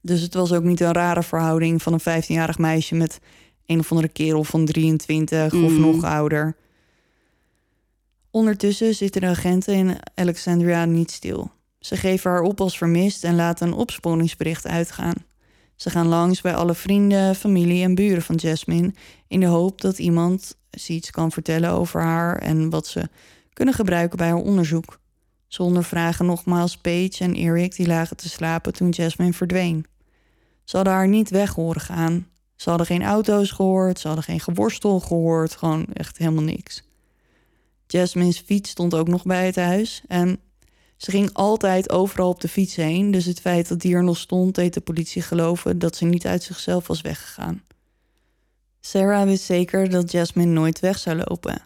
Dus 0.00 0.20
het 0.20 0.34
was 0.34 0.52
ook 0.52 0.62
niet 0.62 0.80
een 0.80 0.92
rare 0.92 1.22
verhouding 1.22 1.82
van 1.82 1.92
een 1.92 2.22
15-jarig 2.22 2.58
meisje 2.58 2.94
met 2.94 3.20
een 3.66 3.78
of 3.78 3.90
andere 3.90 4.08
kerel 4.08 4.44
van 4.44 4.64
23 4.64 5.52
of 5.52 5.70
Mm. 5.70 5.80
nog 5.80 6.04
ouder. 6.04 6.56
Ondertussen 8.30 8.94
zitten 8.94 9.20
de 9.20 9.26
agenten 9.26 9.74
in 9.74 9.96
Alexandria 10.14 10.84
niet 10.84 11.10
stil. 11.10 11.50
Ze 11.78 11.96
geven 11.96 12.30
haar 12.30 12.42
op 12.42 12.60
als 12.60 12.78
vermist 12.78 13.24
en 13.24 13.34
laten 13.34 13.66
een 13.66 13.74
opsporingsbericht 13.74 14.66
uitgaan. 14.66 15.14
Ze 15.76 15.90
gaan 15.90 16.06
langs 16.06 16.40
bij 16.40 16.54
alle 16.54 16.74
vrienden, 16.74 17.34
familie 17.34 17.82
en 17.82 17.94
buren 17.94 18.22
van 18.22 18.34
Jasmine 18.34 18.94
in 19.28 19.40
de 19.40 19.46
hoop 19.46 19.80
dat 19.80 19.98
iemand 19.98 20.56
ze 20.70 20.92
iets 20.92 21.10
kan 21.10 21.32
vertellen 21.32 21.70
over 21.70 22.02
haar 22.02 22.38
en 22.38 22.70
wat 22.70 22.86
ze 22.86 23.08
kunnen 23.52 23.74
gebruiken 23.74 24.18
bij 24.18 24.28
haar 24.28 24.36
onderzoek. 24.36 25.00
Ze 25.46 25.62
ondervragen 25.62 26.26
nogmaals 26.26 26.76
Paige 26.76 27.24
en 27.24 27.34
Eric 27.34 27.76
die 27.76 27.86
lagen 27.86 28.16
te 28.16 28.28
slapen 28.28 28.72
toen 28.72 28.88
Jasmine 28.88 29.32
verdween. 29.32 29.86
Ze 30.64 30.76
hadden 30.76 30.94
haar 30.94 31.08
niet 31.08 31.30
weg 31.30 31.54
horen 31.54 31.80
gaan. 31.80 32.26
Ze 32.56 32.68
hadden 32.68 32.86
geen 32.86 33.02
auto's 33.02 33.50
gehoord, 33.50 33.98
ze 33.98 34.06
hadden 34.06 34.24
geen 34.24 34.40
geworstel 34.40 35.00
gehoord, 35.00 35.56
gewoon 35.56 35.86
echt 35.92 36.18
helemaal 36.18 36.42
niks. 36.42 36.82
Jasmine's 37.86 38.38
fiets 38.38 38.70
stond 38.70 38.94
ook 38.94 39.08
nog 39.08 39.24
bij 39.24 39.46
het 39.46 39.56
huis 39.56 40.02
en 40.08 40.40
ze 40.96 41.10
ging 41.10 41.30
altijd 41.32 41.90
overal 41.90 42.28
op 42.28 42.40
de 42.40 42.48
fiets 42.48 42.76
heen, 42.76 43.10
dus 43.10 43.24
het 43.24 43.40
feit 43.40 43.68
dat 43.68 43.80
die 43.80 43.94
er 43.94 44.04
nog 44.04 44.16
stond 44.16 44.54
deed 44.54 44.74
de 44.74 44.80
politie 44.80 45.22
geloven 45.22 45.78
dat 45.78 45.96
ze 45.96 46.04
niet 46.04 46.26
uit 46.26 46.42
zichzelf 46.42 46.86
was 46.86 47.00
weggegaan. 47.00 47.62
Sarah 48.80 49.24
wist 49.24 49.44
zeker 49.44 49.90
dat 49.90 50.10
Jasmine 50.10 50.52
nooit 50.52 50.80
weg 50.80 50.98
zou 50.98 51.16
lopen. 51.16 51.62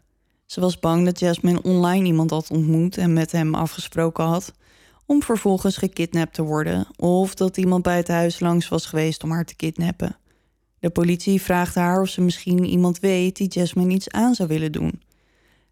Ze 0.47 0.61
was 0.61 0.79
bang 0.79 1.05
dat 1.05 1.19
Jasmine 1.19 1.63
online 1.63 2.07
iemand 2.07 2.31
had 2.31 2.51
ontmoet 2.51 2.97
en 2.97 3.13
met 3.13 3.33
hem 3.33 3.55
afgesproken 3.55 4.25
had, 4.25 4.53
om 5.07 5.23
vervolgens 5.23 5.77
gekidnapt 5.77 6.35
te 6.35 6.43
worden, 6.43 6.87
of 6.97 7.35
dat 7.35 7.57
iemand 7.57 7.83
bij 7.83 7.97
het 7.97 8.09
huis 8.09 8.41
langs 8.41 8.69
was 8.69 8.87
geweest 8.87 9.23
om 9.23 9.31
haar 9.31 9.45
te 9.45 9.57
kidnappen. 9.57 10.17
De 10.79 10.91
politie 10.91 11.43
vraagt 11.43 11.75
haar 11.75 12.01
of 12.01 12.09
ze 12.09 12.21
misschien 12.21 12.65
iemand 12.65 12.99
weet 12.99 13.37
die 13.37 13.49
Jasmine 13.49 13.95
iets 13.95 14.11
aan 14.11 14.35
zou 14.35 14.49
willen 14.49 14.73
doen. 14.73 15.01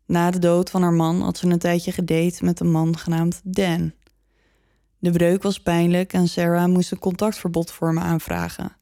Na 0.09 0.31
de 0.31 0.39
dood 0.39 0.71
van 0.71 0.83
haar 0.83 0.93
man 0.93 1.21
had 1.21 1.39
ze 1.39 1.47
een 1.47 1.59
tijdje 1.59 1.93
gedate 1.93 2.45
met 2.45 2.61
een 2.61 2.71
man 2.71 2.99
genaamd 2.99 3.41
Dan. 3.45 3.93
De 4.99 5.11
breuk 5.11 5.43
was 5.43 5.61
pijnlijk 5.61 6.13
en 6.13 6.29
Sarah 6.29 6.69
moest 6.69 6.93
een 6.93 6.99
contactverbod 6.99 7.71
voor 7.71 7.89
hem 7.89 7.99
aanvragen. 7.99 8.77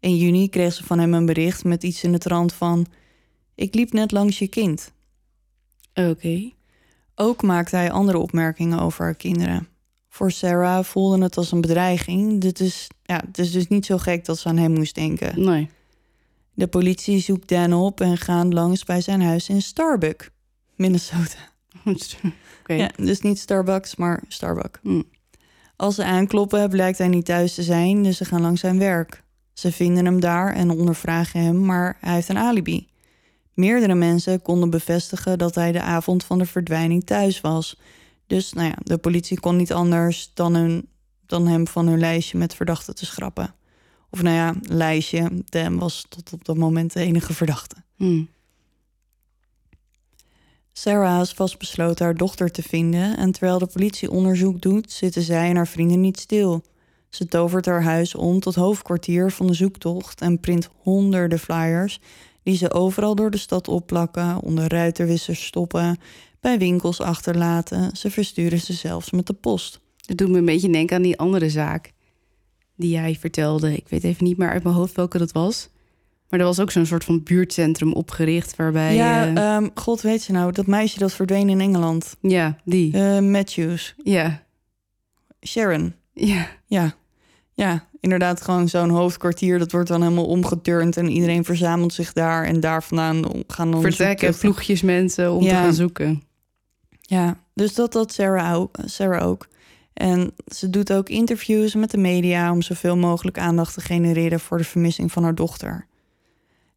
In 0.00 0.16
juni 0.16 0.48
kreeg 0.48 0.72
ze 0.72 0.84
van 0.84 0.98
hem 0.98 1.14
een 1.14 1.26
bericht 1.26 1.64
met 1.64 1.82
iets 1.82 2.02
in 2.02 2.12
de 2.12 2.18
trant 2.18 2.52
van: 2.52 2.86
Ik 3.54 3.74
liep 3.74 3.92
net 3.92 4.12
langs 4.12 4.38
je 4.38 4.48
kind. 4.48 4.92
Oké. 5.94 6.50
Ook 7.14 7.42
maakte 7.42 7.76
hij 7.76 7.90
andere 7.90 8.18
opmerkingen 8.18 8.80
over 8.80 9.04
haar 9.04 9.14
kinderen. 9.14 9.68
Voor 10.08 10.30
Sarah 10.30 10.84
voelde 10.84 11.22
het 11.22 11.36
als 11.36 11.52
een 11.52 11.60
bedreiging. 11.60 12.40
Dit 12.40 12.60
is, 12.60 12.88
ja, 13.02 13.22
het 13.26 13.38
is 13.38 13.52
dus 13.52 13.68
niet 13.68 13.86
zo 13.86 13.98
gek 13.98 14.24
dat 14.24 14.38
ze 14.38 14.48
aan 14.48 14.56
hem 14.56 14.72
moest 14.72 14.94
denken. 14.94 15.44
Nee. 15.44 15.70
De 16.54 16.66
politie 16.66 17.20
zoekt 17.20 17.48
Dan 17.48 17.72
op 17.72 18.00
en 18.00 18.16
gaan 18.16 18.52
langs 18.52 18.84
bij 18.84 19.00
zijn 19.00 19.22
huis 19.22 19.48
in 19.48 19.62
Starbuck, 19.62 20.30
Minnesota. 20.78 21.38
Oké. 22.60 22.72
Ja, 22.72 22.90
dus 22.96 23.20
niet 23.20 23.38
Starbucks, 23.38 23.96
maar 23.96 24.22
Starbuck. 24.28 24.78
Hm. 24.82 25.02
Als 25.76 25.94
ze 25.94 26.04
aankloppen, 26.04 26.68
blijkt 26.68 26.98
hij 26.98 27.08
niet 27.08 27.24
thuis 27.24 27.54
te 27.54 27.62
zijn, 27.62 28.02
dus 28.02 28.16
ze 28.16 28.24
gaan 28.24 28.40
langs 28.40 28.60
zijn 28.60 28.78
werk. 28.78 29.22
Ze 29.52 29.72
vinden 29.72 30.04
hem 30.04 30.20
daar 30.20 30.54
en 30.54 30.70
ondervragen 30.70 31.40
hem, 31.40 31.64
maar 31.64 31.96
hij 32.00 32.14
heeft 32.14 32.28
een 32.28 32.38
alibi. 32.38 32.88
Meerdere 33.54 33.94
mensen 33.94 34.42
konden 34.42 34.70
bevestigen 34.70 35.38
dat 35.38 35.54
hij 35.54 35.72
de 35.72 35.80
avond 35.80 36.24
van 36.24 36.38
de 36.38 36.46
verdwijning 36.46 37.04
thuis 37.04 37.40
was. 37.40 37.80
Dus 38.26 38.52
nou 38.52 38.68
ja, 38.68 38.76
de 38.78 38.98
politie 38.98 39.40
kon 39.40 39.56
niet 39.56 39.72
anders 39.72 40.30
dan, 40.34 40.54
hun, 40.54 40.88
dan 41.26 41.46
hem 41.46 41.66
van 41.66 41.86
hun 41.86 41.98
lijstje 41.98 42.38
met 42.38 42.54
verdachten 42.54 42.94
te 42.94 43.06
schrappen. 43.06 43.54
Of 44.10 44.22
nou 44.22 44.36
ja, 44.36 44.54
lijstje. 44.62 45.42
Dan 45.44 45.78
was 45.78 46.06
tot 46.08 46.32
op 46.32 46.44
dat 46.44 46.56
moment 46.56 46.92
de 46.92 47.00
enige 47.00 47.34
verdachte. 47.34 47.76
Hm. 47.96 48.22
Sarah 50.78 51.20
is 51.20 51.32
vastbesloten 51.32 52.04
haar 52.04 52.14
dochter 52.14 52.50
te 52.50 52.62
vinden 52.62 53.16
en 53.16 53.32
terwijl 53.32 53.58
de 53.58 53.66
politie 53.66 54.10
onderzoek 54.10 54.60
doet, 54.60 54.92
zitten 54.92 55.22
zij 55.22 55.48
en 55.48 55.56
haar 55.56 55.66
vrienden 55.66 56.00
niet 56.00 56.18
stil. 56.18 56.62
Ze 57.08 57.26
tovert 57.26 57.66
haar 57.66 57.82
huis 57.82 58.14
om 58.14 58.40
tot 58.40 58.54
hoofdkwartier 58.54 59.30
van 59.30 59.46
de 59.46 59.54
zoektocht 59.54 60.20
en 60.20 60.40
print 60.40 60.68
honderden 60.76 61.38
flyers 61.38 62.00
die 62.42 62.56
ze 62.56 62.72
overal 62.72 63.14
door 63.14 63.30
de 63.30 63.38
stad 63.38 63.68
opplakken, 63.68 64.40
onder 64.40 64.68
ruitenwissers 64.68 65.46
stoppen, 65.46 65.98
bij 66.40 66.58
winkels 66.58 67.00
achterlaten. 67.00 67.96
Ze 67.96 68.10
versturen 68.10 68.60
ze 68.60 68.72
zelfs 68.72 69.10
met 69.10 69.26
de 69.26 69.34
post. 69.34 69.80
Dat 69.96 70.16
doet 70.16 70.28
me 70.28 70.38
een 70.38 70.44
beetje 70.44 70.72
denken 70.72 70.96
aan 70.96 71.02
die 71.02 71.18
andere 71.18 71.50
zaak 71.50 71.92
die 72.76 72.90
jij 72.90 73.14
vertelde. 73.14 73.76
Ik 73.76 73.88
weet 73.88 74.04
even 74.04 74.24
niet 74.24 74.36
meer 74.36 74.50
uit 74.50 74.62
mijn 74.62 74.74
hoofd 74.74 74.94
welke 74.94 75.18
dat 75.18 75.32
was. 75.32 75.68
Maar 76.28 76.40
er 76.40 76.46
was 76.46 76.60
ook 76.60 76.70
zo'n 76.70 76.86
soort 76.86 77.04
van 77.04 77.22
buurtcentrum 77.22 77.92
opgericht 77.92 78.56
waarbij... 78.56 78.94
ja, 78.94 79.26
eh, 79.26 79.54
ehm, 79.54 79.68
god 79.74 80.00
weet 80.00 80.22
ze 80.22 80.32
nou, 80.32 80.52
dat 80.52 80.66
meisje 80.66 80.98
dat 80.98 81.12
verdween 81.12 81.48
in 81.48 81.60
Engeland. 81.60 82.16
ja, 82.20 82.56
die. 82.64 82.92
Eh, 82.92 83.18
Matthews. 83.18 83.94
Ja, 84.02 84.42
Sharon. 85.46 85.94
ja. 86.12 86.46
Ja, 86.66 86.94
ja, 87.54 87.88
inderdaad 88.00 88.40
gewoon 88.40 88.68
zo'n 88.68 88.90
hoofdkwartier. 88.90 89.58
Dat 89.58 89.72
wordt 89.72 89.88
dan 89.88 90.02
helemaal 90.02 90.26
omgeturnd 90.26 90.96
en 90.96 91.10
iedereen 91.10 91.44
verzamelt 91.44 91.92
zich 91.92 92.12
daar. 92.12 92.44
En 92.44 92.60
daar 92.60 92.82
vandaan 92.82 93.24
gaan 93.46 93.70
dan... 93.70 93.80
Vertrekken 93.80 94.38
ploegjes 94.38 94.82
mensen 94.82 95.32
om 95.32 95.42
te 95.42 95.48
gaan 95.48 95.74
zoeken. 95.74 96.22
Ja, 97.00 97.38
dus 97.54 97.74
dat 97.74 97.94
had 97.94 98.12
Sarah 98.12 98.54
ook, 98.54 98.78
Sarah 98.84 99.26
ook. 99.26 99.48
En 99.92 100.34
ze 100.46 100.70
doet 100.70 100.92
ook 100.92 101.08
interviews 101.08 101.74
met 101.74 101.90
de 101.90 101.98
media... 101.98 102.52
om 102.52 102.62
zoveel 102.62 102.96
mogelijk 102.96 103.38
aandacht 103.38 103.74
te 103.74 103.80
genereren 103.80 104.40
voor 104.40 104.58
de 104.58 104.64
vermissing 104.64 105.12
van 105.12 105.22
haar 105.22 105.34
dochter. 105.34 105.87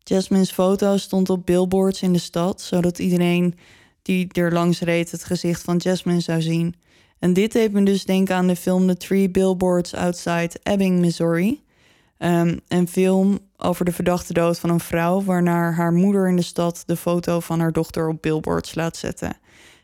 Jasmine's 0.04 0.52
foto 0.52 0.98
stond 0.98 1.30
op 1.30 1.46
billboards 1.46 2.02
in 2.02 2.14
de 2.14 2.20
stad... 2.20 2.62
zodat 2.62 3.00
iedereen 3.00 3.56
die 4.02 4.34
er 4.34 4.54
langs 4.54 4.80
reed 4.80 5.12
het 5.12 5.24
gezicht 5.24 5.62
van 5.62 5.78
Jasmine 5.78 6.20
zou 6.20 6.42
zien... 6.42 6.76
En 7.22 7.34
dit 7.34 7.52
deed 7.52 7.72
me 7.72 7.84
dus 7.84 8.06
denken 8.06 8.36
aan 8.36 8.48
de 8.48 8.56
film 8.56 8.88
The 8.88 8.98
Three 8.98 9.30
Billboards 9.30 9.94
Outside 9.94 10.52
Ebbing, 10.64 11.00
Missouri. 11.00 11.64
Ehm, 12.18 12.58
een 12.68 12.88
film 12.88 13.40
over 13.58 13.86
de 13.86 13.92
verdachte 13.92 14.34
dood 14.34 14.60
van 14.60 14.70
een 14.70 14.80
vrouw... 14.80 15.24
waarna 15.24 15.72
haar 15.72 15.94
moeder 15.94 16.28
in 16.28 16.36
de 16.36 16.42
stad 16.42 16.84
de 16.86 16.96
foto 16.96 17.40
van 17.40 17.60
haar 17.60 17.72
dochter 17.72 18.08
op 18.08 18.22
billboards 18.22 18.76
laat 18.76 18.98
zetten. 18.98 19.38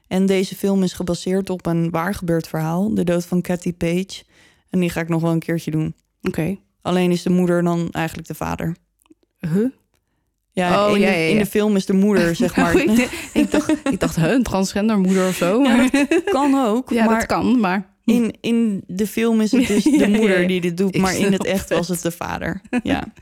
En 0.08 0.26
deze 0.26 0.56
film 0.56 0.84
is 0.84 0.94
gebaseerd 0.94 1.50
op 1.50 1.66
een 1.66 1.90
waar 1.90 2.14
gebeurd 2.14 2.48
verhaal... 2.48 2.94
de 2.94 3.04
dood 3.04 3.26
van 3.26 3.42
Kathy 3.42 3.74
Page. 3.74 4.24
En 4.70 4.80
die 4.80 4.90
ga 4.90 5.02
ik 5.02 5.10
nog 5.10 5.22
wel 5.22 5.32
een 5.32 5.40
keertje 5.40 5.72
doen. 5.72 5.96
Oké. 6.22 6.58
Alleen 6.82 7.12
is 7.12 7.24
de 7.24 7.30
moeder 7.30 7.64
dan 7.64 7.90
eigenlijk 7.92 8.28
de 8.28 8.36
vader. 8.36 8.76
Huh? 9.40 9.70
Ja, 10.58 10.88
Oh, 10.88 10.96
in, 10.96 11.00
ja, 11.02 11.08
de, 11.08 11.12
ja, 11.18 11.30
in 11.30 11.38
de 11.38 11.46
film 11.46 11.76
is 11.76 11.86
de 11.86 11.94
moeder, 11.94 12.36
zeg 12.36 12.56
maar. 12.58 12.76
Oh, 12.76 12.82
ik, 12.82 13.10
ik 13.34 13.52
dacht, 13.52 13.70
ik 13.84 14.00
dacht 14.00 14.18
een 14.18 14.44
transgendermoeder 14.44 15.28
of 15.28 15.36
zo. 15.36 15.60
Maar, 15.62 15.90
kan 16.26 16.56
ook, 16.66 16.90
ja, 16.90 17.06
maar 17.06 17.18
dat 17.20 17.26
kan, 17.26 17.60
maar... 17.60 17.96
In, 18.06 18.36
in 18.42 18.84
de 18.88 19.08
film 19.08 19.42
is 19.42 19.52
het 19.52 19.68
dus 19.68 19.84
de 19.84 20.08
moeder 20.08 20.48
die 20.48 20.62
dit 20.62 20.78
doet, 20.78 20.96
Ik 20.96 21.02
maar 21.02 21.18
in 21.18 21.32
het 21.34 21.46
echt 21.46 21.70
was 21.70 21.88
het. 21.88 22.04
het 22.04 22.12
de 22.12 22.18
vader. 22.18 22.62
Ja. 22.84 23.14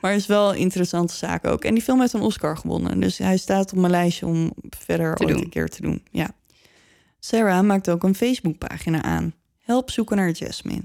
maar 0.00 0.10
het 0.10 0.20
is 0.20 0.26
wel 0.26 0.50
een 0.52 0.58
interessante 0.58 1.14
zaak 1.14 1.46
ook. 1.46 1.64
En 1.64 1.74
die 1.74 1.82
film 1.82 2.00
heeft 2.00 2.12
een 2.12 2.20
Oscar 2.20 2.56
gewonnen, 2.56 3.00
dus 3.00 3.18
hij 3.18 3.36
staat 3.36 3.72
op 3.72 3.78
mijn 3.78 3.90
lijstje 3.90 4.26
om 4.26 4.52
verder 4.70 5.14
Te 5.14 5.24
ooit 5.24 5.32
doen. 5.34 5.42
een 5.42 5.50
keer 5.50 5.68
te 5.68 5.82
doen. 5.82 6.02
Ja. 6.10 6.30
Sarah 7.18 7.64
maakt 7.64 7.90
ook 7.90 8.02
een 8.02 8.14
Facebookpagina 8.14 9.02
aan. 9.02 9.34
Help 9.58 9.90
zoeken 9.90 10.16
naar 10.16 10.30
Jasmine. 10.30 10.82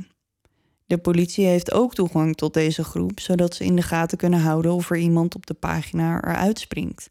De 0.87 0.97
politie 0.97 1.45
heeft 1.45 1.71
ook 1.71 1.93
toegang 1.93 2.35
tot 2.35 2.53
deze 2.53 2.83
groep, 2.83 3.19
zodat 3.19 3.55
ze 3.55 3.63
in 3.63 3.75
de 3.75 3.81
gaten 3.81 4.17
kunnen 4.17 4.39
houden 4.39 4.73
of 4.73 4.89
er 4.89 4.97
iemand 4.97 5.35
op 5.35 5.45
de 5.45 5.53
pagina 5.53 6.23
eruit 6.23 6.59
springt. 6.59 7.09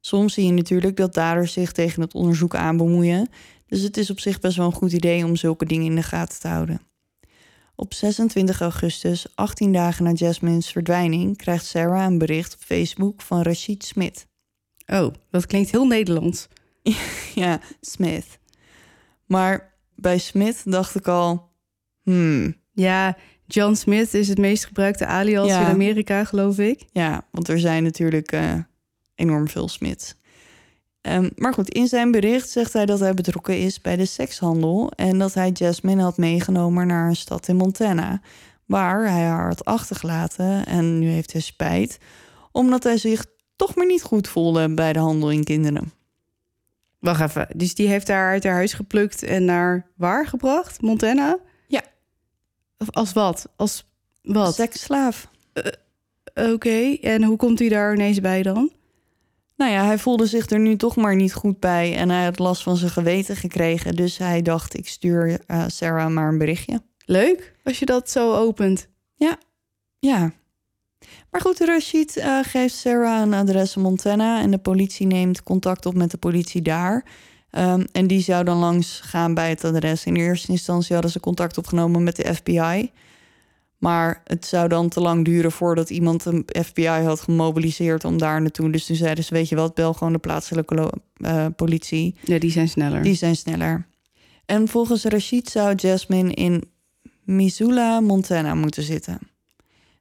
Soms 0.00 0.34
zie 0.34 0.46
je 0.46 0.52
natuurlijk 0.52 0.96
dat 0.96 1.14
daders 1.14 1.52
zich 1.52 1.72
tegen 1.72 2.02
het 2.02 2.14
onderzoek 2.14 2.54
aan 2.54 2.76
bemoeien, 2.76 3.28
dus 3.66 3.80
het 3.80 3.96
is 3.96 4.10
op 4.10 4.20
zich 4.20 4.40
best 4.40 4.56
wel 4.56 4.66
een 4.66 4.72
goed 4.72 4.92
idee 4.92 5.24
om 5.24 5.36
zulke 5.36 5.66
dingen 5.66 5.86
in 5.86 5.94
de 5.94 6.02
gaten 6.02 6.40
te 6.40 6.48
houden. 6.48 6.80
Op 7.74 7.94
26 7.94 8.60
augustus, 8.60 9.26
18 9.34 9.72
dagen 9.72 10.04
na 10.04 10.12
Jasmine's 10.12 10.70
verdwijning, 10.70 11.36
krijgt 11.36 11.66
Sarah 11.66 12.04
een 12.04 12.18
bericht 12.18 12.54
op 12.54 12.60
Facebook 12.60 13.22
van 13.22 13.42
Rashid 13.42 13.84
Smith. 13.84 14.26
Oh, 14.86 15.14
dat 15.30 15.46
klinkt 15.46 15.70
heel 15.70 15.86
Nederlands. 15.86 16.48
Ja, 17.34 17.60
Smith. 17.80 18.38
Maar 19.26 19.74
bij 19.94 20.18
Smith 20.18 20.62
dacht 20.64 20.94
ik 20.94 21.08
al, 21.08 21.50
hmm, 22.02 22.56
Ja, 22.76 23.16
John 23.46 23.74
Smith 23.74 24.14
is 24.14 24.28
het 24.28 24.38
meest 24.38 24.64
gebruikte 24.64 25.06
alias 25.06 25.46
Ja. 25.46 25.60
in 25.60 25.66
Amerika, 25.66 26.24
geloof 26.24 26.58
ik. 26.58 26.84
Ja, 26.92 27.22
want 27.30 27.48
er 27.48 27.58
zijn 27.58 27.82
natuurlijk 27.82 28.32
eh, 28.32 28.54
enorm 29.14 29.48
veel 29.48 29.68
Smiths. 29.68 30.14
Ehm, 31.00 31.28
maar 31.36 31.54
goed, 31.54 31.68
in 31.70 31.86
zijn 31.86 32.10
bericht 32.10 32.50
zegt 32.50 32.72
hij 32.72 32.86
dat 32.86 33.00
hij 33.00 33.14
betrokken 33.14 33.58
is 33.58 33.80
bij 33.80 33.96
de 33.96 34.04
sekshandel 34.04 34.90
en 34.90 35.18
dat 35.18 35.34
hij 35.34 35.50
Jasmine 35.50 36.02
had 36.02 36.16
meegenomen 36.16 36.86
naar 36.86 37.08
een 37.08 37.16
stad 37.16 37.48
in 37.48 37.56
Montana, 37.56 38.20
waar 38.64 39.10
hij 39.10 39.24
haar 39.24 39.46
had 39.48 39.64
achtergelaten 39.64 40.66
en 40.66 40.98
nu 40.98 41.08
heeft 41.08 41.32
hij 41.32 41.40
spijt, 41.40 41.98
omdat 42.52 42.82
hij 42.82 42.96
zich 42.98 43.26
toch 43.56 43.74
maar 43.74 43.86
niet 43.86 44.02
goed 44.02 44.28
voelde 44.28 44.74
bij 44.74 44.92
de 44.92 44.98
handel 44.98 45.30
in 45.30 45.44
kinderen. 45.44 45.92
Wacht 46.98 47.20
even. 47.20 47.48
Dus 47.56 47.74
die 47.74 47.88
heeft 47.88 48.08
haar 48.08 48.30
uit 48.30 48.44
haar 48.44 48.54
huis 48.54 48.72
geplukt 48.72 49.22
en 49.22 49.44
naar 49.44 49.86
waar 49.96 50.26
gebracht? 50.26 50.80
Montana? 50.80 51.38
Ja. 52.78 52.86
Of 52.86 52.90
als 52.90 53.12
wat? 53.12 53.48
Als 53.56 53.86
wat? 54.22 54.54
Seksslaaf. 54.54 55.30
Oké. 56.34 56.96
En 57.00 57.22
hoe 57.22 57.36
komt 57.36 57.58
hij 57.58 57.68
daar 57.68 57.94
ineens 57.94 58.20
bij 58.20 58.42
dan? 58.42 58.72
Nou 59.56 59.72
ja, 59.72 59.84
hij 59.84 59.98
voelde 59.98 60.26
zich 60.26 60.50
er 60.50 60.58
nu 60.58 60.76
toch 60.76 60.96
maar 60.96 61.14
niet 61.14 61.34
goed 61.34 61.60
bij 61.60 61.96
en 61.96 62.08
hij 62.08 62.24
had 62.24 62.38
last 62.38 62.62
van 62.62 62.76
zijn 62.76 62.90
geweten 62.90 63.36
gekregen. 63.36 63.96
Dus 63.96 64.18
hij 64.18 64.42
dacht, 64.42 64.78
ik 64.78 64.88
stuur 64.88 65.40
eh, 65.46 65.64
Sarah 65.66 66.10
maar 66.10 66.28
een 66.28 66.38
berichtje. 66.38 66.82
Leuk 67.04 67.54
als 67.64 67.78
je 67.78 67.86
dat 67.86 68.10
zo 68.10 68.34
opent. 68.34 68.88
Ja. 69.98 70.32
Maar 71.30 71.40
goed, 71.40 71.60
Rashid 71.60 72.16
eh, 72.16 72.38
geeft 72.42 72.74
Sarah 72.74 73.20
een 73.20 73.34
adres 73.34 73.76
in 73.76 73.82
Montana 73.82 74.40
en 74.40 74.50
de 74.50 74.58
politie 74.58 75.06
neemt 75.06 75.42
contact 75.42 75.86
op 75.86 75.94
met 75.94 76.10
de 76.10 76.16
politie 76.16 76.62
daar. 76.62 77.04
Ehm, 77.56 77.84
en 77.92 78.06
die 78.06 78.20
zou 78.20 78.44
dan 78.44 78.58
langs 78.58 79.00
gaan 79.00 79.34
bij 79.34 79.48
het 79.48 79.64
adres. 79.64 80.04
In 80.04 80.16
eerste 80.16 80.50
instantie 80.52 80.92
hadden 80.92 81.12
ze 81.12 81.20
contact 81.20 81.58
opgenomen 81.58 82.02
met 82.02 82.16
de 82.16 82.34
FBI. 82.34 82.90
Maar 83.78 84.22
het 84.24 84.46
zou 84.46 84.68
dan 84.68 84.88
te 84.88 85.00
lang 85.00 85.24
duren 85.24 85.52
voordat 85.52 85.90
iemand 85.90 86.22
de 86.22 86.64
FBI 86.64 86.86
had 86.86 87.20
gemobiliseerd 87.20 88.04
om 88.04 88.18
daar 88.18 88.40
naartoe. 88.40 88.70
Dus 88.70 88.86
toen 88.86 88.96
zeiden 88.96 89.24
ze, 89.24 89.34
weet 89.34 89.48
je 89.48 89.56
wat, 89.56 89.74
bel 89.74 89.92
gewoon 89.92 90.12
de 90.12 90.18
plaatselijke 90.18 90.92
eh, 91.16 91.46
politie. 91.56 92.14
Ja, 92.24 92.38
die 92.38 92.50
zijn 92.50 92.68
sneller. 92.68 93.02
Die 93.02 93.14
zijn 93.14 93.36
sneller. 93.36 93.86
En 94.46 94.68
volgens 94.68 95.04
Rashid 95.04 95.48
zou 95.48 95.74
Jasmine 95.74 96.34
in 96.34 96.64
Missoula, 97.24 98.00
Montana 98.00 98.54
moeten 98.54 98.82
zitten. 98.82 99.18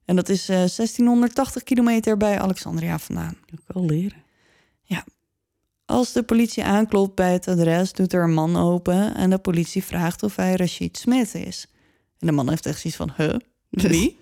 En 0.05 0.15
dat 0.15 0.29
is 0.29 0.49
eh, 0.49 0.55
1680 0.55 1.63
kilometer 1.63 2.17
bij 2.17 2.39
Alexandria 2.39 2.99
vandaan. 2.99 3.37
Dat 3.45 3.59
kan 3.67 3.85
leren. 3.85 4.24
Als 5.85 6.11
de 6.11 6.23
politie 6.23 6.63
aanklopt 6.63 7.15
bij 7.15 7.33
het 7.33 7.47
adres, 7.47 7.93
doet 7.93 8.13
er 8.13 8.23
een 8.23 8.33
man 8.33 8.55
open 8.55 9.15
en 9.15 9.29
de 9.29 9.37
politie 9.37 9.83
vraagt 9.83 10.23
of 10.23 10.35
hij 10.35 10.55
Rashid 10.55 10.97
Smith 10.97 11.33
is. 11.33 11.67
En 12.19 12.27
de 12.27 12.33
man 12.33 12.49
heeft 12.49 12.65
echt 12.65 12.79
zoiets 12.79 12.99
van, 12.99 13.13
huh? 13.17 13.35
Wie? 13.69 14.17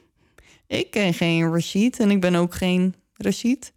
ik 0.67 0.91
ken 0.91 1.13
geen 1.13 1.51
Rashid 1.51 1.99
en 1.99 2.11
ik 2.11 2.21
ben 2.21 2.35
ook 2.35 2.53
geen 2.53 2.95
Rashid. 3.13 3.73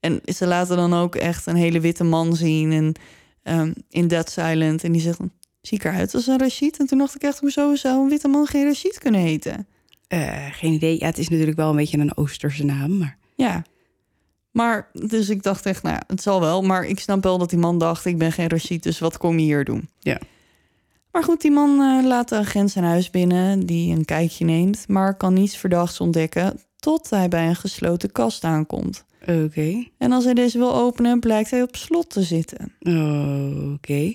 En 0.00 0.20
ze 0.24 0.46
laten 0.46 0.76
dan 0.76 0.94
ook 0.94 1.14
echt 1.14 1.46
een 1.46 1.56
hele 1.56 1.80
witte 1.80 2.04
man 2.04 2.36
zien 2.36 2.72
en, 2.72 2.92
ehm, 3.42 3.72
in 3.88 4.08
Dead 4.08 4.30
Silent. 4.30 4.84
En 4.84 4.92
die 4.92 5.00
zegt 5.00 5.18
dan, 5.18 5.32
zie 5.60 5.78
ik 5.78 5.84
eruit 5.84 6.14
als 6.14 6.26
een 6.26 6.38
Rashid? 6.38 6.78
En 6.78 6.86
toen 6.86 6.98
dacht 6.98 7.14
ik 7.14 7.22
echt, 7.22 7.38
hoezo 7.38 7.74
zou 7.74 8.02
een 8.02 8.08
witte 8.08 8.28
man 8.28 8.46
geen 8.46 8.64
Rashid 8.64 8.98
kunnen 8.98 9.20
heten? 9.20 9.66
Eh, 10.08 10.46
geen 10.50 10.72
idee. 10.72 10.98
Ja, 10.98 11.06
het 11.06 11.18
is 11.18 11.28
natuurlijk 11.28 11.56
wel 11.56 11.70
een 11.70 11.76
beetje 11.76 11.98
een 11.98 12.16
Oosterse 12.16 12.64
naam, 12.64 12.96
maar... 12.96 13.18
Ja. 13.34 13.64
Maar, 14.50 14.90
dus 14.92 15.28
ik 15.28 15.42
dacht 15.42 15.66
echt, 15.66 15.82
nou 15.82 15.94
ja, 15.94 16.02
het 16.06 16.22
zal 16.22 16.40
wel. 16.40 16.62
Maar 16.62 16.84
ik 16.84 17.00
snap 17.00 17.22
wel 17.22 17.38
dat 17.38 17.50
die 17.50 17.58
man 17.58 17.78
dacht, 17.78 18.04
ik 18.04 18.18
ben 18.18 18.32
geen 18.32 18.48
Rashid, 18.48 18.82
dus 18.82 18.98
wat 18.98 19.18
kom 19.18 19.38
je 19.38 19.44
hier 19.44 19.64
doen? 19.64 19.88
Ja. 19.98 20.20
Maar 21.12 21.24
goed, 21.24 21.40
die 21.40 21.50
man 21.50 21.80
eh, 21.80 22.06
laat 22.06 22.28
de 22.28 22.36
agent 22.36 22.70
zijn 22.70 22.84
huis 22.84 23.10
binnen, 23.10 23.66
die 23.66 23.94
een 23.96 24.04
kijkje 24.04 24.44
neemt, 24.44 24.88
maar 24.88 25.16
kan 25.16 25.34
niets 25.34 25.56
verdachts 25.56 26.00
ontdekken 26.00 26.60
tot 26.76 27.10
hij 27.10 27.28
bij 27.28 27.48
een 27.48 27.56
gesloten 27.56 28.12
kast 28.12 28.44
aankomt. 28.44 29.04
Oké. 29.26 29.84
En 29.98 30.12
als 30.12 30.24
hij 30.24 30.34
deze 30.34 30.58
wil 30.58 30.74
openen, 30.74 31.20
blijkt 31.20 31.50
hij 31.50 31.62
op 31.62 31.76
slot 31.76 32.10
te 32.10 32.22
zitten. 32.22 32.72
Oké. 33.74 34.14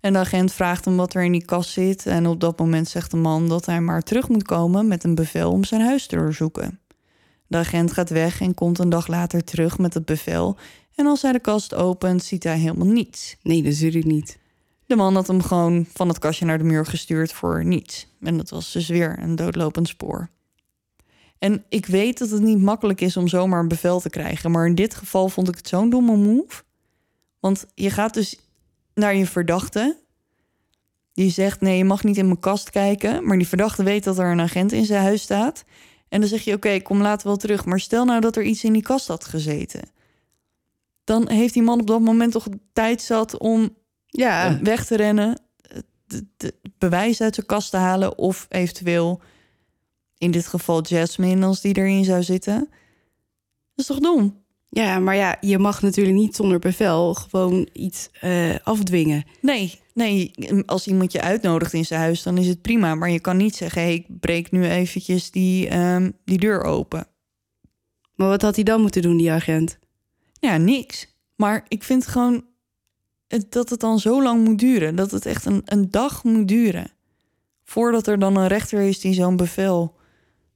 En 0.00 0.12
de 0.12 0.18
agent 0.18 0.52
vraagt 0.52 0.84
hem 0.84 0.96
wat 0.96 1.14
er 1.14 1.24
in 1.24 1.32
die 1.32 1.44
kast 1.44 1.70
zit. 1.70 2.06
En 2.06 2.26
op 2.26 2.40
dat 2.40 2.58
moment 2.58 2.88
zegt 2.88 3.10
de 3.10 3.16
man 3.16 3.48
dat 3.48 3.66
hij 3.66 3.80
maar 3.80 4.02
terug 4.02 4.28
moet 4.28 4.42
komen 4.42 4.88
met 4.88 5.04
een 5.04 5.14
bevel 5.14 5.50
om 5.50 5.64
zijn 5.64 5.80
huis 5.80 6.06
te 6.06 6.16
doorzoeken. 6.16 6.80
De 7.52 7.58
agent 7.58 7.92
gaat 7.92 8.10
weg 8.10 8.40
en 8.40 8.54
komt 8.54 8.78
een 8.78 8.88
dag 8.88 9.06
later 9.06 9.44
terug 9.44 9.78
met 9.78 9.94
het 9.94 10.04
bevel. 10.04 10.56
En 10.94 11.06
als 11.06 11.22
hij 11.22 11.32
de 11.32 11.40
kast 11.40 11.74
opent, 11.74 12.22
ziet 12.22 12.44
hij 12.44 12.58
helemaal 12.58 12.86
niets. 12.86 13.36
Nee, 13.42 13.62
ik 13.62 14.04
niet. 14.04 14.38
De 14.86 14.96
man 14.96 15.14
had 15.14 15.26
hem 15.26 15.42
gewoon 15.42 15.86
van 15.92 16.08
het 16.08 16.18
kastje 16.18 16.44
naar 16.44 16.58
de 16.58 16.64
muur 16.64 16.86
gestuurd 16.86 17.32
voor 17.32 17.64
niets. 17.64 18.06
En 18.20 18.36
dat 18.36 18.50
was 18.50 18.72
dus 18.72 18.88
weer 18.88 19.18
een 19.18 19.36
doodlopend 19.36 19.88
spoor. 19.88 20.28
En 21.38 21.64
ik 21.68 21.86
weet 21.86 22.18
dat 22.18 22.30
het 22.30 22.42
niet 22.42 22.60
makkelijk 22.60 23.00
is 23.00 23.16
om 23.16 23.28
zomaar 23.28 23.60
een 23.60 23.68
bevel 23.68 24.00
te 24.00 24.10
krijgen. 24.10 24.50
Maar 24.50 24.66
in 24.66 24.74
dit 24.74 24.94
geval 24.94 25.28
vond 25.28 25.48
ik 25.48 25.56
het 25.56 25.68
zo'n 25.68 25.90
domme 25.90 26.16
move. 26.16 26.62
Want 27.40 27.66
je 27.74 27.90
gaat 27.90 28.14
dus 28.14 28.38
naar 28.94 29.14
je 29.14 29.26
verdachte. 29.26 29.96
Die 31.12 31.30
zegt: 31.30 31.60
Nee, 31.60 31.76
je 31.76 31.84
mag 31.84 32.04
niet 32.04 32.18
in 32.18 32.26
mijn 32.26 32.40
kast 32.40 32.70
kijken. 32.70 33.26
Maar 33.26 33.36
die 33.36 33.48
verdachte 33.48 33.82
weet 33.82 34.04
dat 34.04 34.18
er 34.18 34.30
een 34.30 34.40
agent 34.40 34.72
in 34.72 34.84
zijn 34.84 35.02
huis 35.02 35.22
staat. 35.22 35.64
En 36.12 36.20
dan 36.20 36.28
zeg 36.28 36.42
je: 36.42 36.54
Oké, 36.54 36.80
kom 36.80 37.00
later 37.02 37.26
wel 37.26 37.36
terug. 37.36 37.64
Maar 37.64 37.80
stel 37.80 38.04
nou 38.04 38.20
dat 38.20 38.36
er 38.36 38.42
iets 38.42 38.64
in 38.64 38.72
die 38.72 38.82
kast 38.82 39.08
had 39.08 39.24
gezeten. 39.24 39.82
Dan 41.04 41.28
heeft 41.28 41.54
die 41.54 41.62
man 41.62 41.80
op 41.80 41.86
dat 41.86 42.00
moment 42.00 42.32
toch 42.32 42.46
tijd 42.72 43.02
zat 43.02 43.38
om 43.38 43.76
Ja. 44.06 44.58
weg 44.62 44.86
te 44.86 44.96
rennen, 44.96 45.40
de, 46.06 46.26
de 46.36 46.54
bewijs 46.78 47.20
uit 47.20 47.34
zijn 47.34 47.46
kast 47.46 47.70
te 47.70 47.76
halen 47.76 48.18
of 48.18 48.46
eventueel 48.48 49.20
in 50.18 50.30
dit 50.30 50.46
geval 50.46 50.82
Jasmine 50.82 51.46
als 51.46 51.60
die 51.60 51.76
erin 51.76 52.04
zou 52.04 52.22
zitten. 52.22 52.58
Dat 52.58 52.68
is 53.74 53.86
toch 53.86 53.98
dom? 53.98 54.41
Ja, 54.74 54.98
maar 54.98 55.16
ja, 55.16 55.36
je 55.40 55.58
mag 55.58 55.82
natuurlijk 55.82 56.16
niet 56.16 56.36
zonder 56.36 56.58
bevel 56.58 57.14
gewoon 57.14 57.68
iets 57.72 58.10
eh, 58.20 58.54
afdwingen. 58.62 59.24
Nee, 59.40 59.80
nee, 59.94 60.32
als 60.66 60.86
iemand 60.86 61.12
je 61.12 61.20
uitnodigt 61.20 61.72
in 61.72 61.84
zijn 61.84 62.00
huis, 62.00 62.22
dan 62.22 62.38
is 62.38 62.46
het 62.46 62.62
prima. 62.62 62.94
Maar 62.94 63.10
je 63.10 63.20
kan 63.20 63.36
niet 63.36 63.56
zeggen, 63.56 63.82
hey, 63.82 63.94
ik 63.94 64.06
breek 64.20 64.50
nu 64.50 64.68
eventjes 64.68 65.30
die, 65.30 65.68
ehm, 65.68 66.10
die 66.24 66.38
deur 66.38 66.62
open. 66.62 67.06
Maar 68.14 68.28
wat 68.28 68.42
had 68.42 68.54
hij 68.54 68.64
dan 68.64 68.80
moeten 68.80 69.02
doen, 69.02 69.16
die 69.16 69.32
agent? 69.32 69.78
Ja, 70.40 70.56
niks. 70.56 71.16
Maar 71.36 71.64
ik 71.68 71.82
vind 71.82 72.06
gewoon 72.06 72.44
dat 73.48 73.70
het 73.70 73.80
dan 73.80 73.98
zo 73.98 74.22
lang 74.22 74.44
moet 74.44 74.58
duren. 74.58 74.96
Dat 74.96 75.10
het 75.10 75.26
echt 75.26 75.44
een, 75.44 75.62
een 75.64 75.90
dag 75.90 76.24
moet 76.24 76.48
duren. 76.48 76.90
Voordat 77.64 78.06
er 78.06 78.18
dan 78.18 78.36
een 78.36 78.48
rechter 78.48 78.80
is 78.80 79.00
die 79.00 79.14
zo'n 79.14 79.36
bevel... 79.36 79.96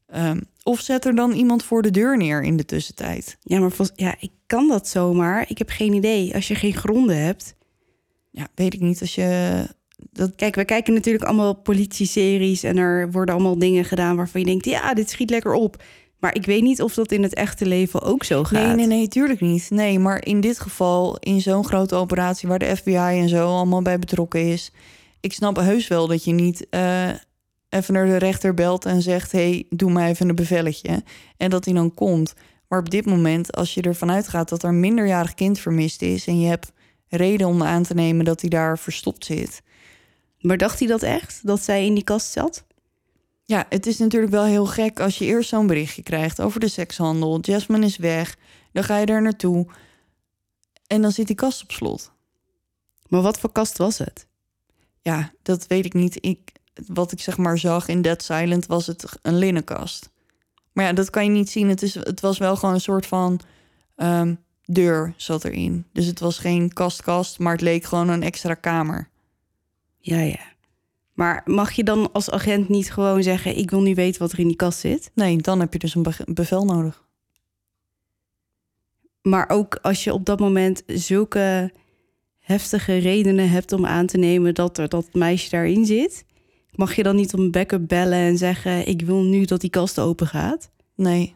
ehm, 0.07 0.41
of 0.67 0.81
zet 0.81 1.05
er 1.05 1.15
dan 1.15 1.33
iemand 1.33 1.65
voor 1.65 1.83
de 1.83 1.91
deur 1.91 2.17
neer 2.17 2.43
in 2.43 2.57
de 2.57 2.65
tussentijd. 2.65 3.37
Ja, 3.43 3.59
maar 3.59 3.71
volgens, 3.71 3.99
ja, 3.99 4.15
ik 4.21 4.31
kan 4.47 4.69
dat 4.69 4.89
zomaar. 4.89 5.45
Ik 5.49 5.59
heb 5.59 5.69
geen 5.69 5.93
idee. 5.93 6.35
Als 6.35 6.49
je 6.49 6.55
geen 6.55 6.75
gronden 6.75 7.19
hebt. 7.19 7.55
Ja, 8.31 8.49
weet 8.55 8.75
ik 8.75 8.81
niet. 8.81 9.01
Als 9.01 9.15
je... 9.15 9.61
Dat, 10.13 10.35
Kijk, 10.35 10.55
we 10.55 10.65
kijken 10.65 10.95
natuurlijk 10.95 11.25
allemaal 11.25 11.55
politie-series 11.55 12.63
en 12.63 12.77
er 12.77 13.11
worden 13.11 13.35
allemaal 13.35 13.59
dingen 13.59 13.85
gedaan 13.85 14.17
waarvan 14.17 14.41
je 14.41 14.47
denkt, 14.47 14.65
ja, 14.65 14.95
dit 14.95 15.11
schiet 15.11 15.31
lekker 15.31 15.53
op. 15.53 15.83
Maar 16.19 16.35
ik 16.35 16.47
weet 16.47 16.63
niet 16.63 16.83
of 16.83 16.95
dat 16.95 17.13
in 17.13 17.23
het 17.23 17.35
echte 17.35 17.67
leven 17.67 18.03
ook 18.03 18.25
zo 18.25 18.45
gaat. 18.45 18.63
nee, 18.63 18.75
nee, 18.75 18.87
nee, 18.87 19.09
tuurlijk 19.09 19.41
niet. 19.41 19.71
Nee, 19.71 19.99
maar 19.99 20.25
in 20.25 20.41
dit 20.41 20.61
geval, 20.61 21.17
in 21.17 21.41
zo'n 21.41 21.65
grote 21.65 21.95
operatie... 21.95 22.49
waar 22.49 22.59
de 22.59 22.77
FBI 22.77 22.97
en 22.97 23.29
zo 23.29 23.47
allemaal 23.47 23.83
bij 23.83 23.99
betrokken 23.99 24.41
is... 24.41 24.73
ik 25.21 25.33
snap 25.33 25.57
heus 25.57 25.89
wel 25.89 26.07
dat 26.07 26.25
je 26.25 26.33
niet 26.33 26.67
eh, 26.71 27.09
even 27.69 27.95
naar 27.95 28.07
de 28.07 28.17
rechter 28.17 28.55
belt... 28.55 28.85
en 28.85 29.03
zegt, 29.03 29.33
hey, 29.33 29.67
doe 29.71 29.93
mij 29.93 30.09
even 30.11 30.29
een 30.29 30.35
bevelletje. 30.35 31.03
En 31.37 31.51
dat 31.51 31.65
hij 31.65 31.75
dan 31.75 31.95
komt. 31.95 32.35
Maar 32.69 32.79
op 32.79 32.91
dit 32.91 33.07
moment, 33.07 33.57
als 33.57 33.75
je 33.75 33.83
ervan 33.83 34.11
uitgaat... 34.11 34.49
dat 34.49 34.63
er 34.63 34.69
een 34.69 34.81
minderjarig 34.81 35.35
kind 35.35 35.59
vermist 35.59 36.03
is... 36.03 36.27
en 36.27 36.41
je 36.41 36.49
hebt 36.49 36.73
reden 37.09 37.47
om 37.47 37.63
aan 37.63 37.83
te 37.83 37.95
nemen 37.95 38.25
dat 38.25 38.41
hij 38.41 38.51
daar 38.51 38.79
verstopt 38.79 39.25
zit... 39.25 39.63
Maar 40.41 40.57
dacht 40.57 40.79
hij 40.79 40.89
dat 40.89 41.03
echt? 41.03 41.41
Dat 41.47 41.63
zij 41.63 41.85
in 41.85 41.95
die 41.95 42.05
kast 42.05 42.33
zat? 42.33 42.65
Ja, 43.45 43.67
het 43.69 43.87
is 43.87 43.99
natuurlijk 43.99 44.33
wel 44.33 44.45
heel 44.45 44.67
gek 44.67 45.01
als 45.01 45.19
je 45.19 45.25
eerst 45.25 45.49
zo'n 45.49 45.67
berichtje 45.67 46.03
krijgt 46.03 46.41
over 46.41 46.61
de 46.61 46.69
sekshandel. 46.69 47.41
Jasmine 47.41 47.87
is 47.87 47.97
weg, 47.97 48.37
dan 48.73 48.85
ga 48.85 48.99
je 48.99 49.07
daar 49.07 49.23
naartoe 49.23 49.67
en 50.87 51.03
dan 51.03 51.13
zit 51.13 51.27
die 51.27 51.37
kast 51.37 51.63
op 51.63 51.71
slot. 51.71 52.13
Maar 53.09 53.23
wat 53.23 53.39
voor 53.39 53.53
kast 53.53 53.79
was 53.79 53.99
het? 53.99 54.27
Ja, 55.01 55.33
dat 55.43 55.67
weet 55.67 55.85
ik 55.85 55.95
niet. 55.95 56.19
Ik, 56.21 56.53
wat 56.87 57.13
ik 57.13 57.21
zeg 57.21 57.37
maar 57.37 57.59
zag 57.59 57.89
in 57.89 58.03
Dead 58.03 58.23
Silent 58.23 58.67
was 58.67 58.87
het 58.87 59.19
een 59.23 59.39
linnenkast. 59.39 60.11
Maar 60.73 60.85
ja, 60.85 60.93
dat 60.93 61.11
kan 61.11 61.25
je 61.25 61.31
niet 61.31 61.51
zien. 61.51 61.69
Het, 61.69 61.83
is, 61.83 61.95
het 61.95 62.21
was 62.21 62.39
wel 62.39 62.57
gewoon 62.57 62.75
een 62.75 62.81
soort 62.81 63.07
van 63.07 63.41
ehm, 63.95 64.35
deur 64.65 65.15
zat 65.17 65.45
erin. 65.45 65.85
Dus 65.93 66.07
het 66.07 66.21
was 66.21 66.39
geen 66.39 66.73
kastkast, 66.73 67.39
maar 67.39 67.53
het 67.53 67.61
leek 67.61 67.85
gewoon 67.85 68.09
een 68.09 68.23
extra 68.23 68.55
kamer. 68.55 69.09
Ja, 69.99 70.21
ja. 70.21 70.55
Maar 71.13 71.43
mag 71.45 71.73
je 71.73 71.85
dan 71.85 72.13
als 72.13 72.31
agent 72.31 72.69
niet 72.69 72.93
gewoon 72.93 73.23
zeggen: 73.23 73.57
Ik 73.57 73.71
wil 73.71 73.83
nu 73.83 73.95
weten 73.95 74.21
wat 74.21 74.33
er 74.33 74.39
in 74.39 74.47
die 74.47 74.57
kast 74.57 74.79
zit? 74.79 75.11
Nee, 75.15 75.37
dan 75.37 75.61
heb 75.61 75.73
je 75.73 75.79
dus 75.79 75.95
een 75.95 76.03
be- 76.03 76.27
bevel 76.27 76.65
nodig. 76.65 77.05
Maar 79.23 79.49
ook 79.49 79.79
als 79.83 80.05
je 80.05 80.13
op 80.13 80.25
dat 80.25 80.41
moment 80.41 80.83
zulke 80.87 81.73
heftige 82.39 82.97
redenen 82.97 83.51
hebt 83.51 83.73
om 83.73 83.87
aan 83.87 84.07
te 84.07 84.19
nemen 84.19 84.55
dat 84.55 84.79
er 84.79 84.89
dat 84.89 85.15
meisje 85.15 85.51
daarin 85.51 85.87
zit, 85.87 86.25
mag 86.77 86.97
je 86.97 87.03
dan 87.03 87.17
niet 87.17 87.35
om 87.35 87.51
backup 87.51 87.89
bellen 87.89 88.19
en 88.19 88.37
zeggen: 88.39 88.87
Ik 88.89 89.03
wil 89.03 89.23
nu 89.23 89.45
dat 89.45 89.61
die 89.61 89.71
kast 89.71 89.99
open 90.01 90.27
gaat? 90.27 90.71
Nee. 90.95 91.35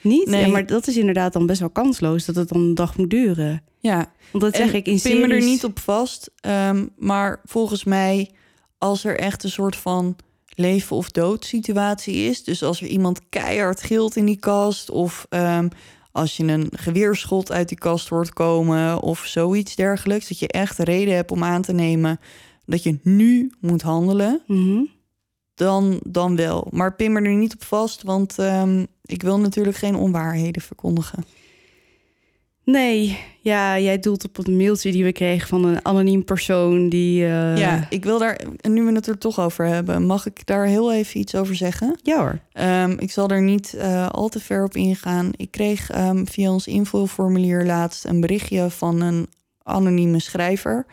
Niet? 0.00 0.28
Nee. 0.28 0.40
Ja, 0.40 0.48
maar 0.48 0.66
dat 0.66 0.86
is 0.86 0.96
inderdaad 0.96 1.32
dan 1.32 1.46
best 1.46 1.60
wel 1.60 1.70
kansloos 1.70 2.24
dat 2.24 2.34
het 2.34 2.48
dan 2.48 2.60
een 2.60 2.74
dag 2.74 2.96
moet 2.96 3.10
duren. 3.10 3.62
Ja, 3.78 4.12
Want 4.30 4.44
dat 4.44 4.56
zeg 4.56 4.70
En 4.70 4.74
ik 4.74 4.86
in 4.86 4.92
me 4.92 4.98
er 5.10 5.28
series... 5.28 5.44
niet 5.44 5.64
op 5.64 5.78
vast. 5.78 6.30
ehm, 6.40 6.86
maar 6.96 7.40
volgens 7.44 7.84
mij, 7.84 8.30
als 8.78 9.04
er 9.04 9.18
echt 9.18 9.44
een 9.44 9.50
soort 9.50 9.76
van 9.76 10.16
leven 10.54 10.96
of 10.96 11.10
dood 11.10 11.44
situatie 11.44 12.14
is. 12.14 12.44
Dus 12.44 12.62
als 12.62 12.80
er 12.80 12.86
iemand 12.86 13.20
keihard 13.28 13.82
gilt 13.82 14.16
in 14.16 14.24
die 14.24 14.38
kast. 14.38 14.90
Of 14.90 15.26
ehm, 15.28 15.68
als 16.12 16.36
je 16.36 16.44
een 16.44 16.68
geweerschot 16.76 17.52
uit 17.52 17.68
die 17.68 17.78
kast 17.78 18.08
hoort 18.08 18.32
komen. 18.32 19.00
Of 19.02 19.24
zoiets 19.26 19.74
dergelijks. 19.76 20.28
Dat 20.28 20.38
je 20.38 20.48
echt 20.48 20.78
reden 20.78 21.14
hebt 21.14 21.30
om 21.30 21.44
aan 21.44 21.62
te 21.62 21.72
nemen 21.72 22.20
dat 22.66 22.82
je 22.82 22.98
nu 23.02 23.52
moet 23.60 23.82
handelen. 23.82 24.40
Mhm. 24.46 24.80
Dan, 25.54 26.00
dan 26.06 26.36
wel. 26.36 26.66
Maar 26.70 26.94
pin 26.94 27.12
me 27.12 27.20
er 27.20 27.34
niet 27.34 27.54
op 27.54 27.64
vast. 27.64 28.02
Want 28.02 28.38
ehm, 28.38 28.84
ik 29.04 29.22
wil 29.22 29.38
natuurlijk 29.40 29.76
geen 29.76 29.94
onwaarheden 29.96 30.62
verkondigen. 30.62 31.24
Nee, 32.64 33.18
ja, 33.40 33.78
jij 33.78 33.98
doelt 33.98 34.24
op 34.24 34.36
het 34.36 34.48
mailtje 34.48 34.92
die 34.92 35.04
we 35.04 35.12
kregen 35.12 35.48
van 35.48 35.64
een 35.64 35.84
anoniem 35.84 36.24
persoon 36.24 36.88
die... 36.88 37.24
eh, 37.24 37.56
Ja, 37.56 37.86
ik 37.90 38.04
wil 38.04 38.18
daar, 38.18 38.40
nu 38.68 38.82
we 38.84 38.92
het 38.92 39.06
er 39.06 39.18
toch 39.18 39.40
over 39.40 39.66
hebben, 39.66 40.06
mag 40.06 40.26
ik 40.26 40.46
daar 40.46 40.66
heel 40.66 40.92
even 40.92 41.20
iets 41.20 41.34
over 41.34 41.54
zeggen? 41.54 41.98
Ja 42.02 42.18
hoor. 42.18 42.38
Ehm, 42.52 42.90
ik 42.98 43.10
zal 43.10 43.28
er 43.28 43.42
niet 43.42 43.74
eh, 43.74 44.08
al 44.08 44.28
te 44.28 44.40
ver 44.40 44.64
op 44.64 44.74
ingaan. 44.74 45.30
Ik 45.36 45.50
kreeg 45.50 45.90
ehm, 45.90 46.24
via 46.24 46.50
ons 46.50 46.66
invulformulier 46.66 47.64
laatst 47.64 48.04
een 48.04 48.20
berichtje 48.20 48.70
van 48.70 49.00
een 49.00 49.26
anonieme 49.62 50.18
schrijver 50.20 50.86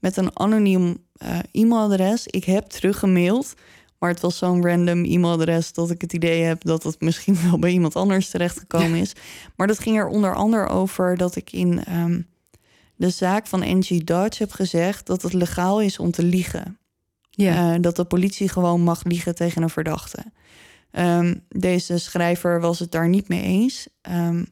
met 0.00 0.16
een 0.16 0.38
anoniem 0.38 0.96
eh, 1.16 1.38
e-mailadres. 1.52 2.26
Ik 2.26 2.44
heb 2.44 2.64
teruggemaild, 2.64 3.54
maar 3.98 4.10
het 4.10 4.20
was 4.20 4.38
zo'n 4.38 4.66
random 4.66 5.04
e-mailadres 5.04 5.72
dat 5.72 5.90
ik 5.90 6.00
het 6.00 6.12
idee 6.12 6.42
heb 6.42 6.64
dat 6.64 6.82
het 6.82 7.00
misschien 7.00 7.42
wel 7.48 7.58
bij 7.58 7.70
iemand 7.70 7.96
anders 7.96 8.30
terechtgekomen 8.30 8.98
is. 8.98 9.12
Maar 9.56 9.66
dat 9.66 9.78
ging 9.78 9.96
er 9.96 10.06
onder 10.06 10.34
andere 10.34 10.68
over 10.68 11.16
dat 11.16 11.36
ik 11.36 11.52
in 11.52 11.84
ehm, 11.84 12.20
de 12.96 13.10
zaak 13.10 13.46
van 13.46 13.78
NG 13.78 14.04
Dodge 14.04 14.42
heb 14.42 14.52
gezegd 14.52 15.06
dat 15.06 15.22
het 15.22 15.32
legaal 15.32 15.80
is 15.80 15.98
om 15.98 16.10
te 16.10 16.22
liegen. 16.22 16.78
Ja. 17.30 17.74
Eh, 17.74 17.80
dat 17.80 17.96
de 17.96 18.04
politie 18.04 18.48
gewoon 18.48 18.80
mag 18.80 19.04
liegen 19.04 19.34
tegen 19.34 19.62
een 19.62 19.70
verdachte. 19.70 20.24
Ehm, 20.90 21.34
deze 21.48 21.98
schrijver 21.98 22.60
was 22.60 22.78
het 22.78 22.90
daar 22.92 23.08
niet 23.08 23.28
mee 23.28 23.42
eens. 23.42 23.88
ehm, 24.00 24.44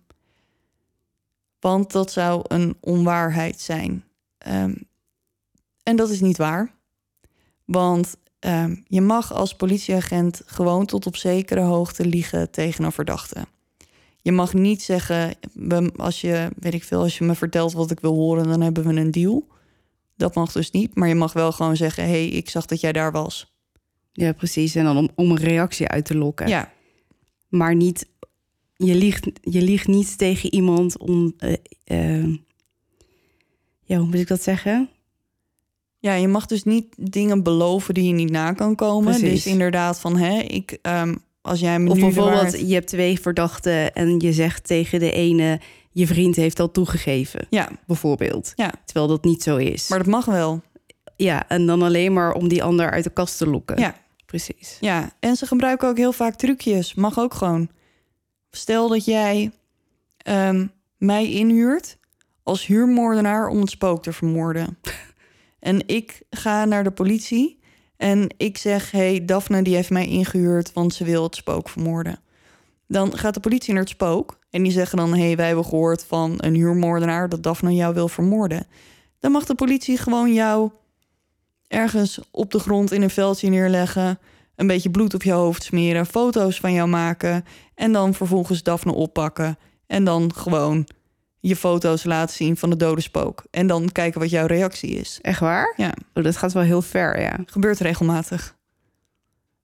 want 1.60 1.92
dat 1.92 2.12
zou 2.12 2.44
een 2.48 2.76
onwaarheid 2.80 3.60
zijn. 3.60 4.04
En 5.88 5.96
dat 5.96 6.10
is 6.10 6.20
niet 6.20 6.36
waar. 6.36 6.74
Want 7.64 8.16
ehm, 8.38 8.76
je 8.86 9.00
mag 9.00 9.32
als 9.32 9.54
politieagent 9.54 10.42
gewoon 10.46 10.86
tot 10.86 11.06
op 11.06 11.16
zekere 11.16 11.60
hoogte 11.60 12.06
liegen 12.06 12.50
tegen 12.50 12.84
een 12.84 12.92
verdachte. 12.92 13.46
Je 14.22 14.32
mag 14.32 14.54
niet 14.54 14.82
zeggen, 14.82 15.34
als 15.96 16.20
je, 16.20 16.48
weet 16.58 16.74
ik 16.74 16.84
veel, 16.84 17.00
als 17.00 17.18
je 17.18 17.24
me 17.24 17.34
vertelt 17.34 17.72
wat 17.72 17.90
ik 17.90 18.00
wil 18.00 18.14
horen, 18.14 18.44
dan 18.44 18.60
hebben 18.60 18.84
we 18.84 19.00
een 19.00 19.10
deal. 19.10 19.46
Dat 20.16 20.34
mag 20.34 20.52
dus 20.52 20.70
niet, 20.70 20.94
maar 20.94 21.08
je 21.08 21.14
mag 21.14 21.32
wel 21.32 21.52
gewoon 21.52 21.76
zeggen: 21.76 22.04
hé, 22.04 22.10
hey, 22.10 22.28
ik 22.28 22.50
zag 22.50 22.66
dat 22.66 22.80
jij 22.80 22.92
daar 22.92 23.12
was. 23.12 23.52
ja, 24.12 24.32
precies. 24.32 24.74
En 24.74 24.84
dan 24.84 24.96
om, 24.96 25.08
om 25.14 25.30
een 25.30 25.36
reactie 25.36 25.88
uit 25.88 26.04
te 26.04 26.16
lokken. 26.16 26.48
Ja, 26.48 26.72
Maar 27.48 27.74
niet... 27.74 28.08
Je 28.76 28.94
liegt, 28.94 29.30
je 29.40 29.62
liegt 29.62 29.86
niet 29.86 30.18
tegen 30.18 30.54
iemand 30.54 30.98
om... 30.98 31.34
eh, 31.38 31.54
eh, 31.84 32.34
ja, 33.84 33.96
hoe 33.96 34.06
moet 34.06 34.14
ik 34.14 34.28
dat 34.28 34.42
zeggen? 34.42 34.90
Ja, 35.98 36.14
je 36.14 36.28
mag 36.28 36.46
dus 36.46 36.64
niet 36.64 36.86
dingen 36.96 37.42
beloven 37.42 37.94
die 37.94 38.04
je 38.08 38.12
niet 38.14 38.30
na 38.30 38.52
kan 38.52 38.74
komen. 38.74 39.14
Precies. 39.18 39.42
Dus 39.44 39.52
inderdaad, 39.52 40.00
van 40.00 40.16
hè, 40.16 40.38
ik, 40.38 40.78
ehm, 40.82 41.14
als 41.40 41.60
jij 41.60 41.78
me 41.78 41.90
Of 41.90 41.96
nu 41.96 42.00
bijvoorbeeld, 42.02 42.60
je 42.68 42.74
hebt 42.74 42.86
twee 42.88 43.20
verdachten 43.20 43.94
en 43.94 44.20
je 44.20 44.32
zegt 44.32 44.66
tegen 44.66 44.98
de 45.00 45.12
ene... 45.12 45.60
je 45.90 46.06
vriend 46.06 46.36
heeft 46.36 46.60
al 46.60 46.70
toegegeven, 46.70 47.46
Ja, 47.50 47.68
bijvoorbeeld. 47.86 48.52
ja, 48.56 48.72
Terwijl 48.84 49.06
dat 49.06 49.24
niet 49.24 49.42
zo 49.42 49.56
is. 49.56 49.88
maar 49.88 49.98
dat 49.98 50.06
mag 50.06 50.24
wel. 50.24 50.62
Ja, 51.16 51.48
en 51.48 51.66
dan 51.66 51.82
alleen 51.82 52.12
maar 52.12 52.32
om 52.32 52.48
die 52.48 52.62
ander 52.62 52.90
uit 52.90 53.04
de 53.04 53.10
kast 53.10 53.38
te 53.38 53.46
lokken. 53.46 53.78
Ja. 53.80 53.94
Precies. 54.26 54.76
Ja, 54.80 55.10
en 55.20 55.36
ze 55.36 55.46
gebruiken 55.46 55.88
ook 55.88 55.96
heel 55.96 56.12
vaak 56.12 56.34
trucjes. 56.34 56.94
Mag 56.94 57.18
ook 57.18 57.34
gewoon. 57.34 57.68
Stel 58.50 58.88
dat 58.88 59.04
jij 59.04 59.50
ehm, 60.16 60.66
mij 60.96 61.30
inhuurt 61.30 61.96
als 62.42 62.66
huurmoordenaar 62.66 63.48
om 63.48 63.60
het 63.60 63.70
spook 63.70 64.02
te 64.02 64.12
vermoorden. 64.12 64.78
En 65.60 65.88
ik 65.88 66.22
ga 66.30 66.64
naar 66.64 66.84
de 66.84 66.90
politie 66.90 67.58
en 67.98 68.34
ik 68.36 68.58
zeg... 68.58 68.90
hey, 68.90 69.24
Daphne 69.24 69.62
die 69.62 69.74
heeft 69.74 69.90
mij 69.90 70.06
ingehuurd, 70.06 70.72
want 70.72 70.94
ze 70.94 71.04
wil 71.04 71.22
het 71.22 71.36
spook 71.36 71.68
vermoorden. 71.68 72.20
Dan 72.86 73.18
gaat 73.18 73.34
de 73.34 73.40
politie 73.40 73.72
naar 73.72 73.82
het 73.82 73.90
spook 73.90 74.38
en 74.50 74.62
die 74.62 74.72
zeggen 74.72 74.98
dan... 74.98 75.14
hey, 75.14 75.36
wij 75.36 75.46
hebben 75.46 75.64
gehoord 75.64 76.04
van 76.04 76.34
een 76.36 76.54
huurmoordenaar 76.54 77.28
dat 77.28 77.42
Daphne 77.42 77.74
jou 77.74 77.94
wil 77.94 78.08
vermoorden. 78.08 78.66
Dan 79.20 79.32
mag 79.32 79.44
de 79.44 79.54
politie 79.54 79.96
gewoon 79.96 80.32
jou 80.32 80.70
ergens 81.68 82.20
op 82.30 82.50
de 82.50 82.58
grond 82.58 82.92
in 82.92 83.02
een 83.02 83.10
veldje 83.10 83.48
neerleggen... 83.48 84.18
een 84.56 84.66
beetje 84.66 84.90
bloed 84.90 85.14
op 85.14 85.22
je 85.22 85.32
hoofd 85.32 85.62
smeren, 85.62 86.06
foto's 86.06 86.60
van 86.60 86.72
jou 86.72 86.88
maken... 86.88 87.44
en 87.74 87.92
dan 87.92 88.14
vervolgens 88.14 88.62
Daphne 88.62 88.92
oppakken... 88.92 89.58
en 89.86 90.04
dan 90.04 90.34
gewoon 90.34 90.86
je 91.40 91.56
foto's 91.56 92.04
laten 92.04 92.36
zien 92.36 92.56
van 92.56 92.70
de 92.70 92.76
dode 92.76 93.00
spook. 93.00 93.44
En 93.50 93.66
dan 93.66 93.92
kijken 93.92 94.20
wat 94.20 94.30
jouw 94.30 94.46
reactie 94.46 94.90
is. 94.90 95.18
Echt 95.22 95.40
waar? 95.40 95.74
Ja, 95.76 95.94
Oh, 96.14 96.24
dat 96.24 96.36
gaat 96.36 96.52
wel 96.52 96.62
heel 96.62 96.82
ver, 96.82 97.20
ja. 97.20 97.38
gebeurt 97.46 97.78
regelmatig. 97.78 98.56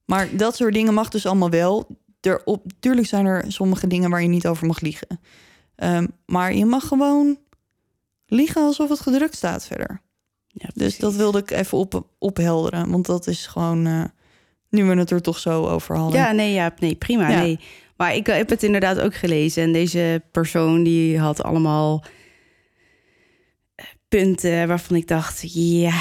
Maar 0.04 0.36
dat 0.36 0.56
soort 0.56 0.74
dingen 0.74 0.94
mag 0.94 1.08
dus 1.08 1.26
allemaal 1.26 1.50
wel. 1.50 1.86
Er 2.20 2.42
op, 2.44 2.64
tuurlijk 2.80 3.06
zijn 3.06 3.26
er 3.26 3.44
sommige 3.48 3.86
dingen 3.86 4.10
waar 4.10 4.22
je 4.22 4.28
niet 4.28 4.46
over 4.46 4.66
mag 4.66 4.80
liegen. 4.80 5.20
Ehm, 5.76 6.06
maar 6.26 6.54
je 6.54 6.64
mag 6.64 6.86
gewoon 6.88 7.38
liegen 8.26 8.62
alsof 8.62 8.88
het 8.88 9.00
gedrukt 9.00 9.36
staat 9.36 9.66
verder. 9.66 10.00
ja 10.48 10.68
Dus 10.74 10.98
dat 10.98 11.14
wilde 11.14 11.38
ik 11.38 11.50
even 11.50 11.78
op, 11.78 12.06
ophelderen. 12.18 12.90
Want 12.90 13.06
dat 13.06 13.26
is 13.26 13.46
gewoon... 13.46 13.86
eh, 13.86 14.04
nu 14.68 14.84
we 14.84 14.94
het 14.94 15.10
er 15.10 15.22
toch 15.22 15.38
zo 15.38 15.66
over 15.66 15.96
hadden. 15.96 16.20
Ja, 16.20 16.32
nee, 16.32 16.52
ja, 16.52 16.74
nee, 16.78 16.94
prima. 16.94 17.28
Ja. 17.30 17.40
Nee. 17.40 17.60
Maar 17.96 18.14
ik 18.14 18.26
heb 18.26 18.48
het 18.48 18.62
inderdaad 18.62 19.00
ook 19.00 19.14
gelezen. 19.14 19.62
En 19.62 19.72
deze 19.72 20.22
persoon 20.30 20.82
die 20.82 21.18
had 21.18 21.42
allemaal 21.42 22.04
eh, 23.74 23.84
punten 24.08 24.68
waarvan 24.68 24.96
ik 24.96 25.08
dacht, 25.08 25.52
ja. 25.52 26.00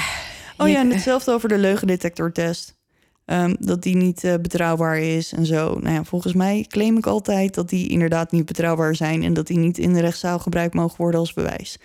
Oh 0.58 0.68
ja, 0.68 0.80
en 0.80 0.90
hetzelfde 0.90 1.32
over 1.32 1.48
de 1.48 1.58
leugendetectortest. 1.58 2.76
Ehm, 3.24 3.54
dat 3.58 3.82
die 3.82 3.96
niet 3.96 4.24
eh, 4.24 4.34
betrouwbaar 4.34 4.98
is 4.98 5.32
en 5.32 5.46
zo. 5.46 5.78
Nou 5.80 5.94
ja, 5.94 6.04
volgens 6.04 6.32
mij 6.32 6.64
claim 6.68 6.96
ik 6.96 7.06
altijd 7.06 7.54
dat 7.54 7.68
die 7.68 7.88
inderdaad 7.88 8.32
niet 8.32 8.44
betrouwbaar 8.44 8.94
zijn... 8.94 9.22
en 9.22 9.34
dat 9.34 9.46
die 9.46 9.58
niet 9.58 9.78
in 9.78 9.92
de 9.92 10.00
rechtszaal 10.00 10.38
gebruikt 10.38 10.74
mogen 10.74 10.96
worden 10.96 11.20
als 11.20 11.32
bewijs. 11.32 11.78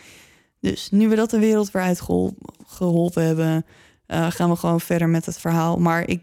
Dus 0.60 0.90
nu 0.91 1.10
we 1.10 1.15
dat 1.15 1.30
de 1.30 1.40
wereld 1.40 1.72
weer 1.72 1.81
uitgeholpen 1.81 3.26
hebben... 3.26 3.65
eh, 4.06 4.31
gaan 4.31 4.49
we 4.49 4.56
gewoon 4.56 4.81
verder 4.81 5.10
met 5.10 5.26
het 5.26 5.40
verhaal. 5.40 5.77
Maar 5.77 6.07
ik 6.07 6.22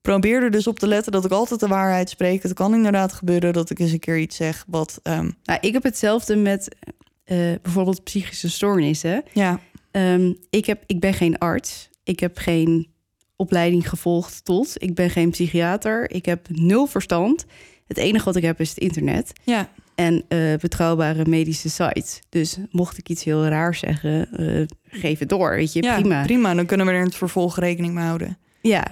probeer 0.00 0.42
er 0.42 0.50
dus 0.50 0.66
op 0.66 0.78
te 0.78 0.86
letten 0.86 1.12
dat 1.12 1.24
ik 1.24 1.30
altijd 1.30 1.60
de 1.60 1.66
waarheid 1.66 2.10
spreek. 2.10 2.42
Het 2.42 2.52
kan 2.52 2.74
inderdaad 2.74 3.12
gebeuren 3.12 3.52
dat 3.52 3.70
ik 3.70 3.78
eens 3.78 3.92
een 3.92 3.98
keer 3.98 4.18
iets 4.18 4.36
zeg 4.36 4.64
wat... 4.68 5.00
ehm, 5.02 5.30
Nou, 5.44 5.58
ik 5.60 5.72
heb 5.72 5.82
hetzelfde 5.82 6.36
met 6.36 6.76
eh, 7.24 7.36
bijvoorbeeld 7.62 8.04
psychische 8.04 8.50
stoornissen. 8.50 9.22
ja, 9.32 9.60
Ehm, 9.90 10.32
ik, 10.50 10.66
heb, 10.66 10.82
ik 10.86 11.00
ben 11.00 11.14
geen 11.14 11.38
arts. 11.38 11.88
Ik 12.04 12.20
heb 12.20 12.38
geen 12.38 12.92
opleiding 13.36 13.88
gevolgd 13.88 14.44
tot. 14.44 14.74
Ik 14.82 14.94
ben 14.94 15.10
geen 15.10 15.30
psychiater. 15.30 16.10
Ik 16.10 16.24
heb 16.26 16.46
nul 16.48 16.86
verstand. 16.86 17.44
Het 17.86 17.96
enige 17.96 18.24
wat 18.24 18.36
ik 18.36 18.42
heb 18.42 18.60
is 18.60 18.68
het 18.68 18.78
internet 18.78 19.32
ja, 19.44 19.68
en 19.94 20.24
eh, 20.28 20.54
betrouwbare 20.60 21.24
medische 21.28 21.68
sites. 21.70 22.20
Dus 22.28 22.56
mocht 22.70 22.98
ik 22.98 23.08
iets 23.08 23.24
heel 23.24 23.46
raars 23.46 23.78
zeggen, 23.78 24.28
eh, 24.32 24.66
geef 25.00 25.18
het 25.18 25.28
door. 25.28 25.50
Weet 25.50 25.72
je, 25.72 25.82
ja, 25.82 25.94
prima. 26.00 26.22
prima. 26.22 26.54
Dan 26.54 26.66
kunnen 26.66 26.86
we 26.86 26.92
er 26.92 26.98
in 26.98 27.04
het 27.04 27.14
vervolg 27.14 27.58
rekening 27.58 27.94
mee 27.94 28.04
houden. 28.04 28.38
Ja, 28.60 28.84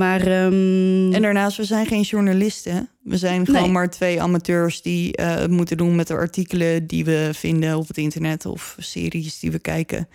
maar 0.00 0.20
ehm, 0.20 1.12
En 1.12 1.22
daarnaast, 1.22 1.56
we 1.56 1.64
zijn 1.64 1.86
geen 1.86 2.02
journalisten. 2.02 2.88
We 3.02 3.16
zijn 3.16 3.46
gewoon 3.46 3.62
Nee. 3.62 3.70
maar 3.70 3.90
twee 3.90 4.22
amateurs 4.22 4.82
die 4.82 5.16
eh, 5.16 5.34
het 5.34 5.50
moeten 5.50 5.76
doen 5.76 5.94
met 5.96 6.06
de 6.06 6.14
artikelen 6.14 6.86
die 6.86 7.04
we 7.04 7.30
vinden 7.32 7.76
op 7.76 7.88
het 7.88 7.96
internet 7.96 8.46
of 8.46 8.76
series 8.78 9.38
die 9.38 9.50
we 9.50 9.58
kijken. 9.58 10.08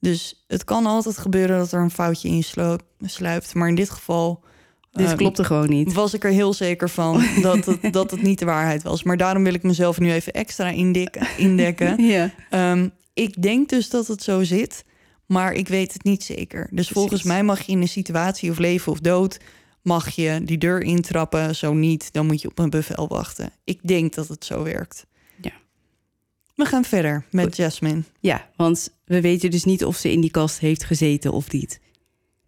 Dus 0.00 0.44
het 0.46 0.64
kan 0.64 0.86
altijd 0.86 1.18
gebeuren 1.18 1.58
dat 1.58 1.72
er 1.72 1.80
een 1.80 1.90
foutje 1.90 2.28
in 2.28 2.44
sluipt. 3.06 3.54
Maar 3.54 3.68
in 3.68 3.74
dit 3.74 3.90
geval 3.90 4.44
dit 4.92 5.06
eh, 5.10 5.16
klopte 5.16 5.44
gewoon 5.44 5.68
niet. 5.68 5.92
was 5.92 6.14
ik 6.14 6.24
er 6.24 6.30
heel 6.30 6.52
zeker 6.54 6.90
van 6.90 7.24
dat 7.42 7.64
het, 7.64 7.92
dat 7.92 8.10
het 8.10 8.22
niet 8.22 8.38
de 8.38 8.44
waarheid 8.44 8.82
was. 8.82 9.02
Maar 9.02 9.16
daarom 9.16 9.44
wil 9.44 9.54
ik 9.54 9.62
mezelf 9.62 9.98
nu 10.00 10.12
even 10.12 10.32
extra 10.32 10.68
indekken. 10.68 11.26
indekken. 11.36 12.04
Ja, 12.12 12.30
Ehm, 12.50 12.88
ik 13.14 13.42
denk 13.42 13.68
dus 13.68 13.90
dat 13.90 14.06
het 14.06 14.22
zo 14.22 14.42
zit, 14.42 14.84
maar 15.32 15.52
ik 15.52 15.68
weet 15.68 15.92
het 15.92 16.04
niet 16.04 16.22
zeker. 16.22 16.68
Dus 16.70 16.88
volgens 16.88 17.22
mij 17.22 17.42
mag 17.42 17.60
je 17.60 17.72
in 17.72 17.80
een 17.80 17.88
situatie 17.88 18.50
of 18.50 18.58
leven 18.58 18.92
of 18.92 19.00
dood... 19.00 19.38
mag 19.82 20.10
je 20.10 20.40
die 20.44 20.58
deur 20.58 20.82
intrappen. 20.82 21.56
Zo 21.56 21.74
niet, 21.74 22.12
dan 22.12 22.26
moet 22.26 22.40
je 22.40 22.48
op 22.48 22.58
een 22.58 22.70
bevel 22.70 23.08
wachten. 23.08 23.50
Ik 23.64 23.78
denk 23.82 24.14
dat 24.14 24.28
het 24.28 24.44
zo 24.44 24.62
werkt. 24.62 25.06
Ja. 25.40 25.52
We 26.54 26.64
gaan 26.64 26.84
verder 26.84 27.24
met 27.30 27.44
Goed. 27.44 27.56
Jasmine. 27.56 28.02
ja, 28.20 28.50
want 28.56 28.94
we 29.04 29.20
weten 29.20 29.50
dus 29.50 29.64
niet 29.64 29.84
of 29.84 29.96
ze 29.96 30.12
in 30.12 30.20
die 30.20 30.30
kast 30.30 30.58
heeft 30.58 30.84
gezeten 30.84 31.32
of 31.32 31.52
niet. 31.52 31.80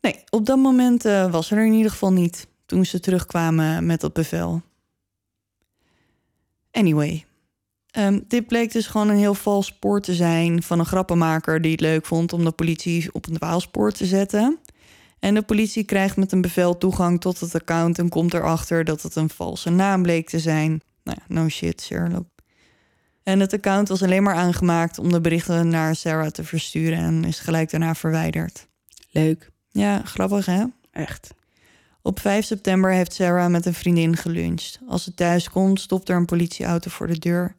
Nee, 0.01 0.17
op 0.31 0.47
dat 0.47 0.59
moment 0.59 1.05
eh, 1.05 1.31
was 1.31 1.51
er 1.51 1.67
in 1.67 1.73
ieder 1.73 1.91
geval 1.91 2.13
niet... 2.13 2.47
toen 2.67 2.85
ze 2.85 3.01
terugkwamen 3.01 3.87
met 3.87 4.01
dat 4.01 4.13
bevel. 4.13 4.63
Anyway, 6.71 7.25
ehm, 7.95 8.21
dit 8.29 8.47
bleek 8.47 8.73
dus 8.73 8.87
gewoon 8.87 9.09
een 9.09 9.17
heel 9.17 9.35
vals 9.35 9.67
spoor 9.67 10.01
te 10.01 10.15
zijn 10.15 10.63
van 10.63 10.79
een 10.79 10.87
grappenmaker 10.87 11.61
die 11.61 11.71
het 11.71 11.81
leuk 11.81 12.07
vond 12.07 12.33
om 12.33 12.45
de 12.45 12.51
politie 12.51 13.09
op 13.13 13.27
een 13.27 13.37
dwaalspoor 13.37 13.93
te 13.93 14.07
zetten. 14.07 14.59
En 15.19 15.35
de 15.35 15.43
politie 15.43 15.85
krijgt 15.85 16.17
met 16.17 16.33
een 16.33 16.41
bevel 16.41 16.79
toegang 16.79 17.21
tot 17.21 17.41
het 17.41 17.55
account 17.55 17.99
en 17.99 18.09
komt 18.09 18.35
erachter 18.35 18.85
dat 18.85 19.03
het 19.03 19.17
een 19.17 19.31
valse 19.31 19.71
naam 19.71 20.03
bleek 20.03 20.29
te 20.29 20.39
zijn. 20.39 20.81
Nou 21.03 21.19
ja, 21.21 21.35
no 21.35 21.49
shit, 21.49 21.83
Sherlock. 21.83 22.27
En 23.23 23.41
het 23.41 23.53
account 23.53 23.89
was 23.89 24.03
alleen 24.03 24.23
maar 24.23 24.35
aangemaakt 24.35 24.99
om 24.99 25.13
de 25.13 25.21
berichten 25.21 25.69
naar 25.69 25.97
Sarah 25.97 26.31
te 26.31 26.45
versturen 26.45 26.99
en 26.99 27.25
is 27.25 27.39
gelijk 27.39 27.71
daarna 27.71 27.95
verwijderd. 27.95 28.69
Leuk. 29.11 29.51
Ja, 29.71 30.03
grappig 30.05 30.47
hè? 30.47 30.65
Echt. 30.91 31.35
Op 32.03 32.21
5 32.21 32.45
september 32.45 32.93
heeft 32.93 33.13
Sarah 33.13 33.51
met 33.51 33.67
een 33.67 33.75
vriendin 33.75 34.17
geluncht. 34.17 34.81
Als 34.89 35.05
ze 35.05 35.15
thuis 35.15 35.51
komt, 35.51 35.81
stopt 35.81 36.09
er 36.09 36.17
een 36.17 36.25
politieauto 36.25 36.91
voor 36.91 37.07
de 37.07 37.19
deur. 37.19 37.57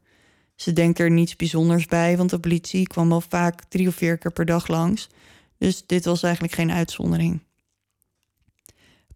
Ze 0.56 0.74
denkt 0.74 1.00
er 1.00 1.12
niets 1.12 1.36
bijzonders 1.36 1.86
bij, 1.86 2.18
want 2.18 2.30
de 2.30 2.40
politie 2.40 2.88
kwam 2.88 3.12
al 3.12 3.22
vaak 3.22 3.64
drie 3.64 3.88
of 3.88 3.96
vier 3.96 4.18
keer 4.18 4.32
per 4.32 4.46
dag 4.46 4.68
langs. 4.68 5.10
Dus 5.58 5.86
dit 5.86 6.06
was 6.06 6.24
eigenlijk 6.24 6.54
geen 6.54 6.72
uitzondering. 6.72 7.40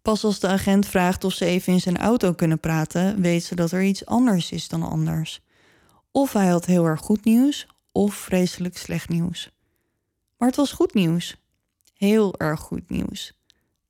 Pas 0.02 0.24
als 0.24 0.40
de 0.40 0.48
agent 0.48 0.86
vraagt 0.86 1.24
of 1.24 1.32
ze 1.32 1.44
even 1.44 1.72
in 1.72 1.80
zijn 1.80 1.98
auto 1.98 2.32
kunnen 2.32 2.60
praten, 2.60 3.20
weet 3.20 3.44
ze 3.44 3.54
dat 3.54 3.72
er 3.72 3.82
iets 3.82 4.06
anders 4.06 4.50
is 4.50 4.68
dan 4.68 4.82
anders. 4.82 5.40
Of 6.10 6.32
hij 6.32 6.46
had 6.46 6.66
heel 6.66 6.84
erg 6.84 7.00
goed 7.00 7.24
nieuws, 7.24 7.66
of 7.92 8.14
vreselijk 8.14 8.76
slecht 8.76 9.08
nieuws. 9.08 9.50
Maar 10.36 10.48
het 10.48 10.56
was 10.56 10.72
goed 10.72 10.94
nieuws. 10.94 11.36
Heel 11.94 12.38
erg 12.38 12.60
goed 12.60 12.90
nieuws. 12.90 13.32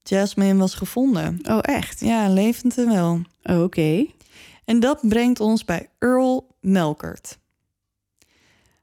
Jasmine 0.03 0.59
was 0.59 0.75
gevonden. 0.75 1.39
Oh, 1.43 1.59
echt? 1.63 2.01
Ja, 2.01 2.29
levend 2.29 2.79
en 2.79 2.89
wel. 2.89 3.21
Oh, 3.43 3.63
Oké. 3.63 4.07
En 4.65 4.81
dat 4.81 5.09
brengt 5.09 5.41
ons 5.41 5.65
bij 5.65 5.89
Earl 5.99 6.57
Melkert. 6.61 7.39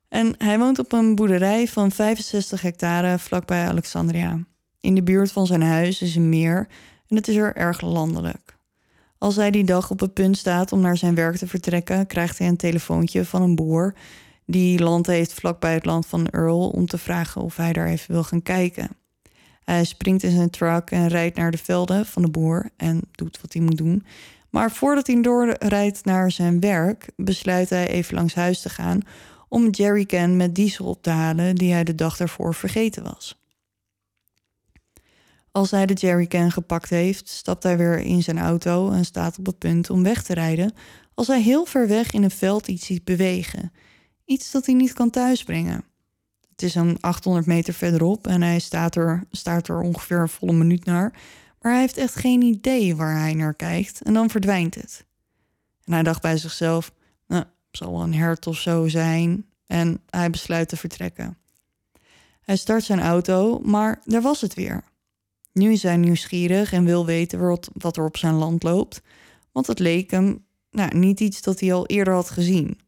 En 0.09 0.35
hij 0.37 0.59
woont 0.59 0.79
op 0.79 0.91
een 0.91 1.15
boerderij 1.15 1.67
van 1.67 1.91
65 1.91 2.61
hectare 2.61 3.19
vlakbij 3.19 3.67
Alexandria. 3.67 4.39
In 4.79 4.95
de 4.95 5.03
buurt 5.03 5.31
van 5.31 5.47
zijn 5.47 5.61
huis 5.61 6.01
is 6.01 6.15
een 6.15 6.29
meer 6.29 6.67
en 7.07 7.15
het 7.15 7.27
is 7.27 7.35
er 7.35 7.55
erg 7.55 7.81
landelijk. 7.81 8.57
Als 9.17 9.35
hij 9.35 9.51
die 9.51 9.63
dag 9.63 9.91
op 9.91 9.99
het 9.99 10.13
punt 10.13 10.37
staat 10.37 10.71
om 10.71 10.81
naar 10.81 10.97
zijn 10.97 11.15
werk 11.15 11.35
te 11.35 11.47
vertrekken, 11.47 12.07
krijgt 12.07 12.37
hij 12.37 12.47
een 12.47 12.57
telefoontje 12.57 13.25
van 13.25 13.41
een 13.41 13.55
boer 13.55 13.93
die 14.45 14.79
land 14.79 15.07
heeft 15.07 15.33
vlakbij 15.33 15.73
het 15.73 15.85
land 15.85 16.05
van 16.05 16.27
Earl 16.27 16.69
om 16.69 16.85
te 16.85 16.97
vragen 16.97 17.41
of 17.41 17.55
hij 17.55 17.73
daar 17.73 17.87
even 17.87 18.11
wil 18.11 18.23
gaan 18.23 18.41
kijken. 18.41 18.89
Hij 19.63 19.83
springt 19.83 20.23
in 20.23 20.31
zijn 20.31 20.49
truck 20.49 20.91
en 20.91 21.07
rijdt 21.07 21.37
naar 21.37 21.51
de 21.51 21.57
velden 21.57 22.05
van 22.05 22.21
de 22.21 22.29
boer 22.29 22.69
en 22.77 23.01
doet 23.11 23.41
wat 23.41 23.53
hij 23.53 23.61
moet 23.61 23.77
doen. 23.77 24.05
Maar 24.49 24.71
voordat 24.71 25.07
hij 25.07 25.21
doorrijdt 25.21 26.05
naar 26.05 26.31
zijn 26.31 26.59
werk, 26.59 27.09
besluit 27.15 27.69
hij 27.69 27.87
even 27.87 28.15
langs 28.15 28.35
huis 28.35 28.61
te 28.61 28.69
gaan 28.69 29.01
om 29.47 29.63
een 29.63 29.69
jerrycan 29.69 30.37
met 30.37 30.55
diesel 30.55 30.85
op 30.85 31.03
te 31.03 31.09
halen 31.09 31.55
die 31.55 31.71
hij 31.71 31.83
de 31.83 31.95
dag 31.95 32.17
daarvoor 32.17 32.53
vergeten 32.53 33.03
was. 33.03 33.41
Als 35.51 35.71
hij 35.71 35.85
de 35.85 35.93
jerrycan 35.93 36.51
gepakt 36.51 36.89
heeft, 36.89 37.29
stapt 37.29 37.63
hij 37.63 37.77
weer 37.77 37.99
in 37.99 38.23
zijn 38.23 38.39
auto 38.39 38.91
en 38.91 39.05
staat 39.05 39.39
op 39.39 39.45
het 39.45 39.57
punt 39.57 39.89
om 39.89 40.03
weg 40.03 40.23
te 40.23 40.33
rijden 40.33 40.73
als 41.13 41.27
hij 41.27 41.41
heel 41.41 41.65
ver 41.65 41.87
weg 41.87 42.11
in 42.11 42.23
een 42.23 42.31
veld 42.31 42.67
iets 42.67 42.85
ziet 42.85 43.03
bewegen. 43.03 43.71
Iets 44.25 44.51
dat 44.51 44.65
hij 44.65 44.75
niet 44.75 44.93
kan 44.93 45.09
thuisbrengen. 45.09 45.83
Het 46.49 46.61
is 46.61 46.75
een 46.75 46.97
800 47.01 47.45
meter 47.45 47.73
verderop 47.73 48.27
en 48.27 48.41
hij 48.41 48.59
staat 48.59 48.95
er, 48.95 49.23
staat 49.31 49.67
er 49.67 49.79
ongeveer 49.79 50.19
een 50.19 50.29
volle 50.29 50.53
minuut 50.53 50.85
naar. 50.85 51.11
Maar 51.61 51.71
hij 51.71 51.81
heeft 51.81 51.97
echt 51.97 52.15
geen 52.15 52.41
idee 52.41 52.95
waar 52.95 53.19
hij 53.19 53.33
naar 53.33 53.53
kijkt 53.53 54.01
en 54.01 54.13
dan 54.13 54.29
verdwijnt 54.29 54.75
het. 54.75 55.05
En 55.83 55.93
hij 55.93 56.03
dacht 56.03 56.21
bij 56.21 56.37
zichzelf, 56.37 56.91
nou, 57.27 57.43
zal 57.77 57.91
wel 57.91 58.01
een 58.01 58.13
hert 58.13 58.47
of 58.47 58.57
zo 58.57 58.87
zijn. 58.87 59.45
En 59.67 60.01
hij 60.09 60.29
besluit 60.29 60.69
te 60.69 60.77
vertrekken. 60.77 61.37
Hij 62.41 62.55
start 62.55 62.83
zijn 62.83 62.99
auto, 62.99 63.59
maar 63.63 64.01
daar 64.05 64.21
was 64.21 64.41
het 64.41 64.53
weer. 64.53 64.83
Nu 65.53 65.71
is 65.71 65.83
hij 65.83 65.97
nieuwsgierig 65.97 66.73
en 66.73 66.83
wil 66.85 67.05
weten 67.05 67.39
wat, 67.73 67.97
er 67.97 68.03
op 68.05 68.17
zijn 68.17 68.33
land 68.33 68.63
loopt. 68.63 69.01
Want 69.51 69.67
het 69.67 69.79
leek 69.79 70.11
hem 70.11 70.45
nou, 70.71 70.97
niet 70.97 71.19
iets 71.19 71.41
dat 71.41 71.59
hij 71.59 71.73
al 71.73 71.85
eerder 71.85 72.13
had 72.13 72.29
gezien. 72.29 72.79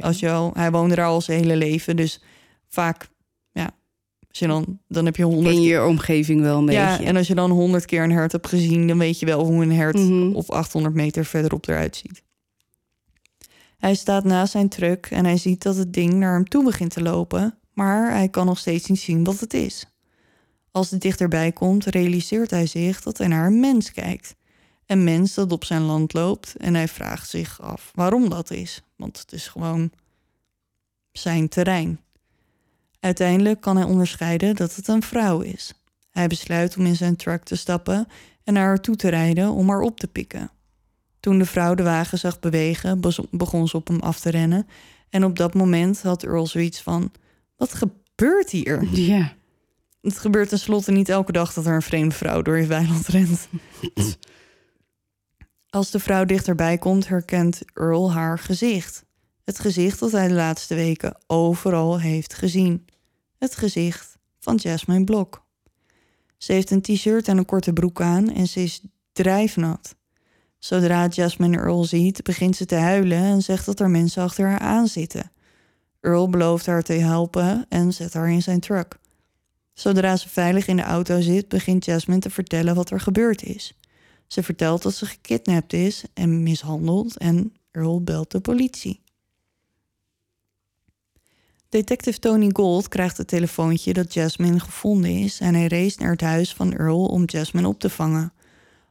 Als 0.00 0.18
je 0.18 0.30
al, 0.30 0.50
hij 0.54 0.70
woonde 0.70 0.94
daar 0.94 1.06
al 1.06 1.20
zijn 1.20 1.40
hele 1.40 1.56
leven, 1.56 1.96
dus 1.96 2.22
vaak, 2.68 3.08
ja, 3.52 3.70
als 4.28 4.38
je 4.38 4.46
dan, 4.46 4.78
dan 4.88 5.04
heb 5.04 5.16
je 5.16 5.22
honderd 5.22 5.54
Ken 5.54 5.62
je 5.62 5.84
omgeving 5.84 6.40
wel 6.40 6.58
een 6.58 6.66
ja, 6.66 6.90
beetje? 6.90 7.06
en 7.06 7.16
als 7.16 7.26
je 7.26 7.34
dan 7.34 7.50
honderd 7.50 7.84
keer 7.84 8.02
een 8.02 8.10
hert 8.10 8.32
hebt 8.32 8.46
gezien, 8.48 8.86
dan 8.86 8.98
weet 8.98 9.18
je 9.18 9.26
wel 9.26 9.44
hoe 9.44 9.62
een 9.62 9.72
hert 9.72 9.96
Mhm. 9.96 10.32
of 10.34 10.50
800 10.50 10.94
meter 10.94 11.24
verderop 11.24 11.68
eruit 11.68 11.96
ziet. 11.96 12.22
Hij 13.78 13.94
staat 13.94 14.24
naast 14.24 14.52
zijn 14.52 14.68
truck 14.68 15.06
en 15.06 15.24
hij 15.24 15.36
ziet 15.36 15.62
dat 15.62 15.76
het 15.76 15.92
ding 15.92 16.14
naar 16.14 16.32
hem 16.32 16.48
toe 16.48 16.64
begint 16.64 16.90
te 16.90 17.02
lopen, 17.02 17.58
maar 17.72 18.10
hij 18.10 18.28
kan 18.28 18.46
nog 18.46 18.58
steeds 18.58 18.86
niet 18.86 19.00
zien 19.00 19.24
wat 19.24 19.40
het 19.40 19.54
is. 19.54 19.86
Als 20.70 20.90
het 20.90 21.00
dichterbij 21.00 21.52
komt, 21.52 21.84
realiseert 21.84 22.50
hij 22.50 22.66
zich 22.66 23.02
dat 23.02 23.18
hij 23.18 23.26
naar 23.26 23.46
een 23.46 23.60
mens 23.60 23.92
kijkt. 23.92 24.36
Een 24.86 25.04
mens 25.04 25.34
dat 25.34 25.52
op 25.52 25.64
zijn 25.64 25.82
land 25.82 26.12
loopt 26.12 26.56
en 26.56 26.74
hij 26.74 26.88
vraagt 26.88 27.30
zich 27.30 27.60
af 27.60 27.90
waarom 27.94 28.28
dat 28.28 28.50
is, 28.50 28.82
want 28.96 29.18
het 29.18 29.32
is 29.32 29.48
gewoon 29.48 29.90
zijn 31.12 31.48
terrein. 31.48 32.00
Uiteindelijk 33.00 33.60
kan 33.60 33.76
hij 33.76 33.86
onderscheiden 33.86 34.56
dat 34.56 34.74
het 34.74 34.88
een 34.88 35.02
vrouw 35.02 35.40
is. 35.40 35.74
Hij 36.10 36.26
besluit 36.26 36.76
om 36.76 36.86
in 36.86 36.96
zijn 36.96 37.16
truck 37.16 37.44
te 37.44 37.56
stappen 37.56 38.06
en 38.44 38.52
naar 38.54 38.66
haar 38.66 38.80
toe 38.80 38.96
te 38.96 39.08
rijden 39.08 39.50
om 39.50 39.68
haar 39.68 39.80
op 39.80 40.00
te 40.00 40.08
pikken. 40.08 40.50
Toen 41.20 41.38
de 41.38 41.44
vrouw 41.44 41.74
de 41.74 41.82
wagen 41.82 42.18
zag 42.18 42.40
bewegen, 42.40 43.00
begon 43.30 43.68
ze 43.68 43.76
op 43.76 43.88
hem 43.88 44.00
af 44.00 44.20
te 44.20 44.30
rennen. 44.30 44.66
En 45.10 45.24
op 45.24 45.36
dat 45.36 45.54
moment 45.54 46.02
had 46.02 46.24
Earl 46.24 46.46
zoiets 46.46 46.82
van: 46.82 47.12
Wat 47.56 47.74
gebeurt 47.74 48.50
hier? 48.50 48.88
Ja. 48.90 49.36
Het 50.00 50.18
gebeurt 50.18 50.48
tenslotte 50.48 50.92
niet 50.92 51.08
elke 51.08 51.32
dag 51.32 51.52
dat 51.52 51.66
er 51.66 51.74
een 51.74 51.82
vreemde 51.82 52.14
vrouw 52.14 52.42
door 52.42 52.58
je 52.58 52.66
weiland 52.66 53.06
rent. 53.06 53.48
Als 55.70 55.90
de 55.90 55.98
vrouw 55.98 56.24
dichterbij 56.24 56.78
komt, 56.78 57.08
herkent 57.08 57.62
Earl 57.74 58.12
haar 58.12 58.38
gezicht. 58.38 59.04
Het 59.44 59.58
gezicht 59.58 59.98
dat 59.98 60.12
hij 60.12 60.28
de 60.28 60.34
laatste 60.34 60.74
weken 60.74 61.16
overal 61.26 62.00
heeft 62.00 62.34
gezien. 62.34 62.86
Het 63.38 63.56
gezicht 63.56 64.18
van 64.38 64.56
Jasmine 64.56 65.04
Blok. 65.04 65.46
Ze 66.36 66.52
heeft 66.52 66.70
een 66.70 66.80
t-shirt 66.80 67.28
en 67.28 67.38
een 67.38 67.44
korte 67.44 67.72
broek 67.72 68.00
aan 68.00 68.30
en 68.30 68.46
ze 68.46 68.62
is 68.62 68.82
drijfnat. 69.12 69.96
Zodra 70.58 71.06
Jasmine 71.06 71.56
Earl 71.56 71.84
ziet, 71.84 72.22
begint 72.22 72.56
ze 72.56 72.66
te 72.66 72.74
huilen 72.74 73.18
en 73.18 73.42
zegt 73.42 73.66
dat 73.66 73.80
er 73.80 73.90
mensen 73.90 74.22
achter 74.22 74.46
haar 74.46 74.58
aan 74.58 74.88
zitten. 74.88 75.30
Earl 76.00 76.28
belooft 76.28 76.66
haar 76.66 76.82
te 76.82 76.92
helpen 76.92 77.66
en 77.68 77.92
zet 77.92 78.12
haar 78.12 78.30
in 78.30 78.42
zijn 78.42 78.60
truck. 78.60 78.98
Zodra 79.72 80.16
ze 80.16 80.28
veilig 80.28 80.66
in 80.66 80.76
de 80.76 80.82
auto 80.82 81.20
zit, 81.20 81.48
begint 81.48 81.84
Jasmine 81.84 82.20
te 82.20 82.30
vertellen 82.30 82.74
wat 82.74 82.90
er 82.90 83.00
gebeurd 83.00 83.42
is. 83.42 83.74
Ze 84.26 84.42
vertelt 84.42 84.82
dat 84.82 84.94
ze 84.94 85.06
gekidnapt 85.06 85.72
is 85.72 86.04
en 86.14 86.42
mishandeld 86.42 87.16
en 87.16 87.52
Earl 87.70 88.02
belt 88.02 88.30
de 88.30 88.40
politie. 88.40 89.00
Detective 91.68 92.18
Tony 92.18 92.50
Gold 92.52 92.88
krijgt 92.88 93.16
het 93.16 93.28
telefoontje 93.28 93.92
dat 93.92 94.14
Jasmine 94.14 94.60
gevonden 94.60 95.10
is 95.10 95.40
en 95.40 95.54
hij 95.54 95.68
race 95.68 96.00
naar 96.00 96.10
het 96.10 96.20
huis 96.20 96.54
van 96.54 96.72
Earl 96.72 97.04
om 97.04 97.24
Jasmine 97.24 97.68
op 97.68 97.80
te 97.80 97.90
vangen. 97.90 98.32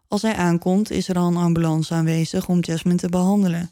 Als 0.07 0.21
hij 0.21 0.35
aankomt 0.35 0.91
is 0.91 1.09
er 1.09 1.17
al 1.17 1.27
een 1.27 1.37
ambulance 1.37 1.93
aanwezig 1.93 2.47
om 2.49 2.59
Jasmine 2.59 2.97
te 2.97 3.09
behandelen. 3.09 3.71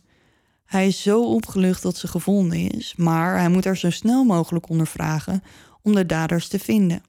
Hij 0.66 0.88
is 0.88 1.02
zo 1.02 1.24
opgelucht 1.24 1.82
dat 1.82 1.98
ze 1.98 2.07
gevonden 2.07 2.72
is, 2.72 2.95
maar 2.95 3.40
hij 3.40 3.49
moet 3.49 3.66
haar 3.66 3.78
zo 3.78 3.90
snel 3.90 4.24
mogelijk 4.24 4.70
ondervragen 4.70 5.44
om 5.82 5.95
de 5.95 6.06
daders 6.06 6.48
te 6.48 6.60
vinden. 6.60 7.03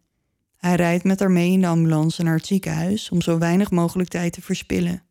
Hij 0.57 0.74
rijdt 0.74 1.05
met 1.05 1.20
haar 1.20 1.31
mee 1.31 1.51
in 1.51 1.61
de 1.61 1.66
ambulance 1.66 2.23
naar 2.23 2.36
het 2.36 2.47
ziekenhuis 2.47 3.11
om 3.11 3.23
zo 3.23 3.39
weinig 3.39 3.70
mogelijk 3.70 4.09
tijd 4.09 4.32
te 4.32 4.43
verspillen. 4.43 5.03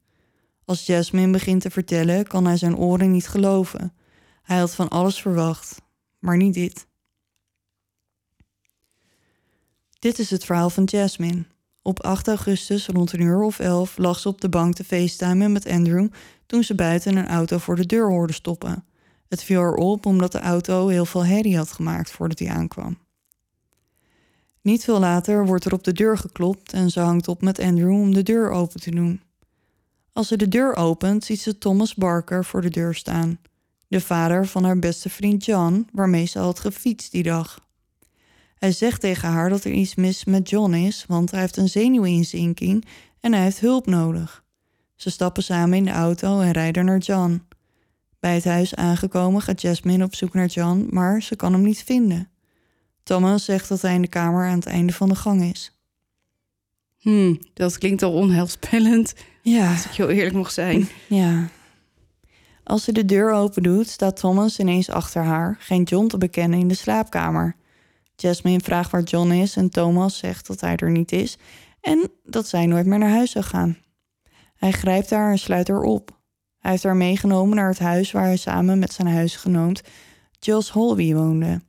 Als 0.66 0.86
Jasmine 0.86 1.32
begint 1.32 1.62
te 1.62 1.70
vertellen, 1.70 2.28
kan 2.28 2.46
hij 2.46 2.58
zijn 2.58 2.78
oren 2.78 3.12
niet 3.12 3.28
geloven. 3.28 3.94
Hij 4.42 4.58
had 4.58 4.76
van 4.76 4.90
alles 4.90 5.22
verwacht, 5.22 5.82
maar 6.20 6.38
niet 6.38 6.54
dit. 6.54 6.88
Dit 10.00 10.20
is 10.20 10.30
het 10.30 10.46
verhaal 10.46 10.70
van 10.70 10.84
Jasmine. 10.84 11.46
Op 11.88 12.04
8 12.04 12.28
augustus 12.28 12.88
rond 12.88 13.14
een 13.14 13.22
uur 13.22 13.42
of 13.42 13.60
elf 13.60 13.98
lag 13.98 14.20
ze 14.20 14.28
op 14.28 14.42
de 14.42 14.50
bank 14.50 14.76
te 14.76 14.84
facetimen 14.84 15.52
met 15.52 15.68
Andrew 15.68 16.08
toen 16.46 16.64
ze 16.64 16.76
buiten 16.76 17.16
een 17.16 17.28
auto 17.28 17.58
voor 17.58 17.76
de 17.76 17.86
deur 17.86 18.10
hoorde 18.10 18.34
stoppen. 18.34 18.86
Het 19.28 19.44
viel 19.44 19.62
haar 19.62 19.74
op 19.74 20.06
omdat 20.06 20.32
de 20.32 20.40
auto 20.40 20.88
heel 20.88 21.06
veel 21.06 21.26
herrie 21.26 21.58
had 21.58 21.72
gemaakt 21.72 22.12
voordat 22.12 22.40
hij 22.40 22.50
aankwam. 22.50 22.98
Niet 24.62 24.84
veel 24.84 25.00
later 25.00 25.46
wordt 25.46 25.66
er 25.66 25.74
op 25.74 25.84
de 25.84 25.94
deur 25.94 26.18
geklopt 26.18 26.74
en 26.74 26.90
ze 26.90 27.00
hangt 27.00 27.28
op 27.28 27.42
met 27.42 27.60
Andrew 27.60 28.00
om 28.00 28.14
de 28.14 28.24
deur 28.24 28.50
open 28.50 28.80
te 28.80 28.92
doen. 28.92 29.22
Als 30.14 30.28
ze 30.28 30.38
de 30.38 30.48
deur 30.48 30.76
opent, 30.76 31.24
ziet 31.24 31.42
ze 31.42 31.58
Thomas 31.58 31.96
Barker 31.96 32.46
voor 32.46 32.62
de 32.62 32.70
deur 32.70 32.96
staan, 32.96 33.40
de 33.88 34.02
vader 34.02 34.48
van 34.48 34.64
haar 34.64 34.80
beste 34.80 35.10
vriend 35.10 35.46
John, 35.46 35.88
waarmee 35.92 36.26
ze 36.26 36.40
had 36.40 36.60
gefietst 36.60 37.12
die 37.12 37.24
dag. 37.24 37.65
Hij 38.58 38.72
zegt 38.72 39.02
tegen 39.02 39.30
haar 39.30 39.50
dat 39.50 39.64
er 39.64 39.72
iets 39.72 39.96
mis 39.96 40.26
met 40.26 40.50
John 40.50 40.74
is, 40.74 41.06
want 41.08 41.32
hij 41.32 41.40
heeft 41.40 41.58
een 41.58 41.70
zenuwinzinking 41.70 42.86
en 43.20 43.34
hij 43.34 43.44
heeft 43.44 43.60
hulp 43.60 43.86
nodig. 43.86 44.44
Ze 44.96 45.10
stappen 45.10 45.44
samen 45.44 45.78
in 45.78 45.86
de 45.86 45.92
auto 45.92 46.40
en 46.40 46.52
rijden 46.52 46.86
naar 46.86 46.98
John. 46.98 47.44
Bij 48.20 48.34
het 48.34 48.46
huis 48.46 48.76
aangekomen 48.76 49.42
gaat 49.42 49.62
Jasmine 49.62 50.04
op 50.04 50.16
zoek 50.16 50.34
naar 50.34 50.48
John, 50.48 50.88
maar 50.90 51.22
ze 51.22 51.36
kan 51.36 51.54
hem 51.54 51.62
niet 51.62 51.84
vinden. 51.84 52.30
Thomas 53.04 53.46
zegt 53.46 53.70
dat 53.70 53.82
hij 53.82 53.94
in 53.94 54.02
de 54.02 54.08
kamer 54.08 54.46
aan 54.46 54.56
het 54.56 54.66
einde 54.66 54.94
van 54.94 55.10
de 55.10 55.16
gang 55.16 55.44
is. 55.44 55.80
Hmm, 56.98 57.40
dat 57.54 57.78
klinkt 57.78 58.04
al 58.04 58.14
onheilspellend, 58.14 59.14
Ja, 59.42 59.72
als 59.72 59.86
ik 59.86 59.92
heel 59.92 60.10
eerlijk 60.10 60.36
mag 60.36 60.52
zijn. 60.52 60.88
ja. 61.08 61.50
Als 62.64 62.84
ze 62.84 62.92
de 62.92 63.06
deur 63.06 63.32
open 63.34 63.64
doet, 63.64 63.88
staat 63.88 64.18
Thomas 64.18 64.60
ineens 64.60 64.90
achter 64.90 65.24
haar, 65.24 65.58
geen 65.60 65.84
John 65.84 66.08
te 66.08 66.18
bekennen 66.18 66.60
in 66.60 66.68
de 66.68 66.76
slaapkamer. 66.76 67.56
Jasmine 68.16 68.60
vraagt 68.60 68.92
waar 68.92 69.04
John 69.04 69.32
is 69.32 69.56
en 69.56 69.70
Thomas 69.70 70.18
zegt 70.18 70.48
dat 70.48 70.62
hij 70.62 70.76
er 70.76 70.92
niet 70.92 71.12
is 71.12 71.38
en 71.82 72.12
dat 72.24 72.48
zij 72.48 72.66
nooit 72.66 72.86
meer 72.86 73.00
naar 73.00 73.10
huis 73.10 73.32
zou 73.32 73.46
gaan. 73.46 73.78
Hij 74.56 74.72
grijpt 74.72 75.10
haar 75.10 75.32
en 75.32 75.40
sluit 75.40 75.68
haar 75.68 75.82
op. 75.82 76.20
Hij 76.60 76.72
heeft 76.72 76.84
haar 76.84 76.96
meegenomen 76.96 77.56
naar 77.56 77.70
het 77.70 77.80
huis 77.80 78.12
waar 78.12 78.24
hij 78.24 78.38
samen 78.38 78.80
met 78.80 78.94
zijn 78.94 79.08
huisgenoot 79.08 79.84
Jos 80.40 80.70
Holby 80.70 81.14
woonde. 81.14 81.62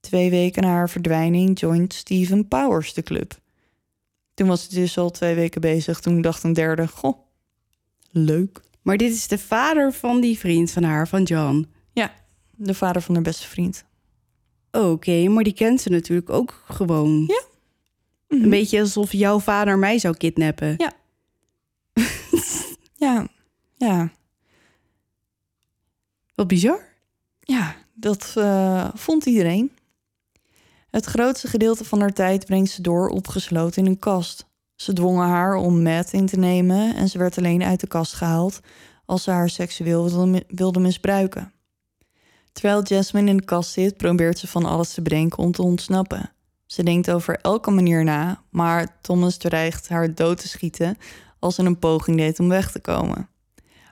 Twee 0.00 0.30
weken 0.30 0.62
na 0.62 0.68
haar 0.68 0.90
verdwijning 0.90 1.60
joint 1.60 1.94
Steven 1.94 2.48
Powers 2.48 2.94
de 2.94 3.02
club. 3.02 3.38
Toen 4.34 4.48
was 4.48 4.62
het 4.62 4.70
dus 4.70 4.98
al 4.98 5.10
twee 5.10 5.34
weken 5.34 5.60
bezig. 5.60 6.00
Toen 6.00 6.20
dacht 6.20 6.42
een 6.42 6.52
derde, 6.52 6.88
goh, 6.88 7.18
leuk. 8.10 8.60
Maar 8.82 8.96
dit 8.96 9.12
is 9.12 9.28
de 9.28 9.38
vader 9.38 9.92
van 9.92 10.20
die 10.20 10.38
vriend 10.38 10.70
van 10.70 10.82
haar, 10.82 11.08
van 11.08 11.22
John. 11.22 11.68
Ja, 11.92 12.12
de 12.56 12.74
vader 12.74 13.02
van 13.02 13.14
haar 13.14 13.22
beste 13.22 13.46
vriend. 13.46 13.84
Oké, 14.84 15.28
maar 15.28 15.44
die 15.44 15.52
kent 15.52 15.80
ze 15.80 15.90
natuurlijk 15.90 16.30
ook 16.30 16.62
gewoon. 16.68 17.24
Ja. 17.26 17.42
Een 18.28 18.50
beetje 18.50 18.80
alsof 18.80 19.12
jouw 19.12 19.38
vader 19.38 19.78
mij 19.78 19.98
zou 19.98 20.16
kidnappen. 20.16 20.74
Ja. 20.76 20.92
Ja, 22.98 23.28
ja, 23.76 24.10
Wat 26.34 26.46
bizar. 26.46 26.80
ja, 27.40 27.76
dat 27.94 28.32
eh, 28.36 28.88
vond 28.94 29.26
iedereen. 29.26 29.72
Het 30.90 31.04
grootste 31.04 31.48
gedeelte 31.48 31.84
van 31.84 32.00
haar 32.00 32.12
tijd 32.12 32.46
brengt 32.46 32.70
ze 32.70 32.82
door 32.82 33.08
opgesloten 33.08 33.84
in 33.84 33.90
een 33.90 33.98
kast. 33.98 34.46
Ze 34.74 34.92
dwongen 34.92 35.26
haar 35.26 35.54
om 35.54 35.82
Matt 35.82 36.12
in 36.12 36.26
te 36.26 36.36
nemen 36.38 36.94
en 36.96 37.08
ze 37.08 37.18
werd 37.18 37.38
alleen 37.38 37.62
uit 37.62 37.80
de 37.80 37.86
kast 37.86 38.12
gehaald 38.12 38.60
als 39.06 39.22
ze 39.22 39.30
haar 39.30 39.48
seksueel 39.48 40.10
wilde, 40.10 40.44
wilde 40.48 40.80
misbruiken. 40.80 41.52
Terwijl 42.56 42.82
Jasmine 42.82 43.30
in 43.30 43.36
de 43.36 43.44
kast 43.44 43.72
zit, 43.72 43.96
probeert 43.96 44.38
ze 44.38 44.46
van 44.46 44.64
alles 44.64 44.94
te 44.94 45.02
bedenken 45.02 45.38
om 45.38 45.52
te 45.52 45.62
ontsnappen. 45.62 46.30
Ze 46.66 46.82
denkt 46.82 47.10
over 47.10 47.38
elke 47.40 47.70
manier 47.70 48.04
na, 48.04 48.42
maar 48.50 48.98
Thomas 49.00 49.36
dreigt 49.36 49.88
haar 49.88 50.14
dood 50.14 50.40
te 50.40 50.48
schieten 50.48 50.98
als 51.38 51.54
ze 51.54 51.62
een 51.62 51.78
poging 51.78 52.16
deed 52.16 52.40
om 52.40 52.48
weg 52.48 52.70
te 52.70 52.80
komen. 52.80 53.28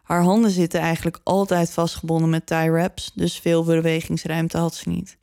Haar 0.03 0.23
handen 0.23 0.51
zitten 0.51 0.81
eigenlijk 0.81 1.21
altijd 1.23 1.71
vastgebonden 1.71 2.31
met 2.31 2.47
tie 2.47 2.71
wraps, 2.71 3.13
dus 3.15 3.39
veel 3.39 3.65
bewegingsruimte 3.65 4.59
had 4.59 4.75
ze 4.75 4.89
niet. 4.89 5.19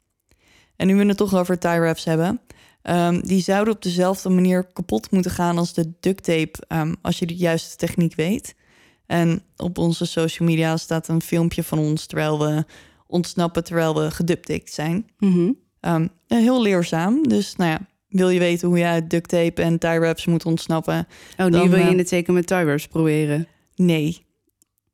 En 0.76 0.88
nu 0.88 0.96
we 0.96 1.06
het 1.06 1.18
toch 1.18 1.36
over 1.36 1.60
tie 1.60 1.80
wraps 1.80 2.04
hebben, 2.04 2.42
ehm, 2.82 3.22
die 3.22 3.42
zouden 3.42 3.74
op 3.74 3.82
dezelfde 3.82 4.30
manier 4.30 4.64
kapot 4.64 5.12
moeten 5.12 5.32
gaan 5.32 5.58
als 5.58 5.74
de 5.74 5.92
duct 6.00 6.24
tape, 6.24 6.64
ehm, 6.68 6.94
als 7.02 7.20
je 7.20 7.26
de 7.26 7.36
juiste 7.36 7.76
techniek 7.76 8.16
weet. 8.16 8.56
En 9.06 9.44
op 9.58 9.78
onze 9.78 10.06
social 10.06 10.48
media 10.48 10.78
staat 10.78 11.08
een 11.08 11.22
filmpje 11.22 11.64
van 11.64 11.80
ons 11.80 12.06
terwijl 12.06 12.40
we 12.40 12.66
ontsnappen 13.12 13.64
terwijl 13.64 13.96
we 13.96 14.12
geductict 14.12 14.74
zijn. 14.74 15.10
Mhm. 15.20 15.52
Ehm, 15.80 16.08
heel 16.28 16.62
leerzaam. 16.62 17.28
Dus 17.28 17.56
nou 17.56 17.70
ja, 17.72 17.80
wil 18.08 18.30
je 18.30 18.40
weten 18.40 18.68
hoe 18.68 18.78
je 18.78 18.86
uit 18.86 19.10
duct 19.10 19.30
tape 19.30 19.62
en 19.62 19.78
tie 19.80 20.00
wraps 20.00 20.26
moet 20.26 20.46
ontsnappen? 20.46 21.08
Oh, 21.38 21.46
nu 21.46 21.52
Dan, 21.52 21.70
wil 21.70 21.80
je 21.80 21.86
eh, 21.92 21.98
het 21.98 22.10
zeker 22.10 22.34
met 22.34 22.48
Tywers 22.48 22.88
proberen. 22.88 23.48
Nee. 23.76 24.26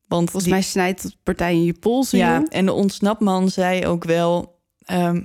Want 0.07 0.23
Volgens 0.23 0.43
die- 0.43 0.53
mij 0.53 0.61
snijdt 0.61 1.03
het 1.03 1.17
partij 1.23 1.53
in 1.53 1.63
je 1.63 1.73
polsen, 1.73 2.17
ja, 2.17 2.37
joh. 2.39 2.45
en 2.49 2.65
de 2.65 2.73
ontsnapman 2.73 3.49
zei 3.49 3.85
ook 3.85 4.03
wel: 4.03 4.59
ehm, 4.85 5.21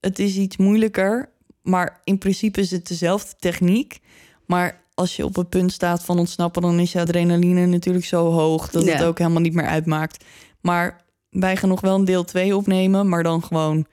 het 0.00 0.18
is 0.18 0.36
iets 0.36 0.56
moeilijker, 0.56 1.32
maar 1.62 2.00
in 2.04 2.18
principe 2.18 2.60
is 2.60 2.70
het 2.70 2.88
dezelfde 2.88 3.34
techniek. 3.38 3.98
Maar 4.46 4.82
als 4.94 5.16
je 5.16 5.24
op 5.24 5.36
het 5.36 5.48
punt 5.48 5.72
staat 5.72 6.04
van 6.04 6.18
ontsnappen, 6.18 6.62
dan 6.62 6.78
is 6.78 6.92
je 6.92 7.00
adrenaline 7.00 7.66
natuurlijk 7.66 8.04
zo 8.04 8.30
hoog 8.30 8.70
dat 8.70 8.86
het 8.86 9.02
ook 9.02 9.18
helemaal 9.18 9.40
niet 9.40 9.54
meer 9.54 9.66
uitmaakt. 9.66 10.24
Maar 10.60 11.03
wij 11.40 11.56
gaan 11.56 11.68
nog 11.68 11.80
wel 11.80 11.94
een 11.94 12.04
deel 12.04 12.24
2 12.24 12.56
opnemen, 12.56 13.08
maar 13.08 13.22
dan 13.22 13.42
gewoon 13.42 13.86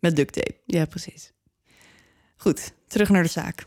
met 0.00 0.16
duct 0.16 0.32
tape. 0.32 0.56
Ja, 0.66 0.84
precies. 0.84 1.32
Goed, 2.36 2.72
terug 2.86 3.08
naar 3.08 3.22
de 3.22 3.28
zaak. 3.28 3.66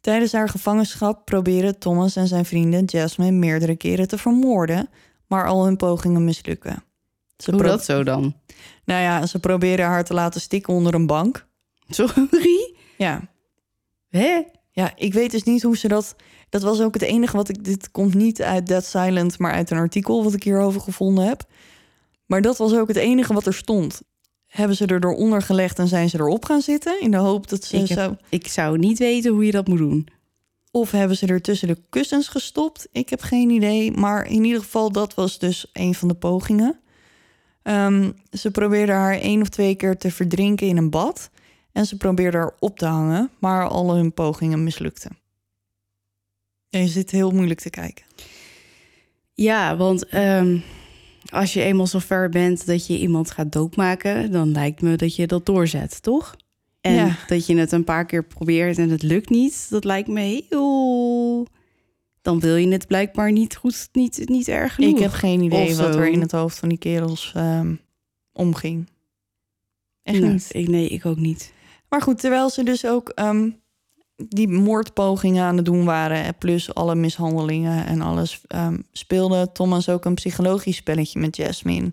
Tijdens 0.00 0.32
haar 0.32 0.48
gevangenschap 0.48 1.24
proberen 1.24 1.78
Thomas 1.78 2.16
en 2.16 2.26
zijn 2.26 2.44
vrienden 2.44 2.84
Jasmine 2.84 3.30
meerdere 3.30 3.76
keren 3.76 4.08
te 4.08 4.18
vermoorden, 4.18 4.88
maar 5.26 5.46
al 5.46 5.64
hun 5.64 5.76
pogingen 5.76 6.24
mislukken. 6.24 6.84
Ze 7.36 7.50
Hoe 7.50 7.62
dat 7.62 7.84
zo 7.84 8.02
dan? 8.02 8.36
Nou 8.84 9.02
ja, 9.02 9.26
ze 9.26 9.38
proberen 9.38 9.86
haar 9.86 10.04
te 10.04 10.14
laten 10.14 10.40
stikken 10.40 10.74
onder 10.74 10.94
een 10.94 11.06
bank. 11.06 11.46
Sorry? 11.88 12.74
Ja. 12.96 13.28
Hè? 14.08 14.42
Ja, 14.70 14.92
ik 14.96 15.12
weet 15.12 15.30
dus 15.30 15.42
niet 15.42 15.62
hoe 15.62 15.76
ze 15.76 15.88
dat... 15.88 16.16
Dat 16.48 16.62
was 16.62 16.80
ook 16.80 16.94
het 16.94 17.02
enige 17.02 17.36
wat 17.36 17.48
ik... 17.48 17.64
Dit 17.64 17.90
komt 17.90 18.14
niet 18.14 18.42
uit 18.42 18.66
Dead 18.66 18.84
Silent, 18.84 19.38
maar 19.38 19.52
uit 19.52 19.70
een 19.70 19.78
artikel 19.78 20.24
wat 20.24 20.34
ik 20.34 20.42
hierover 20.42 20.80
gevonden 20.80 21.24
heb. 21.24 21.44
Maar 22.30 22.42
dat 22.42 22.56
was 22.56 22.74
ook 22.74 22.88
het 22.88 22.96
enige 22.96 23.32
wat 23.32 23.46
er 23.46 23.54
stond. 23.54 24.02
Hebben 24.46 24.76
ze 24.76 24.86
er 24.86 25.04
eronder 25.04 25.42
gelegd 25.42 25.78
en 25.78 25.88
zijn 25.88 26.10
ze 26.10 26.18
erop 26.18 26.44
gaan 26.44 26.60
zitten... 26.60 27.00
in 27.00 27.10
de 27.10 27.16
hoop 27.16 27.48
dat 27.48 27.64
ze 27.64 27.76
Ik 27.76 27.88
heb- 27.88 27.98
zo... 27.98 28.16
Ik 28.28 28.46
zou 28.46 28.78
niet 28.78 28.98
weten 28.98 29.32
hoe 29.32 29.44
je 29.46 29.50
dat 29.50 29.68
moet 29.68 29.78
doen. 29.78 30.08
Of 30.70 30.90
hebben 30.90 31.16
ze 31.16 31.26
er 31.26 31.42
tussen 31.42 31.68
de 31.68 31.78
kussens 31.88 32.28
gestopt? 32.28 32.88
Ik 32.92 33.08
heb 33.08 33.20
geen 33.20 33.50
idee. 33.50 33.92
Maar 33.92 34.26
in 34.26 34.44
ieder 34.44 34.60
geval, 34.60 34.92
dat 34.92 35.14
was 35.14 35.38
dus 35.38 35.70
een 35.72 35.94
van 35.94 36.08
de 36.08 36.14
pogingen. 36.14 36.80
Ehm, 37.62 38.10
ze 38.32 38.50
probeerden 38.50 38.94
haar 38.94 39.18
één 39.18 39.40
of 39.40 39.48
twee 39.48 39.74
keer 39.74 39.96
te 39.96 40.10
verdrinken 40.10 40.66
in 40.66 40.76
een 40.76 40.90
bad. 40.90 41.30
En 41.72 41.86
ze 41.86 41.96
probeerden 41.96 42.40
haar 42.40 42.54
op 42.58 42.78
te 42.78 42.86
hangen. 42.86 43.30
Maar 43.38 43.68
alle 43.68 43.94
hun 43.94 44.14
pogingen 44.14 44.64
mislukten. 44.64 45.18
En 46.70 46.80
je 46.80 46.88
zit 46.88 47.10
heel 47.10 47.30
moeilijk 47.30 47.60
te 47.60 47.70
kijken. 47.70 48.04
Ja, 49.34 49.76
want 49.76 50.06
ehm, 50.06 50.58
als 51.30 51.52
je 51.52 51.62
eenmaal 51.62 51.86
zo 51.86 51.98
ver 51.98 52.28
bent 52.28 52.66
dat 52.66 52.86
je 52.86 52.98
iemand 52.98 53.30
gaat 53.30 53.52
doodmaken, 53.52 54.32
dan 54.32 54.52
lijkt 54.52 54.82
me 54.82 54.96
dat 54.96 55.16
je 55.16 55.26
dat 55.26 55.46
doorzet, 55.46 56.02
toch? 56.02 56.36
En 56.80 56.94
Ja. 56.94 57.16
dat 57.26 57.46
je 57.46 57.56
het 57.56 57.72
een 57.72 57.84
paar 57.84 58.06
keer 58.06 58.24
probeert 58.24 58.78
en 58.78 58.88
het 58.90 59.02
lukt 59.02 59.30
niet, 59.30 59.66
dat 59.70 59.84
lijkt 59.84 60.08
me 60.08 60.20
heel. 60.20 61.46
Dan 62.22 62.40
wil 62.40 62.56
je 62.56 62.68
het 62.68 62.86
blijkbaar 62.86 63.32
niet 63.32 63.56
goed, 63.56 63.88
niet, 63.92 64.28
niet 64.28 64.48
erg 64.48 64.74
genoeg. 64.74 64.90
Ik 64.90 64.98
heb 64.98 65.12
geen 65.12 65.40
idee 65.42 65.70
Of 65.70 65.76
wat 65.76 65.94
er 65.94 66.08
in 66.08 66.20
het 66.20 66.32
hoofd 66.32 66.58
van 66.58 66.68
die 66.68 66.78
kerels 66.78 67.32
ehm, 67.36 67.74
omging. 68.32 68.86
Echt 70.02 70.20
Nou, 70.20 70.32
niet. 70.32 70.48
ik, 70.50 70.68
nee, 70.68 70.88
ik 70.88 71.06
ook 71.06 71.16
niet. 71.18 71.52
Maar 71.88 72.02
goed, 72.02 72.20
terwijl 72.20 72.50
ze 72.50 72.62
dus 72.62 72.86
ook 72.86 73.08
ehm, 73.08 73.50
die 74.28 74.48
moordpogingen 74.48 75.44
aan 75.44 75.56
het 75.56 75.64
doen 75.64 75.84
waren... 75.84 76.24
en 76.24 76.34
plus 76.38 76.74
alle 76.74 76.94
mishandelingen 76.94 77.86
en 77.86 78.00
alles... 78.00 78.40
ehm, 78.46 78.78
speelde 78.92 79.52
Thomas 79.52 79.88
ook 79.88 80.04
een 80.04 80.14
psychologisch 80.14 80.76
spelletje 80.76 81.20
met 81.20 81.36
Jasmine. 81.36 81.88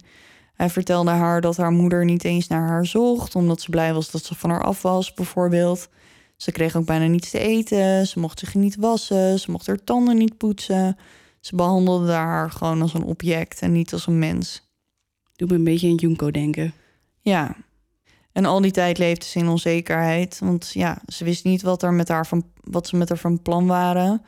Hij 0.54 0.70
vertelde 0.70 1.12
haar 1.12 1.42
dat 1.42 1.58
haar 1.58 1.72
moeder 1.72 2.06
niet 2.06 2.24
eens 2.24 2.48
naar 2.48 2.68
haar 2.68 2.86
zocht... 2.86 3.36
omdat 3.36 3.62
ze 3.62 3.70
blij 3.70 3.94
was 3.94 4.12
dat 4.12 4.26
ze 4.26 4.36
van 4.36 4.50
haar 4.50 4.64
af 4.64 4.82
was, 4.82 5.14
bijvoorbeeld. 5.14 5.90
Ze 6.38 6.52
kreeg 6.52 6.76
ook 6.76 6.86
bijna 6.86 7.06
niets 7.06 7.30
te 7.30 7.40
eten. 7.40 8.08
Ze 8.08 8.20
mocht 8.20 8.40
zich 8.40 8.56
niet 8.56 8.76
wassen. 8.76 9.40
Ze 9.40 9.52
mocht 9.52 9.68
haar 9.68 9.84
tanden 9.84 10.18
niet 10.18 10.38
poetsen. 10.38 10.98
Ze 11.40 11.56
behandelde 11.56 12.12
haar 12.12 12.52
gewoon 12.52 12.82
als 12.82 12.94
een 12.94 13.04
object 13.04 13.60
en 13.60 13.72
niet 13.72 13.94
als 13.94 14.08
een 14.08 14.20
mens. 14.20 14.70
Doe 15.36 15.48
me 15.48 15.56
een 15.56 15.64
beetje 15.64 15.90
aan 15.90 15.96
Junko 15.96 16.32
denken. 16.32 16.74
Ja. 17.22 17.56
En 18.38 18.46
al 18.46 18.62
die 18.62 18.72
tijd 18.72 18.98
leefde 18.98 19.26
ze 19.26 19.40
in 19.40 19.48
onzekerheid. 19.48 20.40
Want 20.40 20.70
ja, 20.74 21.02
ze 21.08 21.24
wist 21.24 21.44
niet 21.44 21.62
wat, 21.62 21.84
er 21.84 21.94
met 21.94 22.08
haar 22.08 22.28
van, 22.28 22.44
wat 22.64 22.88
ze 22.88 22.96
met 22.96 23.10
haar 23.10 23.18
van 23.18 23.42
plan 23.42 23.68
waren. 23.68 24.22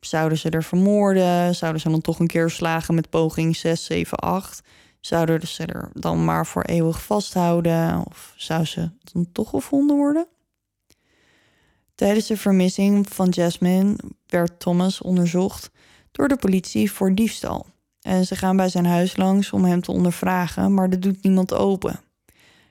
Zouden 0.00 0.38
ze 0.38 0.50
er 0.50 0.62
vermoorden? 0.62 1.54
Zouden 1.54 1.80
ze 1.80 1.90
dan 1.90 2.00
toch 2.00 2.18
een 2.18 2.26
keer 2.26 2.50
slagen 2.50 2.94
met 2.94 3.10
poging 3.10 3.56
6, 3.56 3.84
7, 3.84 4.18
8? 4.18 4.62
Zouden 5.00 5.48
ze 5.48 5.66
er 5.66 5.90
dan 5.92 6.24
maar 6.24 6.46
voor 6.46 6.62
eeuwig 6.62 7.02
vasthouden? 7.02 8.04
Of 8.06 8.34
zou 8.36 8.64
ze 8.64 8.90
dan 9.12 9.32
toch 9.32 9.50
gevonden 9.50 9.96
worden? 9.96 10.26
Tijdens 11.94 12.26
de 12.26 12.36
vermissing 12.36 13.08
van 13.08 13.28
Jasmine 13.28 13.96
werd 14.26 14.60
Thomas 14.60 15.00
onderzocht 15.00 15.70
door 16.12 16.28
de 16.28 16.36
politie 16.36 16.92
voor 16.92 17.14
diefstal. 17.14 17.66
En 18.00 18.26
ze 18.26 18.36
gaan 18.36 18.56
bij 18.56 18.68
zijn 18.68 18.86
huis 18.86 19.16
langs 19.16 19.52
om 19.52 19.64
hem 19.64 19.80
te 19.80 19.92
ondervragen, 19.92 20.74
maar 20.74 20.88
er 20.90 21.00
doet 21.00 21.22
niemand 21.22 21.54
open. 21.54 22.03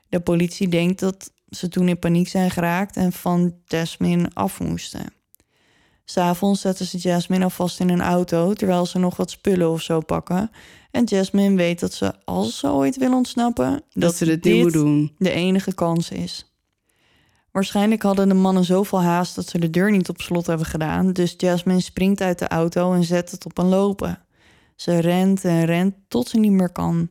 De 0.08 0.20
politie 0.20 0.68
denkt 0.68 1.00
dat 1.00 1.32
ze 1.48 1.68
toen 1.68 1.88
in 1.88 1.98
paniek 1.98 2.28
zijn 2.28 2.50
geraakt 2.50 2.96
en 2.96 3.12
van 3.12 3.54
Jasmine 3.64 4.30
af 4.32 4.60
moesten. 4.60 5.12
S'avonds 6.04 6.60
zetten 6.60 6.86
ze 6.86 6.98
Jasmine 6.98 7.44
alvast 7.44 7.80
in 7.80 7.88
een 7.88 8.00
auto 8.02 8.52
terwijl 8.52 8.86
ze 8.86 8.98
nog 8.98 9.16
wat 9.16 9.30
spullen 9.30 9.70
of 9.70 9.82
zo 9.82 10.00
pakken. 10.00 10.50
En 10.90 11.04
Jasmine 11.04 11.56
weet 11.56 11.80
dat 11.80 11.92
ze, 11.94 12.12
als 12.24 12.58
ze 12.58 12.68
ooit 12.68 12.96
wil 12.96 13.12
ontsnappen, 13.12 13.82
Dat, 13.92 14.16
ze 14.16 14.38
dit 14.38 14.62
moet 14.62 14.72
doen. 14.72 15.14
de 15.18 15.30
enige 15.30 15.74
kans 15.74 16.10
is. 16.10 16.52
Waarschijnlijk 17.52 18.02
hadden 18.02 18.28
de 18.28 18.34
mannen 18.34 18.64
zoveel 18.64 19.02
haast 19.02 19.34
dat 19.34 19.48
ze 19.48 19.58
de 19.58 19.70
deur 19.70 19.90
niet 19.90 20.08
op 20.08 20.20
slot 20.20 20.46
hebben 20.46 20.66
gedaan. 20.66 21.12
Dus 21.12 21.34
Jasmine 21.36 21.80
springt 21.80 22.20
uit 22.20 22.38
de 22.38 22.48
auto 22.48 22.92
en 22.92 23.04
zet 23.04 23.30
het 23.30 23.44
op 23.44 23.58
een 23.58 23.68
lopen. 23.68 24.18
Ze 24.76 24.98
rent 24.98 25.44
en 25.44 25.64
rent 25.64 25.94
tot 26.08 26.28
ze 26.28 26.38
niet 26.38 26.52
meer 26.52 26.72
kan. 26.72 27.08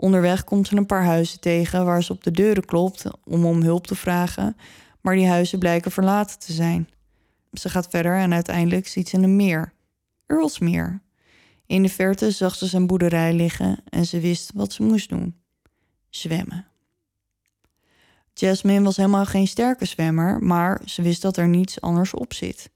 Onderweg 0.00 0.44
komt 0.44 0.66
ze 0.66 0.76
een 0.76 0.86
paar 0.86 1.04
huizen 1.04 1.40
tegen 1.40 1.84
waar 1.84 2.02
ze 2.02 2.12
op 2.12 2.24
de 2.24 2.30
deuren 2.30 2.64
klopt 2.64 3.04
om 3.24 3.44
om 3.44 3.62
hulp 3.62 3.86
te 3.86 3.94
vragen, 3.94 4.56
maar 5.00 5.14
die 5.14 5.26
huizen 5.26 5.58
blijken 5.58 5.90
verlaten 5.90 6.38
te 6.38 6.52
zijn. 6.52 6.88
Ze 7.52 7.68
gaat 7.68 7.88
verder 7.88 8.16
en 8.16 8.32
uiteindelijk 8.32 8.88
ziet 8.88 9.08
ze 9.08 9.16
een 9.16 9.36
meer. 9.36 9.72
Earlsmeer. 10.26 11.02
In 11.66 11.82
de 11.82 11.88
verte 11.88 12.30
zag 12.30 12.54
ze 12.54 12.66
zijn 12.66 12.86
boerderij 12.86 13.32
liggen 13.34 13.78
en 13.88 14.06
ze 14.06 14.20
wist 14.20 14.50
wat 14.54 14.72
ze 14.72 14.82
moest 14.82 15.08
doen: 15.08 15.36
zwemmen. 16.08 16.66
Jasmine 18.32 18.84
was 18.84 18.96
helemaal 18.96 19.26
geen 19.26 19.48
sterke 19.48 19.84
zwemmer, 19.84 20.42
maar 20.42 20.80
ze 20.84 21.02
wist 21.02 21.22
dat 21.22 21.36
er 21.36 21.48
niets 21.48 21.80
anders 21.80 22.14
op 22.14 22.34
zit. 22.34 22.70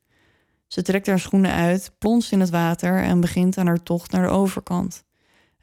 Ze 0.67 0.83
trekt 0.83 1.07
haar 1.07 1.21
schoenen 1.21 1.53
uit, 1.53 1.91
plonst 1.99 2.33
in 2.33 2.41
het 2.41 2.51
water 2.51 3.03
en 3.03 3.21
begint 3.21 3.59
aan 3.59 3.67
haar 3.67 3.83
tocht 3.83 4.11
naar 4.11 4.23
de 4.23 4.33
overkant. 4.33 5.05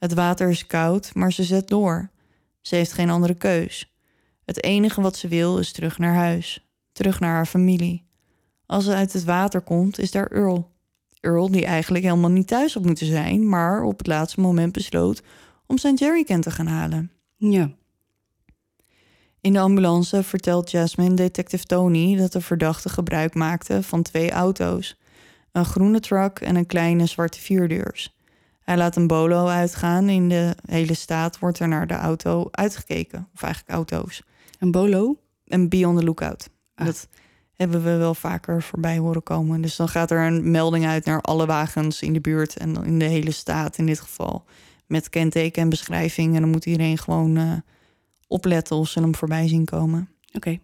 Het 0.01 0.13
water 0.13 0.49
is 0.49 0.67
koud, 0.67 1.13
maar 1.13 1.33
ze 1.33 1.43
zet 1.43 1.67
door. 1.67 2.09
Ze 2.61 2.75
heeft 2.75 2.93
geen 2.93 3.09
andere 3.09 3.33
keus. 3.33 3.95
Het 4.45 4.63
enige 4.63 5.01
wat 5.01 5.15
ze 5.15 5.27
wil 5.27 5.57
is 5.57 5.71
terug 5.71 5.97
naar 5.97 6.13
huis, 6.13 6.69
terug 6.91 7.19
naar 7.19 7.33
haar 7.33 7.45
familie. 7.45 8.05
Als 8.65 8.85
ze 8.85 8.93
uit 8.93 9.13
het 9.13 9.23
water 9.23 9.61
komt, 9.61 9.99
is 9.99 10.11
daar 10.11 10.27
Earl. 10.27 10.71
Earl, 11.19 11.51
die 11.51 11.65
eigenlijk 11.65 12.03
helemaal 12.03 12.29
niet 12.29 12.47
thuis 12.47 12.73
had 12.73 12.85
moeten 12.85 13.07
zijn, 13.07 13.49
maar 13.49 13.83
op 13.83 13.97
het 13.97 14.07
laatste 14.07 14.39
moment 14.39 14.71
besloot 14.71 15.21
om 15.65 15.77
zijn 15.77 15.95
jerrycan 15.95 16.41
te 16.41 16.51
gaan 16.51 16.67
halen. 16.67 17.11
Ja. 17.35 17.71
In 19.41 19.53
de 19.53 19.59
ambulance 19.59 20.23
vertelt 20.23 20.71
Jasmine 20.71 21.15
detective 21.15 21.65
Tony 21.65 22.15
dat 22.15 22.31
de 22.31 22.41
verdachte 22.41 22.89
gebruik 22.89 23.33
maakte 23.33 23.83
van 23.83 24.01
twee 24.01 24.31
auto's: 24.31 24.97
een 25.51 25.65
groene 25.65 25.99
truck 25.99 26.39
en 26.39 26.55
een 26.55 26.65
kleine 26.65 27.05
zwarte 27.05 27.39
vierdeurs. 27.39 28.19
Hij 28.71 28.79
laat 28.79 28.95
een 28.95 29.07
bolo 29.07 29.47
uitgaan. 29.47 30.09
In 30.09 30.29
de 30.29 30.55
hele 30.65 30.93
staat 30.93 31.39
wordt 31.39 31.59
er 31.59 31.67
naar 31.67 31.87
de 31.87 31.93
auto 31.93 32.47
uitgekeken. 32.51 33.27
Of 33.33 33.43
eigenlijk 33.43 33.73
auto's. 33.75 34.23
Een 34.59 34.71
bolo? 34.71 35.17
Een 35.45 35.69
be 35.69 35.87
on 35.87 35.97
the 35.97 36.03
lookout. 36.03 36.49
Ah. 36.75 36.85
Dat 36.85 37.07
hebben 37.53 37.83
we 37.83 37.95
wel 37.95 38.15
vaker 38.15 38.61
voorbij 38.61 38.97
horen 38.97 39.23
komen. 39.23 39.61
Dus 39.61 39.75
dan 39.75 39.87
gaat 39.87 40.11
er 40.11 40.25
een 40.25 40.51
melding 40.51 40.85
uit 40.85 41.05
naar 41.05 41.21
alle 41.21 41.45
wagens 41.45 42.01
in 42.01 42.13
de 42.13 42.21
buurt 42.21 42.57
en 42.57 42.83
in 42.83 42.99
de 42.99 43.05
hele 43.05 43.31
staat 43.31 43.77
in 43.77 43.85
dit 43.85 43.99
geval. 43.99 44.45
Met 44.87 45.09
kenteken 45.09 45.61
en 45.61 45.69
beschrijving. 45.69 46.35
En 46.35 46.41
dan 46.41 46.49
moet 46.49 46.65
iedereen 46.65 46.97
gewoon 46.97 47.37
eh, 47.37 47.53
opletten 48.27 48.75
of 48.75 48.87
ze 48.87 48.99
hem 48.99 49.15
voorbij 49.15 49.47
zien 49.47 49.65
komen. 49.65 50.09
Oké. 50.33 50.59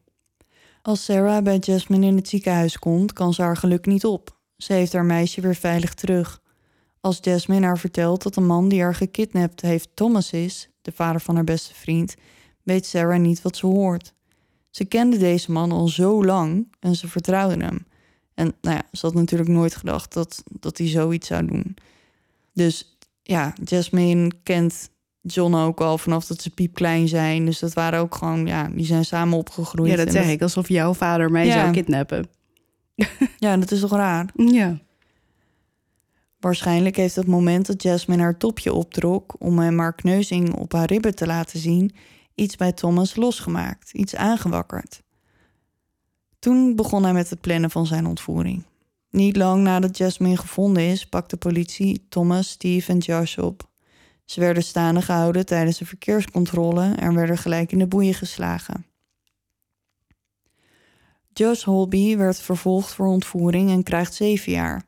Als 0.82 1.04
Sarah 1.04 1.44
bij 1.44 1.58
Jasmine 1.58 2.06
in 2.06 2.16
het 2.16 2.28
ziekenhuis 2.28 2.80
komt, 2.80 3.14
kan 3.14 3.34
ze 3.34 3.42
haar 3.42 3.58
geluk 3.58 3.86
niet 3.86 4.06
op. 4.06 4.38
Ze 4.58 4.74
heeft 4.74 4.94
haar 4.94 5.06
meisje 5.06 5.42
weer 5.42 5.56
veilig 5.56 5.94
terug. 5.94 6.42
Als 7.02 7.18
Jasmine 7.22 7.66
haar 7.66 7.78
vertelt 7.80 8.24
dat 8.24 8.34
de 8.34 8.42
man 8.42 8.70
die 8.70 8.82
haar 8.82 8.96
gekidnapt 8.96 9.62
heeft 9.62 9.90
Thomas 9.94 10.32
is, 10.32 10.70
de 10.82 10.92
vader 10.92 11.22
van 11.22 11.36
haar 11.36 11.44
beste 11.44 11.74
vriend, 11.74 12.16
weet 12.64 12.86
Sarah 12.86 13.20
niet 13.20 13.42
wat 13.42 13.58
ze 13.58 13.66
hoort. 13.66 14.14
Ze 14.70 14.86
kende 14.86 15.18
deze 15.18 15.52
man 15.52 15.72
al 15.72 15.88
zo 15.88 16.26
lang 16.26 16.68
en 16.80 16.96
ze 16.96 17.08
vertrouwde 17.08 17.64
hem. 17.64 17.86
En 18.34 18.54
nou 18.62 18.76
ja, 18.76 18.84
ze 18.92 19.06
had 19.06 19.16
natuurlijk 19.16 19.50
nooit 19.50 19.76
gedacht 19.76 20.14
dat, 20.14 20.44
dat 20.60 20.78
hij 20.78 20.88
zoiets 20.88 21.28
zou 21.28 21.46
doen. 21.46 21.76
Dus 22.54 22.98
ja, 23.24 23.54
Jasmine 23.64 24.32
kent 24.44 24.90
John 25.22 25.56
ook 25.56 25.82
al 25.82 25.98
vanaf 25.98 26.26
dat 26.26 26.42
ze 26.42 26.50
piepklein 26.50 27.08
zijn. 27.08 27.46
Dus 27.46 27.60
dat 27.60 27.74
waren 27.74 28.00
ook 28.00 28.16
gewoon, 28.16 28.46
ja, 28.48 28.70
die 28.70 28.86
zijn 28.86 29.06
samen 29.06 29.38
opgegroeid. 29.38 29.92
Ja, 29.92 29.98
dat 29.98 30.12
zeg 30.12 30.28
ik. 30.30 30.42
Alsof 30.42 30.68
jouw 30.70 30.94
vader 30.94 31.32
mij 31.32 31.46
Ja. 31.46 31.54
zou 31.62 31.72
kidnappen. 31.72 32.28
Ja, 33.38 33.58
dat 33.58 33.72
is 33.72 33.80
toch 33.80 33.92
raar? 33.92 34.30
Ja. 34.36 34.78
Waarschijnlijk 36.48 36.96
heeft 36.96 37.16
het 37.16 37.28
moment 37.28 37.66
dat 37.66 37.84
Jasmine 37.84 38.22
haar 38.22 38.38
topje 38.38 38.74
optrok 38.74 39.36
om 39.40 39.60
hem 39.60 39.80
haar 39.80 39.96
kneuzing 39.96 40.56
op 40.56 40.72
haar 40.72 40.86
ribben 40.86 41.16
te 41.16 41.26
laten 41.26 41.60
zien, 41.60 41.96
iets 42.36 42.56
bij 42.56 42.72
Thomas 42.72 43.16
losgemaakt, 43.16 43.92
iets 43.92 44.16
aangewakkerd. 44.16 45.04
Toen 46.40 46.76
begon 46.76 47.04
hij 47.04 47.14
met 47.14 47.30
het 47.30 47.42
plannen 47.42 47.72
van 47.72 47.86
zijn 47.86 48.06
ontvoering. 48.06 48.64
Niet 49.10 49.36
lang 49.36 49.64
nadat 49.64 49.98
Jasmine 49.98 50.38
gevonden 50.38 50.84
is, 50.84 51.06
pakt 51.06 51.30
de 51.30 51.38
politie 51.38 52.06
Thomas, 52.10 52.50
Steve 52.50 52.92
en 52.92 52.98
Josh 52.98 53.38
op. 53.38 53.70
Ze 54.26 54.40
werden 54.40 54.64
staande 54.64 55.02
gehouden 55.02 55.46
tijdens 55.46 55.78
de 55.78 55.86
verkeerscontrole 55.86 56.94
en 56.96 57.16
werden 57.16 57.38
gelijk 57.38 57.72
in 57.72 57.80
de 57.80 57.88
boeien 57.88 58.14
geslagen. 58.14 58.86
Josh 61.34 61.64
Holby 61.64 62.18
werd 62.18 62.40
vervolgd 62.40 62.94
voor 62.94 63.08
ontvoering 63.08 63.70
en 63.70 63.84
krijgt 63.84 64.14
zeven 64.14 64.52
jaar. 64.52 64.87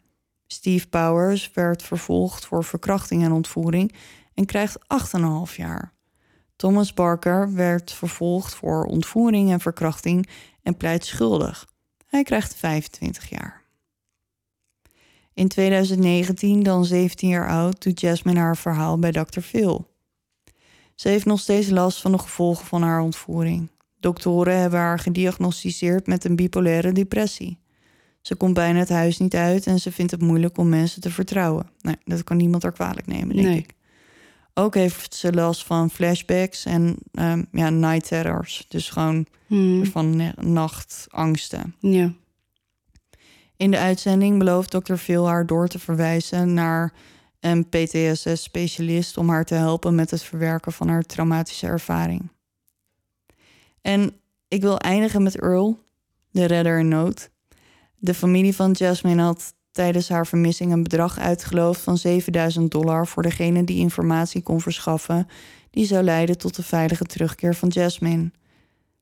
Steve 0.51 0.87
Powers 0.87 1.51
werd 1.53 1.83
vervolgd 1.83 2.45
voor 2.45 2.63
verkrachting 2.63 3.23
en 3.23 3.31
ontvoering 3.31 3.95
en 4.33 4.45
krijgt 4.45 4.77
8,5 5.49 5.55
jaar. 5.55 5.93
Thomas 6.55 6.93
Barker 6.93 7.53
werd 7.53 7.91
vervolgd 7.91 8.53
voor 8.53 8.85
ontvoering 8.85 9.51
en 9.51 9.59
verkrachting 9.59 10.29
en 10.63 10.77
pleit 10.77 11.05
schuldig. 11.05 11.67
Hij 12.05 12.23
krijgt 12.23 12.55
25 12.55 13.29
jaar. 13.29 13.63
In 15.33 15.47
2019, 15.47 16.63
dan 16.63 16.85
17 16.85 17.29
jaar 17.29 17.49
oud, 17.49 17.83
doet 17.83 17.99
Jasmine 17.99 18.39
haar 18.39 18.57
verhaal 18.57 18.99
bij 18.99 19.11
Dr. 19.11 19.39
Phil. 19.39 19.93
Ze 20.95 21.09
heeft 21.09 21.25
nog 21.25 21.39
steeds 21.39 21.69
last 21.69 22.01
van 22.01 22.11
de 22.11 22.17
gevolgen 22.17 22.65
van 22.65 22.81
haar 22.81 23.01
ontvoering. 23.01 23.69
Doktoren 23.99 24.59
hebben 24.59 24.79
haar 24.79 24.99
gediagnosticeerd 24.99 26.07
met 26.07 26.23
een 26.23 26.35
bipolaire 26.35 26.91
depressie. 26.91 27.59
Ze 28.21 28.35
komt 28.35 28.53
bijna 28.53 28.79
het 28.79 28.89
huis 28.89 29.17
niet 29.17 29.35
uit 29.35 29.65
en 29.67 29.79
ze 29.79 29.91
vindt 29.91 30.11
het 30.11 30.21
moeilijk 30.21 30.57
om 30.57 30.69
mensen 30.69 31.01
te 31.01 31.11
vertrouwen. 31.11 31.69
Nee, 31.81 31.95
dat 32.03 32.23
kan 32.23 32.37
niemand 32.37 32.63
haar 32.63 32.71
kwalijk 32.71 33.07
nemen, 33.07 33.35
denk 33.35 33.47
Nee. 33.47 33.57
ik. 33.57 33.73
Ook 34.53 34.73
heeft 34.75 35.13
ze 35.15 35.33
last 35.33 35.63
van 35.65 35.89
flashbacks 35.89 36.65
en 36.65 36.97
ehm, 37.11 37.43
ja, 37.51 37.69
night 37.69 38.07
terrors. 38.07 38.65
Dus 38.67 38.89
gewoon 38.89 39.25
Hmm. 39.47 39.85
van 39.85 40.33
nachtangsten. 40.35 41.75
Ja. 41.79 42.13
In 43.57 43.71
de 43.71 43.77
uitzending 43.77 44.39
belooft 44.39 44.71
dokter 44.71 44.97
Phil 44.97 45.27
haar 45.27 45.45
door 45.45 45.67
te 45.67 45.79
verwijzen 45.79 46.53
naar 46.53 46.93
een 47.39 47.69
PTSS-specialist 47.69 49.17
om 49.17 49.29
haar 49.29 49.45
te 49.45 49.55
helpen 49.55 49.95
met 49.95 50.11
het 50.11 50.23
verwerken 50.23 50.71
van 50.71 50.87
haar 50.87 51.03
traumatische 51.03 51.67
ervaring. 51.67 52.29
En 53.81 54.13
ik 54.47 54.61
wil 54.61 54.77
eindigen 54.77 55.23
met 55.23 55.41
Earl, 55.41 55.79
de 56.31 56.45
redder 56.45 56.79
in 56.79 56.87
nood. 56.87 57.29
De 57.99 58.13
familie 58.13 58.55
van 58.55 58.71
Jasmine 58.71 59.21
had 59.21 59.53
tijdens 59.71 60.09
haar 60.09 60.27
vermissing 60.27 60.71
een 60.71 60.83
bedrag 60.83 61.19
uitgeloofd 61.19 61.81
van 61.81 61.97
7000 61.97 62.71
dollar 62.71 63.07
voor 63.07 63.23
degene 63.23 63.63
die 63.63 63.79
informatie 63.79 64.41
kon 64.41 64.61
verschaffen 64.61 65.27
die 65.69 65.85
zou 65.85 66.03
leiden 66.03 66.37
tot 66.37 66.55
de 66.55 66.63
veilige 66.63 67.03
terugkeer 67.03 67.55
van 67.55 67.69
Jasmine. 67.69 68.31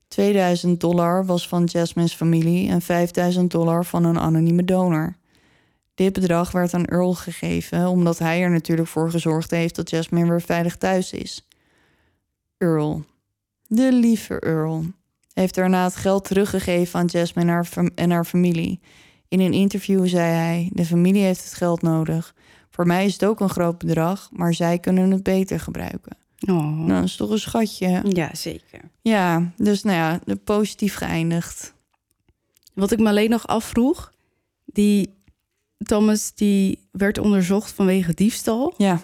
2000 0.08 0.80
dollar 0.80 1.26
was 1.26 1.48
van 1.48 1.64
Jasmine's 1.64 2.14
familie 2.14 2.70
en 2.70 2.82
5000 2.82 3.50
dollar 3.50 3.84
van 3.84 4.04
een 4.04 4.18
anonieme 4.18 4.64
donor. 4.64 5.16
Dit 5.94 6.12
bedrag 6.12 6.52
werd 6.52 6.74
aan 6.74 6.84
Earl 6.84 7.14
gegeven 7.14 7.88
omdat 7.88 8.18
hij 8.18 8.42
er 8.42 8.50
natuurlijk 8.50 8.88
voor 8.88 9.10
gezorgd 9.10 9.50
heeft 9.50 9.76
dat 9.76 9.90
Jasmine 9.90 10.28
weer 10.28 10.42
veilig 10.42 10.76
thuis 10.76 11.12
is. 11.12 11.46
Earl, 12.58 13.04
de 13.66 13.92
lieve 13.92 14.40
Earl, 14.40 14.84
heeft 15.38 15.54
daarna 15.54 15.84
het 15.84 15.96
geld 15.96 16.24
teruggegeven 16.24 17.00
aan 17.00 17.06
Jasmine 17.06 17.50
en 17.50 17.54
haar, 17.54 17.90
en 17.94 18.10
haar 18.10 18.24
familie. 18.24 18.80
In 19.28 19.40
een 19.40 19.52
interview 19.52 20.08
zei 20.08 20.32
hij: 20.32 20.70
De 20.72 20.84
familie 20.84 21.22
heeft 21.22 21.44
het 21.44 21.54
geld 21.54 21.82
nodig. 21.82 22.34
Voor 22.70 22.86
mij 22.86 23.04
is 23.04 23.12
het 23.12 23.24
ook 23.24 23.40
een 23.40 23.48
groot 23.48 23.78
bedrag, 23.78 24.28
maar 24.32 24.54
zij 24.54 24.78
kunnen 24.78 25.10
het 25.10 25.22
beter 25.22 25.60
gebruiken. 25.60 26.16
Oh. 26.48 26.78
Nou, 26.78 26.88
dat 26.88 27.04
is 27.04 27.16
toch 27.16 27.30
een 27.30 27.38
schatje. 27.38 28.02
Ja, 28.08 28.34
zeker. 28.34 28.80
Ja, 29.00 29.52
dus 29.56 29.82
nou 29.82 29.96
ja, 29.96 30.20
de 30.24 30.36
positief 30.36 30.94
geëindigd. 30.94 31.74
Wat 32.74 32.90
ik 32.92 32.98
me 32.98 33.08
alleen 33.08 33.30
nog 33.30 33.46
afvroeg, 33.46 34.12
die 34.64 35.14
Thomas 35.78 36.34
die 36.34 36.88
werd 36.92 37.18
onderzocht 37.18 37.72
vanwege 37.72 38.14
diefstal. 38.14 38.74
Ja, 38.76 39.00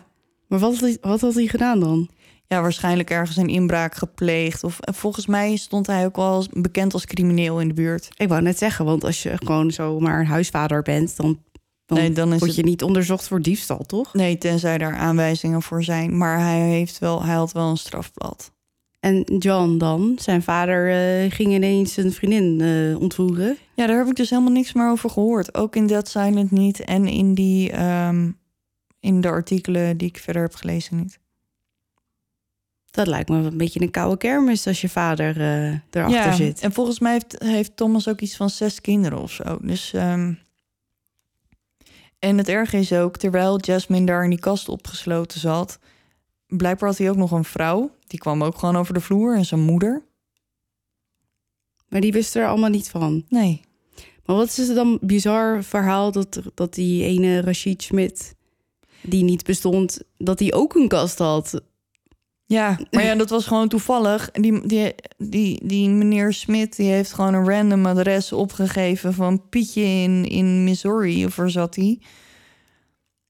Maar 0.46 0.58
wat 0.58 0.98
wat 1.00 1.20
had 1.20 1.34
hij 1.34 1.46
gedaan 1.46 1.80
dan? 1.80 2.08
Ja, 2.46 2.60
waarschijnlijk 2.62 3.10
ergens 3.10 3.36
een 3.36 3.48
inbraak 3.48 3.94
gepleegd. 3.94 4.64
Of 4.64 4.80
en 4.80 4.94
volgens 4.94 5.26
mij 5.26 5.56
stond 5.56 5.86
hij 5.86 6.04
ook 6.04 6.16
wel 6.16 6.44
bekend 6.52 6.92
als 6.92 7.04
crimineel 7.06 7.60
in 7.60 7.68
de 7.68 7.74
buurt. 7.74 8.08
Ik 8.16 8.28
wou 8.28 8.42
net 8.42 8.58
zeggen, 8.58 8.84
want 8.84 9.04
als 9.04 9.22
je 9.22 9.32
gewoon 9.36 9.70
zomaar 9.70 10.20
een 10.20 10.26
huisvader 10.26 10.82
bent, 10.82 11.16
dan, 11.16 11.42
dan, 11.86 11.98
Nee, 11.98 12.12
dan 12.12 12.32
is 12.32 12.38
word 12.38 12.50
het- 12.50 12.60
je 12.60 12.66
niet 12.66 12.82
onderzocht 12.82 13.28
voor 13.28 13.40
diefstal, 13.42 13.78
toch? 13.86 14.14
Nee, 14.14 14.38
tenzij 14.38 14.78
daar 14.78 14.94
aanwijzingen 14.96 15.62
voor 15.62 15.82
zijn. 15.84 16.16
Maar 16.18 16.38
hij, 16.40 16.60
heeft 16.60 16.98
wel, 16.98 17.22
hij 17.22 17.34
had 17.34 17.52
wel 17.52 17.70
een 17.70 17.76
strafblad. 17.76 18.52
En 19.00 19.22
John 19.38 19.78
dan, 19.78 20.16
zijn 20.20 20.42
vader 20.42 20.90
eh, 21.24 21.30
ging 21.32 21.52
ineens 21.52 21.96
een 21.96 22.12
vriendin 22.12 22.60
eh, 22.60 23.00
ontvoeren. 23.00 23.56
Ja, 23.74 23.86
daar 23.86 23.98
heb 23.98 24.06
ik 24.06 24.14
dus 24.16 24.30
helemaal 24.30 24.52
niks 24.52 24.72
meer 24.72 24.90
over 24.90 25.10
gehoord. 25.10 25.54
Ook 25.54 25.76
in 25.76 25.86
Dead 25.86 26.08
Silent 26.08 26.50
niet. 26.50 26.80
En 26.80 27.06
in, 27.06 27.34
die, 27.34 27.70
ehm, 27.70 28.30
in 29.00 29.20
de 29.20 29.28
artikelen 29.28 29.96
die 29.96 30.08
ik 30.08 30.18
verder 30.18 30.42
heb 30.42 30.54
gelezen 30.54 30.96
niet. 30.96 31.18
Dat 32.94 33.06
lijkt 33.06 33.28
me 33.28 33.36
een 33.36 33.56
beetje 33.56 33.80
een 33.80 33.90
koude 33.90 34.16
kermis 34.16 34.66
als 34.66 34.80
je 34.80 34.88
vader 34.88 35.40
eh, 35.40 35.78
erachter 35.90 36.08
ja, 36.10 36.32
zit. 36.32 36.60
en 36.60 36.72
volgens 36.72 36.98
mij 36.98 37.12
heeft, 37.12 37.36
heeft 37.38 37.76
Thomas 37.76 38.08
ook 38.08 38.20
iets 38.20 38.36
van 38.36 38.50
zes 38.50 38.80
kinderen 38.80 39.18
of 39.18 39.30
zo. 39.30 39.58
Dus, 39.60 39.92
ehm, 39.92 40.34
En 42.18 42.38
het 42.38 42.48
erge 42.48 42.76
is 42.76 42.92
ook, 42.92 43.16
terwijl 43.16 43.60
Jasmine 43.60 44.06
daar 44.06 44.24
in 44.24 44.30
die 44.30 44.38
kast 44.38 44.68
opgesloten 44.68 45.40
zat... 45.40 45.78
blijkbaar 46.46 46.88
had 46.88 46.98
hij 46.98 47.10
ook 47.10 47.16
nog 47.16 47.30
een 47.30 47.44
vrouw. 47.44 47.90
Die 48.06 48.18
kwam 48.18 48.42
ook 48.44 48.58
gewoon 48.58 48.76
over 48.76 48.94
de 48.94 49.00
vloer 49.00 49.36
en 49.36 49.44
zijn 49.44 49.60
moeder. 49.60 50.02
Maar 51.88 52.00
die 52.00 52.12
wisten 52.12 52.42
er 52.42 52.48
allemaal 52.48 52.70
niet 52.70 52.88
van. 52.88 53.24
Nee. 53.28 53.60
Maar 54.24 54.36
wat 54.36 54.48
is 54.48 54.56
het 54.56 54.76
dan 54.76 54.98
bizar 55.00 55.62
verhaal 55.62 56.12
dat, 56.12 56.40
dat 56.54 56.74
die 56.74 57.04
ene 57.04 57.40
Rashid 57.40 57.82
Schmidt, 57.82 58.34
die 59.02 59.24
niet 59.24 59.44
bestond, 59.44 60.00
dat 60.18 60.38
hij 60.38 60.52
ook 60.52 60.74
een 60.74 60.88
kast 60.88 61.18
had? 61.18 61.62
Ja, 62.46 62.78
maar 62.90 63.04
ja, 63.04 63.14
dat 63.14 63.30
was 63.30 63.46
gewoon 63.46 63.68
toevallig. 63.68 64.30
Die, 64.30 64.66
die, 64.66 64.94
die, 65.16 65.60
die 65.66 65.88
meneer 65.88 66.32
Smit 66.32 66.76
die 66.76 66.90
heeft 66.90 67.12
gewoon 67.12 67.34
een 67.34 67.48
random 67.48 67.86
adres 67.86 68.32
opgegeven 68.32 69.14
van 69.14 69.48
Pietje 69.48 69.82
in, 69.82 70.24
in 70.28 70.64
Missouri, 70.64 71.24
of 71.26 71.36
waar 71.36 71.50
zat 71.50 71.74
hij? 71.74 72.00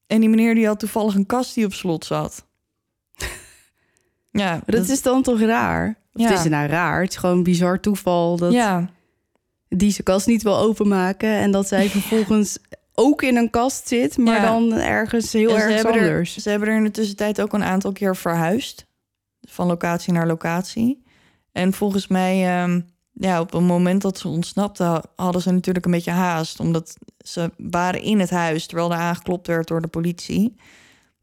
En 0.07 0.19
die 0.19 0.29
meneer 0.29 0.55
die 0.55 0.65
had 0.67 0.79
toevallig 0.79 1.15
een 1.15 1.25
kast 1.25 1.55
die 1.55 1.65
op 1.65 1.73
slot 1.73 2.05
zat. 2.05 2.45
ja, 4.31 4.61
dat, 4.65 4.89
is 4.89 5.01
dan 5.01 5.21
toch 5.21 5.39
raar? 5.41 5.87
Of 6.13 6.21
Ja. 6.21 6.29
Het 6.29 6.39
is 6.39 6.45
nou 6.49 6.67
raar. 6.67 7.01
Het 7.01 7.09
is 7.09 7.15
gewoon 7.17 7.37
een 7.37 7.43
bizar 7.43 7.79
toeval 7.79 8.37
dat 8.37 8.53
ja, 8.53 8.89
die 9.69 9.91
zijn 9.91 10.03
kast 10.03 10.27
niet 10.27 10.43
wil 10.43 10.57
openmaken 10.57 11.29
en 11.29 11.51
dat 11.51 11.67
zij 11.67 11.89
vervolgens 11.99 12.57
ook 12.93 13.21
in 13.21 13.35
een 13.35 13.49
kast 13.49 13.87
zit, 13.87 14.17
maar 14.17 14.35
Ja. 14.35 14.45
dan 14.51 14.73
ergens 14.73 15.33
heel 15.33 15.57
erg 15.57 15.75
hebben 15.75 15.93
er- 15.93 15.99
anders. 16.09 16.37
ze 16.37 16.49
hebben 16.49 16.67
er 16.69 16.77
in 16.77 16.83
de 16.83 16.91
tussentijd 16.91 17.41
ook 17.41 17.53
een 17.53 17.63
aantal 17.63 17.91
keer 17.91 18.15
verhuisd. 18.15 18.85
Van 19.45 19.67
locatie 19.67 20.13
naar 20.13 20.27
locatie. 20.27 21.03
En 21.51 21.73
volgens 21.73 22.07
mij, 22.07 22.61
ehm, 22.61 22.81
ja, 23.11 23.39
op 23.39 23.51
het 23.51 23.61
moment 23.61 24.01
dat 24.01 24.17
ze 24.17 24.27
ontsnapte, 24.27 25.03
hadden 25.15 25.41
ze 25.41 25.51
natuurlijk 25.51 25.85
een 25.85 25.91
beetje 25.91 26.11
haast. 26.11 26.59
Omdat 26.59 26.97
ze 27.17 27.51
waren 27.57 28.01
in 28.01 28.19
het 28.19 28.29
huis 28.29 28.65
terwijl 28.65 28.91
er 28.91 28.97
aangeklopt 28.97 29.47
werd 29.47 29.67
door 29.67 29.81
de 29.81 29.87
politie. 29.87 30.55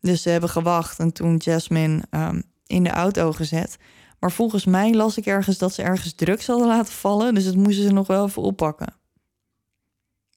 Dus 0.00 0.22
ze 0.22 0.30
hebben 0.30 0.50
gewacht 0.50 0.98
en 0.98 1.12
toen 1.12 1.36
Jasmine 1.36 2.02
ehm, 2.10 2.40
in 2.66 2.84
de 2.84 2.90
auto 2.90 3.32
gezet. 3.32 3.76
Maar 4.18 4.32
volgens 4.32 4.64
mij 4.64 4.94
las 4.94 5.16
ik 5.16 5.26
ergens 5.26 5.58
dat 5.58 5.74
ze 5.74 5.82
ergens 5.82 6.14
drugs 6.14 6.46
hadden 6.46 6.66
laten 6.66 6.92
vallen. 6.92 7.34
Dus 7.34 7.44
dat 7.44 7.56
moesten 7.56 7.84
ze 7.84 7.92
nog 7.92 8.06
wel 8.06 8.26
even 8.26 8.42
oppakken. 8.42 8.94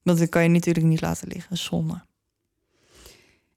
Want 0.03 0.19
dat 0.19 0.29
kan 0.29 0.43
je 0.43 0.49
natuurlijk 0.49 0.85
niet 0.85 1.01
laten 1.01 1.27
liggen, 1.27 1.57
zonde. 1.57 2.01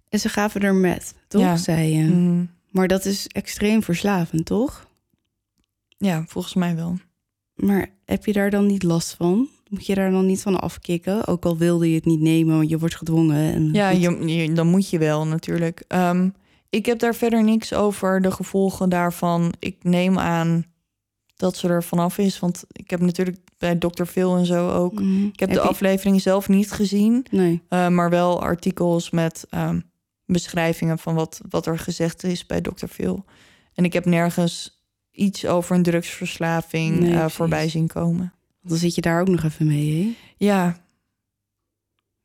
En 0.09 0.19
ze 0.19 0.29
gaven 0.29 0.61
er 0.61 0.75
met, 0.75 1.15
toch? 1.29 1.41
Ja. 1.41 1.57
Zei 1.57 1.97
je. 1.97 2.05
Mhm. 2.05 2.45
Maar 2.79 2.89
dat 2.89 3.05
is 3.05 3.27
extreem 3.27 3.83
verslavend, 3.83 4.47
toch? 4.47 4.87
Ja, 5.97 6.25
volgens 6.27 6.55
mij 6.55 6.77
wel. 6.77 6.99
Maar 7.55 7.91
heb 8.05 8.25
je 8.27 8.33
daar 8.33 8.51
dan 8.51 8.67
niet 8.67 8.83
last 8.83 9.15
van? 9.15 9.49
Moet 9.69 9.87
je 9.87 9.95
daar 9.95 10.11
dan 10.11 10.27
niet 10.27 10.43
van 10.43 10.61
afkicken? 10.61 11.27
Ook 11.27 11.45
al 11.45 11.57
wilde 11.57 11.89
je 11.89 11.95
het 11.95 12.05
niet 12.05 12.21
nemen, 12.21 12.57
want 12.57 12.69
je 12.69 12.79
wordt 12.79 12.97
gedwongen. 12.97 13.53
En 13.55 13.73
Ja, 13.73 13.89
je, 13.91 14.27
je- 14.27 14.53
dan 14.53 14.67
moet 14.67 14.91
je 14.91 14.99
wel 14.99 15.27
natuurlijk. 15.27 15.85
Ehm, 15.89 16.29
ik 16.71 16.87
heb 16.87 16.99
daar 16.99 17.15
verder 17.15 17.45
niks 17.45 17.73
over 17.75 18.21
de 18.23 18.31
gevolgen 18.31 18.89
daarvan. 18.89 19.53
Ik 19.59 19.77
neem 19.83 20.19
aan 20.19 20.65
dat 21.37 21.57
ze 21.57 21.69
er 21.69 21.85
vanaf 21.85 22.19
is. 22.19 22.39
Want 22.39 22.65
ik 22.73 22.91
heb 22.91 23.01
natuurlijk 23.01 23.39
bij 23.59 23.77
Dr. 23.79 24.05
Phil 24.05 24.37
en 24.37 24.47
zo 24.47 24.71
ook. 24.71 24.93
Mhm. 25.01 25.25
Ik 25.27 25.41
heb, 25.41 25.49
Heb 25.49 25.59
de 25.59 25.65
je- 25.65 25.69
aflevering 25.71 26.21
zelf 26.21 26.49
niet 26.49 26.71
gezien. 26.73 27.27
Nee. 27.31 27.63
eh, 27.69 27.89
maar 27.89 28.11
wel 28.11 28.43
artikels 28.43 29.11
met 29.11 29.47
ehm, 29.51 29.81
beschrijvingen 30.33 30.99
van 30.99 31.15
wat, 31.15 31.41
wat 31.49 31.67
er 31.67 31.79
gezegd 31.79 32.25
is 32.25 32.47
bij 32.47 32.61
Dr. 32.61 32.87
Phil. 32.87 33.25
En 33.75 33.85
ik 33.85 33.93
heb 33.93 34.05
nergens 34.05 34.83
iets 35.11 35.47
over 35.47 35.77
een 35.77 35.83
drugsverslaving 35.83 36.99
Nee, 36.99 37.13
eh, 37.15 37.29
voorbij 37.29 37.69
zien 37.69 37.87
komen. 37.87 38.33
Dan 38.63 38.77
zit 38.79 38.95
je 38.95 39.01
daar 39.01 39.21
ook 39.21 39.29
nog 39.29 39.43
even 39.45 39.67
mee, 39.67 40.03
hè? 40.03 40.17
Ja. 40.47 40.77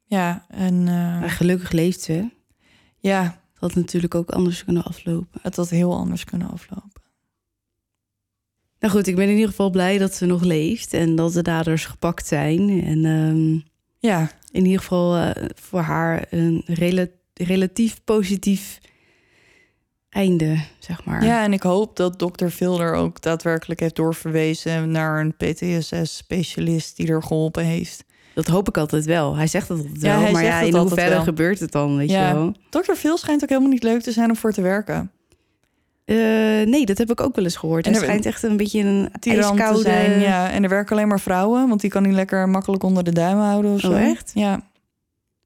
Ja, 0.04 0.46
en 0.50 0.88
eh, 0.88 1.32
gelukkig 1.32 1.72
leeft 1.72 2.02
ze. 2.02 2.30
ja, 2.98 3.24
Dat 3.24 3.72
had 3.72 3.76
natuurlijk 3.76 4.16
ook 4.16 4.30
anders 4.30 4.64
kunnen 4.64 4.84
aflopen. 4.84 5.40
het 5.42 5.56
had 5.56 5.70
heel 5.70 5.96
anders 5.96 6.24
kunnen 6.24 6.52
aflopen. 6.52 7.02
Nou 8.80 8.94
goed, 8.96 9.08
ik 9.08 9.16
ben 9.16 9.28
in 9.28 9.34
ieder 9.34 9.50
geval 9.50 9.70
blij 9.70 9.98
dat 9.98 10.14
ze 10.14 10.26
nog 10.26 10.42
leeft 10.44 10.94
en 10.94 11.16
dat 11.16 11.34
de 11.34 11.42
daders 11.42 11.86
gepakt 11.86 12.28
zijn. 12.28 12.84
En 12.84 13.06
ehm, 13.06 13.60
Ja, 14.00 14.32
in 14.52 14.66
ieder 14.66 14.80
geval 14.80 15.16
eh, 15.16 15.50
voor 15.56 15.80
haar 15.82 16.26
een 16.30 16.62
rela- 16.66 17.08
relatief 17.34 18.02
positief 18.04 18.80
einde, 20.10 20.58
zeg 20.80 21.06
maar. 21.06 21.24
Ja, 21.26 21.44
en 21.44 21.54
ik 21.54 21.64
hoop 21.64 21.96
dat 21.96 22.20
dokter 22.20 22.52
Vilder 22.52 22.94
ook 22.94 23.22
daadwerkelijk 23.22 23.80
heeft 23.80 23.96
doorverwezen 23.96 24.92
naar 24.92 25.20
een 25.20 25.36
PTSS-specialist 25.38 26.98
die 26.98 27.08
er 27.08 27.24
geholpen 27.24 27.64
heeft. 27.66 28.04
Dat 28.34 28.48
hoop 28.48 28.68
ik 28.68 28.78
altijd 28.78 29.06
wel. 29.06 29.36
Hij 29.36 29.48
zegt 29.48 29.68
dat 29.68 29.78
altijd 29.78 30.02
Ja, 30.02 30.22
wel. 30.22 30.32
maar 30.32 30.44
ja, 30.44 30.60
in 30.60 30.76
hoeverre 30.76 31.22
gebeurt 31.22 31.60
het 31.60 31.72
dan, 31.72 31.98
weet 31.98 32.10
Ja. 32.10 32.28
je 32.28 32.34
wel? 32.34 32.54
Dokter 32.70 32.96
Phil 32.96 33.18
schijnt 33.18 33.44
ook 33.44 33.50
helemaal 33.50 33.72
niet 33.72 33.84
leuk 33.84 34.02
te 34.02 34.12
zijn 34.12 34.30
om 34.30 34.36
voor 34.36 34.52
te 34.52 34.62
werken. 34.62 35.12
Eh, 36.06 36.16
nee, 36.66 36.86
dat 36.86 36.98
heb 36.98 37.12
ik 37.12 37.22
ook 37.22 37.36
wel 37.36 37.44
eens 37.46 37.56
gehoord. 37.56 37.86
En 37.86 37.92
Hij 37.92 38.02
er- 38.02 38.08
schijnt 38.08 38.26
echt 38.26 38.44
een 38.44 38.58
beetje 38.58 38.80
een 38.80 39.10
Tiran 39.20 39.56
te 39.56 39.62
ijskoude... 39.62 39.82
zijn, 39.90 40.20
ja. 40.20 40.50
En 40.52 40.64
er 40.64 40.70
werken 40.70 40.96
alleen 40.96 41.08
maar 41.08 41.20
vrouwen, 41.20 41.68
want 41.68 41.82
die 41.82 41.90
kan 41.90 42.04
hij 42.04 42.14
lekker 42.14 42.50
makkelijk 42.50 42.84
onder 42.84 43.04
de 43.04 43.12
duim 43.12 43.38
houden 43.38 43.74
of 43.74 43.80
zo. 43.80 43.92
Oh, 43.92 44.02
echt? 44.02 44.32
Ja, 44.34 44.62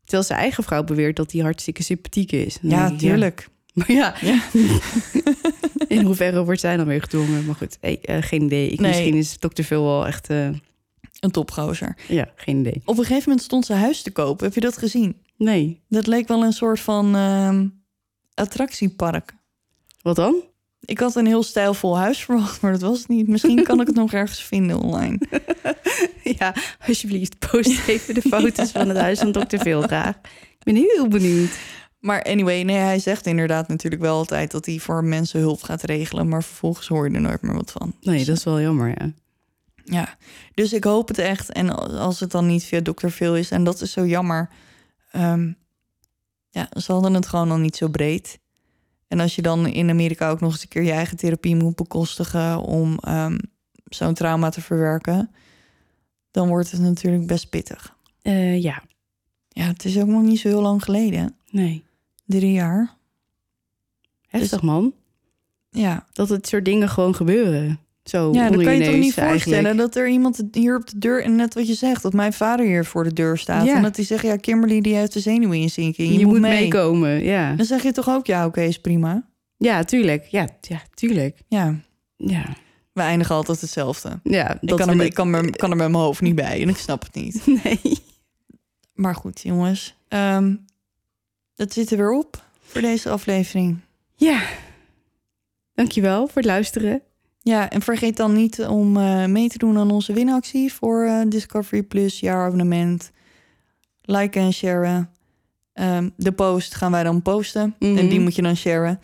Terwijl 0.08 0.24
zijn 0.28 0.40
eigen 0.40 0.64
vrouw 0.64 0.84
beweert 0.84 1.16
dat 1.16 1.32
hij 1.32 1.42
hartstikke 1.42 1.84
sympathiek 1.84 2.32
is. 2.32 2.58
Ja 2.62 2.96
tuurlijk. 2.96 3.48
Maar 3.74 3.92
ja, 3.92 4.16
Ja. 4.22 4.42
in 5.88 6.02
hoeverre 6.06 6.44
wordt 6.46 6.60
zij 6.60 6.78
dan 6.78 6.86
weer 6.86 7.02
gedwongen? 7.02 7.46
Maar 7.46 7.56
goed, 7.56 7.78
hey, 7.82 8.00
eh, 8.02 8.18
geen 8.22 8.42
idee. 8.42 8.70
Ik, 8.70 8.80
Nee. 8.80 8.90
Misschien 8.92 9.14
is 9.16 9.38
Dr. 9.38 9.62
Phil 9.62 9.84
wel 9.84 10.08
echt... 10.08 10.30
eh, 10.30 10.50
Een 11.20 11.32
topgozer. 11.32 11.98
ja, 12.08 12.32
geen 12.36 12.60
idee. 12.60 12.82
Op 12.86 12.98
een 12.98 13.04
gegeven 13.06 13.24
moment 13.30 13.42
stond 13.46 13.66
zijn 13.66 13.80
huis 13.80 14.02
te 14.02 14.12
koop. 14.12 14.40
Heb 14.40 14.54
je 14.54 14.60
dat 14.60 14.78
gezien? 14.78 15.16
Nee. 15.38 15.82
Dat 15.90 16.08
leek 16.08 16.28
wel 16.28 16.44
een 16.44 16.54
soort 16.54 16.80
van 16.80 17.16
ehm, 17.16 17.68
attractiepark. 18.34 19.34
Wat 20.02 20.16
dan? 20.16 20.36
Ik 20.80 21.00
had 21.00 21.16
een 21.16 21.26
heel 21.26 21.44
stijlvol 21.44 21.98
huis 21.98 22.24
verwacht, 22.24 22.62
maar 22.62 22.72
dat 22.72 22.82
was 22.82 22.98
het 23.00 23.08
niet. 23.08 23.28
Misschien 23.28 23.64
kan 23.64 23.82
ik 23.82 23.88
het 23.88 23.96
nog 24.04 24.14
ergens 24.14 24.44
vinden 24.44 24.80
online. 24.80 25.20
ja, 26.40 26.54
alsjeblieft, 26.88 27.40
post 27.40 27.88
even 27.88 28.14
de 28.14 28.22
foto's 28.22 28.72
van 28.80 28.88
het 28.88 28.98
huis 28.98 29.20
van 29.20 29.32
Dr. 29.32 29.58
Phil 29.58 29.82
graag. 29.82 30.16
Ik 30.60 30.64
ben 30.64 30.76
heel 30.76 31.08
benieuwd. 31.08 31.58
Maar 32.00 32.24
anyway, 32.24 32.64
nee, 32.64 32.78
hij 32.78 33.00
zegt 33.00 33.26
inderdaad 33.26 33.68
natuurlijk 33.68 34.02
wel 34.02 34.16
altijd 34.16 34.52
dat 34.52 34.66
hij 34.66 34.80
voor 34.80 35.04
mensen 35.04 35.40
hulp 35.40 35.64
gaat 35.64 35.84
regelen, 35.84 36.28
maar 36.28 36.44
vervolgens 36.44 36.88
hoor 36.88 37.10
je 37.10 37.16
er 37.16 37.22
nooit 37.22 37.42
meer 37.42 37.54
wat 37.56 37.72
van. 37.72 37.94
Nee, 38.02 38.26
dat 38.26 38.38
is 38.38 38.44
wel 38.44 38.62
jammer, 38.62 38.88
ja. 38.88 39.12
Ja, 39.84 40.18
dus 40.54 40.74
ik 40.74 40.84
hoop 40.84 41.08
het 41.08 41.18
echt. 41.18 41.52
En 41.52 41.70
als 42.00 42.20
het 42.20 42.32
dan 42.32 42.48
niet 42.48 42.64
via 42.64 42.82
Dr. 42.82 43.08
Phil 43.08 43.36
is, 43.36 43.52
en 43.52 43.64
dat 43.64 43.82
is 43.82 43.92
zo 43.92 44.06
jammer. 44.06 44.50
ehm, 45.12 45.52
ja, 46.50 46.70
ze 46.80 46.92
hadden 46.92 47.14
het 47.14 47.28
gewoon 47.28 47.52
al 47.52 47.58
niet 47.58 47.76
zo 47.76 47.88
breed. 47.88 48.40
En 49.08 49.20
als 49.20 49.36
je 49.36 49.42
dan 49.42 49.68
in 49.68 49.90
Amerika 49.90 50.30
ook 50.30 50.40
nog 50.40 50.52
eens 50.52 50.62
een 50.62 50.68
keer 50.68 50.84
je 50.84 50.92
eigen 50.92 51.18
therapie 51.18 51.56
moet 51.56 51.76
bekostigen 51.76 52.62
om 52.62 52.98
ehm, 53.00 53.38
zo'n 53.86 54.14
trauma 54.14 54.50
te 54.50 54.62
verwerken, 54.62 55.32
dan 56.32 56.48
wordt 56.48 56.72
het 56.72 56.82
natuurlijk 56.82 57.28
best 57.28 57.50
pittig. 57.50 57.96
Eh, 58.22 58.62
ja, 58.62 58.84
Ja, 59.50 59.64
het 59.68 59.86
is 59.86 59.98
ook 60.00 60.08
nog 60.08 60.22
niet 60.24 60.40
zo 60.40 60.48
heel 60.48 60.62
lang 60.62 60.84
geleden. 60.84 61.36
nee. 61.52 61.86
Drie 62.26 62.52
jaar. 62.52 62.96
Heftig, 64.28 64.62
man. 64.62 64.94
Ja, 65.70 66.06
Dat 66.14 66.30
het 66.30 66.48
soort 66.48 66.66
dingen 66.66 66.90
gewoon 66.90 67.16
gebeuren. 67.16 67.80
Zo 68.10 68.34
ja 68.34 68.50
dan 68.50 68.64
kan 68.64 68.74
je 68.76 68.84
toch 68.86 68.94
niet 68.94 69.18
eigenlijk. 69.18 69.30
voorstellen 69.32 69.78
dat 69.78 69.96
er 69.96 70.08
iemand 70.10 70.44
hier 70.52 70.76
op 70.76 70.88
de 70.90 70.98
deur... 70.98 71.24
en 71.24 71.36
net 71.36 71.54
wat 71.54 71.68
je 71.68 71.74
zegt, 71.74 72.02
dat 72.02 72.14
mijn 72.14 72.34
vader 72.34 72.66
hier 72.66 72.86
voor 72.86 73.04
de 73.04 73.14
deur 73.14 73.38
staat... 73.38 73.66
Ja. 73.66 73.76
en 73.76 73.82
dat 73.82 73.96
hij 73.96 74.06
zegt, 74.06 74.24
ja, 74.24 74.36
Kimberly 74.36 74.82
die 74.82 74.96
heeft 74.96 75.14
de 75.14 75.20
zenuwinzinking. 75.20 76.12
Je, 76.14 76.20
Je, 76.20 76.26
moet 76.26 76.40
mee. 76.40 76.62
meekomen, 76.62 77.24
ja. 77.24 77.54
Dan 77.54 77.66
zeg 77.66 77.84
je 77.84 77.92
toch 77.92 78.10
ook, 78.10 78.26
ja, 78.28 78.46
oké, 78.46 78.62
is 78.62 78.80
prima. 78.82 79.28
Ja, 79.58 79.84
tuurlijk. 79.84 80.26
Ja, 80.26 80.48
ja 80.62 80.82
tuurlijk. 80.94 81.38
Ja, 81.48 81.76
Ja, 82.18 82.46
we 82.94 83.02
eindigen 83.02 83.36
altijd 83.36 83.62
hetzelfde. 83.62 84.20
ja 84.24 84.54
Ik 84.62 84.68
dat 84.68 84.78
kan, 84.80 84.88
wil 84.90 84.96
er, 84.98 85.02
ik- 85.02 85.08
ik 85.10 85.14
kan, 85.14 85.34
er, 85.34 85.50
kan 85.56 85.72
er 85.72 85.78
met 85.78 85.90
mijn 85.90 86.04
hoofd 86.04 86.22
niet 86.22 86.36
bij 86.36 86.62
en 86.62 86.70
ik 86.70 86.78
snap 86.78 87.02
het 87.04 87.14
niet. 87.16 87.42
Nee. 87.64 87.80
Maar 88.94 89.16
goed, 89.16 89.42
jongens. 89.42 89.96
ehm 90.08 90.56
dat 91.56 91.74
zit 91.74 91.92
er 91.92 91.98
weer 91.98 92.12
op 92.18 92.44
voor 92.62 92.82
deze 92.82 93.10
aflevering. 93.10 93.78
Ja. 94.16 94.42
Dankjewel 95.74 96.28
voor 96.28 96.36
het 96.36 96.46
luisteren. 96.46 97.02
Ja, 97.48 97.70
en 97.70 97.82
vergeet 97.82 98.18
dan 98.18 98.34
niet 98.34 98.60
om 98.60 98.98
eh, 98.98 99.26
mee 99.26 99.50
te 99.50 99.58
doen 99.58 99.78
aan 99.78 99.92
onze 99.92 100.14
winactie 100.14 100.74
voor 100.74 101.04
eh, 101.06 101.22
Discovery 101.28 101.84
Plus 101.84 102.20
jaarabonnement. 102.20 103.12
Liken 104.02 104.42
en 104.42 104.54
sharen. 104.54 105.10
Ehm, 105.74 106.10
de 106.18 106.32
post 106.32 106.76
gaan 106.76 106.92
wij 106.92 107.04
dan 107.04 107.22
posten 107.22 107.76
Mhm. 107.80 107.98
en 107.98 108.10
die 108.10 108.20
moet 108.20 108.36
je 108.36 108.42
dan 108.42 108.56
sharen. 108.56 109.00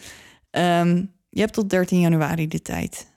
Ehm, 0.49 1.03
je 1.29 1.39
hebt 1.39 1.53
tot 1.53 1.69
13 1.69 1.99
januari 1.99 2.47
de 2.47 2.61
tijd. 2.61 3.11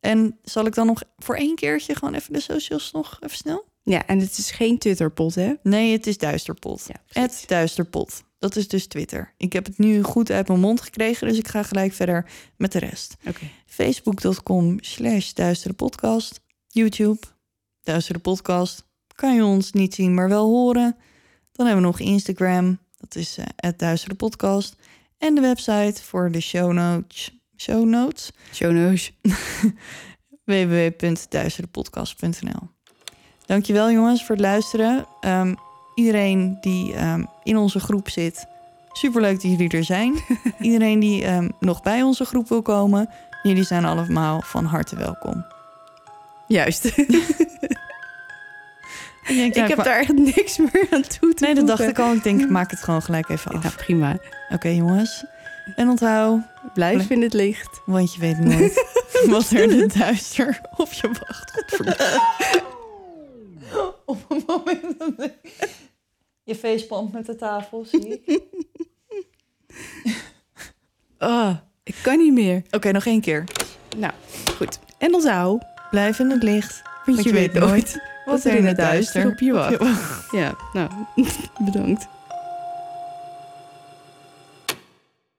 En 0.00 0.38
zal 0.42 0.66
ik 0.66 0.74
dan 0.74 0.86
nog 0.86 1.02
voor 1.18 1.34
één 1.36 1.54
keertje 1.54 1.94
gewoon 1.94 2.14
even 2.14 2.32
de 2.32 2.40
socials 2.40 2.92
nog 2.92 3.16
even 3.20 3.36
snel? 3.36 3.64
Ja, 3.82 4.06
en 4.06 4.18
het 4.18 4.38
is 4.38 4.50
geen 4.50 4.78
Twitterpot, 4.78 5.34
hè? 5.34 5.52
Nee, 5.62 5.92
het 5.92 6.06
is 6.06 6.18
Duisterpot. 6.18 6.84
Ja. 6.88 7.20
Het 7.22 7.44
Duisterpot. 7.46 8.22
Dat 8.40 8.56
is 8.56 8.68
dus 8.68 8.86
Twitter. 8.86 9.34
Ik 9.36 9.52
heb 9.52 9.66
het 9.66 9.78
nu 9.78 10.02
goed 10.02 10.30
uit 10.30 10.48
mijn 10.48 10.60
mond 10.60 10.80
gekregen, 10.80 11.28
dus 11.28 11.38
ik 11.38 11.48
ga 11.48 11.62
gelijk 11.62 11.92
verder 11.92 12.30
met 12.56 12.72
de 12.72 12.78
rest. 12.78 13.16
Facebook.com 13.66 14.76
slash 14.80 15.32
Duistere 15.32 15.74
Podcast. 15.74 16.40
YouTube, 16.66 17.18
Duistere 17.82 18.18
Podcast. 18.18 18.84
Kan 19.14 19.34
je 19.34 19.44
ons 19.44 19.72
niet 19.72 19.94
zien, 19.94 20.14
maar 20.14 20.28
wel 20.28 20.48
horen. 20.48 20.96
Dan 21.52 21.66
hebben 21.66 21.84
we 21.84 21.90
nog 21.90 22.00
Instagram. 22.00 22.78
Dat 22.96 23.14
is 23.14 23.38
eh, 23.38 23.44
het 23.56 23.78
Duistere 23.78 24.14
Podcast. 24.14 24.76
En 25.18 25.34
de 25.34 25.40
website 25.40 26.02
voor 26.02 26.30
de 26.30 26.40
show 26.40 26.72
notes. 26.72 27.40
show 27.56 27.84
notes. 27.84 28.30
Show 28.52 28.72
notes. 28.72 29.12
www.duisterdepodcast.nl 30.44 32.68
Dankjewel 33.46 33.90
jongens 33.90 34.24
voor 34.24 34.34
het 34.34 34.44
luisteren. 34.44 35.06
Ehm, 35.20 35.54
iedereen 35.94 36.58
die 36.60 36.94
ehm, 36.94 37.24
in 37.50 37.56
onze 37.56 37.80
groep 37.80 38.08
zit, 38.08 38.46
superleuk 38.92 39.42
dat 39.42 39.50
jullie 39.50 39.68
er 39.68 39.84
zijn. 39.84 40.14
iedereen 40.60 41.00
die 41.00 41.24
ehm, 41.24 41.48
nog 41.60 41.82
bij 41.82 42.02
onze 42.02 42.24
groep 42.24 42.48
wil 42.48 42.62
komen, 42.62 43.08
jullie 43.42 43.64
zijn 43.64 43.84
allemaal 43.84 44.40
van 44.44 44.64
harte 44.64 44.96
welkom. 44.96 45.44
Juist. 46.46 46.84
Ik, 49.28 49.56
ik 49.56 49.68
heb 49.68 49.84
daar 49.84 49.98
echt 49.98 50.12
niks 50.36 50.58
meer 50.58 50.86
aan 50.90 51.02
toe 51.02 51.34
te 51.34 51.44
Nee, 51.44 51.54
dat 51.54 51.66
dacht 51.66 51.88
ik 51.88 51.98
al. 51.98 52.12
Ik 52.12 52.22
denk, 52.22 52.40
ik 52.40 52.50
maak 52.50 52.70
het 52.70 52.82
gewoon 52.82 53.02
gelijk 53.02 53.28
even 53.28 53.52
af. 53.52 53.62
Ja, 53.62 53.70
prima. 53.76 54.16
Oké 54.48 54.68
jongens. 54.68 55.24
En 55.76 55.88
onthoud, 55.88 56.40
Blijf 56.74 57.10
in 57.10 57.22
het 57.22 57.32
licht. 57.32 57.80
want 57.86 58.14
je 58.14 58.20
weet 58.20 58.38
nooit 58.38 58.86
wat 59.26 59.50
er 59.50 59.70
in 59.70 59.80
het 59.80 59.94
duister 59.98 60.60
op 60.76 60.92
je 60.92 61.08
wacht. 61.08 61.64
Op 64.04 64.24
een 64.28 64.42
moment 64.46 64.98
dat 64.98 65.30
je 66.44 66.54
facepalmt 66.54 67.12
met 67.12 67.26
de 67.26 67.34
tafel, 67.36 67.84
zie 67.84 68.22
ik. 68.24 68.40
Ah, 71.18 71.56
ik 71.82 71.94
kan 72.02 72.18
niet 72.18 72.32
meer. 72.32 72.62
Oké, 72.70 72.90
nog 72.92 73.06
één 73.06 73.20
keer. 73.20 73.44
Nou, 73.96 74.12
goed. 74.56 74.78
En 74.98 75.10
dan 75.12 75.20
zou, 75.20 75.60
Blijf 75.90 76.18
in 76.18 76.30
het 76.30 76.42
licht. 76.42 76.82
want 77.04 77.22
je 77.22 77.32
weet 77.32 77.52
nooit 77.52 78.02
wat 78.24 78.44
er 78.44 78.54
in 78.54 78.66
het 78.66 78.76
duister 78.76 79.26
op 79.26 79.38
je 79.38 79.52
wacht. 79.52 80.30
Ja, 80.30 80.54
nou, 80.72 80.90
bedankt. 81.70 82.06